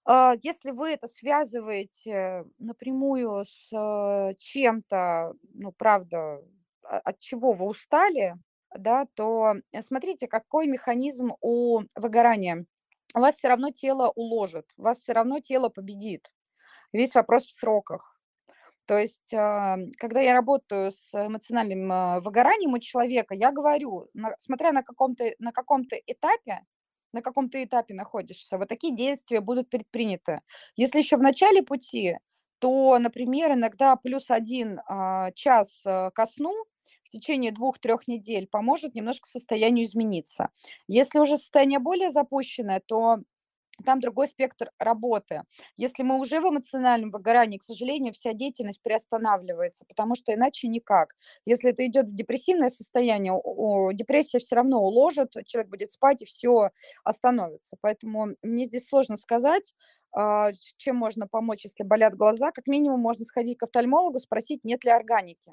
А, 0.06 0.36
Если 0.42 0.72
вы 0.72 0.90
это 0.92 1.08
связываете 1.08 2.46
напрямую 2.60 3.46
с 3.46 3.72
э, 3.74 4.34
чем-то, 4.38 5.34
ну, 5.54 5.72
правда, 5.72 6.42
а- 6.84 7.00
от 7.00 7.20
чего 7.20 7.54
вы 7.54 7.66
устали, 7.68 8.36
да, 8.78 9.06
то 9.16 9.56
э, 9.72 9.82
смотрите, 9.82 10.28
какой 10.28 10.68
механизм 10.68 11.34
у 11.42 11.82
выгорания. 11.96 12.66
Вас 13.14 13.36
все 13.38 13.50
равно 13.50 13.70
тело 13.72 14.12
уложит, 14.16 14.66
вас 14.76 15.00
все 15.00 15.14
равно 15.14 15.40
тело 15.40 15.70
победит. 15.70 16.34
Весь 16.94 17.16
вопрос 17.16 17.46
в 17.46 17.52
сроках. 17.52 18.20
То 18.86 18.98
есть, 18.98 19.34
а, 19.34 19.78
когда 19.98 20.22
я 20.22 20.34
работаю 20.34 20.92
с 20.92 21.14
эмоциональным 21.16 21.92
а, 21.92 22.20
выгоранием 22.20 22.74
у 22.74 22.80
человека, 22.80 23.36
я 23.36 23.52
говорю, 23.52 24.10
смотря 24.40 24.72
на 24.74 24.84
каком-то 24.84 25.32
на 25.40 25.52
каком-то 25.54 25.96
этапе, 25.96 26.62
на 27.14 27.22
каком-то 27.22 27.64
этапе 27.64 27.94
находишься, 27.94 28.58
вот 28.58 28.68
такие 28.70 28.96
действия 28.96 29.42
будут 29.42 29.70
предприняты. 29.70 30.42
Если 30.76 31.00
еще 31.00 31.18
в 31.18 31.22
начале 31.22 31.64
пути, 31.64 32.18
то, 32.60 32.98
например, 32.98 33.52
иногда 33.54 33.96
плюс 33.96 34.32
один 34.32 34.80
а, 34.88 35.32
час 35.32 35.84
а, 35.86 36.12
ко 36.12 36.26
сну 36.26 36.54
в 37.04 37.10
течение 37.10 37.52
двух-трех 37.52 38.08
недель 38.08 38.48
поможет 38.48 38.96
немножко 38.96 39.28
состоянию 39.30 39.86
измениться. 39.86 40.50
Если 40.88 41.20
уже 41.20 41.38
состояние 41.38 41.80
более 41.80 42.10
запущенное, 42.10 42.82
то 42.86 43.20
там 43.86 44.00
другой 44.00 44.28
спектр 44.28 44.72
работы. 44.78 45.44
Если 45.78 46.04
мы 46.04 46.20
уже 46.20 46.40
в 46.40 46.50
эмоциональном 46.50 47.12
выгорании, 47.12 47.58
к 47.58 47.64
сожалению, 47.64 48.14
вся 48.14 48.34
деятельность 48.34 48.82
приостанавливается, 48.82 49.86
потому 49.88 50.16
что 50.16 50.34
иначе 50.34 50.68
никак. 50.68 51.16
Если 51.46 51.72
это 51.72 51.86
идет 51.86 52.10
в 52.10 52.16
депрессивное 52.16 52.70
состояние, 52.70 53.34
депрессия 53.94 54.40
все 54.40 54.56
равно 54.56 54.80
уложит, 54.80 55.34
человек 55.46 55.70
будет 55.70 55.92
спать 55.92 56.22
и 56.22 56.26
все 56.26 56.70
остановится. 57.04 57.78
Поэтому 57.82 58.36
мне 58.42 58.66
здесь 58.66 58.88
сложно 58.88 59.18
сказать, 59.18 59.74
чем 60.78 60.96
можно 60.96 61.28
помочь, 61.28 61.66
если 61.66 61.84
болят 61.84 62.16
глаза. 62.16 62.52
Как 62.52 62.68
минимум 62.68 63.00
можно 63.00 63.26
сходить 63.26 63.58
к 63.58 63.64
офтальмологу, 63.64 64.20
спросить, 64.20 64.64
нет 64.64 64.84
ли 64.84 64.92
органики. 64.92 65.52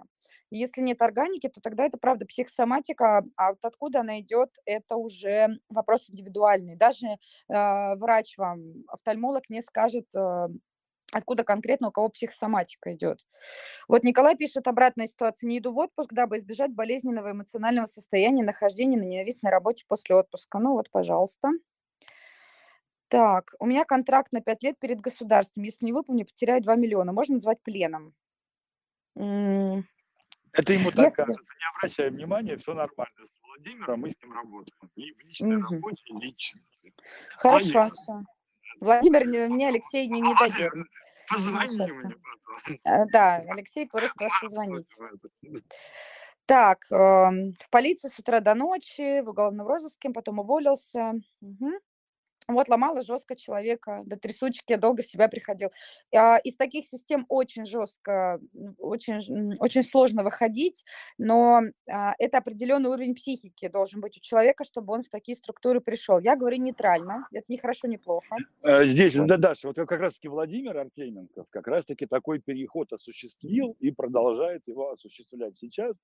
Если 0.51 0.83
нет 0.83 1.01
органики, 1.01 1.49
то 1.49 1.61
тогда 1.61 1.85
это 1.85 1.97
правда 1.97 2.27
психосоматика, 2.27 3.25
а 3.37 3.51
вот 3.51 3.65
откуда 3.65 4.01
она 4.01 4.21
идет, 4.21 4.51
это 4.67 4.97
уже 4.97 5.61
вопрос 5.69 6.11
индивидуальный. 6.11 6.77
Даже 6.77 7.07
э, 7.07 7.17
врач 7.49 8.37
вам, 8.37 8.85
офтальмолог 8.89 9.49
не 9.49 9.63
скажет, 9.63 10.07
э, 10.15 10.49
откуда 11.13 11.45
конкретно 11.45 11.89
у 11.89 11.93
кого 11.93 12.09
психосоматика 12.09 12.93
идет. 12.95 13.21
Вот 13.89 14.03
Николай 14.03 14.37
пишет, 14.37 14.67
обратная 14.67 15.07
ситуация, 15.07 15.49
не 15.49 15.59
иду 15.59 15.73
в 15.73 15.79
отпуск, 15.79 16.13
дабы 16.13 16.39
избежать 16.39 16.73
болезненного 16.73 17.33
эмоционального 17.33 17.87
состояния 17.87 18.45
нахождения 18.45 18.99
на 18.99 19.05
ненавистной 19.05 19.51
работе 19.51 19.85
после 19.89 20.17
отпуска. 20.17 20.59
Ну 20.59 20.73
вот, 20.73 20.91
пожалуйста. 20.91 21.51
Так, 23.11 23.55
у 23.59 23.67
меня 23.67 23.85
контракт 23.85 24.33
на 24.33 24.41
5 24.41 24.63
лет 24.63 24.79
перед 24.79 25.01
государством. 25.01 25.65
Если 25.65 25.85
не 25.85 25.93
выполню, 25.93 26.25
потеряю 26.25 26.63
2 26.63 26.77
миллиона. 26.77 27.13
Можно 27.13 27.35
назвать 27.35 27.61
пленом? 27.61 28.15
М, 29.17 29.85
Это 30.53 30.73
ему 30.73 30.91
так 30.93 31.01
Если... 31.01 31.23
кажется. 31.25 31.43
Не 31.43 31.77
обращай 31.77 32.11
внимания, 32.11 32.57
все 32.57 32.73
нормально. 32.73 33.27
С 33.27 33.43
Владимиром 33.43 34.01
мы 34.01 34.11
с 34.13 34.23
ним 34.23 34.33
работаем. 34.33 34.91
И 34.95 35.13
в 35.13 35.19
личной 35.27 35.57
Мгм. 35.57 35.75
работе, 35.75 36.03
и 36.07 36.13
лично. 36.19 36.61
Хорошо, 37.37 37.65
Владимир, 37.73 37.95
все. 37.95 38.13
Владимир 38.81 39.27
не- 39.27 39.49
мне 39.49 39.69
Алексей 39.69 40.07
не, 40.07 40.21
не 40.21 40.33
Владимир, 40.35 40.73
позвони 41.29 41.67
вмешаться. 41.67 42.07
мне 42.07 42.15
потом. 42.15 42.77
Э, 42.85 43.07
Да, 43.11 43.37
Алексей 43.51 43.89
просит 43.89 44.13
вас 44.21 44.33
позвонить. 44.41 44.95
Так, 46.47 46.87
эм, 46.93 47.55
в 47.59 47.71
полиции 47.71 48.09
с 48.09 48.19
утра 48.21 48.39
до 48.41 48.55
ночи, 48.55 49.21
в 49.23 49.29
уголовном 49.31 49.67
розыске, 49.67 50.11
потом 50.11 50.39
уволился. 50.39 51.15
Мгм. 51.41 51.73
Вот 52.55 52.69
ломала 52.69 53.03
жестко 53.03 53.37
человека, 53.37 54.03
до 54.07 54.17
трясучки, 54.17 54.77
долго 54.77 55.03
в 55.03 55.07
себя 55.07 55.29
приходил. 55.29 55.71
А, 56.15 56.39
Из 56.39 56.57
таких 56.57 56.87
систем 56.87 57.27
очень 57.29 57.65
жестко, 57.65 58.41
очень, 58.79 59.55
очень 59.59 59.83
сложно 59.83 60.23
выходить, 60.23 60.85
но 61.19 61.61
а, 61.89 62.15
это 62.19 62.39
определенный 62.39 62.91
уровень 62.91 63.15
психики 63.15 63.69
должен 63.69 64.01
быть 64.01 64.17
у 64.17 64.21
человека, 64.21 64.65
чтобы 64.65 64.93
он 64.93 65.03
в 65.03 65.09
такие 65.09 65.37
структуры 65.37 65.81
пришел. 65.81 66.19
Я 66.19 66.37
говорю 66.37 66.59
нейтрально, 66.59 67.27
это 67.33 67.47
не 67.49 67.59
хорошо, 67.59 67.89
не 67.89 67.99
плохо. 67.99 68.37
Э, 68.63 68.85
Здесь, 68.85 69.15
да, 69.15 69.37
Даша, 69.37 69.69
вот 69.69 69.77
как 69.77 70.01
раз-таки 70.01 70.29
Владимир 70.29 70.77
Артеменков 70.77 71.47
как 71.51 71.67
раз-таки 71.67 72.07
такой 72.07 72.41
переход 72.41 72.93
осуществил 72.93 73.77
и 73.81 73.91
продолжает 73.91 74.63
его 74.67 74.91
осуществлять 74.91 75.57
сейчас. 75.59 75.95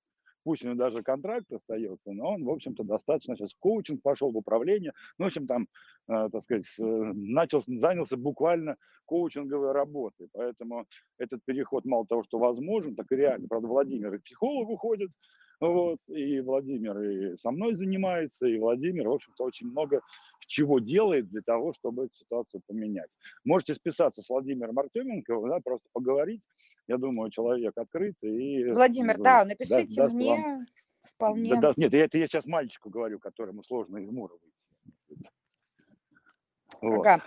Пусть 0.46 0.62
у 0.62 0.68
него 0.68 0.76
даже 0.76 1.02
контракт 1.02 1.50
остается, 1.50 2.12
но 2.12 2.34
он, 2.34 2.44
в 2.44 2.50
общем-то, 2.50 2.84
достаточно 2.84 3.34
сейчас 3.34 3.52
в 3.52 3.58
коучинг 3.58 4.00
пошел, 4.00 4.30
в 4.30 4.36
управление. 4.36 4.92
Ну, 5.18 5.24
в 5.24 5.26
общем, 5.26 5.48
там, 5.48 5.66
э, 6.08 6.28
так 6.30 6.40
сказать, 6.44 6.66
э, 6.78 6.84
начал, 6.84 7.64
занялся 7.66 8.16
буквально 8.16 8.76
коучинговой 9.06 9.72
работой. 9.72 10.28
Поэтому 10.32 10.86
этот 11.18 11.40
переход 11.44 11.84
мало 11.84 12.06
того, 12.06 12.22
что 12.22 12.38
возможен, 12.38 12.94
так 12.94 13.10
и 13.10 13.16
реально. 13.16 13.48
Правда, 13.48 13.66
Владимир 13.66 14.14
и 14.14 14.18
к 14.18 14.22
психологу 14.22 14.76
ходит, 14.76 15.10
вот, 15.60 15.98
и 16.08 16.40
Владимир 16.40 17.00
и 17.00 17.36
со 17.38 17.50
мной 17.50 17.74
занимается, 17.76 18.46
и 18.46 18.58
Владимир, 18.58 19.08
в 19.08 19.12
общем-то, 19.12 19.44
очень 19.44 19.68
много 19.68 20.00
чего 20.46 20.78
делает 20.78 21.26
для 21.28 21.40
того, 21.40 21.72
чтобы 21.72 22.04
эту 22.04 22.14
ситуацию 22.14 22.62
поменять. 22.66 23.10
Можете 23.44 23.74
списаться 23.74 24.22
с 24.22 24.28
Владимиром 24.28 24.78
Артеменко, 24.78 25.34
да, 25.48 25.58
просто 25.64 25.88
поговорить. 25.92 26.42
Я 26.88 26.98
думаю, 26.98 27.30
человек 27.30 27.72
открыт 27.76 28.14
и 28.22 28.64
Владимир, 28.70 29.18
э, 29.18 29.22
да, 29.22 29.44
напишите 29.44 30.02
вам. 30.02 30.12
мне 30.14 30.36
Да, 30.36 31.08
вполне. 31.08 31.60
даст- 31.60 31.78
нет, 31.78 31.92
это 31.94 32.18
я 32.18 32.26
сейчас 32.26 32.46
мальчику 32.46 32.90
говорю, 32.90 33.18
которому 33.18 33.64
сложно 33.64 33.96
из 33.98 34.10
Мура 34.10 34.34
выйти. 35.08 35.30
Вот. 36.80 37.06
Ага. 37.06 37.24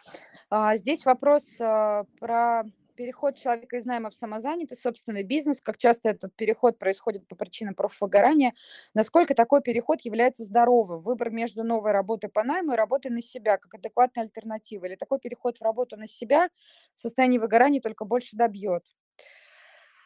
А, 0.49 0.75
Здесь 0.77 1.05
вопрос 1.05 1.59
а, 1.59 2.03
про 2.19 2.63
переход 2.99 3.37
человека 3.37 3.77
из 3.77 3.85
найма 3.85 4.09
в 4.09 4.13
самозанятый, 4.13 4.75
собственный 4.77 5.23
бизнес. 5.23 5.61
Как 5.61 5.77
часто 5.77 6.09
этот 6.09 6.35
переход 6.35 6.77
происходит 6.77 7.25
по 7.29 7.35
причинам 7.37 7.73
профвыгорания? 7.73 8.53
Насколько 8.93 9.35
такой 9.35 9.61
переход 9.61 10.01
является 10.01 10.43
здоровым? 10.43 11.01
Выбор 11.01 11.29
между 11.29 11.63
новой 11.63 11.93
работой 11.93 12.29
по 12.29 12.43
найму 12.43 12.73
и 12.73 12.75
работой 12.75 13.09
на 13.11 13.21
себя, 13.21 13.57
как 13.57 13.75
адекватная 13.75 14.25
альтернатива? 14.25 14.83
Или 14.85 14.95
такой 14.95 15.19
переход 15.19 15.57
в 15.59 15.61
работу 15.61 15.95
на 15.95 16.07
себя 16.07 16.49
в 16.93 16.99
состоянии 16.99 17.37
выгорания 17.37 17.79
только 17.79 18.03
больше 18.03 18.35
добьет? 18.35 18.83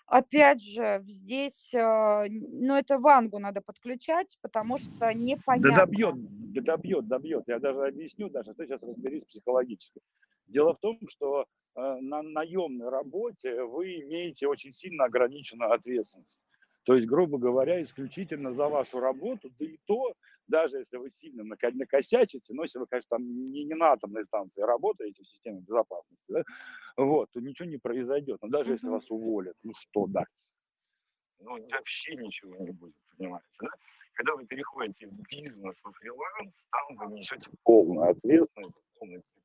Опять 0.06 0.61
же, 0.61 1.03
здесь, 1.07 1.74
а, 1.74 2.26
н- 2.28 2.48
ну, 2.68 2.76
это 2.76 2.99
Вангу 2.99 3.40
надо 3.40 3.61
подключать, 3.61 4.38
потому 4.41 4.78
что 4.78 5.14
Да 5.56 5.72
непонятно. 5.72 5.86
добьет, 5.86 6.15
да 6.53 6.61
добьет, 6.61 7.07
добьет. 7.07 7.44
Я 7.48 7.60
даже 7.60 7.86
объясню, 7.88 8.30
даже 8.30 8.53
ты 8.53 8.65
сейчас 8.65 8.82
разберись 8.84 9.24
психологически. 9.26 10.02
Дело 10.48 10.74
в 10.74 10.80
том, 10.80 10.99
что 11.07 11.41
э, 11.41 11.45
на 12.02 12.22
наемной 12.22 12.90
работе 12.90 13.64
вы 13.64 13.99
имеете 14.02 14.48
очень 14.48 14.72
сильно 14.72 15.06
ограниченную 15.06 15.72
ответственность. 15.72 16.40
То 16.84 16.95
есть, 16.95 17.07
грубо 17.07 17.38
говоря, 17.38 17.82
исключительно 17.82 18.53
за 18.53 18.68
вашу 18.68 18.99
работу, 18.99 19.49
да 19.57 19.65
и 19.65 19.78
то, 19.86 20.14
даже 20.48 20.80
если 20.80 20.98
вы 20.98 21.10
сильно 21.10 21.44
накосячите, 21.44 22.53
но 22.53 22.64
если 22.64 22.80
вы, 22.80 22.88
конечно, 22.88 23.18
там 23.18 23.22
не, 23.26 23.64
не 23.64 23.74
на 23.74 23.94
атомной 23.94 24.26
станции 24.26 24.61
работаете 24.61 25.24
в 25.24 25.28
системе 25.28 25.61
безопасности, 25.61 26.26
да, 26.28 26.44
вот, 26.98 27.32
то 27.32 27.40
ничего 27.40 27.70
не 27.70 27.78
произойдет. 27.78 28.41
Но 28.41 28.49
даже 28.49 28.74
если 28.74 28.90
вас 28.90 29.10
уволят, 29.10 29.56
ну 29.64 29.74
что 29.76 30.07
дальше? 30.07 30.32
Ну, 31.40 31.57
вообще 31.72 32.15
ничего 32.15 32.56
не 32.57 32.72
будет, 32.72 32.95
понимаете, 33.18 33.48
да? 33.61 33.70
Когда 34.14 34.36
вы 34.36 34.45
переходите 34.45 35.07
в 35.07 35.22
бизнес, 35.30 35.78
в 35.84 35.91
фриланс, 35.91 36.64
там 36.72 36.98
вы 36.98 37.18
несете 37.18 37.49
полную 37.64 38.10
ответственность, 38.10 38.76
полный 38.99 39.22
цикл. 39.22 39.43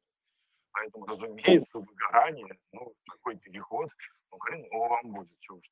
Поэтому, 0.72 1.06
разумеется, 1.06 1.78
выгорание, 1.78 2.58
ну, 2.72 2.92
такой 3.10 3.36
переход, 3.36 3.88
ну, 4.30 4.38
хреново 4.38 4.88
вам 4.88 5.12
будет, 5.12 5.36
что 5.40 5.56
уж. 5.56 5.70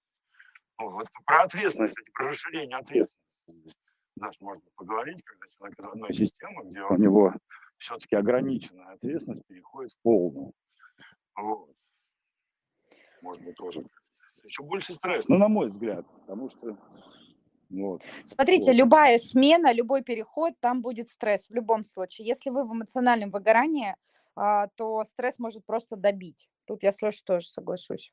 Ну, 0.78 0.90
вот 0.90 1.09
про 1.24 1.43
ответственность, 1.44 1.94
кстати, 1.94 2.10
про 2.12 2.31
расширение 2.31 2.77
ответственности. 2.77 3.81
Даже 4.16 4.36
можно 4.40 4.62
поговорить, 4.77 5.23
когда 5.24 5.47
человек 5.51 5.78
из 5.78 5.85
одной 5.85 6.14
системы, 6.14 6.70
где 6.70 6.82
у 6.82 6.97
него 6.97 7.35
все-таки 7.78 8.16
ограниченная 8.16 8.94
ответственность 8.94 9.47
переходит 9.47 9.93
в 9.93 10.02
полную. 10.02 10.52
Вот. 11.36 11.70
Быть, 13.23 13.56
тоже 13.56 13.85
еще 14.44 14.62
больше 14.62 14.94
стресс, 14.94 15.27
ну, 15.28 15.36
на 15.36 15.48
мой 15.48 15.68
взгляд, 15.68 16.06
потому 16.20 16.48
что 16.48 16.78
вот. 17.68 18.02
Смотрите, 18.24 18.70
Вот. 18.70 18.77
любая 18.77 19.18
смена, 19.18 19.73
любой 19.73 20.02
переход, 20.02 20.55
там 20.60 20.82
будет 20.82 21.09
стресс 21.09 21.48
в 21.48 21.55
любом 21.55 21.82
случае. 21.82 22.28
Если 22.28 22.51
вы 22.51 22.64
в 22.64 22.73
эмоциональном 22.73 23.31
выгорании, 23.31 23.97
то 24.77 25.03
стресс 25.05 25.39
может 25.39 25.65
просто 25.65 25.97
добить. 25.97 26.49
Тут 26.67 26.83
я 26.83 26.93
с 26.93 27.01
Лешей 27.03 27.23
тоже 27.25 27.47
соглашусь. 27.49 28.13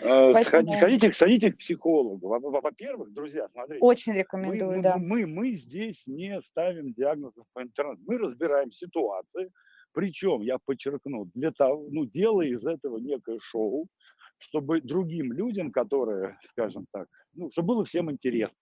Э, 0.00 0.32
Поэтому- 0.32 0.70
Сходите, 0.72 1.12
сходите 1.12 1.52
к 1.52 1.58
психологу. 1.58 2.28
Во- 2.28 2.38
во- 2.38 2.60
Во-первых, 2.60 3.12
друзья, 3.12 3.48
смотрите. 3.50 3.80
Очень 3.84 4.12
Мы, 4.12 4.18
рекомендую, 4.20 4.76
мы- 4.76 4.82
да. 4.82 4.96
мы, 4.98 5.26
мы 5.26 5.50
здесь 5.56 6.06
не 6.06 6.40
ставим 6.42 6.92
диагнозов 6.92 7.44
по 7.52 7.62
интернету. 7.62 8.00
Мы 8.06 8.18
разбираем 8.18 8.70
ситуации. 8.72 9.50
Причем, 9.92 10.40
я 10.42 10.58
подчеркну, 10.64 11.26
для 11.34 11.52
того, 11.52 11.86
ну, 11.90 12.04
делая 12.06 12.48
из 12.48 12.64
этого 12.64 12.98
некое 12.98 13.38
шоу, 13.40 13.86
чтобы 14.38 14.80
другим 14.80 15.32
людям, 15.32 15.70
которые, 15.70 16.36
скажем 16.50 16.86
так, 16.92 17.08
ну, 17.34 17.50
чтобы 17.50 17.68
было 17.74 17.84
всем 17.84 18.10
интересно. 18.10 18.58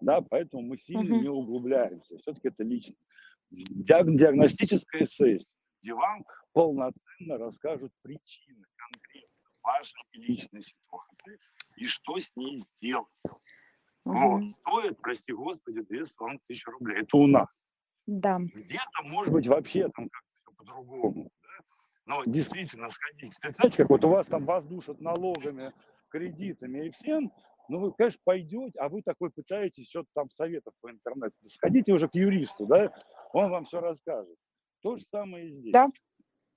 Да, 0.00 0.20
поэтому 0.20 0.62
мы 0.66 0.78
сильно 0.78 1.02
Мгм. 1.14 1.22
не 1.22 1.28
углубляемся. 1.28 2.18
Все-таки 2.18 2.48
это 2.48 2.62
лично. 2.64 2.94
Диаг- 3.52 4.16
диагностическая 4.16 5.06
сессия, 5.06 5.56
где 5.82 5.94
вам 5.94 6.24
полноценно 6.52 7.38
расскажут 7.38 7.92
причины 8.02 8.64
конкретно 8.76 9.28
вашей 9.62 10.04
личной 10.12 10.62
ситуации 10.62 11.38
и 11.76 11.86
что 11.86 12.18
с 12.18 12.34
ней 12.36 12.64
сделать. 12.80 13.06
Вот. 14.04 14.40
Мгм. 14.40 14.54
Стоит, 14.60 14.98
прости 15.00 15.32
господи, 15.32 15.80
2,5 15.80 16.38
тысячи 16.48 16.68
рублей. 16.68 17.02
Это 17.02 17.16
у 17.16 17.26
нас. 17.26 17.46
Да. 18.06 18.38
Где-то, 18.40 19.02
может 19.04 19.32
быть, 19.32 19.46
вообще 19.46 19.88
там 19.90 20.08
как-то 20.08 20.28
все 20.40 20.52
по-другому. 20.56 21.30
да? 21.42 21.64
Но 22.06 22.24
действительно 22.24 22.90
сходить. 22.90 23.34
Знаете, 23.40 23.76
как 23.76 23.90
вот 23.90 24.04
у 24.04 24.08
вас 24.08 24.26
там 24.26 24.44
вас 24.44 24.64
душат 24.66 25.00
налогами, 25.00 25.72
кредитами 26.08 26.86
и 26.86 26.90
всем, 26.90 27.32
ну 27.68 27.80
вы, 27.80 27.92
конечно, 27.92 28.20
пойдете, 28.24 28.78
а 28.80 28.88
вы 28.88 29.02
такой 29.02 29.30
пытаетесь 29.30 29.88
что-то 29.88 30.08
там 30.14 30.30
советов 30.30 30.74
по 30.80 30.90
интернету. 30.90 31.34
Сходите 31.48 31.92
уже 31.92 32.08
к 32.08 32.14
юристу, 32.14 32.66
да, 32.66 32.92
он 33.32 33.50
вам 33.50 33.64
все 33.64 33.80
расскажет. 33.80 34.36
То 34.82 34.96
же 34.96 35.04
самое 35.10 35.46
и 35.48 35.50
здесь. 35.50 35.72
Да. 35.72 35.88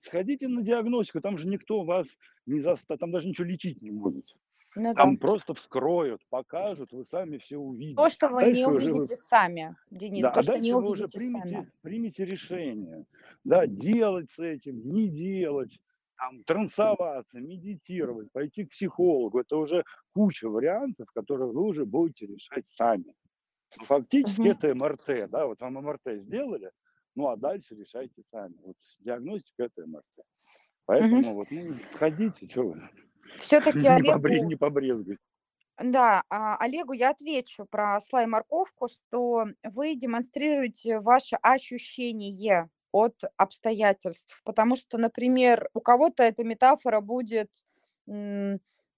Сходите 0.01 0.47
на 0.47 0.61
диагностику, 0.61 1.21
там 1.21 1.37
же 1.37 1.47
никто 1.47 1.83
вас 1.83 2.07
не 2.45 2.59
заставит, 2.59 2.99
там 2.99 3.11
даже 3.11 3.27
ничего 3.27 3.47
лечить 3.47 3.81
не 3.81 3.91
будет. 3.91 4.25
Ну 4.77 4.93
да. 4.93 5.03
Там 5.03 5.17
просто 5.17 5.53
вскроют, 5.53 6.21
покажут, 6.29 6.91
вы 6.91 7.05
сами 7.05 7.37
все 7.37 7.57
увидите. 7.57 7.95
То, 7.95 8.09
что 8.09 8.27
вы 8.27 8.41
дальше 8.41 8.59
не 8.59 8.65
уже 8.67 8.85
вы- 8.85 8.91
увидите 8.91 9.15
сами, 9.15 9.75
Денис, 9.89 10.23
да, 10.23 10.31
то, 10.31 10.39
а 10.39 10.43
что 10.43 10.57
не 10.59 10.73
вы 10.73 10.83
уже 10.83 11.03
увидите 11.05 11.17
примете, 11.17 11.49
сами. 11.49 11.71
примете 11.81 12.25
решение, 12.25 13.05
да, 13.45 13.65
делать 13.67 14.31
с 14.31 14.39
этим, 14.39 14.79
не 14.79 15.07
делать, 15.07 15.79
там, 16.17 16.43
трансоваться, 16.43 17.39
медитировать, 17.39 18.31
пойти 18.31 18.65
к 18.65 18.71
психологу. 18.71 19.39
Это 19.39 19.55
уже 19.57 19.85
куча 20.13 20.49
вариантов, 20.49 21.09
которые 21.13 21.51
вы 21.51 21.61
уже 21.63 21.85
будете 21.85 22.25
решать 22.25 22.67
сами. 22.67 23.13
Фактически 23.71 24.47
это 24.47 24.73
МРТ, 24.73 25.29
да, 25.29 25.47
вот 25.47 25.59
вам 25.61 25.73
МРТ 25.73 26.21
сделали, 26.21 26.71
ну 27.15 27.27
а 27.27 27.35
дальше 27.35 27.75
решайте 27.75 28.23
сами. 28.31 28.55
Вот 28.63 28.77
диагностика 28.99 29.63
это 29.63 29.85
МРТ. 29.85 30.25
Поэтому 30.85 31.33
вот, 31.33 31.47
ну, 31.49 31.73
ходите, 31.93 32.47
что 32.47 32.69
вы, 32.69 32.89
Все-таки 33.39 33.79
не, 33.79 33.87
Олегу 33.87 34.47
не 34.47 34.55
побрезгуйте. 34.55 35.19
Да, 35.77 36.23
а, 36.29 36.55
Олегу 36.57 36.93
я 36.93 37.09
отвечу 37.09 37.65
про 37.65 37.97
осла 37.97 38.23
и 38.23 38.27
морковку, 38.27 38.87
что 38.87 39.47
вы 39.63 39.95
демонстрируете 39.95 40.99
ваше 40.99 41.35
ощущение 41.41 42.69
от 42.91 43.23
обстоятельств. 43.35 44.41
Потому 44.45 44.77
что, 44.77 44.97
например, 44.97 45.69
у 45.73 45.81
кого-то 45.81 46.23
эта 46.23 46.45
метафора 46.45 47.01
будет, 47.01 47.51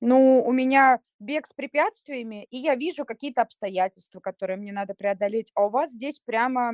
ну, 0.02 0.44
у 0.45 0.52
меня 0.52 0.99
бег 1.19 1.48
с 1.48 1.53
препятствиями, 1.53 2.45
и 2.52 2.57
я 2.57 2.76
вижу 2.76 3.06
какие-то 3.06 3.41
обстоятельства, 3.41 4.19
которые 4.19 4.57
мне 4.57 4.72
надо 4.72 4.94
преодолеть, 4.94 5.52
а 5.56 5.65
у 5.68 5.69
вас 5.69 5.91
здесь 5.91 6.19
прямо 6.26 6.74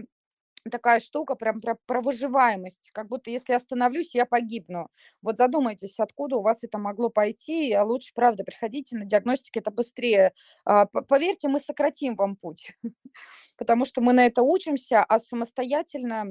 такая 0.69 0.99
штука, 0.99 1.35
прям 1.35 1.61
про, 1.61 1.77
про 1.85 2.01
выживаемость, 2.01 2.91
как 2.93 3.07
будто 3.07 3.29
если 3.29 3.53
остановлюсь, 3.53 4.15
я 4.15 4.25
погибну. 4.25 4.87
Вот 5.21 5.37
задумайтесь, 5.37 5.99
откуда 5.99 6.37
у 6.37 6.41
вас 6.41 6.63
это 6.63 6.77
могло 6.77 7.09
пойти, 7.09 7.73
а 7.73 7.83
лучше, 7.83 8.13
правда, 8.13 8.43
приходите 8.43 8.97
на 8.97 9.05
диагностике, 9.05 9.59
это 9.59 9.71
быстрее. 9.71 10.33
А, 10.65 10.85
Поверьте, 10.85 11.47
мы 11.49 11.59
сократим 11.59 12.15
вам 12.15 12.35
путь, 12.35 12.71
потому 13.57 13.85
что 13.85 14.01
мы 14.01 14.13
на 14.13 14.25
это 14.25 14.41
учимся, 14.41 15.03
а 15.03 15.19
самостоятельно 15.19 16.25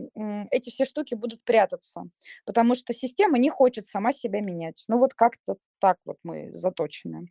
эти 0.51 0.71
все 0.71 0.85
штуки 0.85 1.15
будут 1.15 1.45
прятаться, 1.45 2.05
потому 2.47 2.75
что 2.75 2.93
система 2.93 3.39
не 3.39 3.51
хочет 3.51 3.87
сама 3.87 4.13
себя 4.13 4.41
менять. 4.41 4.85
Ну 4.89 4.99
вот 4.99 5.15
как-то 5.15 5.57
так 5.79 5.99
вот 6.05 6.17
мы 6.23 6.53
заточены. 6.55 7.27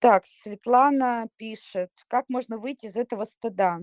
Так, 0.00 0.26
Светлана 0.26 1.28
пишет, 1.36 1.90
как 2.08 2.28
можно 2.28 2.58
выйти 2.58 2.86
из 2.86 2.96
этого 2.96 3.24
стыда? 3.24 3.78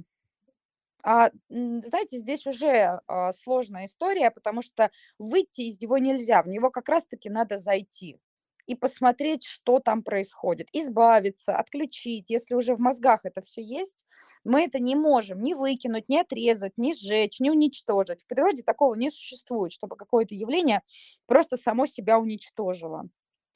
А, 1.03 1.31
знаете, 1.49 2.17
здесь 2.17 2.45
уже 2.47 2.99
а, 3.07 3.33
сложная 3.33 3.85
история, 3.85 4.31
потому 4.31 4.61
что 4.61 4.91
выйти 5.17 5.61
из 5.61 5.79
него 5.81 5.97
нельзя, 5.97 6.43
в 6.43 6.47
него 6.47 6.69
как 6.71 6.89
раз-таки 6.89 7.29
надо 7.29 7.57
зайти 7.57 8.19
и 8.67 8.75
посмотреть, 8.75 9.43
что 9.43 9.79
там 9.79 10.03
происходит, 10.03 10.67
избавиться, 10.71 11.57
отключить. 11.57 12.29
Если 12.29 12.53
уже 12.53 12.75
в 12.75 12.79
мозгах 12.79 13.21
это 13.25 13.41
все 13.41 13.61
есть, 13.61 14.05
мы 14.43 14.61
это 14.63 14.79
не 14.79 14.95
можем 14.95 15.41
ни 15.43 15.53
выкинуть, 15.53 16.07
ни 16.09 16.17
отрезать, 16.17 16.73
ни 16.77 16.93
сжечь, 16.93 17.39
ни 17.39 17.49
уничтожить. 17.49 18.21
В 18.23 18.27
природе 18.27 18.63
такого 18.63 18.93
не 18.95 19.09
существует, 19.09 19.71
чтобы 19.71 19.95
какое-то 19.97 20.35
явление 20.35 20.83
просто 21.25 21.57
само 21.57 21.85
себя 21.85 22.19
уничтожило. 22.19 23.09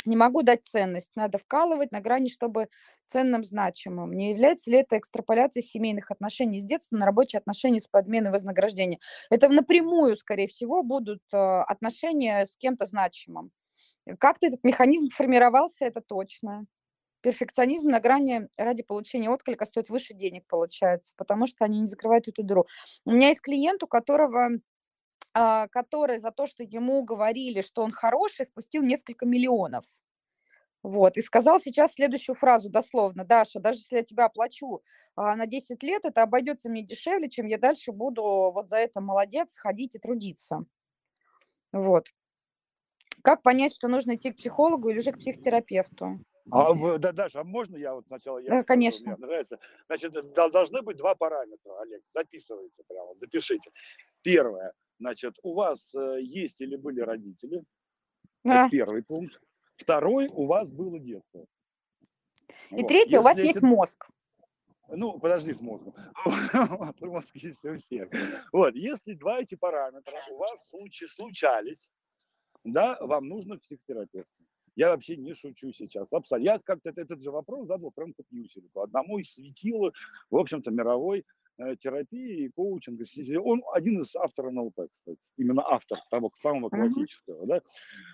Не 0.05 0.15
могу 0.15 0.43
дать 0.43 0.65
ценность, 0.65 1.11
надо 1.15 1.37
вкалывать 1.39 1.91
на 1.91 1.99
грани, 1.99 2.29
чтобы 2.29 2.69
ценным, 3.07 3.43
значимым. 3.43 4.13
Не 4.13 4.31
является 4.31 4.69
ли 4.69 4.77
это 4.77 4.97
экстраполяцией 4.97 5.65
семейных 5.65 6.11
отношений 6.11 6.59
с 6.59 6.63
детства 6.63 6.97
на 6.97 7.05
рабочие 7.05 7.39
отношения 7.39 7.79
с 7.79 7.87
подменой 7.87 8.31
вознаграждения? 8.31 8.99
Это 9.29 9.49
напрямую, 9.49 10.15
скорее 10.15 10.47
всего, 10.47 10.83
будут 10.83 11.21
э, 11.33 11.37
отношения 11.37 12.45
с 12.45 12.55
кем-то 12.55 12.85
значимым. 12.85 13.51
Как-то 14.19 14.47
этот 14.47 14.63
механизм 14.63 15.09
формировался, 15.09 15.85
это 15.85 16.01
точно. 16.01 16.65
Перфекционизм 17.21 17.89
на 17.89 17.99
грани 17.99 18.47
ради 18.55 18.83
получения 18.83 19.31
отклика 19.31 19.65
стоит 19.65 19.89
выше 19.89 20.13
денег, 20.13 20.45
получается, 20.47 21.15
потому 21.17 21.47
что 21.47 21.65
они 21.65 21.79
не 21.81 21.87
закрывают 21.87 22.27
эту 22.27 22.43
дыру. 22.43 22.67
У 23.05 23.11
меня 23.11 23.29
есть 23.29 23.41
клиент, 23.41 23.81
у 23.81 23.87
которого 23.87 24.49
который 25.35 26.19
за 26.19 26.31
то, 26.31 26.45
что 26.45 26.63
ему 26.63 27.03
говорили, 27.03 27.59
что 27.61 27.81
он 27.81 27.91
хороший, 27.91 28.45
впустил 28.45 28.83
несколько 28.83 29.25
миллионов. 29.25 29.85
Вот, 30.81 31.17
и 31.17 31.21
сказал 31.21 31.59
сейчас 31.59 31.93
следующую 31.93 32.35
фразу 32.35 32.69
дословно. 32.69 33.25
Даша, 33.25 33.59
даже 33.59 33.79
если 33.79 33.97
я 33.97 34.03
тебя 34.03 34.25
оплачу 34.25 34.83
а, 35.15 35.35
на 35.35 35.47
10 35.47 35.81
лет, 35.81 36.05
это 36.05 36.21
обойдется 36.21 36.69
мне 36.69 36.83
дешевле, 36.83 37.27
чем 37.27 37.47
я 37.47 37.57
дальше 37.57 37.91
буду 37.91 38.21
вот 38.21 38.69
за 38.69 38.77
это 38.77 39.01
молодец, 39.01 39.57
ходить 39.57 39.95
и 39.95 39.99
трудиться. 39.99 40.63
Вот. 41.71 42.05
Как 43.23 43.41
понять, 43.41 43.73
что 43.73 43.87
нужно 43.87 44.15
идти 44.15 44.31
к 44.31 44.37
психологу 44.37 44.89
или 44.89 44.99
же 44.99 45.11
к 45.11 45.17
психотерапевту? 45.17 46.19
А, 46.51 46.97
да, 46.99 47.11
Даша, 47.11 47.39
а 47.39 47.43
можно 47.43 47.75
я 47.75 47.95
вот 47.95 48.05
сначала 48.05 48.37
я 48.37 48.51
Да, 48.51 48.63
конечно. 48.63 49.17
Мне 49.17 49.25
нравится. 49.25 49.59
Значит, 49.87 50.15
э, 50.15 50.21
дол- 50.21 50.51
должны 50.51 50.83
быть 50.83 50.97
два 50.97 51.15
параметра, 51.15 51.81
Олег. 51.81 52.03
Записывайте 52.13 52.83
прямо, 52.87 53.15
запишите. 53.15 53.71
Первое, 54.29 54.73
значит, 54.99 55.35
у 55.43 55.53
вас 55.53 55.93
э, 55.93 56.17
есть 56.21 56.59
или 56.59 56.75
были 56.75 56.99
родители. 56.99 57.63
Это 58.43 58.65
А, 58.65 58.69
первый 58.69 59.03
пункт. 59.03 59.39
Второй, 59.77 60.27
у 60.29 60.47
вас 60.47 60.67
было 60.67 60.99
детство. 60.99 61.45
И 62.71 62.75
Вот. 62.81 62.87
третье, 62.87 63.19
у 63.19 63.21
вас 63.21 63.35
Если 63.37 63.47
есть 63.49 63.57
эти- 63.59 63.65
мозг. 63.65 64.07
Ну, 64.89 65.19
подожди 65.19 65.53
с 65.53 65.61
мозгом. 65.61 65.93
Мозг 67.01 67.35
есть 67.35 67.63
у 67.65 67.75
всех. 67.77 68.09
Вот, 68.51 68.75
если 68.75 69.13
два 69.13 69.39
эти 69.41 69.55
параметра 69.55 70.13
у 70.31 70.35
вас 70.37 70.69
случи- 70.69 71.07
случались, 71.07 71.91
да, 72.63 72.97
вам 73.01 73.27
нужно 73.27 73.57
к 73.57 73.61
психотерапевту. 73.61 74.29
Я 74.75 74.89
вообще 74.89 75.17
не 75.17 75.33
шучу 75.35 75.71
сейчас. 75.71 76.11
Абсолютно. 76.11 76.45
Я 76.51 76.59
как-то 76.59 76.89
этот, 76.89 77.21
же 77.21 77.31
вопрос 77.31 77.67
задал 77.67 77.91
прям 77.91 78.13
компьютеру. 78.13 78.67
Одному 78.75 79.19
из 79.19 79.33
светила, 79.33 79.91
в 80.29 80.37
общем-то, 80.37 80.69
мировой 80.71 81.25
терапии 81.57 82.45
и 82.45 82.49
коучинга. 82.49 83.03
Он 83.41 83.63
один 83.73 84.01
из 84.01 84.15
авторов 84.15 84.53
НЛП, 84.53 84.81
кстати. 84.93 85.19
Именно 85.37 85.63
автор 85.65 85.99
того 86.09 86.31
самого 86.41 86.69
классического. 86.69 87.45
Да? 87.47 87.61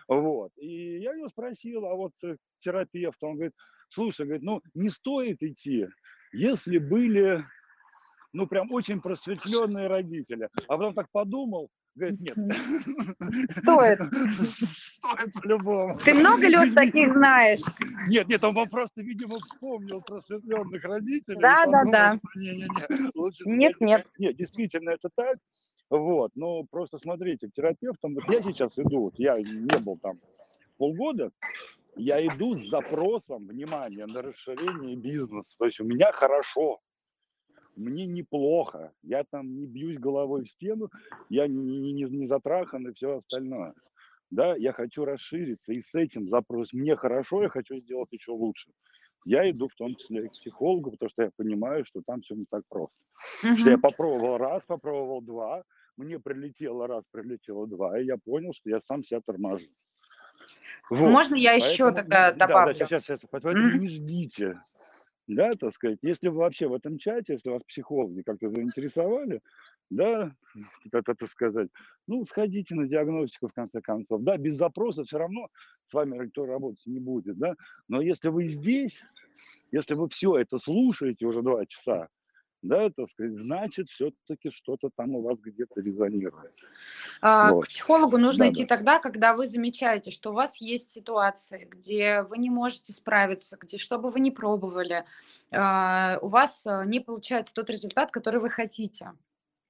Вот. 0.07 0.51
И 0.57 0.99
я 0.99 1.13
его 1.13 1.27
спросил, 1.29 1.85
а 1.85 1.95
вот 1.95 2.13
э, 2.23 2.37
терапевт, 2.59 3.21
он 3.23 3.35
говорит, 3.35 3.53
слушай, 3.89 4.25
говорит, 4.25 4.43
ну 4.43 4.61
не 4.73 4.89
стоит 4.89 5.41
идти, 5.41 5.87
если 6.33 6.77
были, 6.77 7.43
ну 8.33 8.47
прям 8.47 8.71
очень 8.71 9.01
просветленные 9.01 9.87
родители. 9.87 10.49
А 10.67 10.77
потом 10.77 10.93
так 10.93 11.07
подумал, 11.11 11.69
Говорит, 11.95 12.21
нет. 12.21 12.37
Стоит. 13.51 13.99
Стоит 13.99 15.33
по-любому. 15.33 15.99
Ты 16.05 16.13
много, 16.13 16.47
Леш, 16.47 16.73
таких 16.73 17.11
знаешь? 17.13 17.59
Нет, 18.07 18.27
нет, 18.29 18.43
он 18.43 18.55
вам 18.55 18.69
просто, 18.69 19.01
видимо, 19.01 19.35
вспомнил 19.35 20.01
просветленных 20.01 20.83
родителей. 20.83 21.39
Да, 21.39 21.65
да, 21.65 21.83
да. 21.85 22.11
что 22.13 22.39
Не-не-не, 22.39 23.11
лучше 23.13 23.43
Нет, 23.45 23.81
нет. 23.81 24.07
Нет, 24.17 24.37
действительно, 24.37 24.91
это 24.91 25.09
так. 25.13 25.37
Вот, 25.89 26.31
ну, 26.35 26.65
просто 26.71 26.97
смотрите, 26.99 27.49
к 27.49 27.53
терапевтам, 27.53 28.13
вот 28.13 28.23
я 28.29 28.41
сейчас 28.41 28.79
иду, 28.79 29.01
вот 29.01 29.19
я 29.19 29.35
не 29.35 29.77
был 29.79 29.97
там 29.97 30.21
полгода, 30.77 31.31
я 31.97 32.25
иду 32.25 32.55
с 32.55 32.69
запросом, 32.69 33.47
внимание, 33.47 34.05
на 34.05 34.21
расширение 34.21 34.95
бизнеса. 34.95 35.49
То 35.57 35.65
есть 35.65 35.81
у 35.81 35.83
меня 35.83 36.13
хорошо, 36.13 36.79
мне 37.75 38.05
неплохо, 38.05 38.93
я 39.03 39.23
там 39.23 39.55
не 39.57 39.65
бьюсь 39.67 39.97
головой 39.97 40.43
в 40.43 40.49
стену, 40.49 40.89
я 41.29 41.47
не, 41.47 41.79
не, 41.79 41.93
не, 41.93 42.03
не 42.03 42.27
затрахан 42.27 42.87
и 42.87 42.93
все 42.93 43.17
остальное. 43.17 43.73
Да, 44.29 44.55
я 44.55 44.71
хочу 44.71 45.03
расшириться, 45.05 45.73
и 45.73 45.81
с 45.81 45.93
этим 45.93 46.29
запрос 46.29 46.71
мне 46.73 46.95
хорошо, 46.95 47.43
я 47.43 47.49
хочу 47.49 47.77
сделать 47.79 48.11
еще 48.11 48.31
лучше. 48.31 48.71
Я 49.25 49.49
иду 49.51 49.67
в 49.67 49.75
том 49.75 49.95
числе 49.95 50.29
к 50.29 50.31
психологу, 50.31 50.91
потому 50.91 51.09
что 51.09 51.23
я 51.23 51.31
понимаю, 51.35 51.85
что 51.85 52.01
там 52.05 52.21
все 52.21 52.35
не 52.35 52.45
так 52.49 52.63
просто. 52.69 52.95
Что 53.57 53.69
я 53.69 53.77
попробовал 53.77 54.37
раз, 54.37 54.63
попробовал 54.65 55.21
два, 55.21 55.63
мне 55.97 56.19
прилетело 56.19 56.87
раз, 56.87 57.03
прилетело 57.11 57.67
два, 57.67 57.99
и 57.99 58.05
я 58.05 58.17
понял, 58.17 58.53
что 58.53 58.69
я 58.69 58.79
сам 58.87 59.03
себя 59.03 59.21
торможу. 59.25 59.67
Вот. 60.89 61.09
Можно 61.09 61.35
я 61.35 61.53
еще 61.53 61.77
Поэтому 61.77 61.95
тогда 61.95 62.31
не- 62.31 62.37
да, 62.37 62.47
да, 62.47 62.47
добавлю? 62.47 62.75
сейчас, 62.75 63.03
сейчас, 63.03 63.19
поэтому 63.29 63.53
Мгм. 63.53 63.79
не 63.79 63.87
ждите. 63.89 64.61
Да, 65.33 65.51
так 65.53 65.73
сказать, 65.73 65.99
если 66.01 66.27
вы 66.27 66.39
вообще 66.39 66.67
в 66.67 66.73
этом 66.73 66.97
чате, 66.97 67.33
если 67.33 67.51
вас 67.51 67.63
психологи 67.63 68.21
как-то 68.21 68.49
заинтересовали, 68.49 69.39
да, 69.89 70.35
это, 70.91 71.15
так 71.15 71.29
сказать, 71.29 71.69
ну, 72.05 72.25
сходите 72.25 72.75
на 72.75 72.85
диагностику 72.85 73.47
в 73.47 73.53
конце 73.53 73.79
концов. 73.81 74.23
Да, 74.23 74.37
без 74.37 74.55
запроса 74.55 75.05
все 75.05 75.17
равно 75.17 75.47
с 75.87 75.93
вами 75.93 76.17
никто 76.17 76.45
работать 76.45 76.85
не 76.85 76.99
будет, 76.99 77.37
да. 77.37 77.55
Но 77.87 78.01
если 78.01 78.27
вы 78.27 78.45
здесь, 78.45 79.01
если 79.71 79.93
вы 79.93 80.09
все 80.09 80.37
это 80.37 80.59
слушаете 80.59 81.25
уже 81.25 81.41
два 81.41 81.65
часа, 81.65 82.09
да, 82.61 82.89
так 82.89 83.09
сказать, 83.09 83.37
значит, 83.37 83.89
все-таки 83.89 84.49
что-то 84.51 84.89
там 84.95 85.15
у 85.15 85.21
вас 85.21 85.39
где-то 85.39 85.81
резонирует. 85.81 86.53
А, 87.21 87.51
Вот. 87.53 87.65
К 87.65 87.69
психологу 87.69 88.17
нужно 88.17 88.45
Да, 88.45 88.51
идти 88.51 88.65
да. 88.65 88.75
тогда, 88.75 88.99
когда 88.99 89.33
вы 89.35 89.47
замечаете, 89.47 90.11
что 90.11 90.31
у 90.31 90.33
вас 90.33 90.57
есть 90.57 90.91
ситуации, 90.91 91.67
где 91.69 92.21
вы 92.23 92.37
не 92.37 92.49
можете 92.49 92.93
справиться, 92.93 93.57
где 93.59 93.77
что 93.77 93.97
бы 93.97 94.11
вы 94.11 94.19
ни 94.19 94.29
пробовали, 94.29 95.05
а, 95.51 96.19
у 96.21 96.27
вас 96.27 96.65
а, 96.67 96.85
не 96.85 96.99
получается 96.99 97.53
тот 97.53 97.69
результат, 97.69 98.11
который 98.11 98.39
вы 98.39 98.49
хотите. 98.49 99.13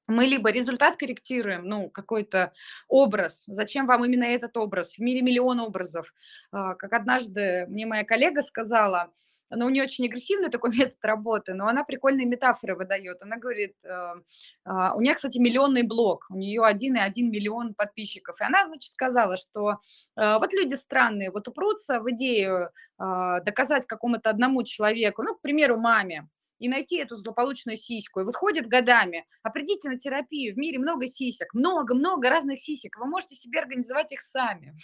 Мы 0.07 0.26
либо 0.26 0.51
результат 0.51 0.97
корректируем, 0.97 1.65
ну, 1.65 1.89
какой-то 1.89 2.51
образ. 2.89 3.45
Зачем 3.47 3.88
вам 3.88 4.03
именно 4.03 4.26
этот 4.26 4.57
образ? 4.57 4.93
В 4.95 4.99
мире 4.99 5.22
миллион 5.22 5.59
образов. 5.61 6.13
А, 6.51 6.76
Как 6.76 6.91
однажды 6.91 7.65
мне 7.69 7.85
моя 7.85 8.03
коллега 8.03 8.41
сказала, 8.43 9.11
но 9.56 9.65
у 9.65 9.69
нее 9.69 9.84
очень 9.84 10.06
агрессивный 10.06 10.49
такой 10.49 10.72
метод 10.78 11.03
работы, 11.03 11.53
но 11.53 11.68
она 11.68 11.84
прикольные 11.84 12.26
метафоры 12.26 12.76
выдает. 12.76 13.22
Она 13.22 13.38
говорит, 13.38 13.76
э, 13.84 14.14
а, 14.65 14.95
у 14.95 15.02
нее, 15.02 15.15
кстати, 15.15 15.38
миллионный 15.38 15.84
блог, 15.84 16.26
у 16.30 16.36
нее 16.36 16.61
1,1 16.61 17.11
миллион 17.30 17.73
подписчиков. 17.73 18.40
И 18.40 18.44
она, 18.44 18.65
значит, 18.65 18.91
сказала, 18.91 19.38
что 19.38 19.80
э, 20.18 20.38
вот 20.38 20.53
люди 20.53 20.76
странные, 20.76 21.32
вот 21.32 21.48
упрутся 21.48 21.99
в 21.99 22.10
идею 22.11 22.72
а, 22.98 23.40
доказать 23.41 23.88
какому-то 23.88 24.30
одному 24.30 24.64
человеку, 24.64 25.23
ну, 25.23 25.36
к 25.36 25.41
примеру, 25.41 25.78
маме, 25.78 26.28
и 26.60 26.69
найти 26.69 26.98
эту 26.98 27.15
злополучную 27.15 27.76
сиську. 27.76 28.19
И 28.19 28.23
вот 28.23 28.36
ходят 28.36 28.68
годами. 28.68 29.26
А 29.41 29.49
придите 29.49 29.90
на 29.90 29.98
терапию, 29.98 30.53
в 30.53 30.57
мире 30.57 30.78
много 30.78 31.07
сисек, 31.07 31.53
много-много 31.56 32.30
разных 32.30 32.60
сисек. 32.60 32.98
Вы 32.99 33.07
можете 33.07 33.36
себе 33.36 33.60
организовать 33.60 34.11
их 34.11 34.22
сами. 34.22 34.76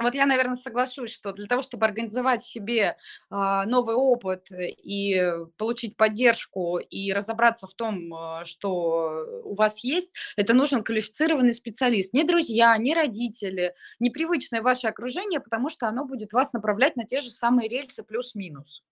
Вот 0.00 0.14
я, 0.14 0.24
наверное, 0.24 0.56
соглашусь, 0.56 1.12
что 1.12 1.32
для 1.32 1.46
того, 1.46 1.60
чтобы 1.60 1.84
организовать 1.84 2.42
себе 2.42 2.96
а, 3.28 3.66
новый 3.66 3.94
опыт 3.96 4.46
и 4.50 5.32
получить 5.58 5.96
поддержку 5.96 6.78
и 6.78 7.12
разобраться 7.12 7.66
в 7.66 7.74
том, 7.74 8.14
а, 8.14 8.44
что 8.46 9.42
у 9.44 9.54
вас 9.54 9.84
есть, 9.84 10.14
это 10.36 10.54
нужен 10.54 10.82
квалифицированный 10.82 11.52
специалист. 11.52 12.14
Не 12.14 12.24
друзья, 12.24 12.76
не 12.78 12.94
родители, 12.94 13.74
не 13.98 14.08
привычное 14.10 14.62
ваше 14.62 14.88
окружение, 14.88 15.40
потому 15.40 15.68
что 15.68 15.86
оно 15.86 16.06
будет 16.06 16.32
вас 16.32 16.54
направлять 16.54 16.96
на 16.96 17.04
те 17.04 17.20
же 17.20 17.28
самые 17.28 17.68
рельсы 17.68 18.02
плюс-минус. 18.02 18.82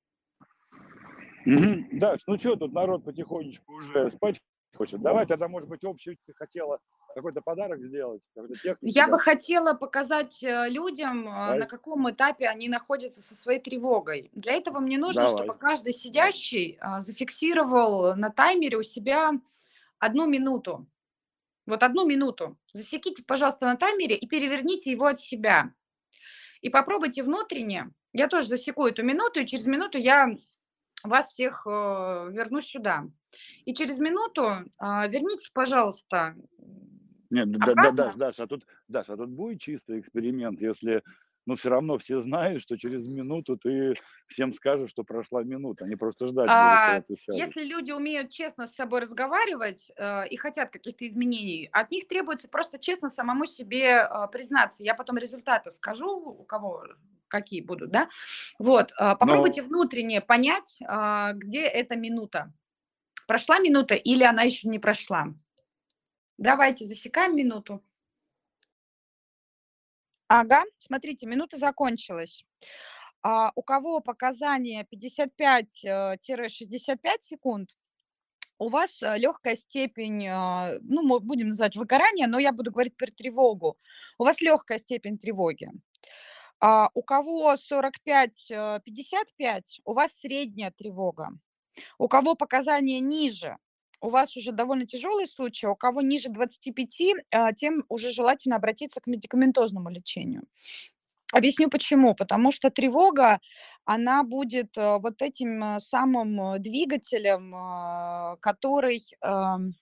Даш, 1.46 2.20
ну 2.26 2.36
что, 2.36 2.56
тут 2.56 2.74
народ 2.74 3.04
потихонечку 3.04 3.72
уже 3.72 4.10
спать 4.10 4.40
хочет. 4.78 5.02
Давай 5.02 5.26
тогда, 5.26 5.48
может 5.48 5.68
быть, 5.68 5.84
общую 5.84 6.16
хотела 6.36 6.78
какой-то 7.14 7.40
подарок 7.40 7.80
сделать, 7.80 8.22
технику. 8.62 8.78
Я 8.82 9.06
бы 9.06 9.12
дать. 9.12 9.22
хотела 9.22 9.74
показать 9.74 10.42
э, 10.42 10.68
людям, 10.68 11.22
э, 11.22 11.30
Давай. 11.30 11.58
на 11.58 11.66
каком 11.66 12.08
этапе 12.10 12.48
они 12.48 12.68
находятся 12.68 13.20
со 13.20 13.34
своей 13.34 13.60
тревогой. 13.60 14.30
Для 14.32 14.52
этого 14.52 14.78
мне 14.78 14.98
нужно, 14.98 15.26
Давай. 15.26 15.36
чтобы 15.36 15.58
каждый 15.58 15.92
сидящий 15.92 16.78
а, 16.80 17.00
зафиксировал 17.00 18.14
на 18.14 18.30
таймере 18.30 18.78
у 18.78 18.82
себя 18.82 19.32
одну 19.98 20.26
минуту. 20.26 20.86
Вот 21.66 21.82
одну 21.82 22.06
минуту. 22.06 22.56
Засеките, 22.72 23.24
пожалуйста, 23.24 23.66
на 23.66 23.76
таймере 23.76 24.16
и 24.16 24.26
переверните 24.26 24.92
его 24.92 25.06
от 25.06 25.20
себя. 25.20 25.74
И 26.60 26.70
попробуйте 26.70 27.22
внутренне. 27.22 27.90
Я 28.12 28.28
тоже 28.28 28.48
засеку 28.48 28.86
эту 28.86 29.02
минуту, 29.02 29.40
и 29.40 29.46
через 29.46 29.66
минуту 29.66 29.98
я 29.98 30.34
вас 31.04 31.28
всех 31.32 31.66
э, 31.66 31.70
верну 32.30 32.60
сюда. 32.60 33.04
И 33.64 33.74
через 33.74 33.98
минуту 33.98 34.64
а, 34.78 35.06
вернитесь, 35.06 35.50
пожалуйста, 35.50 36.34
Нет, 37.30 37.50
да, 37.50 37.74
да? 37.74 37.90
Даш, 37.92 38.14
Даш, 38.16 38.40
а 38.40 38.46
тут, 38.46 38.66
Даш, 38.88 39.08
а 39.10 39.16
тут 39.16 39.30
будет 39.30 39.60
чистый 39.60 40.00
эксперимент, 40.00 40.60
если, 40.60 41.02
ну, 41.46 41.54
все 41.56 41.68
равно 41.68 41.98
все 41.98 42.20
знают, 42.22 42.62
что 42.62 42.76
через 42.76 43.06
минуту 43.06 43.56
ты 43.56 43.94
всем 44.26 44.54
скажешь, 44.54 44.90
что 44.90 45.04
прошла 45.04 45.42
минута, 45.44 45.84
они 45.84 45.94
просто 45.96 46.28
ждать 46.28 46.48
А. 46.50 47.02
Если 47.28 47.64
люди 47.64 47.92
умеют 47.92 48.30
честно 48.30 48.66
с 48.66 48.74
собой 48.74 49.00
разговаривать 49.00 49.92
э, 49.96 50.26
и 50.28 50.36
хотят 50.36 50.70
каких-то 50.70 51.06
изменений, 51.06 51.68
от 51.70 51.90
них 51.90 52.08
требуется 52.08 52.48
просто 52.48 52.78
честно 52.78 53.08
самому 53.08 53.46
себе 53.46 54.02
э, 54.02 54.28
признаться. 54.32 54.82
Я 54.82 54.94
потом 54.94 55.18
результаты 55.18 55.70
скажу, 55.70 56.08
у 56.08 56.44
кого 56.44 56.84
какие 57.28 57.60
будут, 57.60 57.90
да? 57.90 58.08
Вот, 58.58 58.92
э, 58.92 59.16
попробуйте 59.16 59.62
внутренне 59.62 60.20
понять, 60.20 60.78
э, 60.80 61.32
где 61.34 61.62
эта 61.62 61.96
минута. 61.96 62.52
Прошла 63.26 63.58
минута 63.58 63.94
или 63.94 64.24
она 64.24 64.42
еще 64.42 64.68
не 64.68 64.78
прошла? 64.78 65.34
Давайте 66.38 66.86
засекаем 66.86 67.36
минуту. 67.36 67.82
Ага, 70.28 70.64
смотрите, 70.78 71.26
минута 71.26 71.58
закончилась. 71.58 72.44
А, 73.22 73.52
у 73.54 73.62
кого 73.62 74.00
показания 74.00 74.86
55-65 74.90 77.20
секунд, 77.20 77.70
у 78.58 78.68
вас 78.68 79.00
легкая 79.00 79.56
степень, 79.56 80.26
а, 80.28 80.74
ну, 80.82 81.02
мы 81.02 81.20
будем 81.20 81.48
называть 81.48 81.76
выгорание, 81.76 82.26
но 82.26 82.38
я 82.38 82.52
буду 82.52 82.70
говорить 82.70 82.96
про 82.96 83.10
тревогу. 83.10 83.78
У 84.18 84.24
вас 84.24 84.40
легкая 84.40 84.78
степень 84.78 85.18
тревоги. 85.18 85.70
А 86.60 86.90
у 86.94 87.02
кого 87.02 87.54
45-55, 87.54 89.80
у 89.84 89.92
вас 89.92 90.18
средняя 90.18 90.70
тревога. 90.70 91.30
У 91.98 92.08
кого 92.08 92.34
показания 92.34 93.00
ниже, 93.00 93.56
у 94.00 94.10
вас 94.10 94.36
уже 94.36 94.52
довольно 94.52 94.86
тяжелый 94.86 95.26
случай, 95.26 95.66
у 95.66 95.76
кого 95.76 96.00
ниже 96.00 96.28
25, 96.28 97.02
а, 97.30 97.52
тем 97.52 97.84
уже 97.88 98.10
желательно 98.10 98.56
обратиться 98.56 99.00
к 99.00 99.06
медикаментозному 99.06 99.90
лечению. 99.90 100.44
Объясню 101.32 101.68
почему. 101.68 102.14
Потому 102.14 102.52
что 102.52 102.70
тревога, 102.70 103.40
она 103.84 104.22
будет 104.22 104.76
э, 104.78 104.98
вот 104.98 105.22
этим 105.22 105.62
э, 105.62 105.80
самым 105.80 106.54
э, 106.54 106.58
двигателем, 106.58 107.54
э, 107.54 108.36
который, 108.40 109.00
эм, 109.22 109.74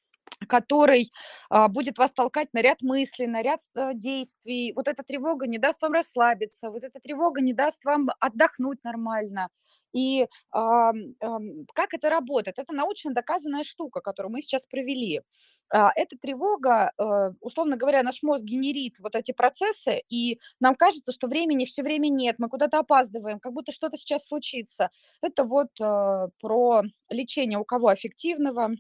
который 0.49 1.11
а, 1.51 1.69
будет 1.69 1.99
вас 1.99 2.13
толкать 2.13 2.49
на 2.53 2.63
ряд 2.63 2.83
мыслей, 2.83 3.27
на 3.27 3.43
ряд 3.43 3.61
э, 3.75 3.93
действий. 3.95 4.73
Вот 4.77 4.89
эта 4.89 5.03
тревога 5.03 5.47
не 5.47 5.59
даст 5.59 5.83
вам 5.83 5.93
расслабиться, 5.93 6.71
вот 6.71 6.85
эта 6.85 7.01
тревога 7.01 7.41
не 7.41 7.53
даст 7.53 7.85
вам 7.85 8.09
отдохнуть 8.21 8.83
нормально. 8.85 9.49
И 9.93 10.27
ам, 10.51 11.15
ам, 11.21 11.67
как 11.75 11.95
это 11.95 12.11
работает? 12.11 12.59
Это 12.59 12.75
научно 12.75 13.15
доказанная 13.15 13.65
штука, 13.65 14.01
которую 14.01 14.33
мы 14.33 14.43
сейчас 14.43 14.67
провели. 14.67 15.23
А, 15.71 15.91
Эта 15.97 16.17
тревога, 16.19 16.93
э, 16.99 17.31
условно 17.41 17.77
говоря, 17.77 18.03
наш 18.03 18.23
мозг 18.23 18.45
генерит 18.45 18.95
вот 19.01 19.17
эти 19.17 19.33
процессы, 19.33 20.03
и 20.09 20.39
нам 20.61 20.75
кажется, 20.77 21.13
что 21.13 21.27
времени 21.29 21.65
все 21.65 21.83
время 21.83 22.09
нет, 22.09 22.37
мы 22.39 22.49
куда-то 22.49 22.79
опаздываем, 22.79 23.41
как 23.41 23.53
будто 23.53 23.73
что-то 23.73 23.97
сейчас 23.97 24.27
случится. 24.27 24.91
Это 25.23 25.45
вот 25.45 25.69
э, 25.81 26.29
про 26.41 26.83
лечение 27.11 27.59
у 27.59 27.65
кого 27.65 27.89
аффективного, 27.89 28.71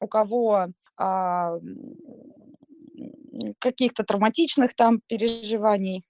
у 0.00 0.06
кого 0.08 0.68
а, 0.96 1.58
каких-то 3.58 4.04
травматичных 4.04 4.74
там 4.74 5.00
переживаний. 5.06 6.04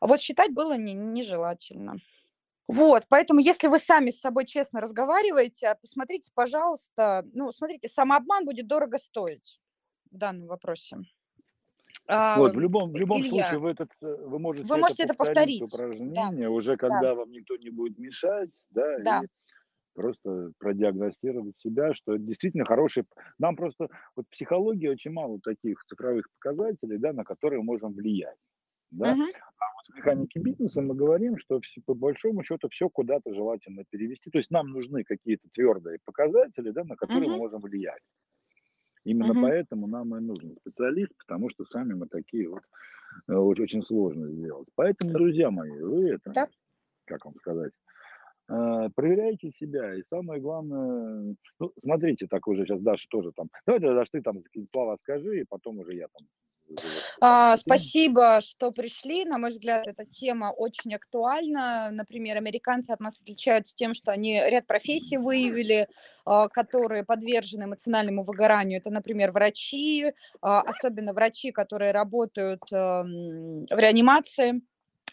А 0.00 0.06
вот 0.06 0.20
считать 0.20 0.52
было 0.52 0.76
не- 0.76 0.94
нежелательно. 0.94 1.96
Вот, 2.66 3.04
поэтому 3.08 3.40
если 3.40 3.68
вы 3.68 3.78
сами 3.78 4.10
с 4.10 4.20
собой 4.20 4.44
честно 4.44 4.80
разговариваете, 4.80 5.68
а 5.68 5.74
посмотрите, 5.74 6.30
пожалуйста, 6.34 7.24
ну, 7.32 7.50
смотрите, 7.52 7.88
самообман 7.88 8.44
будет 8.44 8.66
дорого 8.66 8.98
стоить. 8.98 9.58
в 10.10 10.16
данном 10.16 10.46
вопросе. 10.48 10.96
Вот, 12.08 12.54
в 12.54 12.58
любом, 12.58 12.92
в 12.92 12.96
любом 12.96 13.20
Илья, 13.20 13.30
случае 13.30 13.58
вы, 13.58 13.70
этот, 13.72 13.90
э, 14.00 14.06
вы 14.26 14.38
можете 14.38 14.66
вы 14.66 14.78
можете 14.78 15.02
это 15.02 15.12
повторить. 15.12 15.60
упражнение 15.62 16.48
уже 16.48 16.78
когда 16.78 17.14
вам 17.14 17.30
никто 17.30 17.56
не 17.56 17.68
будет 17.68 17.98
мешать, 17.98 18.48
да, 18.70 18.98
Да. 19.00 19.20
и 19.22 19.26
просто 19.98 20.52
продиагностировать 20.58 21.58
себя, 21.58 21.92
что 21.92 22.14
это 22.14 22.22
действительно 22.22 22.64
хороший... 22.64 23.04
Нам 23.38 23.56
просто 23.56 23.88
вот 24.14 24.26
в 24.26 24.30
психологии 24.30 24.86
очень 24.88 25.10
мало 25.10 25.40
таких 25.40 25.84
цифровых 25.84 26.26
показателей, 26.38 26.98
да, 26.98 27.12
на 27.12 27.24
которые 27.24 27.62
можем 27.62 27.92
влиять. 27.92 28.36
Да? 28.92 29.14
Мгм. 29.14 29.22
А 29.24 29.64
вот 29.74 29.86
в 29.92 29.96
механике 29.96 30.40
бизнеса 30.40 30.82
мы 30.82 30.94
говорим, 30.94 31.36
что 31.38 31.60
все- 31.60 31.80
по 31.84 31.94
большому 31.94 32.44
счету 32.44 32.68
все 32.70 32.88
куда-то 32.88 33.34
желательно 33.34 33.82
перевести. 33.90 34.30
То 34.30 34.38
есть 34.38 34.50
нам 34.52 34.68
нужны 34.68 35.02
какие-то 35.02 35.48
твердые 35.52 35.98
показатели, 36.04 36.70
да, 36.70 36.84
на 36.84 36.94
которые 36.96 37.28
мы 37.28 37.34
Мгм. 37.34 37.38
можем 37.38 37.60
влиять. 37.60 38.02
Именно 39.04 39.32
Мгм. 39.34 39.42
поэтому 39.42 39.86
нам 39.88 40.14
и 40.16 40.20
нужен 40.20 40.56
специалист, 40.60 41.12
потому 41.26 41.50
что 41.50 41.64
сами 41.64 41.94
мы 41.94 42.06
такие 42.06 42.48
вот 42.48 42.62
э, 43.26 43.34
очень, 43.34 43.82
сложно 43.82 44.30
сделать. 44.30 44.68
Поэтому, 44.76 45.12
друзья 45.12 45.50
мои, 45.50 45.70
вы 45.80 46.10
это, 46.10 46.30
Да. 46.34 46.46
как 47.06 47.24
вам 47.24 47.34
сказать, 47.36 47.72
проверяйте 48.48 49.50
себя. 49.50 49.94
И 49.94 50.02
самое 50.02 50.40
главное, 50.40 51.34
ну, 51.60 51.72
смотрите, 51.80 52.26
так 52.26 52.46
уже 52.48 52.64
сейчас 52.64 52.80
Даша 52.80 53.06
тоже 53.08 53.32
там. 53.32 53.48
Давай, 53.66 53.80
Даша, 53.80 54.12
ты 54.12 54.22
там 54.22 54.42
какие-то 54.42 54.70
слова 54.70 54.96
скажи, 54.96 55.40
и 55.40 55.44
потом 55.44 55.78
уже 55.78 55.94
я 55.94 56.06
там. 56.08 56.26
А. 57.20 57.56
Спасибо, 57.56 58.40
что 58.40 58.70
пришли. 58.70 59.24
На 59.24 59.38
мой 59.38 59.50
взгляд, 59.50 59.86
эта 59.86 60.04
тема 60.04 60.52
очень 60.56 60.94
актуальна. 60.94 61.90
Например, 61.90 62.36
американцы 62.36 62.90
от 62.90 63.00
нас 63.00 63.20
отличаются 63.20 63.74
тем, 63.74 63.94
что 63.94 64.12
они 64.12 64.40
ряд 64.46 64.66
профессий 64.66 65.16
выявили, 65.16 65.88
а, 66.24 66.48
которые 66.48 67.04
подвержены 67.04 67.64
эмоциональному 67.64 68.22
выгоранию. 68.22 68.80
Это, 68.80 68.90
например, 68.90 69.32
врачи, 69.32 70.12
а, 70.40 70.60
особенно 70.62 71.12
врачи, 71.12 71.50
которые 71.52 71.92
работают 71.92 72.62
эм, 72.72 73.66
в 73.66 73.78
реанимации. 73.78 74.62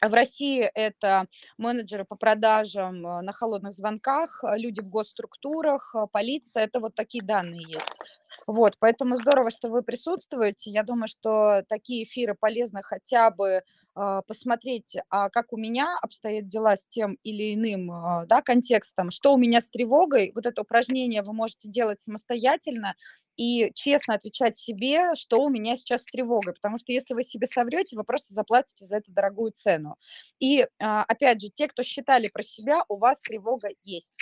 В 0.01 0.13
России 0.13 0.69
это 0.73 1.26
менеджеры 1.57 2.05
по 2.05 2.15
продажам 2.15 3.05
э, 3.05 3.22
на 3.22 3.31
холодных 3.31 3.73
звонках, 3.73 4.43
э, 4.43 4.57
люди 4.57 4.81
в 4.81 4.89
госструктурах, 4.89 5.95
э, 5.95 6.05
полиция. 6.11 6.63
Это 6.63 6.80
вот 6.80 6.95
такие 6.95 7.23
данные 7.23 7.63
есть. 7.67 7.99
Вот, 8.47 8.76
поэтому 8.80 9.17
здорово, 9.17 9.49
что 9.49 9.69
вы 9.69 9.81
присутствуете. 9.81 10.69
Я 10.69 10.84
думаю, 10.84 11.07
что 11.07 11.63
такие 11.67 12.03
эфиры 12.03 12.35
полезно 12.39 12.81
хотя 12.84 13.31
бы 13.31 13.63
а, 13.95 14.22
посмотреть, 14.22 14.97
а 15.09 15.30
как 15.30 15.51
у 15.51 15.57
меня 15.57 15.97
обстоят 15.99 16.47
дела 16.47 16.77
с 16.77 16.85
тем 16.85 17.17
или 17.23 17.55
иным 17.55 17.91
а, 17.91 18.26
да, 18.27 18.43
контекстом, 18.43 19.09
что 19.09 19.34
у 19.34 19.38
меня 19.38 19.61
с 19.61 19.69
тревогой. 19.69 20.31
Вот 20.35 20.45
это 20.45 20.61
упражнение 20.61 21.23
вы 21.23 21.34
можете 21.34 21.69
делать 21.69 22.01
самостоятельно 22.01 22.93
и 23.35 23.72
честно 23.73 24.13
отвечать 24.13 24.55
себе, 24.57 25.15
что 25.15 25.41
у 25.41 25.49
меня 25.49 25.76
сейчас 25.76 26.03
с 26.03 26.05
тревогой. 26.05 26.53
Потому 26.53 26.77
что 26.77 26.91
если 26.91 27.15
вы 27.15 27.23
себе 27.23 27.47
соврете, 27.47 27.95
вы 27.95 28.03
просто 28.03 28.35
заплатите 28.35 28.85
за 28.85 28.97
это 28.97 29.11
дорогую 29.11 29.53
цену. 29.53 29.95
И 30.39 30.67
а, 30.80 31.03
опять 31.03 31.41
же, 31.41 31.49
те, 31.49 31.67
кто 31.67 31.81
считали 31.81 32.27
про 32.27 32.43
себя, 32.43 32.84
у 32.89 32.97
вас 32.97 33.19
тревога 33.22 33.69
есть. 33.84 34.13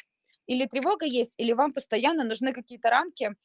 Или 0.47 0.65
тревога 0.65 1.05
есть, 1.05 1.33
или 1.37 1.51
вам 1.53 1.73
постоянно 1.73 2.23
нужны 2.23 2.53
какие-то 2.53 2.89
рамки, 2.89 3.35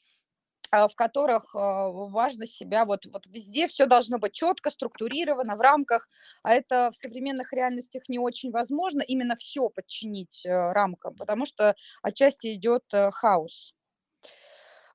в 0.71 0.95
которых 0.95 1.55
а, 1.55 1.89
важно 1.91 2.47
себя, 2.47 2.85
вот, 2.85 3.07
вот 3.07 3.27
везде 3.27 3.67
все 3.67 3.87
должно 3.87 4.19
быть 4.19 4.33
четко, 4.33 4.71
структурировано, 4.71 5.57
в 5.57 5.61
рамках, 5.61 6.09
а 6.43 6.53
это 6.53 6.91
в 6.93 6.97
современных 6.97 7.53
реальностях 7.53 8.09
не 8.09 8.19
очень 8.19 8.51
возможно, 8.51 9.03
именно 9.03 9.37
все 9.37 9.69
подчинить 9.69 10.45
э, 10.45 10.73
рамкам, 10.73 11.15
потому 11.15 11.47
что 11.47 11.75
отчасти 12.03 12.55
идет 12.55 12.85
э, 12.93 13.11
хаос. 13.11 13.75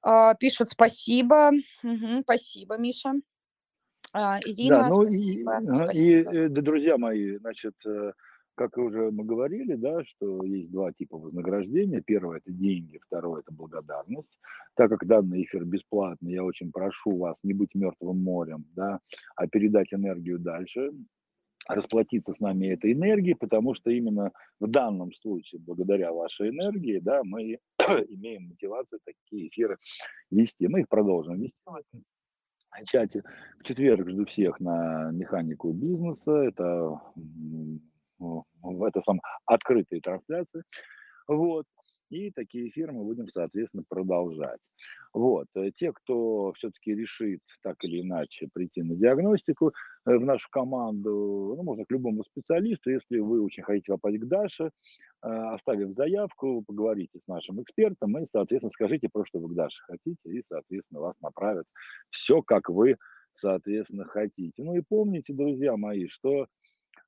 А, 0.02 0.36
Пишут 0.36 0.70
спасибо, 0.70 1.52
Мгм, 1.82 2.22
спасибо, 2.24 2.78
Миша. 2.78 3.14
А, 4.12 4.40
Ирина, 4.45 4.84
Да, 4.84 4.90
ну 4.90 5.04
и, 5.04 5.08
спасибо, 5.08 5.60
и, 5.62 5.76
спасибо. 5.76 6.36
э, 6.36 6.50
да, 6.50 6.62
друзья 6.62 6.98
мои, 6.98 7.38
значит, 7.38 7.74
э, 7.86 8.12
как 8.56 8.78
уже 8.78 9.12
мы 9.12 9.24
говорили, 9.24 9.76
да, 9.76 10.04
что 10.06 10.44
есть 10.44 10.72
два 10.72 10.92
типа 10.92 11.18
вознаграждения. 11.18 12.02
Первое– 12.02 12.38
это 12.38 12.52
деньги, 12.52 13.00
второе– 13.06 13.42
это 13.42 13.54
благодарность. 13.54 14.40
Так 14.76 14.90
как 14.90 15.06
данный 15.06 15.44
эфир 15.44 15.66
бесплатный, 15.66 16.34
я 16.34 16.44
очень 16.44 16.72
прошу 16.72 17.18
вас 17.18 17.36
не 17.44 17.54
быть 17.54 17.76
мертвым 17.76 18.24
морем, 18.24 18.66
да, 18.76 19.00
а 19.36 19.48
передать 19.48 19.94
энергию 19.94 20.40
дальше, 20.40 20.92
расплатиться 21.68 22.34
с 22.34 22.40
нами 22.40 22.68
этой 22.68 22.94
энергией, 22.94 23.36
потому 23.36 23.74
что 23.74 23.90
именно 23.90 24.32
в 24.60 24.68
данном 24.68 25.14
случае, 25.14 25.62
благодаря 25.62 26.12
вашей 26.12 26.50
энергии, 26.50 27.00
да, 27.00 27.24
мы 27.24 27.60
имеем 28.10 28.50
мотивацию 28.50 29.00
такие 29.06 29.48
эфиры 29.48 29.78
вести. 30.32 30.68
Мы 30.68 30.82
их 30.82 30.90
продолжим 30.90 31.40
вести 31.40 31.58
в 31.66 31.76
этом 31.76 32.04
чате. 32.86 33.24
В 33.60 33.64
четверг 33.64 34.10
жду 34.10 34.26
всех 34.26 34.60
на 34.60 35.12
механику 35.12 35.72
бизнеса. 35.72 36.32
Это, 36.32 37.00
это 38.19 39.02
сам 39.06 39.19
открытые 39.45 40.02
трансляции. 40.02 40.64
Вот. 41.27 41.65
И 42.10 42.30
такие 42.30 42.69
эфиры 42.69 42.91
мы 42.91 43.03
будем, 43.06 43.27
соответственно, 43.27 43.84
продолжать. 43.90 44.60
Вот. 45.14 45.48
Э, 45.56 45.72
Те, 45.76 45.91
кто 45.91 46.53
все-таки 46.53 46.94
решит 46.94 47.40
так 47.64 47.77
или 47.84 48.02
иначе 48.02 48.49
прийти 48.53 48.84
на 48.84 48.95
диагностику 48.95 49.69
э, 49.69 50.15
в 50.15 50.23
нашу 50.23 50.48
команду, 50.52 51.56
ну, 51.57 51.64
можно 51.64 51.85
к 51.85 51.91
любому 51.91 52.23
специалисту, 52.23 52.91
если 52.91 53.18
вы 53.18 53.41
очень 53.41 53.64
хотите 53.64 53.94
попасть 53.94 54.19
к 54.19 54.26
Даше, 54.26 54.65
э, 54.65 54.69
оставив 55.27 55.94
заявку, 55.94 56.64
поговорите 56.68 57.19
с 57.19 57.27
нашим 57.27 57.64
экспертом 57.64 58.15
и, 58.19 58.27
соответственно, 58.31 58.72
скажите 58.72 59.10
просто, 59.11 59.40
что 59.40 59.40
вы 59.40 59.53
к 59.53 59.56
Даше 59.56 59.81
хотите, 59.88 60.30
и, 60.30 60.44
соответственно, 60.48 61.02
вас 61.02 61.15
направят 61.19 61.65
все, 62.11 62.44
как 62.44 62.69
вы, 62.69 62.98
соответственно, 63.35 64.06
хотите. 64.06 64.61
Ну 64.64 64.76
и 64.76 64.81
помните, 64.88 65.34
друзья 65.34 65.76
мои, 65.77 66.07
что 66.07 66.45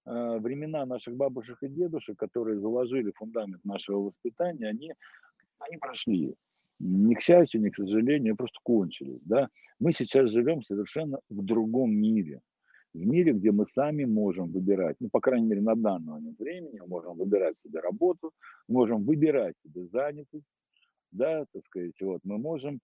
времена 0.06 0.86
наших 0.86 1.16
бабушек 1.16 1.58
и 1.62 1.68
дедушек, 1.68 2.18
которые 2.18 2.60
заложили 2.60 3.12
фундамент 3.12 3.64
нашего 3.66 4.02
воспитания, 4.02 4.68
они, 4.68 4.94
они 5.60 5.78
прошли. 5.78 6.36
Ни 6.80 7.16
к 7.16 7.22
счастью, 7.22 7.62
ни 7.62 7.70
к 7.70 7.76
сожалению, 7.76 8.36
просто 8.36 8.60
кончились. 8.62 9.22
Да? 9.24 9.50
Мы 9.80 9.94
сейчас 9.94 10.32
живем 10.32 10.62
совершенно 10.64 11.20
в 11.30 11.44
другом 11.44 11.92
мире. 11.92 12.42
В 12.94 13.06
мире, 13.06 13.34
где 13.34 13.52
мы 13.52 13.66
сами 13.66 14.06
можем 14.06 14.52
выбирать, 14.52 14.96
ну, 15.02 15.10
по 15.10 15.20
крайней 15.20 15.48
мере, 15.48 15.62
на 15.62 15.76
данный 15.76 16.14
момент 16.14 16.40
времени, 16.40 16.80
мы 16.80 16.88
можем 16.88 17.18
выбирать 17.18 17.56
себе 17.62 17.82
работу, 17.82 18.32
можем 18.70 19.04
выбирать 19.04 19.56
себе 19.64 19.88
занятость, 19.88 20.46
да, 21.12 21.46
так 21.52 21.66
сказать, 21.66 22.00
вот, 22.02 22.22
мы 22.24 22.38
можем 22.38 22.80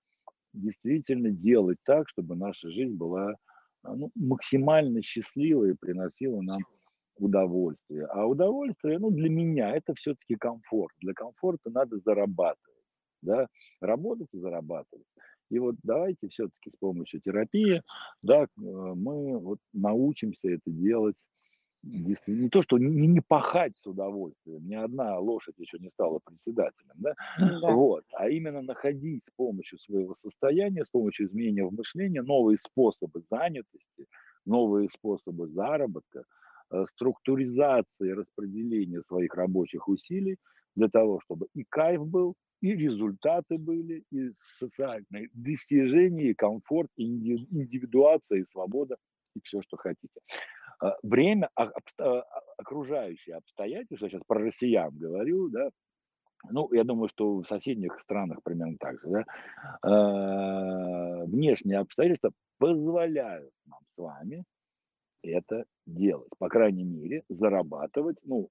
действительно 0.54 1.32
делать 1.32 1.78
так, 1.86 2.10
чтобы 2.10 2.36
наша 2.36 2.70
жизнь 2.70 2.96
была 2.96 3.36
ну, 3.84 4.12
максимально 4.16 5.02
счастливой 5.02 5.72
и 5.72 5.76
приносила 5.76 6.42
нам 6.42 6.60
удовольствие. 7.22 8.06
А 8.08 8.26
удовольствие, 8.28 9.00
ну, 9.00 9.12
для 9.12 9.30
меня 9.30 9.76
это 9.76 9.94
все-таки 9.96 10.36
комфорт. 10.36 10.94
Для 11.00 11.14
комфорта 11.14 11.70
надо 11.70 11.98
зарабатывать, 12.00 12.84
да, 13.22 13.48
работать 13.82 14.30
и 14.34 14.40
зарабатывать. 14.40 15.08
И 15.50 15.60
вот 15.60 15.76
давайте 15.84 16.30
все-таки 16.30 16.72
с 16.72 16.78
помощью 16.78 17.22
терапии, 17.22 17.82
да, 18.22 18.44
э, 18.44 18.48
мы 18.58 19.38
вот 19.40 19.60
научимся 19.74 20.50
это 20.50 20.72
делать 20.72 21.16
действительно, 21.84 22.44
не 22.44 22.50
то, 22.50 22.62
что 22.62 22.78
не, 22.78 23.08
не 23.08 23.22
пахать 23.22 23.76
с 23.78 23.86
удовольствием, 23.88 24.68
ни 24.68 24.76
одна 24.76 25.18
лошадь 25.20 25.56
еще 25.58 25.80
не 25.80 25.90
стала 25.90 26.20
председателем, 26.24 26.94
да, 26.96 27.16
Да. 27.38 27.74
вот, 27.74 28.04
а 28.14 28.30
именно 28.30 28.62
находить 28.62 29.24
с 29.28 29.32
помощью 29.36 29.80
своего 29.80 30.16
состояния, 30.24 30.86
с 30.86 30.90
помощью 30.90 31.28
изменения 31.28 31.66
в 31.66 31.74
мышлении 31.74 32.20
новые 32.20 32.60
способы 32.60 33.24
занятости, 33.32 34.06
новые 34.46 34.90
способы 34.90 35.48
заработка, 35.48 36.24
структуризации, 36.94 38.12
распределения 38.12 39.02
своих 39.08 39.34
рабочих 39.36 39.88
усилий 39.88 40.38
для 40.76 40.88
того, 40.90 41.20
чтобы 41.22 41.48
и 41.54 41.64
кайф 41.64 42.06
был, 42.06 42.36
и 42.62 42.76
результаты 42.76 43.58
были, 43.58 44.04
и 44.12 44.32
социальные 44.60 45.30
достижения, 45.34 46.30
и 46.30 46.34
комфорт, 46.34 46.90
и 46.96 47.06
инди- 47.06 47.48
индивидуация, 47.52 48.40
и 48.40 48.46
свобода, 48.52 48.96
и 49.36 49.42
все, 49.44 49.62
что 49.62 49.78
хотите. 49.78 50.20
А, 50.80 50.96
Время, 51.04 51.50
а- 51.56 51.72
окружающие 52.58 53.36
обстоятельства, 53.36 54.10
сейчас 54.10 54.22
про 54.28 54.40
россиян 54.40 54.96
говорю, 54.96 55.50
да, 55.50 55.70
ну, 56.50 56.72
я 56.74 56.84
думаю, 56.84 57.08
что 57.08 57.42
в 57.42 57.46
соседних 57.48 58.00
странах 58.00 58.40
примерно 58.44 58.78
так 58.80 59.00
же, 59.02 59.26
да, 59.84 61.26
внешние 61.26 61.80
обстоятельства 61.80 62.32
позволяют 62.58 63.52
нам 63.66 63.80
с 63.96 63.98
вами 63.98 64.44
это 65.24 65.66
делать. 65.86 66.30
По 66.40 66.50
крайней 66.50 66.84
мере, 66.84 67.24
зарабатывать, 67.30 68.18
ну, 68.24 68.50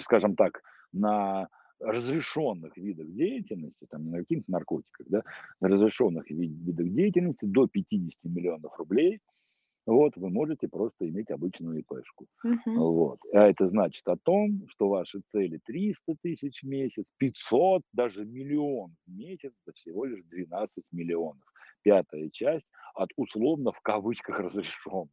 скажем- 0.00 0.36
так, 0.36 0.62
на 0.92 1.48
разрешенных 1.80 2.76
видах 2.76 3.08
деятельности, 3.12 3.86
там, 3.88 4.04
не 4.04 4.10
на 4.10 4.18
каких-то 4.18 4.50
наркотиках, 4.52 5.06
да, 5.08 5.22
на 5.60 5.68
разрешенных 5.68 6.30
ви- 6.30 6.48
видах 6.48 6.88
деятельности 6.90 7.46
до 7.46 7.68
50 7.68 8.28
миллионов 8.28 8.76
рублей, 8.78 9.20
вот, 9.86 10.16
вы 10.16 10.30
можете 10.30 10.68
просто 10.68 11.08
иметь 11.08 11.30
обычную 11.30 11.80
ИПшку. 11.80 12.26
Мгм. 12.44 12.76
Вот. 12.76 13.18
А 13.34 13.48
это 13.48 13.68
значит 13.68 14.06
о 14.06 14.16
том, 14.16 14.66
что 14.68 14.88
ваши 14.88 15.20
цели 15.32 15.58
300 15.64 16.14
тысяч 16.22 16.62
в 16.62 16.66
месяц, 16.68 17.04
500, 17.18 17.82
даже 17.92 18.24
миллион 18.24 18.94
в 19.06 19.10
месяц, 19.12 19.52
это 19.66 19.74
всего 19.74 20.04
лишь 20.04 20.22
12 20.24 20.84
миллионов. 20.92 21.42
пятая 21.82 22.28
часть 22.30 22.66
от 22.94 23.08
условно 23.16 23.72
в 23.72 23.80
кавычках 23.80 24.38
разрешенных. 24.40 25.10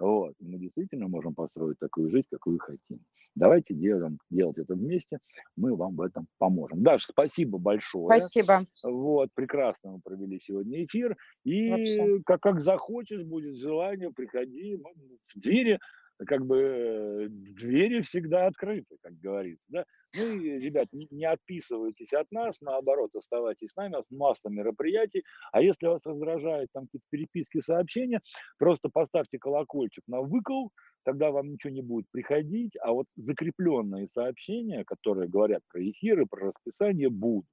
Вот. 0.00 0.34
Мы 0.40 0.58
действительно 0.58 1.08
можем 1.08 1.34
построить 1.34 1.78
такую 1.78 2.10
жизнь, 2.10 2.26
какую 2.30 2.58
хотим. 2.58 3.00
Давайте 3.36 3.74
делаем, 3.74 4.18
делать 4.30 4.58
это 4.58 4.74
вместе, 4.74 5.18
мы 5.56 5.76
вам 5.76 5.94
в 5.94 6.00
этом 6.00 6.26
поможем. 6.38 6.82
Даш, 6.82 7.04
спасибо 7.04 7.58
большое. 7.58 8.06
Спасибо. 8.06 8.66
Вот, 8.82 9.28
прекрасно 9.34 9.92
мы 9.92 10.00
провели 10.00 10.40
сегодня 10.40 10.84
эфир. 10.84 11.16
И 11.44 11.70
Вообще. 11.70 12.22
как, 12.24 12.40
как 12.40 12.60
захочешь, 12.60 13.22
будет 13.22 13.56
желание, 13.56 14.10
приходи. 14.10 14.78
Ну, 14.82 14.90
двери, 15.36 15.78
как 16.26 16.44
бы, 16.44 16.58
э, 16.58 17.28
двери 17.28 18.00
всегда 18.02 18.46
открыты, 18.46 18.96
как 19.02 19.14
говорится. 19.18 19.64
Да? 19.68 19.84
Ну 20.16 20.34
и, 20.34 20.58
ребят, 20.58 20.88
не, 20.92 21.06
не 21.10 21.24
отписывайтесь 21.24 22.12
от 22.12 22.30
нас, 22.30 22.60
наоборот, 22.60 23.14
оставайтесь 23.14 23.70
с 23.70 23.76
нами, 23.76 23.94
у 23.94 23.96
нас 23.96 24.04
масса 24.10 24.48
мероприятий. 24.48 25.24
А 25.52 25.62
если 25.62 25.86
вас 25.86 26.00
раздражает 26.04 26.68
там 26.72 26.86
какие-то 26.86 27.06
переписки, 27.10 27.60
сообщения, 27.60 28.20
просто 28.58 28.88
поставьте 28.88 29.38
колокольчик 29.38 30.04
на 30.08 30.20
выкол, 30.20 30.72
тогда 31.04 31.30
вам 31.30 31.52
ничего 31.52 31.72
не 31.72 31.82
будет 31.82 32.06
приходить, 32.10 32.72
а 32.82 32.92
вот 32.92 33.06
закрепленные 33.16 34.08
сообщения, 34.12 34.84
которые 34.84 35.28
говорят 35.28 35.62
про 35.68 35.82
эфиры, 35.82 36.26
про 36.26 36.48
расписание, 36.48 37.08
будут. 37.08 37.46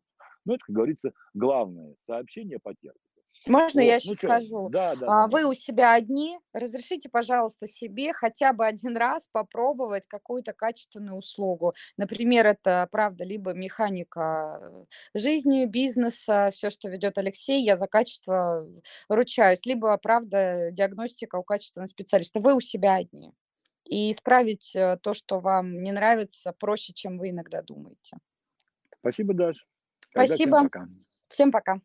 Ну, 0.46 0.54
это, 0.54 0.64
как 0.66 0.76
говорится, 0.76 1.12
главное, 1.34 1.96
сообщение 2.06 2.60
потерпит. 2.62 3.07
Можно 3.46 3.80
я 3.82 3.94
Вот, 3.96 4.02
еще 4.02 4.10
ну 4.10 4.16
скажу? 4.16 4.70
да, 4.70 4.96
да, 4.96 5.08
А, 5.08 5.28
да, 5.28 5.32
Вы 5.32 5.46
у 5.46 5.54
себя 5.54 5.94
одни, 5.94 6.38
разрешите, 6.54 7.10
пожалуйста, 7.10 7.68
себе 7.68 8.14
хотя 8.14 8.52
бы 8.54 8.66
один 8.66 8.98
раз 8.98 9.28
попробовать 9.32 10.08
какую-то 10.08 10.54
качественную 10.54 11.18
услугу. 11.18 11.74
Например, 11.98 12.46
это, 12.46 12.88
правда, 12.92 13.24
либо 13.24 13.54
механика 13.54 14.60
э, 15.14 15.20
жизни, 15.20 15.66
бизнеса, 15.66 16.50
все, 16.54 16.70
что 16.70 16.90
ведет 16.90 17.18
Алексей, 17.18 17.64
я 17.64 17.78
за 17.78 17.88
качество 17.88 18.68
ручаюсь, 19.10 19.66
либо, 19.66 19.98
правда, 19.98 20.70
диагностика 20.72 21.38
у 21.38 21.44
качественного 21.44 21.88
специалиста. 21.88 22.40
Вы 22.40 22.56
у 22.56 22.60
себя 22.62 22.96
одни. 22.96 23.32
И 23.90 24.12
исправить 24.12 24.76
э, 24.76 24.98
то, 25.02 25.14
что 25.14 25.40
вам 25.40 25.82
не 25.84 25.92
нравится, 25.94 26.54
проще, 26.58 26.94
чем 26.94 27.18
вы 27.18 27.30
иногда 27.30 27.62
думаете. 27.62 28.18
Спасибо, 29.00 29.34
Даш. 29.34 29.66
Тогда 30.14 30.36
всем 30.36 30.54
Спасибо. 30.54 30.64
пока. 30.64 30.88
Всем 31.30 31.52
пока. 31.52 31.80